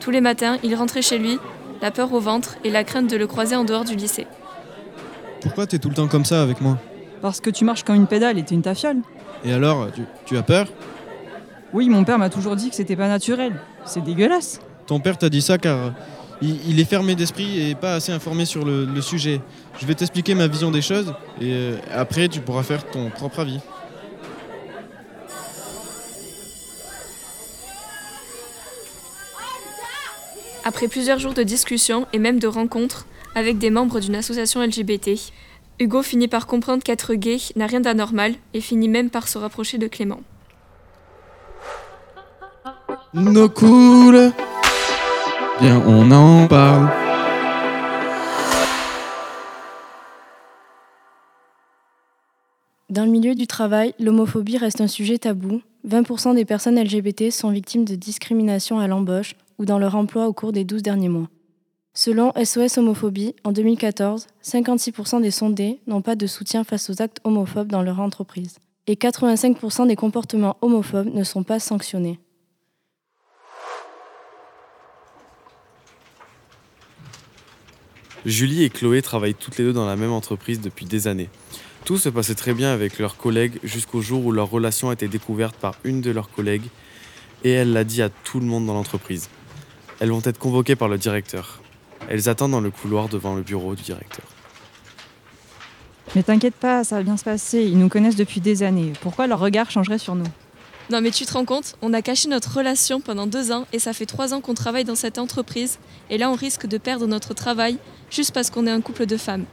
Tous 0.00 0.10
les 0.10 0.20
matins, 0.20 0.58
il 0.62 0.74
rentrait 0.74 1.02
chez 1.02 1.18
lui, 1.18 1.38
la 1.80 1.90
peur 1.90 2.12
au 2.12 2.20
ventre 2.20 2.56
et 2.64 2.70
la 2.70 2.84
crainte 2.84 3.08
de 3.08 3.16
le 3.16 3.26
croiser 3.26 3.54
en 3.56 3.64
dehors 3.64 3.84
du 3.84 3.94
lycée. 3.94 4.26
Pourquoi 5.40 5.66
t'es 5.66 5.78
tout 5.78 5.88
le 5.88 5.94
temps 5.94 6.08
comme 6.08 6.24
ça 6.24 6.42
avec 6.42 6.60
moi? 6.60 6.78
Parce 7.22 7.40
que 7.40 7.50
tu 7.50 7.64
marches 7.64 7.84
comme 7.84 7.96
une 7.96 8.06
pédale 8.06 8.38
et 8.38 8.42
t'es 8.44 8.54
une 8.54 8.62
tafiole. 8.62 8.98
Et 9.44 9.52
alors, 9.52 9.90
tu, 9.92 10.02
tu 10.26 10.36
as 10.36 10.42
peur? 10.42 10.66
Oui, 11.72 11.88
mon 11.88 12.04
père 12.04 12.18
m'a 12.18 12.30
toujours 12.30 12.54
dit 12.56 12.70
que 12.70 12.76
c'était 12.76 12.96
pas 12.96 13.08
naturel. 13.08 13.60
C'est 13.84 14.02
dégueulasse. 14.04 14.60
Ton 14.86 15.00
père 15.00 15.16
t'a 15.18 15.28
dit 15.28 15.42
ça 15.42 15.58
car 15.58 15.76
euh, 15.78 15.90
il, 16.42 16.70
il 16.70 16.80
est 16.80 16.84
fermé 16.84 17.14
d'esprit 17.14 17.70
et 17.70 17.74
pas 17.74 17.94
assez 17.94 18.12
informé 18.12 18.44
sur 18.44 18.64
le, 18.64 18.84
le 18.84 19.00
sujet. 19.00 19.40
Je 19.80 19.86
vais 19.86 19.94
t'expliquer 19.94 20.34
ma 20.34 20.46
vision 20.46 20.70
des 20.70 20.82
choses 20.82 21.14
et 21.40 21.52
euh, 21.52 21.76
après 21.92 22.28
tu 22.28 22.40
pourras 22.40 22.62
faire 22.62 22.84
ton 22.90 23.10
propre 23.10 23.40
avis. 23.40 23.60
Après 30.64 30.88
plusieurs 30.88 31.18
jours 31.18 31.34
de 31.34 31.42
discussions 31.42 32.06
et 32.12 32.18
même 32.18 32.38
de 32.38 32.46
rencontres 32.46 33.06
avec 33.34 33.58
des 33.58 33.70
membres 33.70 34.00
d'une 34.00 34.14
association 34.14 34.62
LGBT, 34.62 35.10
Hugo 35.80 36.02
finit 36.02 36.28
par 36.28 36.46
comprendre 36.46 36.84
qu'être 36.84 37.14
gay 37.14 37.38
n'a 37.56 37.66
rien 37.66 37.80
d'anormal 37.80 38.34
et 38.52 38.60
finit 38.60 38.88
même 38.88 39.10
par 39.10 39.26
se 39.26 39.38
rapprocher 39.38 39.76
de 39.76 39.88
Clément. 39.88 40.20
No 43.12 43.48
cool. 43.48 44.32
Bien, 45.60 45.82
on 45.86 46.10
en 46.12 46.46
parle. 46.46 46.88
Dans 52.90 53.04
le 53.04 53.10
milieu 53.10 53.34
du 53.34 53.48
travail, 53.48 53.94
l'homophobie 53.98 54.56
reste 54.56 54.80
un 54.80 54.86
sujet 54.86 55.18
tabou. 55.18 55.60
20% 55.88 56.36
des 56.36 56.44
personnes 56.44 56.80
LGBT 56.80 57.30
sont 57.32 57.50
victimes 57.50 57.84
de 57.84 57.96
discrimination 57.96 58.78
à 58.78 58.86
l'embauche 58.86 59.34
ou 59.58 59.64
dans 59.64 59.80
leur 59.80 59.96
emploi 59.96 60.28
au 60.28 60.32
cours 60.32 60.52
des 60.52 60.64
12 60.64 60.82
derniers 60.82 61.08
mois. 61.08 61.28
Selon 61.96 62.32
SOS 62.32 62.78
Homophobie, 62.78 63.36
en 63.44 63.52
2014, 63.52 64.26
56% 64.42 65.22
des 65.22 65.30
sondés 65.30 65.78
n'ont 65.86 66.02
pas 66.02 66.16
de 66.16 66.26
soutien 66.26 66.64
face 66.64 66.90
aux 66.90 67.00
actes 67.00 67.20
homophobes 67.22 67.68
dans 67.68 67.82
leur 67.82 68.00
entreprise. 68.00 68.58
Et 68.88 68.96
85% 68.96 69.86
des 69.86 69.94
comportements 69.94 70.56
homophobes 70.60 71.14
ne 71.14 71.22
sont 71.22 71.44
pas 71.44 71.60
sanctionnés. 71.60 72.18
Julie 78.26 78.64
et 78.64 78.70
Chloé 78.70 79.00
travaillent 79.00 79.36
toutes 79.36 79.58
les 79.58 79.64
deux 79.64 79.72
dans 79.72 79.86
la 79.86 79.94
même 79.94 80.10
entreprise 80.10 80.60
depuis 80.60 80.86
des 80.86 81.06
années. 81.06 81.30
Tout 81.84 81.98
se 81.98 82.08
passait 82.08 82.34
très 82.34 82.54
bien 82.54 82.72
avec 82.72 82.98
leurs 82.98 83.16
collègues 83.16 83.60
jusqu'au 83.62 84.00
jour 84.00 84.26
où 84.26 84.32
leur 84.32 84.50
relation 84.50 84.90
a 84.90 84.94
été 84.94 85.06
découverte 85.06 85.54
par 85.54 85.76
une 85.84 86.00
de 86.00 86.10
leurs 86.10 86.30
collègues 86.32 86.66
et 87.44 87.52
elle 87.52 87.72
l'a 87.72 87.84
dit 87.84 88.02
à 88.02 88.08
tout 88.08 88.40
le 88.40 88.46
monde 88.46 88.66
dans 88.66 88.74
l'entreprise. 88.74 89.28
Elles 90.00 90.10
vont 90.10 90.22
être 90.24 90.38
convoquées 90.38 90.74
par 90.74 90.88
le 90.88 90.98
directeur. 90.98 91.60
Elles 92.08 92.28
attendent 92.28 92.52
dans 92.52 92.60
le 92.60 92.70
couloir 92.70 93.08
devant 93.08 93.34
le 93.34 93.42
bureau 93.42 93.74
du 93.74 93.82
directeur. 93.82 94.26
Mais 96.14 96.22
t'inquiète 96.22 96.54
pas, 96.54 96.84
ça 96.84 96.96
va 96.96 97.02
bien 97.02 97.16
se 97.16 97.24
passer. 97.24 97.62
Ils 97.62 97.78
nous 97.78 97.88
connaissent 97.88 98.16
depuis 98.16 98.40
des 98.40 98.62
années. 98.62 98.92
Pourquoi 99.00 99.26
leur 99.26 99.40
regard 99.40 99.70
changerait 99.70 99.98
sur 99.98 100.14
nous? 100.14 100.26
Non 100.90 101.00
mais 101.00 101.10
tu 101.10 101.24
te 101.24 101.32
rends 101.32 101.46
compte, 101.46 101.76
on 101.80 101.94
a 101.94 102.02
caché 102.02 102.28
notre 102.28 102.58
relation 102.58 103.00
pendant 103.00 103.26
deux 103.26 103.52
ans 103.52 103.66
et 103.72 103.78
ça 103.78 103.94
fait 103.94 104.04
trois 104.04 104.34
ans 104.34 104.42
qu'on 104.42 104.52
travaille 104.52 104.84
dans 104.84 104.94
cette 104.94 105.16
entreprise 105.16 105.78
et 106.10 106.18
là 106.18 106.30
on 106.30 106.34
risque 106.34 106.66
de 106.66 106.76
perdre 106.76 107.06
notre 107.06 107.32
travail 107.32 107.78
juste 108.10 108.34
parce 108.34 108.50
qu'on 108.50 108.66
est 108.66 108.70
un 108.70 108.82
couple 108.82 109.06
de 109.06 109.16
femmes. 109.16 109.46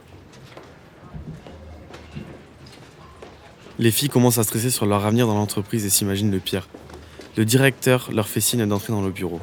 Les 3.78 3.90
filles 3.90 4.10
commencent 4.10 4.36
à 4.36 4.44
stresser 4.44 4.68
sur 4.68 4.84
leur 4.84 5.06
avenir 5.06 5.26
dans 5.26 5.34
l'entreprise 5.34 5.86
et 5.86 5.90
s'imaginent 5.90 6.30
le 6.30 6.38
pire. 6.38 6.68
Le 7.38 7.46
directeur 7.46 8.10
leur 8.12 8.28
fait 8.28 8.42
signe 8.42 8.66
d'entrer 8.66 8.92
dans 8.92 9.00
le 9.00 9.10
bureau. 9.10 9.40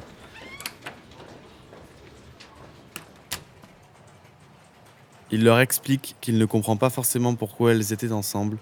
Il 5.31 5.43
leur 5.43 5.60
explique 5.60 6.15
qu'il 6.22 6.38
ne 6.38 6.45
comprend 6.45 6.76
pas 6.77 6.89
forcément 6.89 7.35
pourquoi 7.35 7.72
elles 7.72 7.93
étaient 7.93 8.11
ensemble, 8.11 8.57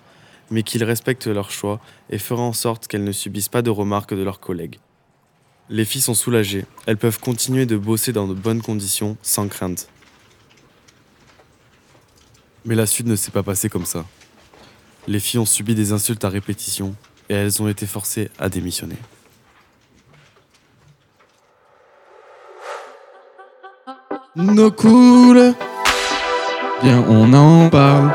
mais 0.52 0.64
qu'il 0.64 0.84
respecte 0.84 1.28
leur 1.28 1.52
choix 1.52 1.80
et 2.10 2.18
fera 2.18 2.42
en 2.42 2.54
sorte 2.54 2.88
qu'elles 2.88 3.04
ne 3.04 3.12
subissent 3.12 3.50
pas 3.50 3.62
de 3.62 3.70
remarques 3.70 4.14
de 4.14 4.24
leurs 4.24 4.40
collègues. 4.40 4.80
Les 5.70 5.86
filles 5.86 6.02
sont 6.02 6.14
soulagées, 6.14 6.66
elles 6.86 6.98
peuvent 6.98 7.20
continuer 7.20 7.66
de 7.66 7.78
bosser 7.78 8.14
dans 8.14 8.28
de 8.28 8.34
bonnes 8.34 8.62
conditions 8.62 9.18
sans 9.22 9.48
crainte. 9.48 9.90
Mais 12.66 12.76
la 12.76 12.86
suite 12.86 13.08
ne 13.08 13.16
s'est 13.16 13.32
pas 13.32 13.44
passée 13.44 13.70
comme 13.70 13.86
ça. 13.86 14.06
Les 15.08 15.20
filles 15.20 15.40
ont 15.40 15.46
subi 15.46 15.74
des 15.76 15.94
insultes 15.94 16.26
à 16.26 16.30
répétition 16.30 16.96
et 17.30 17.34
elles 17.34 17.62
ont 17.62 17.68
été 17.68 17.86
forcées 17.86 18.30
à 18.40 18.50
démissionner. 18.50 18.98
Bien, 26.84 27.04
on 27.10 27.34
en 27.34 27.70
parle. 27.72 28.14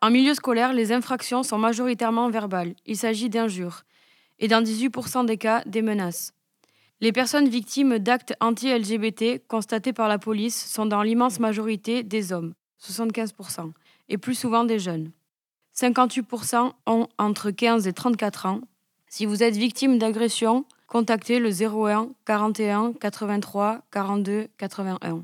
En 0.00 0.10
milieu 0.10 0.34
scolaire, 0.34 0.72
les 0.72 0.92
infractions 0.92 1.42
sont 1.42 1.58
majoritairement 1.58 2.30
verbales. 2.30 2.74
Il 2.86 2.96
s'agit 2.96 3.28
d'injures. 3.28 3.82
Et 4.38 4.46
dans 4.46 4.62
18% 4.62 5.26
des 5.26 5.36
cas, 5.36 5.62
des 5.66 5.82
menaces. 5.82 6.32
Les 7.00 7.10
personnes 7.10 7.48
victimes 7.48 7.98
d'actes 7.98 8.34
anti-LGBT 8.40 9.44
constatés 9.48 9.92
par 9.92 10.08
la 10.08 10.18
police 10.18 10.70
sont 10.72 10.86
dans 10.86 11.02
l'immense 11.02 11.40
majorité 11.40 12.04
des 12.04 12.32
hommes, 12.32 12.54
75%, 12.80 13.72
et 14.08 14.16
plus 14.16 14.36
souvent 14.36 14.62
des 14.62 14.78
jeunes. 14.78 15.10
58% 15.76 16.72
ont 16.86 17.08
entre 17.18 17.50
15 17.50 17.88
et 17.88 17.92
34 17.92 18.46
ans. 18.46 18.60
Si 19.08 19.26
vous 19.26 19.42
êtes 19.42 19.56
victime 19.56 19.98
d'agression, 19.98 20.64
contactez 20.90 21.38
le 21.38 21.50
01 21.50 22.08
41 22.26 22.92
83 23.00 23.78
42 23.92 24.48
81. 24.58 25.22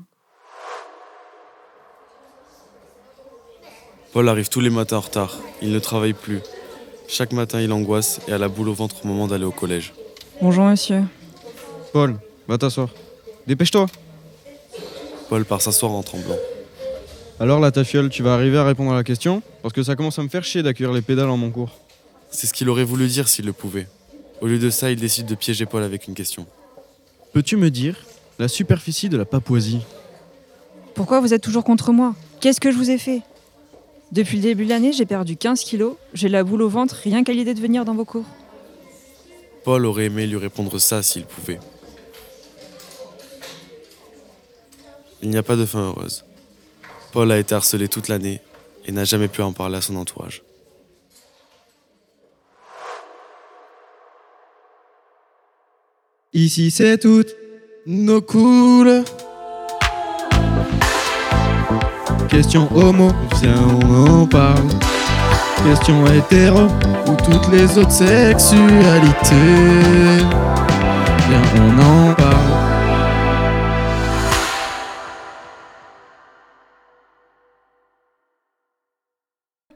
Paul 4.13 4.29
arrive 4.29 4.49
tous 4.49 4.61
les 4.61 4.69
matins 4.69 4.97
en 4.97 5.01
retard. 5.01 5.37
Il 5.61 5.71
ne 5.71 5.79
travaille 5.79 6.13
plus. 6.13 6.39
Chaque 7.07 7.33
matin, 7.33 7.61
il 7.61 7.71
angoisse 7.71 8.19
et 8.27 8.33
a 8.33 8.37
la 8.37 8.47
boule 8.47 8.69
au 8.69 8.73
ventre 8.73 8.95
au 9.03 9.07
moment 9.07 9.27
d'aller 9.27 9.43
au 9.43 9.51
collège. 9.51 9.93
Bonjour 10.41 10.63
monsieur. 10.65 11.03
Paul, 11.93 12.15
va 12.47 12.57
t'asseoir. 12.57 12.89
Dépêche-toi. 13.45 13.87
Paul 15.29 15.43
part 15.43 15.61
s'asseoir 15.61 15.91
en 15.91 16.01
tremblant. 16.01 16.37
Alors 17.39 17.59
là, 17.59 17.71
ta 17.71 17.83
fiole, 17.83 18.09
tu 18.09 18.23
vas 18.23 18.33
arriver 18.33 18.57
à 18.57 18.63
répondre 18.63 18.93
à 18.93 18.95
la 18.95 19.03
question? 19.03 19.43
Parce 19.61 19.73
que 19.73 19.83
ça 19.83 19.95
commence 19.95 20.17
à 20.17 20.23
me 20.23 20.29
faire 20.29 20.43
chier 20.43 20.63
d'accueillir 20.63 20.93
les 20.93 21.01
pédales 21.01 21.29
en 21.29 21.37
mon 21.37 21.51
cours. 21.51 21.77
C'est 22.31 22.47
ce 22.47 22.53
qu'il 22.53 22.69
aurait 22.69 22.85
voulu 22.85 23.07
dire 23.07 23.27
s'il 23.27 23.45
le 23.45 23.53
pouvait. 23.53 23.87
Au 24.41 24.47
lieu 24.47 24.59
de 24.59 24.69
ça, 24.69 24.91
il 24.91 24.99
décide 24.99 25.25
de 25.25 25.35
piéger 25.35 25.65
Paul 25.65 25.83
avec 25.83 26.07
une 26.07 26.13
question. 26.13 26.45
Peux-tu 27.33 27.57
me 27.57 27.71
dire 27.71 28.05
la 28.39 28.47
superficie 28.47 29.09
de 29.09 29.17
la 29.17 29.25
Papouasie? 29.25 29.81
Pourquoi 30.93 31.19
vous 31.19 31.33
êtes 31.33 31.41
toujours 31.41 31.63
contre 31.63 31.91
moi? 31.91 32.15
Qu'est-ce 32.39 32.59
que 32.59 32.71
je 32.71 32.77
vous 32.77 32.91
ai 32.91 32.97
fait? 32.97 33.21
Depuis 34.11 34.37
le 34.37 34.43
début 34.43 34.65
de 34.65 34.69
l'année, 34.69 34.93
j'ai 34.93 35.05
perdu 35.05 35.35
15 35.35 35.63
kilos. 35.63 35.95
J'ai 36.13 36.29
la 36.29 36.43
boule 36.43 36.61
au 36.61 36.69
ventre 36.69 36.95
rien 37.03 37.23
qu'à 37.23 37.33
l'idée 37.33 37.53
de 37.53 37.59
venir 37.59 37.83
dans 37.83 37.95
vos 37.95 38.05
cours. 38.05 38.25
Paul 39.63 39.85
aurait 39.85 40.05
aimé 40.05 40.27
lui 40.27 40.37
répondre 40.37 40.79
ça 40.79 41.03
s'il 41.03 41.25
pouvait. 41.25 41.59
Il 45.21 45.29
n'y 45.29 45.37
a 45.37 45.43
pas 45.43 45.55
de 45.55 45.65
fin 45.65 45.79
heureuse. 45.79 46.23
Paul 47.11 47.31
a 47.31 47.39
été 47.39 47.55
harcelé 47.55 47.87
toute 47.87 48.07
l'année 48.07 48.39
et 48.85 48.91
n'a 48.91 49.03
jamais 49.03 49.27
pu 49.27 49.41
en 49.41 49.51
parler 49.51 49.77
à 49.77 49.81
son 49.81 49.95
entourage. 49.95 50.43
Ici 56.33 56.71
c'est 56.71 56.97
tout 56.97 57.23
no 57.85 58.19
cool. 58.19 59.03
Question 62.27 62.67
homo, 62.75 63.13
viens 63.41 63.55
on 63.81 64.21
en 64.23 64.27
parle. 64.27 64.67
Question 65.63 66.05
hétéro 66.07 66.67
ou 67.07 67.15
toutes 67.23 67.49
les 67.49 67.77
autres 67.77 67.91
sexualités. 67.91 69.35
Viens 71.29 71.41
on 71.55 72.09
en 72.09 72.13
parle. 72.13 72.66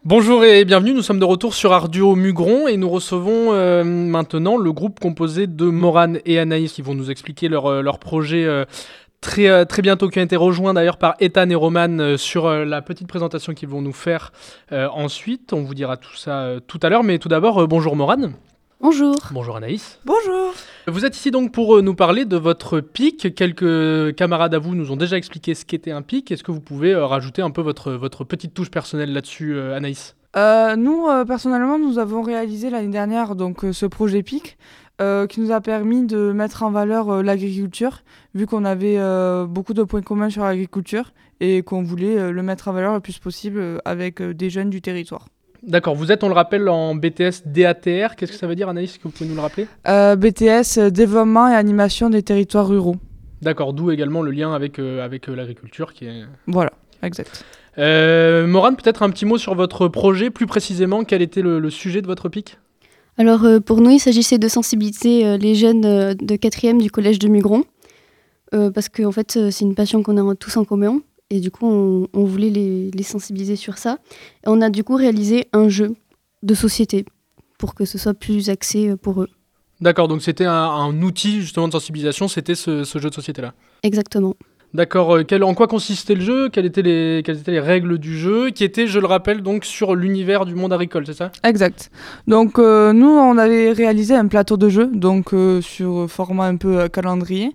Bonjour 0.04 0.44
et 0.44 0.66
bienvenue, 0.66 0.94
nous 0.94 1.04
sommes 1.04 1.20
de 1.20 1.26
retour 1.26 1.54
sur 1.54 1.74
Arduo 1.74 2.16
Mugron 2.16 2.68
et 2.68 2.76
nous 2.76 2.90
recevons 2.90 3.54
euh, 3.54 3.84
maintenant 3.84 4.58
le 4.58 4.72
groupe 4.72 5.00
composé 5.00 5.46
de 5.46 5.66
Morane 5.66 6.18
et 6.26 6.40
Anaïs 6.40 6.74
qui 6.74 6.82
vont 6.82 6.96
nous 6.96 7.12
expliquer 7.12 7.50
leur, 7.50 7.68
euh, 7.68 7.82
leur 7.84 8.00
projet 8.00 8.44
euh, 8.44 8.66
très, 9.22 9.82
bientôt 9.84 10.10
qui 10.10 10.18
a 10.18 10.24
été 10.24 10.36
rejoint 10.36 10.74
d'ailleurs 10.74 10.98
par 10.98 11.14
Ethan 11.20 11.48
et 11.52 11.56
Roman 11.56 12.18
sur 12.18 12.50
la 12.50 12.82
petite 12.82 13.08
présentation 13.08 13.54
qu'ils 13.54 13.70
vont 13.70 13.84
nous 13.84 13.94
faire 13.94 14.32
ensuite. 14.72 15.54
On 15.54 15.62
vous 15.62 15.76
dira 15.76 15.98
tout 15.98 16.16
ça 16.16 16.56
tout 16.66 16.80
à 16.82 16.90
l'heure, 16.90 17.04
mais 17.04 17.20
tout 17.20 17.30
d'abord, 17.30 17.68
bonjour 17.68 17.96
Morane. 17.96 18.34
Bonjour. 18.82 19.16
Bonjour 19.32 19.58
Anaïs. 19.58 20.00
Bonjour. 20.06 20.54
Vous 20.88 21.06
êtes 21.06 21.16
ici 21.16 21.30
donc 21.30 21.52
pour 21.52 21.78
euh, 21.78 21.82
nous 21.84 21.94
parler 21.94 22.26
de 22.26 22.36
votre 22.36 22.80
pic. 22.80 23.36
Quelques 23.36 24.16
camarades 24.16 24.56
à 24.56 24.60
vous 24.60 24.74
nous 24.74 24.92
ont 24.92 24.96
déjà 24.96 25.18
expliqué 25.18 25.54
ce 25.54 25.66
qu'était 25.66 25.92
un 25.92 26.02
pic. 26.02 26.32
Est-ce 26.32 26.44
que 26.44 26.52
vous 26.52 26.62
pouvez 26.62 26.94
euh, 26.94 27.06
rajouter 27.06 27.44
un 27.44 27.52
peu 27.52 27.62
votre, 27.62 27.92
votre 27.92 28.24
petite 28.24 28.56
touche 28.56 28.72
personnelle 28.72 29.14
là-dessus, 29.14 29.54
euh, 29.54 29.76
Anaïs? 29.76 30.16
Euh, 30.36 30.76
nous, 30.76 31.08
euh, 31.08 31.26
personnellement, 31.26 31.78
nous 31.78 32.00
avons 32.00 32.24
réalisé 32.24 32.72
l'année 32.72 32.88
dernière 32.88 33.36
donc, 33.36 33.66
euh, 33.66 33.72
ce 33.72 33.86
projet 33.86 34.24
PIC 34.24 34.58
euh, 35.00 35.28
qui 35.28 35.42
nous 35.42 35.52
a 35.52 35.62
permis 35.62 36.06
de 36.06 36.32
mettre 36.32 36.64
en 36.64 36.72
valeur 36.72 37.10
euh, 37.10 37.22
l'agriculture, 37.22 38.02
vu 38.34 38.48
qu'on 38.48 38.66
avait 38.66 38.98
euh, 38.98 39.46
beaucoup 39.46 39.74
de 39.74 39.84
points 39.84 40.02
communs 40.02 40.30
sur 40.30 40.44
l'agriculture 40.44 41.12
et 41.40 41.64
qu'on 41.64 41.84
voulait 41.84 42.18
euh, 42.18 42.32
le 42.32 42.44
mettre 42.44 42.68
en 42.68 42.74
valeur 42.74 42.94
le 42.94 43.00
plus 43.00 43.20
possible 43.20 43.60
euh, 43.60 43.78
avec 43.86 44.22
euh, 44.22 44.34
des 44.34 44.50
jeunes 44.50 44.70
du 44.70 44.82
territoire. 44.82 45.28
D'accord, 45.64 45.96
vous 45.96 46.12
êtes, 46.12 46.24
on 46.24 46.28
le 46.28 46.34
rappelle, 46.34 46.68
en 46.70 46.96
BTS 46.96 47.44
DATR. 47.46 48.16
Qu'est-ce 48.16 48.32
que 48.32 48.38
ça 48.38 48.48
veut 48.48 48.56
dire, 48.56 48.68
Anaïs 48.70 48.92
Est-ce 48.92 48.98
que 49.00 49.04
vous 49.04 49.10
pouvez 49.12 49.30
nous 49.30 49.36
le 49.36 49.42
rappeler? 49.42 49.68
Euh, 49.88 50.16
BTS, 50.16 50.78
euh, 50.80 50.90
développement 50.90 51.48
et 51.48 51.54
animation 51.54 52.10
des 52.10 52.24
territoires 52.24 52.68
ruraux. 52.68 52.96
D'accord, 53.42 53.74
d'où 53.74 53.92
également 53.92 54.22
le 54.22 54.32
lien 54.32 54.54
avec, 54.54 54.80
euh, 54.80 55.04
avec 55.04 55.30
euh, 55.30 55.36
l'agriculture 55.36 55.94
qui 55.94 56.06
est. 56.06 56.24
Voilà, 56.48 56.72
exact. 57.04 57.44
Euh, 57.78 58.48
Morane, 58.48 58.76
peut-être 58.76 59.04
un 59.04 59.10
petit 59.10 59.26
mot 59.26 59.38
sur 59.38 59.56
votre 59.56 59.88
projet, 59.88 60.30
plus 60.30 60.46
précisément, 60.46 61.04
quel 61.04 61.22
était 61.22 61.42
le, 61.42 61.60
le 61.60 61.70
sujet 61.70 62.02
de 62.02 62.08
votre 62.08 62.28
pic? 62.28 62.58
Alors 63.18 63.46
euh, 63.46 63.60
pour 63.60 63.82
nous, 63.82 63.92
il 63.92 64.00
s'agissait 64.00 64.38
de 64.38 64.48
sensibiliser 64.48 65.26
euh, 65.26 65.38
les 65.38 65.56
jeunes 65.56 65.86
euh, 65.86 66.14
de 66.14 66.36
4e 66.36 66.82
du 66.82 66.90
collège 66.92 67.20
de 67.20 67.28
Mugron, 67.28 67.64
euh, 68.54 68.72
parce 68.72 68.90
que 68.90 69.04
en 69.04 69.12
fait, 69.12 69.38
euh, 69.38 69.52
c'est 69.52 69.64
une 69.66 69.76
passion 69.76 70.02
qu'on 70.04 70.18
a 70.30 70.36
tous 70.36 70.58
en 70.58 70.66
commun, 70.66 71.02
et 71.32 71.40
du 71.40 71.50
coup, 71.50 71.66
on, 71.66 72.08
on 72.14 72.26
voulait 72.26 72.50
les, 72.50 72.92
les 72.92 73.04
sensibiliser 73.04 73.56
sur 73.56 73.78
ça. 73.78 73.98
Et 74.46 74.48
on 74.48 74.62
a 74.62 74.70
du 74.70 74.84
coup 74.84 74.96
réalisé 74.96 75.48
un 75.54 75.70
jeu 75.70 75.96
de 76.44 76.54
société 76.54 77.06
pour 77.58 77.74
que 77.74 77.86
ce 77.86 77.98
soit 77.98 78.14
plus 78.14 78.50
axé 78.50 78.90
euh, 78.90 78.98
pour 78.98 79.22
eux. 79.24 79.30
D'accord, 79.80 80.08
donc 80.08 80.22
c'était 80.22 80.46
un, 80.46 80.54
un 80.54 81.02
outil 81.02 81.42
justement 81.42 81.68
de 81.68 81.74
sensibilisation, 81.74 82.28
c'était 82.28 82.54
ce, 82.54 82.84
ce 82.84 83.00
jeu 83.00 83.10
de 83.10 83.16
société-là. 83.16 83.54
Exactement. 83.82 84.36
D'accord, 84.74 85.18
euh, 85.18 85.42
en 85.42 85.54
quoi 85.54 85.68
consistait 85.68 86.16
le 86.16 86.22
jeu? 86.22 86.50
Quelles 86.50 86.66
étaient, 86.66 86.82
les, 86.82 87.60
règles 87.60 87.98
du 87.98 88.18
jeu 88.18 88.52
Qui 88.52 88.64
étaient, 88.64 88.88
je 88.88 89.00
le 89.00 89.06
rappelle, 89.06 89.42
donc 89.42 89.66
sur 89.66 89.96
l'univers 89.96 90.46
du 90.46 90.56
monde 90.56 90.72
agricole, 90.72 91.06
c'est 91.06 91.14
ça? 91.14 91.32
Exact. 91.44 91.92
Donc 92.26 92.58
euh, 92.58 92.94
nous, 92.94 93.10
on 93.10 93.38
avait 93.38 93.74
réalisé 93.74 94.16
un 94.16 94.28
plateau 94.28 94.56
de 94.56 94.70
jeu, 94.70 94.90
donc 94.94 95.34
euh, 95.34 95.60
sur 95.60 96.10
format 96.10 96.46
un 96.46 96.56
peu 96.56 96.88
calendrier, 96.88 97.54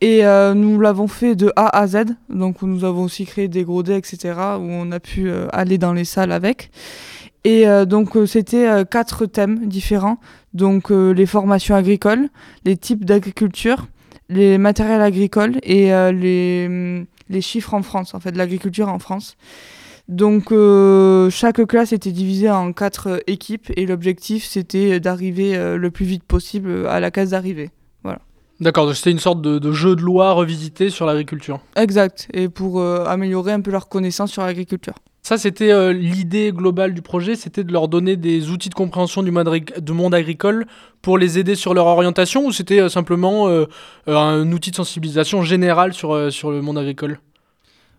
et 0.00 0.22
nous 0.54 0.80
l'avons 0.80 1.06
fait 1.08 1.34
de 1.36 1.52
A 1.56 1.78
à 1.78 1.86
Z. 1.86 2.16
Donc 2.28 2.62
nous 2.62 2.84
avons 2.84 3.04
aussi 3.04 3.24
créé 3.24 3.48
des 3.48 3.64
gros 3.64 3.82
dés, 3.82 3.96
etc., 3.96 4.34
où 4.58 4.66
on 4.68 4.90
a 4.90 4.98
pu 4.98 5.30
aller 5.52 5.78
dans 5.78 5.92
les 5.92 6.04
salles 6.04 6.32
avec. 6.32 6.70
Et 7.44 7.66
donc 7.86 8.16
c'était 8.26 8.84
quatre 8.90 9.26
thèmes 9.26 9.68
différents. 9.68 10.18
Donc 10.54 10.90
les 10.90 11.26
formations 11.26 11.76
agricoles, 11.76 12.30
les 12.64 12.76
types 12.76 13.04
d'agriculture, 13.04 13.86
les 14.32 14.58
matériels 14.58 15.02
agricoles 15.02 15.58
et 15.62 15.92
euh, 15.92 16.12
les, 16.12 16.66
hum, 16.68 17.06
les 17.28 17.40
chiffres 17.40 17.74
en 17.74 17.82
France, 17.82 18.14
en 18.14 18.20
fait, 18.20 18.32
de 18.32 18.38
l'agriculture 18.38 18.88
en 18.88 18.98
France. 18.98 19.36
Donc 20.08 20.50
euh, 20.52 21.30
chaque 21.30 21.64
classe 21.66 21.92
était 21.92 22.12
divisée 22.12 22.50
en 22.50 22.72
quatre 22.72 23.06
euh, 23.08 23.18
équipes 23.26 23.70
et 23.76 23.86
l'objectif 23.86 24.44
c'était 24.44 24.98
d'arriver 25.00 25.56
euh, 25.56 25.76
le 25.76 25.90
plus 25.90 26.04
vite 26.04 26.24
possible 26.24 26.86
à 26.88 27.00
la 27.00 27.10
case 27.10 27.30
d'arrivée. 27.30 27.70
Voilà. 28.02 28.18
D'accord, 28.60 28.94
c'était 28.94 29.12
une 29.12 29.20
sorte 29.20 29.40
de, 29.40 29.58
de 29.58 29.72
jeu 29.72 29.94
de 29.94 30.02
loi 30.02 30.32
revisité 30.32 30.90
sur 30.90 31.06
l'agriculture. 31.06 31.60
Exact. 31.76 32.28
Et 32.32 32.48
pour 32.48 32.82
améliorer 32.82 33.52
un 33.52 33.60
peu 33.60 33.70
leur 33.70 33.88
connaissance 33.88 34.30
sur 34.30 34.42
l'agriculture. 34.42 34.94
Ça, 35.24 35.38
c'était 35.38 35.70
euh, 35.70 35.92
l'idée 35.92 36.50
globale 36.50 36.94
du 36.94 37.00
projet, 37.00 37.36
c'était 37.36 37.62
de 37.62 37.72
leur 37.72 37.86
donner 37.86 38.16
des 38.16 38.50
outils 38.50 38.70
de 38.70 38.74
compréhension 38.74 39.22
du 39.22 39.30
monde, 39.30 40.14
agricole 40.14 40.66
pour 41.00 41.16
les 41.16 41.38
aider 41.38 41.54
sur 41.54 41.74
leur 41.74 41.86
orientation, 41.86 42.44
ou 42.44 42.50
c'était 42.50 42.80
euh, 42.80 42.88
simplement 42.88 43.46
euh, 43.46 43.66
un 44.08 44.50
outil 44.50 44.72
de 44.72 44.76
sensibilisation 44.76 45.42
général 45.42 45.92
sur, 45.92 46.32
sur 46.32 46.50
le 46.50 46.60
monde 46.60 46.76
agricole? 46.76 47.20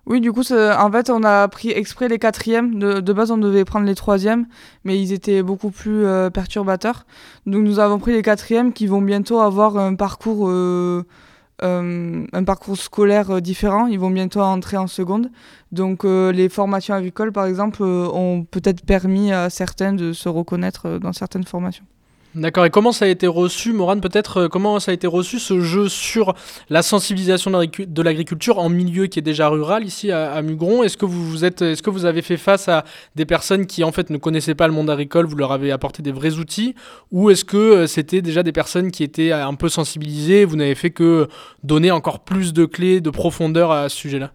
Oui, 0.06 0.20
du 0.20 0.34
coup, 0.34 0.42
en 0.52 0.92
fait, 0.92 1.10
on 1.10 1.24
a 1.24 1.48
pris 1.48 1.70
exprès 1.70 2.10
les 2.10 2.20
quatrièmes. 2.20 2.78
De, 2.78 3.00
de 3.00 3.14
base, 3.14 3.32
on 3.32 3.38
devait 3.38 3.64
prendre 3.64 3.86
les 3.86 3.96
troisièmes, 3.96 4.46
mais 4.84 5.02
ils 5.02 5.14
étaient 5.14 5.42
beaucoup 5.44 5.72
plus 5.72 6.04
perturbateurs. 6.34 7.06
Donc, 7.46 7.64
nous 7.64 7.80
avons 7.80 8.00
pris 8.00 8.12
les 8.12 8.22
quatrièmes 8.22 8.74
qui 8.74 8.86
vont 8.86 9.02
bientôt 9.02 9.40
avoir 9.40 9.78
un 9.78 9.96
parcours, 9.96 10.52
euh, 11.64 12.26
un 12.34 12.44
parcours 12.44 12.78
scolaire 12.78 13.32
euh, 13.32 13.40
différent. 13.42 13.88
Ils 13.88 14.00
vont 14.00 14.10
bientôt 14.10 14.42
entrer 14.42 14.78
en 14.78 14.88
seconde. 14.88 15.30
Donc, 15.72 16.04
euh, 16.04 16.32
les 16.32 16.50
formations 16.50 16.94
agricoles, 16.94 17.32
par 17.32 17.46
exemple, 17.46 17.84
ont 17.84 18.46
peut-être 18.50 18.86
permis 18.86 19.32
à 19.32 19.50
certains 19.50 19.94
de 19.94 20.14
se 20.14 20.30
reconnaître 20.30 21.00
dans 21.00 21.14
certaines 21.14 21.46
formations. 21.46 21.86
D'accord, 22.36 22.66
et 22.66 22.72
comment 22.72 22.92
ça 22.92 23.06
a 23.06 23.10
été 23.10 23.28
reçu, 23.28 23.74
Morane, 23.74 24.02
peut-être, 24.02 24.38
euh, 24.38 24.48
comment 24.48 24.80
ça 24.80 24.90
a 24.90 24.94
été 24.96 25.06
reçu 25.06 25.38
ce 25.38 25.60
jeu 25.60 25.88
sur 25.88 26.34
la 26.68 26.82
sensibilisation 26.82 27.52
de 27.52 27.58
l'agricu- 27.58 27.86
de 27.86 28.02
l'agriculture 28.02 28.58
en 28.58 28.70
milieu 28.70 29.06
qui 29.06 29.20
est 29.20 29.22
déjà 29.22 29.50
rural, 29.50 29.86
ici 29.86 30.12
à, 30.12 30.42
Mugron? 30.42 30.82
Est-ce 30.82 30.98
que, 30.98 31.06
vous, 31.06 31.30
vous 31.30 31.46
êtes, 31.46 31.62
est-ce 31.62 31.84
que 31.84 31.92
vous 31.92 32.06
avez 32.06 32.24
fait 32.24 32.38
face 32.38 32.68
à 32.68 32.86
des 33.14 33.26
personnes 33.26 33.68
qui, 33.68 33.84
en 33.84 33.92
fait, 33.92 34.10
ne 34.10 34.18
connaissaient 34.18 34.56
pas 34.56 34.66
le 34.66 34.74
monde 34.74 34.90
agricole, 34.90 35.28
vous 35.28 35.36
leur 35.36 35.52
avez 35.52 35.72
apporté 35.72 36.02
des 36.02 36.12
vrais 36.12 36.40
outils? 36.40 36.74
Ou 37.12 37.30
est-ce 37.30 37.46
que 37.46 37.56
euh, 37.58 37.88
c'était 37.88 38.24
déjà 38.24 38.42
des 38.42 38.52
personnes 38.52 38.90
qui 38.90 39.04
étaient 39.04 39.32
euh, 39.32 39.46
un 39.46 39.54
peu 39.54 39.70
sensibilisées, 39.70 40.44
vous 40.46 40.56
n'avez 40.56 40.74
fait 40.74 40.90
que 40.90 41.28
donner 41.62 41.92
encore 41.92 42.22
plus 42.22 42.52
de 42.52 42.66
clés, 42.66 43.00
de 43.00 43.12
profondeur 43.12 43.72
à 43.72 43.90
ce 43.90 43.98
sujet-là? 43.98 44.32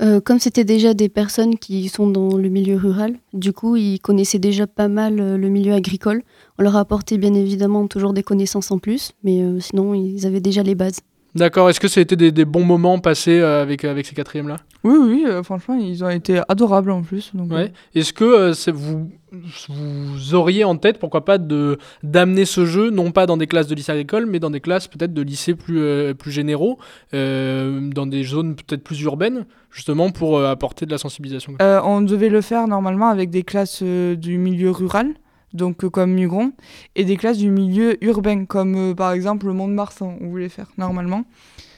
Euh, 0.00 0.20
comme 0.20 0.38
c'était 0.38 0.64
déjà 0.64 0.94
des 0.94 1.08
personnes 1.08 1.58
qui 1.58 1.88
sont 1.88 2.08
dans 2.08 2.36
le 2.36 2.48
milieu 2.48 2.76
rural, 2.76 3.16
du 3.32 3.52
coup, 3.52 3.74
ils 3.74 3.98
connaissaient 3.98 4.38
déjà 4.38 4.66
pas 4.68 4.86
mal 4.86 5.18
euh, 5.20 5.36
le 5.36 5.48
milieu 5.48 5.72
agricole. 5.72 6.22
On 6.58 6.62
leur 6.62 6.76
a 6.76 6.80
apporté 6.80 7.18
bien 7.18 7.34
évidemment 7.34 7.86
toujours 7.88 8.12
des 8.12 8.22
connaissances 8.22 8.70
en 8.70 8.78
plus, 8.78 9.10
mais 9.24 9.42
euh, 9.42 9.58
sinon, 9.58 9.94
ils 9.94 10.24
avaient 10.24 10.40
déjà 10.40 10.62
les 10.62 10.76
bases. 10.76 11.00
D'accord, 11.34 11.68
est-ce 11.68 11.80
que 11.80 11.88
ça 11.88 11.98
a 12.00 12.02
été 12.02 12.14
des, 12.16 12.30
des 12.32 12.44
bons 12.44 12.64
moments 12.64 12.98
passés 13.00 13.38
euh, 13.40 13.60
avec, 13.60 13.84
avec 13.84 14.06
ces 14.06 14.14
quatrièmes-là? 14.14 14.58
Oui, 14.84 14.96
oui, 15.00 15.24
euh, 15.26 15.42
franchement, 15.42 15.74
ils 15.74 16.02
ont 16.04 16.08
été 16.08 16.40
adorables 16.48 16.90
en 16.92 17.02
plus. 17.02 17.32
Donc, 17.34 17.52
Ouais. 17.52 17.72
Est-ce 17.94 18.12
que 18.12 18.24
euh, 18.24 18.52
c'est- 18.54 18.70
vous, 18.72 19.10
vous 19.32 20.34
auriez 20.34 20.64
en 20.64 20.76
tête, 20.76 20.98
pourquoi 20.98 21.24
pas, 21.24 21.38
de 21.38 21.78
d'amener 22.02 22.44
ce 22.44 22.64
jeu, 22.64 22.90
non 22.90 23.12
pas 23.12 23.26
dans 23.26 23.36
des 23.36 23.46
classes 23.46 23.66
de 23.66 23.74
lycée 23.74 23.92
agricole, 23.92 24.26
mais 24.26 24.40
dans 24.40 24.50
des 24.50 24.60
classes 24.60 24.88
peut-être 24.88 25.12
de 25.12 25.22
lycées 25.22 25.54
plus, 25.54 25.80
euh, 25.80 26.14
plus 26.14 26.30
généraux, 26.30 26.78
euh, 27.14 27.80
dans 27.90 28.06
des 28.06 28.24
zones 28.24 28.56
peut-être 28.56 28.82
plus 28.82 29.00
urbaines, 29.02 29.46
justement 29.70 30.10
pour 30.10 30.38
euh, 30.38 30.50
apporter 30.50 30.86
de 30.86 30.90
la 30.90 30.98
sensibilisation 30.98 31.54
on 31.60 32.00
devait 32.00 32.28
le 32.28 32.40
faire 32.40 32.68
normalement 32.68 33.08
avec 33.08 33.30
des 33.30 33.42
classes 33.42 33.82
du 33.82 34.38
milieu 34.38 34.70
rural, 34.70 35.14
donc 35.52 35.86
comme 35.88 36.12
Mugron, 36.12 36.52
et 36.96 37.04
des 37.04 37.16
classes 37.16 37.38
du 37.38 37.50
milieu 37.50 38.02
urbain, 38.04 38.44
comme 38.44 38.94
par 38.94 39.12
exemple 39.12 39.46
le 39.46 39.52
Mont-de-Marsan, 39.52 40.18
on 40.20 40.28
voulait 40.28 40.48
faire 40.48 40.68
normalement. 40.78 41.24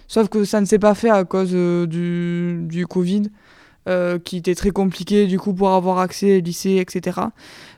Sauf 0.08 0.28
que 0.28 0.44
ça 0.44 0.60
ne 0.60 0.66
s'est 0.66 0.78
pas 0.78 0.94
fait 0.94 1.10
à 1.10 1.24
cause 1.24 1.52
du, 1.52 2.64
du 2.64 2.86
Covid, 2.86 3.30
euh, 3.88 4.18
qui 4.18 4.36
était 4.36 4.54
très 4.54 4.72
compliqué 4.72 5.26
du 5.26 5.38
coup 5.38 5.54
pour 5.54 5.70
avoir 5.70 6.00
accès 6.00 6.38
au 6.38 6.40
lycée, 6.40 6.76
etc. 6.76 7.18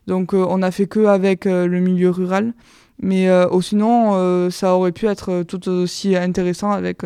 Donc 0.09 0.35
euh, 0.35 0.45
on 0.49 0.61
a 0.61 0.73
fait 0.73 0.87
que 0.87 1.07
avec 1.07 1.47
euh, 1.47 1.66
le 1.66 1.79
milieu 1.81 2.11
rural. 2.11 2.55
Mais 3.01 3.27
sinon, 3.62 4.49
ça 4.51 4.77
aurait 4.77 4.93
pu 4.93 5.07
être 5.07 5.43
tout 5.43 5.69
aussi 5.69 6.15
intéressant 6.15 6.70
avec, 6.70 7.01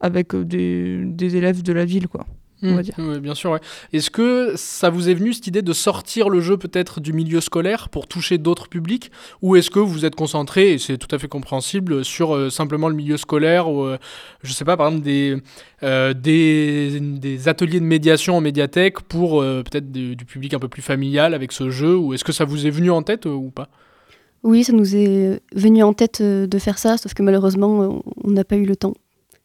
avec 0.00 0.34
des, 0.34 1.04
des 1.04 1.36
élèves 1.36 1.62
de 1.62 1.72
la 1.74 1.84
ville, 1.84 2.08
quoi. 2.08 2.24
On 2.66 2.76
va 2.76 2.82
dire. 2.82 2.94
ouais, 2.98 3.20
bien 3.20 3.34
sûr, 3.34 3.50
ouais. 3.50 3.60
Est-ce 3.92 4.10
que 4.10 4.54
ça 4.56 4.88
vous 4.90 5.08
est 5.08 5.14
venu 5.14 5.32
cette 5.32 5.46
idée 5.46 5.62
de 5.62 5.72
sortir 5.72 6.30
le 6.30 6.40
jeu 6.40 6.56
peut-être 6.56 7.00
du 7.00 7.12
milieu 7.12 7.40
scolaire 7.40 7.88
pour 7.90 8.06
toucher 8.06 8.38
d'autres 8.38 8.68
publics? 8.68 9.10
Ou 9.42 9.56
est-ce 9.56 9.70
que 9.70 9.78
vous 9.78 10.04
êtes 10.04 10.14
concentré, 10.14 10.72
et 10.72 10.78
c'est 10.78 10.96
tout 10.96 11.14
à 11.14 11.18
fait 11.18 11.28
compréhensible, 11.28 12.04
sur 12.04 12.34
euh, 12.34 12.50
simplement 12.50 12.88
le 12.88 12.94
milieu 12.94 13.16
scolaire 13.16 13.68
ou, 13.68 13.84
euh, 13.84 13.98
je 14.42 14.52
sais 14.52 14.64
pas, 14.64 14.76
par 14.76 14.88
exemple, 14.88 15.04
des, 15.04 15.36
euh, 15.82 16.14
des, 16.14 17.00
des 17.00 17.48
ateliers 17.48 17.80
de 17.80 17.84
médiation 17.84 18.36
en 18.36 18.40
médiathèque 18.40 19.00
pour 19.00 19.42
euh, 19.42 19.62
peut-être 19.62 19.92
du 19.92 20.16
public 20.24 20.54
un 20.54 20.58
peu 20.58 20.68
plus 20.68 20.82
familial 20.82 21.34
avec 21.34 21.52
ce 21.52 21.70
jeu? 21.70 21.96
Ou 21.96 22.14
est-ce 22.14 22.24
que 22.24 22.32
ça 22.32 22.44
vous 22.44 22.66
est 22.66 22.70
venu 22.70 22.90
en 22.90 23.02
tête 23.02 23.26
euh, 23.26 23.30
ou 23.30 23.50
pas? 23.50 23.68
Oui, 24.42 24.64
ça 24.64 24.72
nous 24.72 24.94
est 24.94 25.40
venu 25.54 25.82
en 25.82 25.92
tête 25.94 26.20
de 26.20 26.58
faire 26.58 26.78
ça, 26.78 26.98
sauf 26.98 27.14
que 27.14 27.22
malheureusement, 27.22 28.02
on 28.22 28.30
n'a 28.30 28.44
pas 28.44 28.56
eu 28.56 28.66
le 28.66 28.76
temps. 28.76 28.94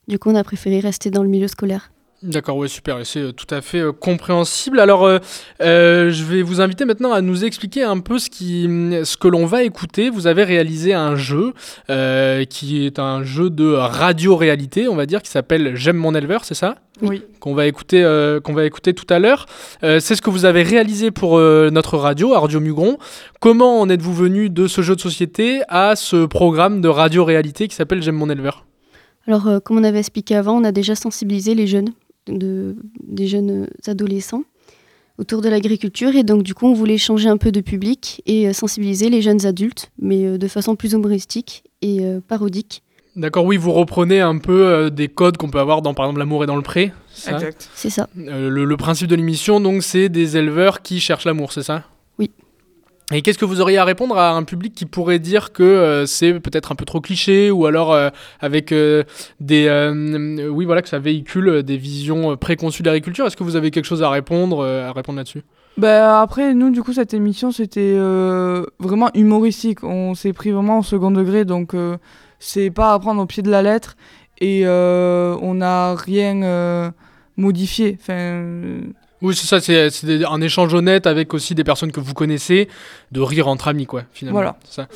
Du 0.09 0.19
coup, 0.19 0.29
on 0.29 0.35
a 0.35 0.43
préféré 0.43 0.79
rester 0.79 1.09
dans 1.11 1.23
le 1.23 1.29
milieu 1.29 1.47
scolaire. 1.47 1.91
D'accord, 2.21 2.57
ouais, 2.57 2.67
super, 2.67 2.99
et 2.99 3.05
c'est 3.05 3.21
euh, 3.21 3.31
tout 3.31 3.47
à 3.49 3.61
fait 3.61 3.79
euh, 3.79 3.93
compréhensible. 3.93 4.81
Alors, 4.81 5.05
euh, 5.05 5.19
euh, 5.61 6.11
je 6.11 6.25
vais 6.25 6.41
vous 6.41 6.59
inviter 6.59 6.83
maintenant 6.83 7.13
à 7.13 7.21
nous 7.21 7.45
expliquer 7.45 7.83
un 7.83 7.99
peu 7.99 8.19
ce, 8.19 8.29
qui, 8.29 8.63
ce 9.05 9.15
que 9.15 9.29
l'on 9.29 9.45
va 9.45 9.63
écouter. 9.63 10.09
Vous 10.09 10.27
avez 10.27 10.43
réalisé 10.43 10.93
un 10.93 11.15
jeu 11.15 11.53
qui 12.49 12.85
est 12.85 12.99
un 12.99 13.23
jeu 13.23 13.49
de 13.49 13.71
radio-réalité, 13.71 14.89
on 14.89 14.95
va 14.95 15.05
dire, 15.05 15.21
qui 15.21 15.31
s'appelle 15.31 15.75
J'aime 15.75 15.95
mon 15.95 16.13
éleveur, 16.13 16.43
c'est 16.43 16.55
ça? 16.55 16.75
Oui. 17.01 17.21
Qu'on 17.39 17.53
va, 17.53 17.67
écouter, 17.67 18.03
qu'on 18.43 18.53
va 18.53 18.65
écouter 18.65 18.93
tout 18.93 19.05
à 19.09 19.19
l'heure. 19.19 19.45
C'est 19.81 20.15
ce 20.15 20.21
que 20.21 20.29
vous 20.29 20.43
avez 20.43 20.63
réalisé 20.63 21.11
pour 21.11 21.39
notre 21.39 21.97
radio, 21.97 22.31
Radio 22.31 22.59
Mugron. 22.59 22.97
Comment 23.39 23.79
en 23.79 23.89
êtes-vous 23.89 24.13
venu 24.13 24.49
de 24.49 24.67
ce 24.67 24.81
jeu 24.81 24.95
de 24.95 25.01
société 25.01 25.61
à 25.69 25.95
ce 25.95 26.25
programme 26.25 26.81
de 26.81 26.89
radio-réalité 26.89 27.67
qui 27.67 27.75
s'appelle 27.75 28.01
J'aime 28.01 28.15
mon 28.15 28.29
éleveur? 28.29 28.65
Alors, 29.27 29.47
comme 29.63 29.77
on 29.77 29.83
avait 29.83 29.99
expliqué 29.99 30.35
avant, 30.35 30.59
on 30.59 30.63
a 30.63 30.71
déjà 30.71 30.95
sensibilisé 30.95 31.55
les 31.55 31.67
jeunes, 31.67 31.89
de, 32.27 32.75
des 33.03 33.27
jeunes 33.27 33.67
adolescents 33.87 34.43
autour 35.17 35.41
de 35.41 35.49
l'agriculture 35.49 36.15
et 36.15 36.23
donc 36.23 36.43
du 36.43 36.53
coup 36.53 36.67
on 36.67 36.73
voulait 36.73 36.97
changer 36.97 37.27
un 37.27 37.37
peu 37.37 37.51
de 37.51 37.61
public 37.61 38.21
et 38.25 38.47
euh, 38.47 38.53
sensibiliser 38.53 39.09
les 39.09 39.21
jeunes 39.21 39.45
adultes 39.45 39.91
mais 39.99 40.25
euh, 40.25 40.37
de 40.37 40.47
façon 40.47 40.75
plus 40.75 40.93
humoristique 40.93 41.63
et 41.81 42.05
euh, 42.05 42.19
parodique. 42.25 42.83
D'accord, 43.15 43.43
oui, 43.43 43.57
vous 43.57 43.73
reprenez 43.73 44.21
un 44.21 44.37
peu 44.37 44.65
euh, 44.67 44.89
des 44.89 45.09
codes 45.09 45.35
qu'on 45.35 45.49
peut 45.49 45.59
avoir 45.59 45.81
dans, 45.81 45.93
par 45.93 46.05
exemple, 46.05 46.19
L'amour 46.19 46.43
est 46.43 46.47
dans 46.47 46.55
le 46.55 46.61
pré. 46.61 46.93
c'est 47.11 47.31
ça? 47.31 47.35
Exact. 47.37 47.69
C'est 47.73 47.89
ça. 47.89 48.07
Euh, 48.17 48.49
le, 48.49 48.63
le 48.63 48.77
principe 48.77 49.07
de 49.07 49.15
l'émission, 49.15 49.59
donc, 49.59 49.83
c'est 49.83 50.07
des 50.07 50.37
éleveurs 50.37 50.81
qui 50.83 51.01
cherchent 51.01 51.25
l'amour, 51.25 51.51
c'est 51.51 51.63
ça? 51.63 51.83
Et 53.11 53.23
qu'est-ce 53.23 53.39
que 53.39 53.45
vous 53.45 53.59
auriez 53.59 53.79
à 53.79 53.85
répondre 53.85 54.17
à 54.17 54.31
un 54.35 54.43
public 54.43 54.75
qui 54.75 54.85
pourrait 54.85 55.17
dire 55.17 55.51
que 55.51 55.63
euh, 55.63 56.05
c'est 56.05 56.39
peut-être 56.39 56.71
un 56.71 56.75
peu 56.75 56.85
trop 56.85 57.01
cliché 57.01 57.49
ou 57.49 57.65
alors 57.65 57.91
euh, 57.91 58.09
avec 58.39 58.71
euh, 58.71 59.03
des 59.39 59.67
oui 60.47 60.65
voilà 60.65 60.83
que 60.83 60.89
ça 60.89 60.99
véhicule 60.99 61.63
des 61.63 61.77
visions 61.77 62.37
préconçues 62.37 62.83
de 62.83 62.87
l'agriculture 62.87 63.25
Est-ce 63.25 63.35
que 63.35 63.43
vous 63.43 63.55
avez 63.55 63.71
quelque 63.71 63.85
chose 63.85 64.03
à 64.03 64.09
répondre 64.09 64.63
à 64.63 64.91
répondre 64.91 65.17
là-dessus? 65.17 65.41
Bah, 65.77 66.21
après, 66.21 66.53
nous, 66.53 66.71
du 66.71 66.83
coup, 66.83 66.91
cette 66.91 67.13
émission, 67.13 67.51
c'était 67.51 67.97
vraiment 68.79 69.09
humoristique. 69.13 69.83
On 69.83 70.13
s'est 70.13 70.33
pris 70.33 70.51
vraiment 70.51 70.79
au 70.79 70.83
second 70.83 71.09
degré, 71.09 71.45
donc 71.45 71.73
c'est 72.39 72.69
pas 72.69 72.93
à 72.93 72.99
prendre 72.99 73.21
au 73.21 73.25
pied 73.25 73.43
de 73.43 73.49
la 73.49 73.61
lettre. 73.61 73.95
Et 74.41 74.67
on 74.67 75.53
n'a 75.53 75.95
rien 75.95 76.91
modifié. 77.37 77.97
Enfin, 77.99 78.43
Oui, 79.21 79.35
c'est 79.35 79.47
ça, 79.47 79.59
c'est 79.59 80.25
un 80.25 80.41
échange 80.41 80.73
honnête 80.73 81.05
avec 81.05 81.33
aussi 81.33 81.55
des 81.55 81.63
personnes 81.63 81.91
que 81.91 81.99
vous 81.99 82.13
connaissez, 82.13 82.69
de 83.11 83.19
rire 83.19 83.47
entre 83.47 83.67
amis, 83.67 83.85
quoi, 83.85 84.03
finalement. 84.13 84.39
Voilà. 84.39 84.57
Ça. 84.63 84.87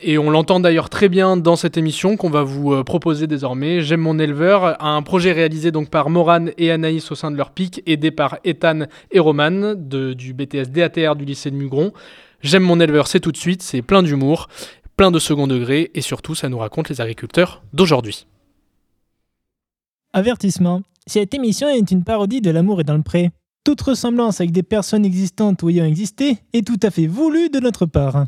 Et 0.00 0.18
on 0.18 0.30
l'entend 0.30 0.60
d'ailleurs 0.60 0.90
très 0.90 1.08
bien 1.08 1.38
dans 1.38 1.56
cette 1.56 1.78
émission 1.78 2.18
qu'on 2.18 2.28
va 2.28 2.42
vous 2.42 2.74
euh, 2.74 2.84
proposer 2.84 3.26
désormais. 3.26 3.80
J'aime 3.80 4.00
mon 4.00 4.18
éleveur, 4.18 4.82
un 4.84 5.00
projet 5.02 5.32
réalisé 5.32 5.70
donc 5.70 5.88
par 5.88 6.10
Morane 6.10 6.52
et 6.58 6.70
Anaïs 6.70 7.10
au 7.10 7.14
sein 7.14 7.30
de 7.30 7.36
leur 7.36 7.50
pic, 7.50 7.82
aidé 7.86 8.10
par 8.10 8.38
Ethan 8.44 8.80
et 9.10 9.18
Roman 9.18 9.74
de, 9.74 10.12
du 10.12 10.34
BTS 10.34 10.68
DATR 10.70 11.16
du 11.16 11.24
lycée 11.24 11.50
de 11.50 11.56
Mugron. 11.56 11.92
J'aime 12.42 12.62
mon 12.62 12.78
éleveur, 12.78 13.08
c'est 13.08 13.20
tout 13.20 13.32
de 13.32 13.38
suite, 13.38 13.62
c'est 13.62 13.80
plein 13.80 14.02
d'humour, 14.02 14.48
plein 14.98 15.10
de 15.10 15.18
second 15.18 15.46
degré 15.46 15.90
et 15.94 16.02
surtout 16.02 16.34
ça 16.34 16.50
nous 16.50 16.58
raconte 16.58 16.90
les 16.90 17.00
agriculteurs 17.00 17.62
d'aujourd'hui. 17.72 18.26
Avertissement. 20.12 20.82
Cette 21.06 21.32
émission 21.32 21.68
est 21.68 21.90
une 21.90 22.04
parodie 22.04 22.42
de 22.42 22.50
L'amour 22.50 22.80
est 22.80 22.84
dans 22.84 22.96
le 22.96 23.02
pré. 23.02 23.30
Toute 23.66 23.82
ressemblance 23.82 24.40
avec 24.40 24.52
des 24.52 24.62
personnes 24.62 25.04
existantes 25.04 25.64
ou 25.64 25.70
ayant 25.70 25.86
existé 25.86 26.38
est 26.52 26.64
tout 26.64 26.78
à 26.84 26.90
fait 26.92 27.08
voulue 27.08 27.50
de 27.50 27.58
notre 27.58 27.84
part. 27.84 28.26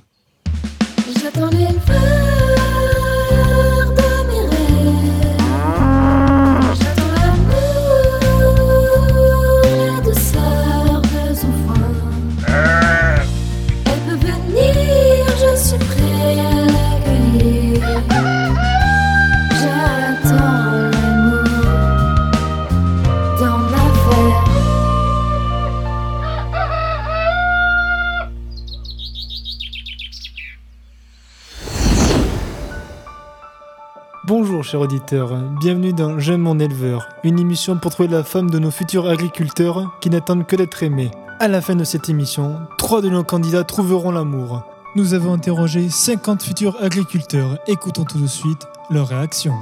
Bonjour 34.59 34.73
chers 34.73 34.81
auditeurs, 34.81 35.37
bienvenue 35.61 35.93
dans 35.93 36.19
J'aime 36.19 36.41
mon 36.41 36.59
éleveur, 36.59 37.09
une 37.23 37.39
émission 37.39 37.77
pour 37.77 37.93
trouver 37.93 38.09
la 38.09 38.25
femme 38.25 38.51
de 38.51 38.59
nos 38.59 38.73
futurs 38.73 39.09
agriculteurs 39.09 39.97
qui 40.01 40.11
n'attendent 40.11 40.49
que 40.49 40.57
d'être 40.57 40.83
aimés. 40.83 41.13
À 41.39 41.47
la 41.47 41.61
fin 41.61 41.77
de 41.77 41.85
cette 41.85 42.09
émission, 42.09 42.57
trois 42.77 43.01
de 43.01 43.09
nos 43.09 43.23
candidats 43.23 43.63
trouveront 43.63 44.11
l'amour. 44.11 44.65
Nous 44.97 45.15
avons 45.15 45.33
interrogé 45.33 45.89
50 45.89 46.43
futurs 46.43 46.77
agriculteurs, 46.83 47.61
écoutons 47.69 48.03
tout 48.03 48.19
de 48.19 48.27
suite 48.27 48.67
leurs 48.91 49.07
réactions. 49.07 49.55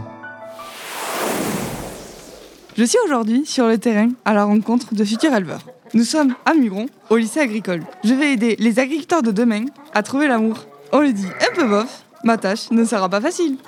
Je 2.79 2.85
suis 2.85 2.99
aujourd'hui 3.05 3.45
sur 3.45 3.67
le 3.67 3.77
terrain 3.77 4.09
à 4.25 4.33
la 4.33 4.47
rencontre 4.47 4.95
de 4.95 5.05
futurs 5.05 5.35
éleveurs. 5.35 5.61
Nous 5.93 6.05
sommes 6.05 6.35
à 6.47 6.55
Mugron, 6.55 6.87
au 7.11 7.19
lycée 7.19 7.41
agricole. 7.41 7.83
Je 8.03 8.15
vais 8.15 8.33
aider 8.33 8.57
les 8.59 8.79
agriculteurs 8.79 9.23
de 9.23 9.31
demain 9.31 9.67
à 9.93 10.03
trouver 10.03 10.27
l'amour. 10.27 10.57
On 10.91 11.01
le 11.01 11.13
dit 11.13 11.29
un 11.43 11.55
peu 11.55 11.69
bof, 11.69 12.03
ma 12.25 12.39
tâche 12.39 12.71
ne 12.71 12.87
sera 12.87 13.11
pas 13.11 13.21
facile. 13.21 13.59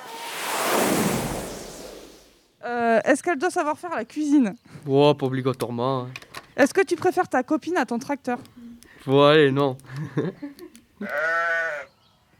Euh, 2.68 3.00
Est-ce 3.04 3.22
qu'elle 3.22 3.38
doit 3.38 3.50
savoir 3.50 3.78
faire 3.78 3.90
la 3.94 4.04
cuisine? 4.04 4.54
Oh, 4.86 5.14
pas 5.14 5.26
obligatoirement. 5.26 6.02
hein. 6.02 6.08
Est-ce 6.56 6.74
que 6.74 6.82
tu 6.82 6.96
préfères 6.96 7.28
ta 7.28 7.42
copine 7.42 7.76
à 7.76 7.86
ton 7.86 7.98
tracteur? 7.98 8.38
Bon, 9.06 9.22
allez, 9.24 9.50
non. 9.50 9.76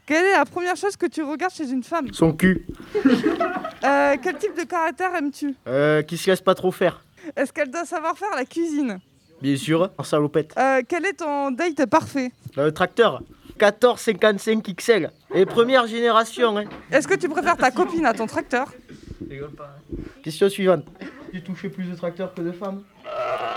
Quelle 0.05 0.25
est 0.25 0.33
la 0.37 0.45
première 0.45 0.75
chose 0.75 0.95
que 0.97 1.05
tu 1.05 1.21
regardes 1.23 1.53
chez 1.53 1.69
une 1.69 1.83
femme? 1.83 2.07
Son 2.13 2.33
cul. 2.33 2.65
Euh, 3.81 4.17
Quel 4.21 4.37
type 4.37 4.57
de 4.57 4.63
caractère 4.63 5.15
aimes-tu? 5.15 5.55
Euh, 5.65 6.01
qui 6.01 6.17
se 6.17 6.29
laisse 6.29 6.41
pas 6.41 6.53
trop 6.53 6.69
faire. 6.69 7.01
Est-ce 7.37 7.53
qu'elle 7.53 7.71
doit 7.71 7.85
savoir 7.85 8.17
faire 8.17 8.35
la 8.35 8.43
cuisine? 8.43 8.99
Bien 9.41 9.55
sûr, 9.55 9.89
en 9.97 10.03
salopette. 10.03 10.53
Euh, 10.57 10.81
Quel 10.85 11.05
est 11.05 11.13
ton 11.13 11.49
date 11.51 11.85
parfait? 11.85 12.33
Le 12.57 12.73
tracteur. 12.73 13.21
1455 13.61 14.75
XL. 14.75 15.11
Et 15.33 15.45
première 15.45 15.87
génération. 15.87 16.57
Hein. 16.57 16.65
Est-ce 16.91 17.07
que 17.07 17.15
tu 17.15 17.29
préfères 17.29 17.55
ta 17.55 17.71
copine 17.71 18.05
à 18.05 18.13
ton 18.13 18.27
tracteur? 18.27 18.67
Question 20.23 20.49
suivante. 20.49 20.85
Tu 21.31 21.41
touchais 21.43 21.69
plus 21.69 21.85
de 21.85 21.95
tracteurs 21.95 22.33
que 22.33 22.41
de 22.41 22.51
femmes 22.51 22.81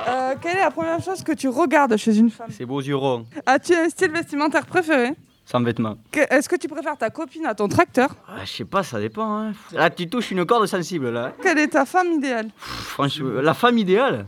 Euh, 0.08 0.34
Quelle 0.40 0.56
est 0.56 0.60
la 0.60 0.70
première 0.70 1.00
chose 1.02 1.22
que 1.22 1.32
tu 1.32 1.48
regardes 1.48 1.96
chez 1.96 2.16
une 2.18 2.30
femme? 2.30 2.48
C'est 2.50 2.66
beaux 2.66 2.80
yeux 2.80 2.96
ronds. 2.96 3.24
As-tu 3.46 3.74
un 3.74 3.88
style 3.88 4.10
vestimentaire 4.10 4.66
préféré? 4.66 5.10
Sans 5.44 5.60
vêtements. 5.60 5.96
Que- 6.10 6.20
Est-ce 6.32 6.48
que 6.48 6.56
tu 6.56 6.68
préfères 6.68 6.96
ta 6.96 7.10
copine 7.10 7.46
à 7.46 7.54
ton 7.54 7.68
tracteur? 7.68 8.14
Ah, 8.28 8.44
je 8.44 8.50
sais 8.50 8.64
pas, 8.64 8.82
ça 8.82 9.00
dépend. 9.00 9.38
Hein. 9.40 9.52
Là, 9.72 9.90
tu 9.90 10.08
touches 10.08 10.30
une 10.30 10.44
corde 10.46 10.66
sensible, 10.66 11.10
là. 11.10 11.26
hein. 11.26 11.32
Quelle 11.42 11.58
est 11.58 11.68
ta 11.68 11.84
femme 11.84 12.12
idéale? 12.12 12.46
Pff, 12.46 12.64
Franchement, 12.94 13.40
la 13.42 13.54
femme 13.54 13.76
idéale? 13.78 14.26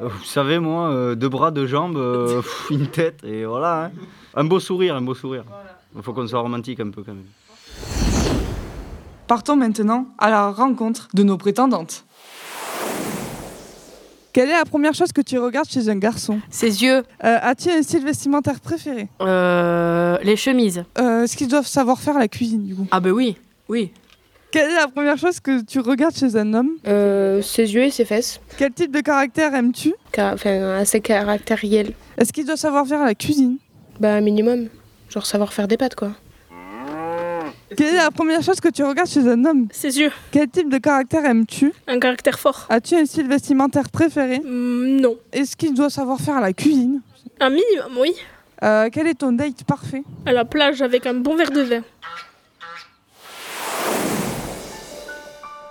Euh, 0.00 0.08
Vous 0.08 0.24
savez, 0.24 0.58
moi, 0.58 0.90
euh, 0.90 1.14
deux 1.14 1.28
bras, 1.28 1.50
deux 1.50 1.66
jambes, 1.66 1.96
euh, 1.96 2.42
une 2.70 2.88
tête, 2.88 3.22
et 3.24 3.44
voilà. 3.44 3.84
hein. 3.86 3.90
Un 4.34 4.44
beau 4.44 4.60
sourire, 4.60 4.96
un 4.96 5.02
beau 5.02 5.14
sourire. 5.14 5.44
Il 5.96 6.02
faut 6.02 6.12
qu'on 6.12 6.26
soit 6.26 6.40
romantique 6.40 6.80
un 6.80 6.90
peu 6.90 7.02
quand 7.02 7.14
même. 7.14 7.24
Partons 9.26 9.56
maintenant 9.56 10.06
à 10.18 10.30
la 10.30 10.50
rencontre 10.50 11.08
de 11.14 11.22
nos 11.22 11.38
prétendantes. 11.38 12.04
Quelle 14.32 14.48
est 14.50 14.52
la 14.58 14.64
première 14.64 14.94
chose 14.94 15.12
que 15.12 15.20
tu 15.20 15.38
regardes 15.38 15.68
chez 15.68 15.88
un 15.88 15.96
garçon? 15.96 16.40
Ses 16.50 16.82
yeux. 16.82 17.04
Euh, 17.24 17.38
As-tu 17.40 17.70
un 17.70 17.82
style 17.82 18.04
vestimentaire 18.04 18.58
préféré? 18.60 19.08
Euh, 19.20 20.18
les 20.24 20.36
chemises. 20.36 20.84
Euh, 20.98 21.22
Est-ce 21.22 21.36
qu'ils 21.36 21.46
doivent 21.48 21.66
savoir 21.68 22.00
faire 22.00 22.18
la 22.18 22.26
cuisine 22.28 22.64
du 22.66 22.74
coup? 22.74 22.86
Ah 22.90 22.98
bah 23.00 23.10
oui, 23.10 23.36
oui. 23.68 23.92
Quelle 24.50 24.70
est 24.70 24.74
la 24.74 24.88
première 24.88 25.16
chose 25.18 25.40
que 25.40 25.62
tu 25.62 25.78
regardes 25.80 26.16
chez 26.16 26.36
un 26.36 26.52
homme? 26.52 26.70
Euh, 26.86 27.40
ses 27.42 27.74
yeux 27.74 27.84
et 27.84 27.90
ses 27.90 28.04
fesses. 28.04 28.40
Quel 28.58 28.72
type 28.72 28.92
de 28.92 29.00
caractère 29.00 29.54
aimes-tu? 29.54 29.94
Car- 30.12 30.34
Enfin, 30.34 30.76
assez 30.78 31.00
caractériel. 31.00 31.92
Est-ce 32.18 32.32
qu'il 32.32 32.44
doit 32.46 32.56
savoir 32.56 32.86
faire 32.86 33.04
la 33.04 33.14
cuisine? 33.14 33.58
Bah, 34.00 34.20
minimum. 34.20 34.68
Genre 35.08 35.26
savoir 35.26 35.52
faire 35.52 35.68
des 35.68 35.76
pâtes, 35.76 35.94
quoi. 35.94 36.10
Quelle 37.76 37.94
est 37.94 37.96
la 37.96 38.10
première 38.10 38.42
chose 38.42 38.60
que 38.60 38.68
tu 38.68 38.84
regardes 38.84 39.08
chez 39.08 39.26
un 39.28 39.44
homme? 39.44 39.66
Ses 39.72 39.98
yeux. 39.98 40.12
Quel 40.30 40.48
type 40.48 40.68
de 40.70 40.78
caractère 40.78 41.24
aimes-tu? 41.24 41.72
Un 41.88 41.98
caractère 41.98 42.38
fort. 42.38 42.66
As-tu 42.68 42.94
un 42.94 43.06
style 43.06 43.26
vestimentaire 43.28 43.88
préféré 43.90 44.38
Mm, 44.40 45.00
Non. 45.00 45.16
Est-ce 45.32 45.56
qu'il 45.56 45.74
doit 45.74 45.90
savoir 45.90 46.18
faire 46.20 46.40
la 46.40 46.52
cuisine? 46.52 47.00
Un 47.40 47.50
minimum, 47.50 47.98
oui. 47.98 48.12
Euh, 48.62 48.88
Quel 48.92 49.06
est 49.08 49.14
ton 49.14 49.32
date 49.32 49.64
parfait? 49.64 50.04
À 50.26 50.32
la 50.32 50.44
plage 50.44 50.82
avec 50.82 51.06
un 51.06 51.14
bon 51.14 51.36
verre 51.36 51.50
de 51.50 51.62
vin. 51.62 51.80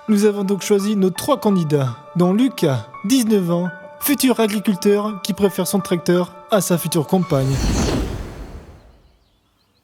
Nous 0.10 0.26
avons 0.26 0.44
donc 0.44 0.62
choisi 0.64 0.96
nos 0.98 1.10
trois 1.12 1.40
candidats, 1.40 1.96
dont 2.18 2.34
Lucas, 2.34 2.88
19 3.06 3.52
ans, 3.52 3.70
futur 4.02 4.40
agriculteur 4.42 5.22
qui 5.24 5.32
préfère 5.34 5.66
son 5.68 5.80
tracteur 5.80 6.34
à 6.52 6.60
sa 6.60 6.78
future 6.78 7.08
compagne. 7.08 7.48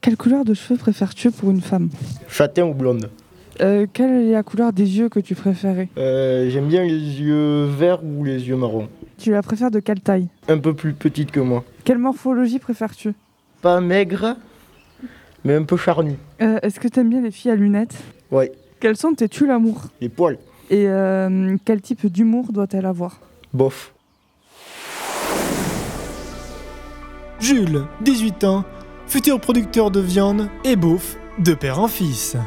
Quelle 0.09 0.17
couleur 0.17 0.43
de 0.43 0.55
cheveux 0.55 0.75
préfères-tu 0.79 1.29
pour 1.29 1.51
une 1.51 1.61
femme? 1.61 1.89
Châtain 2.27 2.63
ou 2.65 2.73
blonde? 2.73 3.11
Euh, 3.61 3.85
Quelle 3.93 4.09
est 4.09 4.31
la 4.31 4.41
couleur 4.41 4.73
des 4.73 4.97
yeux 4.97 5.07
que 5.07 5.19
tu 5.19 5.35
préférais? 5.35 5.87
Euh, 5.99 6.49
J'aime 6.49 6.67
bien 6.67 6.81
les 6.83 6.97
yeux 7.21 7.65
verts 7.65 8.03
ou 8.03 8.23
les 8.23 8.47
yeux 8.47 8.55
marrons. 8.55 8.89
Tu 9.19 9.29
la 9.29 9.43
préfères 9.43 9.69
de 9.69 9.79
quelle 9.79 9.99
taille? 9.99 10.27
Un 10.47 10.57
peu 10.57 10.73
plus 10.73 10.93
petite 10.93 11.29
que 11.29 11.39
moi. 11.39 11.63
Quelle 11.83 11.99
morphologie 11.99 12.57
préfères-tu? 12.57 13.13
Pas 13.61 13.79
maigre, 13.81 14.35
mais 15.45 15.53
un 15.53 15.61
peu 15.63 15.77
charnu. 15.77 16.15
Euh, 16.41 16.57
Est-ce 16.63 16.79
que 16.79 16.87
tu 16.87 16.99
aimes 17.01 17.09
bien 17.11 17.21
les 17.21 17.29
filles 17.29 17.51
à 17.51 17.55
lunettes? 17.55 18.01
Ouais. 18.31 18.51
Quels 18.79 18.97
sont 18.97 19.13
tes 19.13 19.29
tu 19.29 19.45
l'amour 19.45 19.89
Les 20.01 20.09
poils. 20.09 20.39
Et 20.71 20.85
euh, 20.87 21.55
quel 21.65 21.81
type 21.81 22.07
d'humour 22.07 22.51
doit-elle 22.51 22.87
avoir? 22.87 23.19
Bof. 23.53 23.93
Jules, 27.39 27.83
18 28.01 28.43
ans, 28.45 28.65
futur 29.09 29.39
producteur 29.39 29.89
de 29.91 29.99
viande 29.99 30.49
et 30.63 30.75
beauf, 30.75 31.17
de 31.39 31.53
père 31.55 31.79
en 31.79 31.87
fils. 31.87 32.37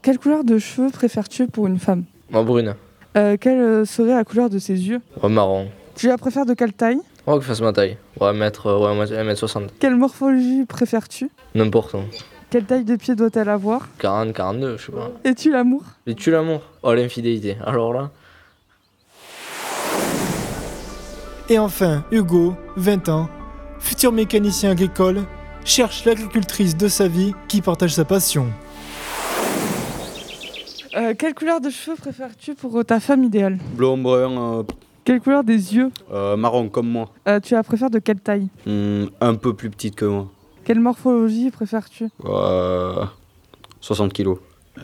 Quelle 0.00 0.18
couleur 0.18 0.44
de 0.44 0.58
cheveux 0.58 0.90
préfères-tu 0.90 1.46
pour 1.48 1.66
une 1.66 1.78
femme? 1.78 2.04
En 2.32 2.44
brune. 2.44 2.74
Euh, 3.16 3.36
Quelle 3.38 3.60
euh, 3.60 3.84
serait 3.84 4.14
la 4.14 4.24
couleur 4.24 4.48
de 4.48 4.58
ses 4.58 4.74
yeux? 4.88 5.00
Ouais, 5.22 5.28
marron. 5.28 5.68
Tu 5.96 6.06
la 6.08 6.16
préfères 6.18 6.46
de 6.46 6.54
quelle 6.54 6.72
taille? 6.72 6.98
Ouais, 7.26 7.36
que 7.38 7.44
fasse 7.44 7.60
ma 7.60 7.72
taille. 7.72 7.98
Ouais, 8.20 8.32
mètre, 8.32 8.66
euh, 8.68 8.96
ouais, 8.96 9.04
1m60. 9.06 9.68
Quelle 9.78 9.96
morphologie 9.96 10.64
préfères-tu? 10.66 11.28
N'importe. 11.54 11.96
Quelle 12.50 12.64
taille 12.64 12.84
de 12.84 12.96
pied 12.96 13.14
doit-elle 13.14 13.48
avoir? 13.48 13.88
40, 13.98 14.32
42, 14.32 14.76
je 14.78 14.86
sais 14.86 14.92
pas. 14.92 15.10
Et 15.24 15.34
tu 15.34 15.50
l'amour? 15.50 15.82
Et 16.06 16.14
tu 16.14 16.30
l'amour? 16.30 16.62
Oh, 16.82 16.94
l'infidélité. 16.94 17.56
Alors 17.64 17.92
là 17.92 18.10
Et 21.48 21.58
enfin, 21.58 22.04
Hugo, 22.10 22.54
20 22.76 23.08
ans, 23.08 23.28
futur 23.82 24.12
mécanicien 24.12 24.70
agricole, 24.70 25.24
cherche 25.64 26.04
l'agricultrice 26.04 26.76
de 26.76 26.88
sa 26.88 27.08
vie 27.08 27.32
qui 27.48 27.60
partage 27.60 27.94
sa 27.94 28.04
passion. 28.04 28.46
Euh, 30.96 31.14
quelle 31.18 31.34
couleur 31.34 31.60
de 31.60 31.70
cheveux 31.70 31.96
préfères-tu 31.96 32.54
pour 32.54 32.78
euh, 32.78 32.84
ta 32.84 33.00
femme 33.00 33.24
idéale? 33.24 33.58
Blond, 33.76 33.96
brun, 33.98 34.58
euh, 34.58 34.62
Quelle 35.04 35.20
couleur 35.20 35.42
des 35.42 35.74
yeux? 35.74 35.90
euh, 36.12 36.36
marron 36.36 36.68
comme 36.68 36.88
moi. 36.88 37.08
Euh, 37.28 37.40
Tu 37.40 37.54
la 37.54 37.62
préfères 37.62 37.88
de 37.90 37.98
quelle 37.98 38.20
taille? 38.20 38.48
Hmm, 38.66 39.06
un 39.20 39.34
peu 39.34 39.54
plus 39.54 39.70
petite 39.70 39.94
que 39.94 40.04
moi. 40.04 40.28
Quelle 40.64 40.80
morphologie 40.80 41.50
préfères-tu? 41.50 42.08
Euh, 42.26 43.04
60 43.80 44.12
kilos. 44.12 44.38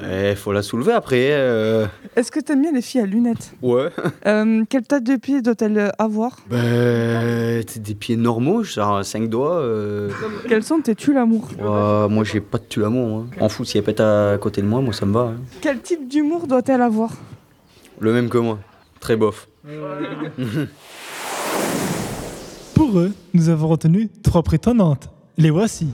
Eh, 0.05 0.35
faut 0.37 0.53
la 0.53 0.63
soulever 0.63 0.93
après. 0.93 1.29
euh. 1.33 1.87
Est-ce 2.15 2.31
que 2.31 2.41
t'aimes 2.41 2.61
bien 2.61 2.73
les 2.73 2.83
filles 2.83 3.01
à 3.01 3.07
lunettes 3.07 3.53
Ouais. 3.63 3.89
Euh, 4.27 4.65
Quelle 4.69 4.83
taille 4.83 5.01
de 5.03 5.17
pied 5.17 5.41
doit-elle 5.41 5.79
euh, 5.79 5.89
avoir? 5.99 6.37
Ben, 6.51 7.63
c'est 7.67 7.83
des 7.83 7.95
pieds 7.95 8.17
normaux, 8.17 8.63
genre 8.63 9.03
5 9.05 9.29
doigts. 9.31 9.55
euh. 9.57 10.11
Quels 10.47 10.63
sont 10.63 10.81
tes 10.81 10.95
tu 10.95 11.15
l'amour? 11.15 11.49
Ouais, 11.59 12.09
moi, 12.09 12.23
j'ai 12.25 12.41
pas 12.41 12.59
de 12.59 12.65
tue 12.69 12.81
l'amour. 12.81 13.09
moi. 13.09 13.25
En 13.41 13.49
fout, 13.49 13.67
si 13.67 13.79
elle 13.79 13.85
pète 13.85 14.01
à 14.01 14.37
côté 14.39 14.61
de 14.61 14.67
moi, 14.67 14.83
moi, 14.83 14.93
ça 14.93 15.07
me 15.07 15.13
va. 15.15 15.21
hein. 15.21 15.37
Quel 15.63 15.81
type 15.81 16.07
d'humour 16.07 16.47
doit-elle 16.47 16.83
avoir? 16.83 17.11
Le 17.99 18.13
même 18.13 18.29
que 18.29 18.39
moi. 18.39 18.59
Très 19.01 19.17
bof. 19.17 19.49
Pour 22.75 22.99
eux, 22.99 23.13
nous 23.35 23.49
avons 23.49 23.69
retenu 23.69 24.09
trois 24.23 24.43
prétendantes. 24.43 25.09
Les 25.37 25.51
voici. 25.51 25.89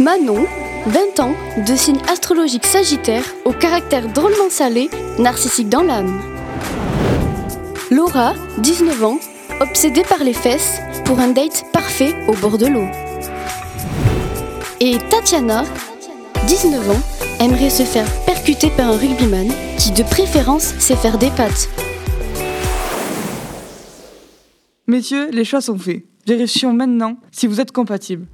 Manon, 0.00 0.44
20 0.86 1.20
ans, 1.20 1.34
de 1.66 1.74
signe 1.76 2.00
astrologique 2.08 2.66
sagittaire, 2.66 3.24
au 3.46 3.52
caractère 3.52 4.06
drôlement 4.06 4.50
salé, 4.50 4.90
narcissique 5.18 5.70
dans 5.70 5.82
l'âme. 5.82 6.20
Laura, 7.90 8.34
19 8.58 9.04
ans, 9.04 9.18
obsédée 9.60 10.02
par 10.02 10.22
les 10.22 10.34
fesses, 10.34 10.80
pour 11.06 11.20
un 11.20 11.28
date 11.28 11.64
parfait 11.72 12.14
au 12.28 12.34
bord 12.34 12.58
de 12.58 12.66
l'eau. 12.66 12.86
Et 14.80 14.98
Tatiana, 15.08 15.64
19 16.46 16.90
ans, 16.90 17.02
aimerait 17.40 17.70
se 17.70 17.84
faire 17.84 18.06
percuter 18.26 18.68
par 18.68 18.90
un 18.90 18.96
rugbyman 18.98 19.48
qui 19.78 19.90
de 19.90 20.02
préférence 20.02 20.74
sait 20.78 20.96
faire 20.96 21.16
des 21.16 21.30
pattes. 21.30 21.70
Messieurs, 24.86 25.30
les 25.32 25.44
choix 25.44 25.62
sont 25.62 25.78
faits. 25.78 26.04
Vérifions 26.26 26.74
maintenant 26.74 27.16
si 27.32 27.46
vous 27.46 27.60
êtes 27.60 27.72
compatibles. 27.72 28.26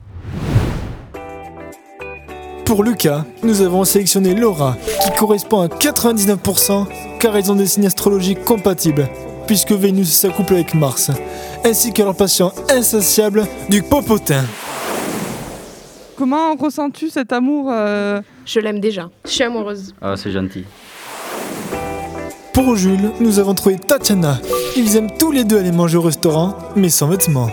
Pour 2.70 2.84
Lucas, 2.84 3.24
nous 3.42 3.62
avons 3.62 3.82
sélectionné 3.82 4.32
Laura, 4.32 4.76
qui 5.02 5.10
correspond 5.18 5.62
à 5.62 5.66
99% 5.66 6.86
car 7.18 7.36
ils 7.36 7.50
ont 7.50 7.56
des 7.56 7.66
signes 7.66 7.86
astrologiques 7.86 8.44
compatibles, 8.44 9.08
puisque 9.48 9.72
Vénus 9.72 10.12
s'accouple 10.12 10.54
avec 10.54 10.74
Mars, 10.74 11.10
ainsi 11.64 11.92
que 11.92 12.00
leur 12.00 12.14
passion 12.14 12.52
insatiable 12.70 13.48
du 13.68 13.82
popotin. 13.82 14.44
Comment 16.14 16.54
ressens-tu 16.54 17.10
cet 17.10 17.32
amour 17.32 17.70
euh, 17.72 18.22
Je 18.46 18.60
l'aime 18.60 18.78
déjà. 18.78 19.10
Je 19.24 19.30
suis 19.30 19.42
amoureuse. 19.42 19.92
Ah, 20.00 20.14
c'est 20.16 20.30
gentil. 20.30 20.64
Pour 22.52 22.76
Jules, 22.76 23.10
nous 23.18 23.40
avons 23.40 23.54
trouvé 23.54 23.80
Tatiana. 23.80 24.38
Ils 24.76 24.96
aiment 24.96 25.10
tous 25.18 25.32
les 25.32 25.42
deux 25.42 25.58
aller 25.58 25.72
manger 25.72 25.96
au 25.96 26.02
restaurant, 26.02 26.54
mais 26.76 26.88
sans 26.88 27.08
vêtements. 27.08 27.50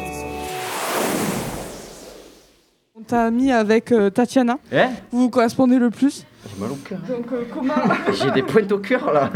T'a 3.08 3.32
mis 3.32 3.54
avec 3.54 3.94
euh, 3.94 4.10
Tatiana. 4.10 4.58
Eh 4.72 4.84
Vous 5.12 5.22
vous 5.22 5.30
correspondez 5.30 5.80
le 5.80 5.90
plus 5.90 6.26
J'ai 6.46 6.62
mal 6.62 6.72
au 6.72 6.76
cœur. 6.76 7.00
Donc 7.08 7.26
euh, 7.32 7.44
comment 7.54 7.74
J'ai 8.22 8.32
des 8.32 8.44
pointes 8.44 8.70
au 8.72 8.80
cœur 8.80 9.14
là. 9.14 9.32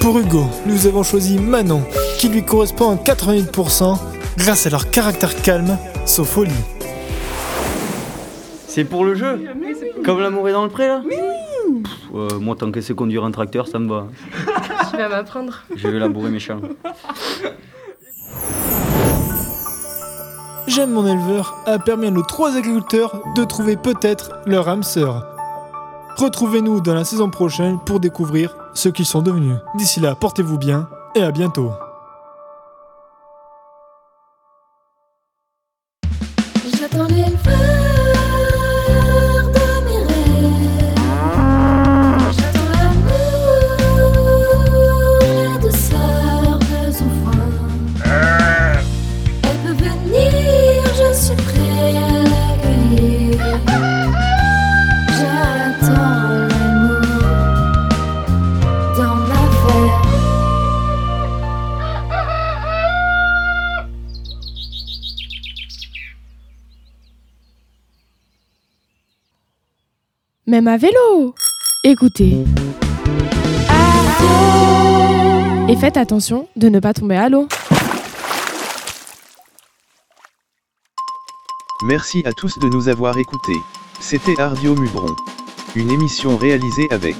Pour 0.00 0.18
Hugo, 0.18 0.44
nous 0.64 0.86
avons 0.86 1.02
choisi 1.02 1.38
Manon, 1.38 1.82
qui 2.18 2.30
lui 2.30 2.42
correspond 2.42 2.92
à 2.92 2.94
88% 2.94 3.98
grâce 4.38 4.66
à 4.66 4.70
leur 4.70 4.90
caractère 4.90 5.42
calme, 5.42 5.76
sauf 6.06 6.38
au 6.38 6.44
lit. 6.44 6.52
C'est 8.66 8.84
pour 8.84 9.04
le 9.04 9.14
jeu 9.14 9.44
Comme 10.04 10.20
l'amour 10.20 10.48
est 10.48 10.52
dans 10.52 10.62
le 10.64 10.70
pré 10.70 10.88
là 10.88 11.02
Pff, 11.02 11.92
euh, 12.14 12.38
Moi, 12.40 12.56
tant 12.56 12.70
que 12.70 12.80
c'est 12.80 12.94
conduire 12.94 13.24
un 13.24 13.30
tracteur, 13.30 13.68
ça 13.68 13.78
me 13.78 13.88
va. 13.88 14.06
Tu 14.90 14.96
vas 14.96 15.08
m'apprendre. 15.10 15.64
Je 15.76 15.86
vais 15.86 15.98
labourer 15.98 16.30
mes 16.30 16.40
champs. 16.40 16.60
J'aime 20.70 20.92
mon 20.92 21.04
éleveur 21.04 21.56
a 21.66 21.80
permis 21.80 22.06
à 22.06 22.10
nos 22.12 22.22
trois 22.22 22.56
agriculteurs 22.56 23.20
de 23.34 23.42
trouver 23.42 23.76
peut-être 23.76 24.30
leur 24.46 24.68
âme 24.68 24.84
sœur. 24.84 25.26
Retrouvez-nous 26.16 26.80
dans 26.80 26.94
la 26.94 27.04
saison 27.04 27.28
prochaine 27.28 27.80
pour 27.84 27.98
découvrir 27.98 28.54
ce 28.72 28.88
qu'ils 28.88 29.06
sont 29.06 29.20
devenus. 29.20 29.56
D'ici 29.74 29.98
là, 29.98 30.14
portez-vous 30.14 30.58
bien 30.58 30.88
et 31.16 31.24
à 31.24 31.32
bientôt. 31.32 31.72
Même 70.60 70.68
à 70.68 70.76
vélo 70.76 71.34
Écoutez. 71.84 72.36
Et 75.70 75.76
faites 75.76 75.96
attention 75.96 76.48
de 76.56 76.68
ne 76.68 76.80
pas 76.80 76.92
tomber 76.92 77.16
à 77.16 77.30
l'eau. 77.30 77.48
Merci 81.82 82.22
à 82.26 82.34
tous 82.34 82.58
de 82.58 82.68
nous 82.68 82.90
avoir 82.90 83.16
écoutés. 83.16 83.56
C'était 84.00 84.38
Ardio 84.38 84.74
Mubron. 84.74 85.16
Une 85.76 85.90
émission 85.90 86.36
réalisée 86.36 86.88
avec 86.90 87.16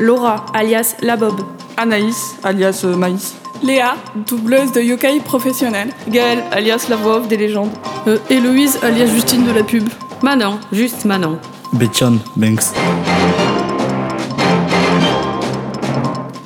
Laura, 0.00 0.46
alias 0.54 0.96
La 1.02 1.18
Bob. 1.18 1.42
Anaïs, 1.76 2.36
alias 2.44 2.82
Maïs. 2.96 3.43
Léa, 3.62 3.94
doubleuse 4.28 4.72
de 4.72 4.80
yokai 4.80 5.20
professionnelle. 5.20 5.90
Gaëlle, 6.08 6.42
alias 6.52 6.86
la 6.88 6.96
voix 6.96 7.18
off 7.18 7.28
des 7.28 7.36
légendes. 7.36 7.70
Euh, 8.06 8.18
Héloïse, 8.28 8.78
alias 8.82 9.06
Justine 9.06 9.44
de 9.46 9.52
la 9.52 9.62
pub. 9.62 9.88
Manon, 10.22 10.58
juste 10.72 11.04
Manon. 11.04 11.38
Betchan 11.72 12.18
Banks. 12.36 12.72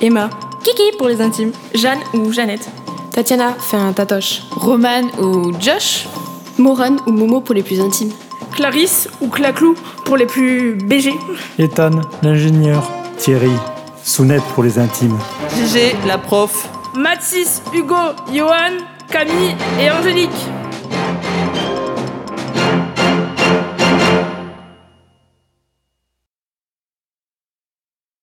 Emma. 0.01 0.29
Kiki 0.63 0.97
pour 0.97 1.07
les 1.07 1.21
intimes. 1.21 1.51
Jeanne 1.73 1.99
ou 2.13 2.31
Jeannette. 2.31 2.69
Tatiana 3.11 3.53
fait 3.59 3.77
un 3.77 3.91
tatoche. 3.91 4.43
Roman 4.51 5.03
ou 5.21 5.51
Josh. 5.59 6.07
Moran 6.57 6.97
ou 7.07 7.11
Momo 7.11 7.41
pour 7.41 7.55
les 7.55 7.63
plus 7.63 7.79
intimes. 7.81 8.11
Clarisse 8.55 9.07
ou 9.21 9.27
Claclou 9.27 9.75
pour 10.05 10.17
les 10.17 10.25
plus 10.25 10.75
BG. 10.75 11.13
Ethan, 11.57 11.91
l'ingénieur. 12.21 12.89
Thierry, 13.17 13.51
Sounette 14.03 14.43
pour 14.55 14.63
les 14.63 14.79
intimes. 14.79 15.17
Gégé, 15.57 15.95
la 16.07 16.17
prof. 16.17 16.69
Mathis, 16.95 17.61
Hugo, 17.73 18.15
Johan, 18.31 18.85
Camille 19.11 19.55
et 19.79 19.91
Angélique. 19.91 20.29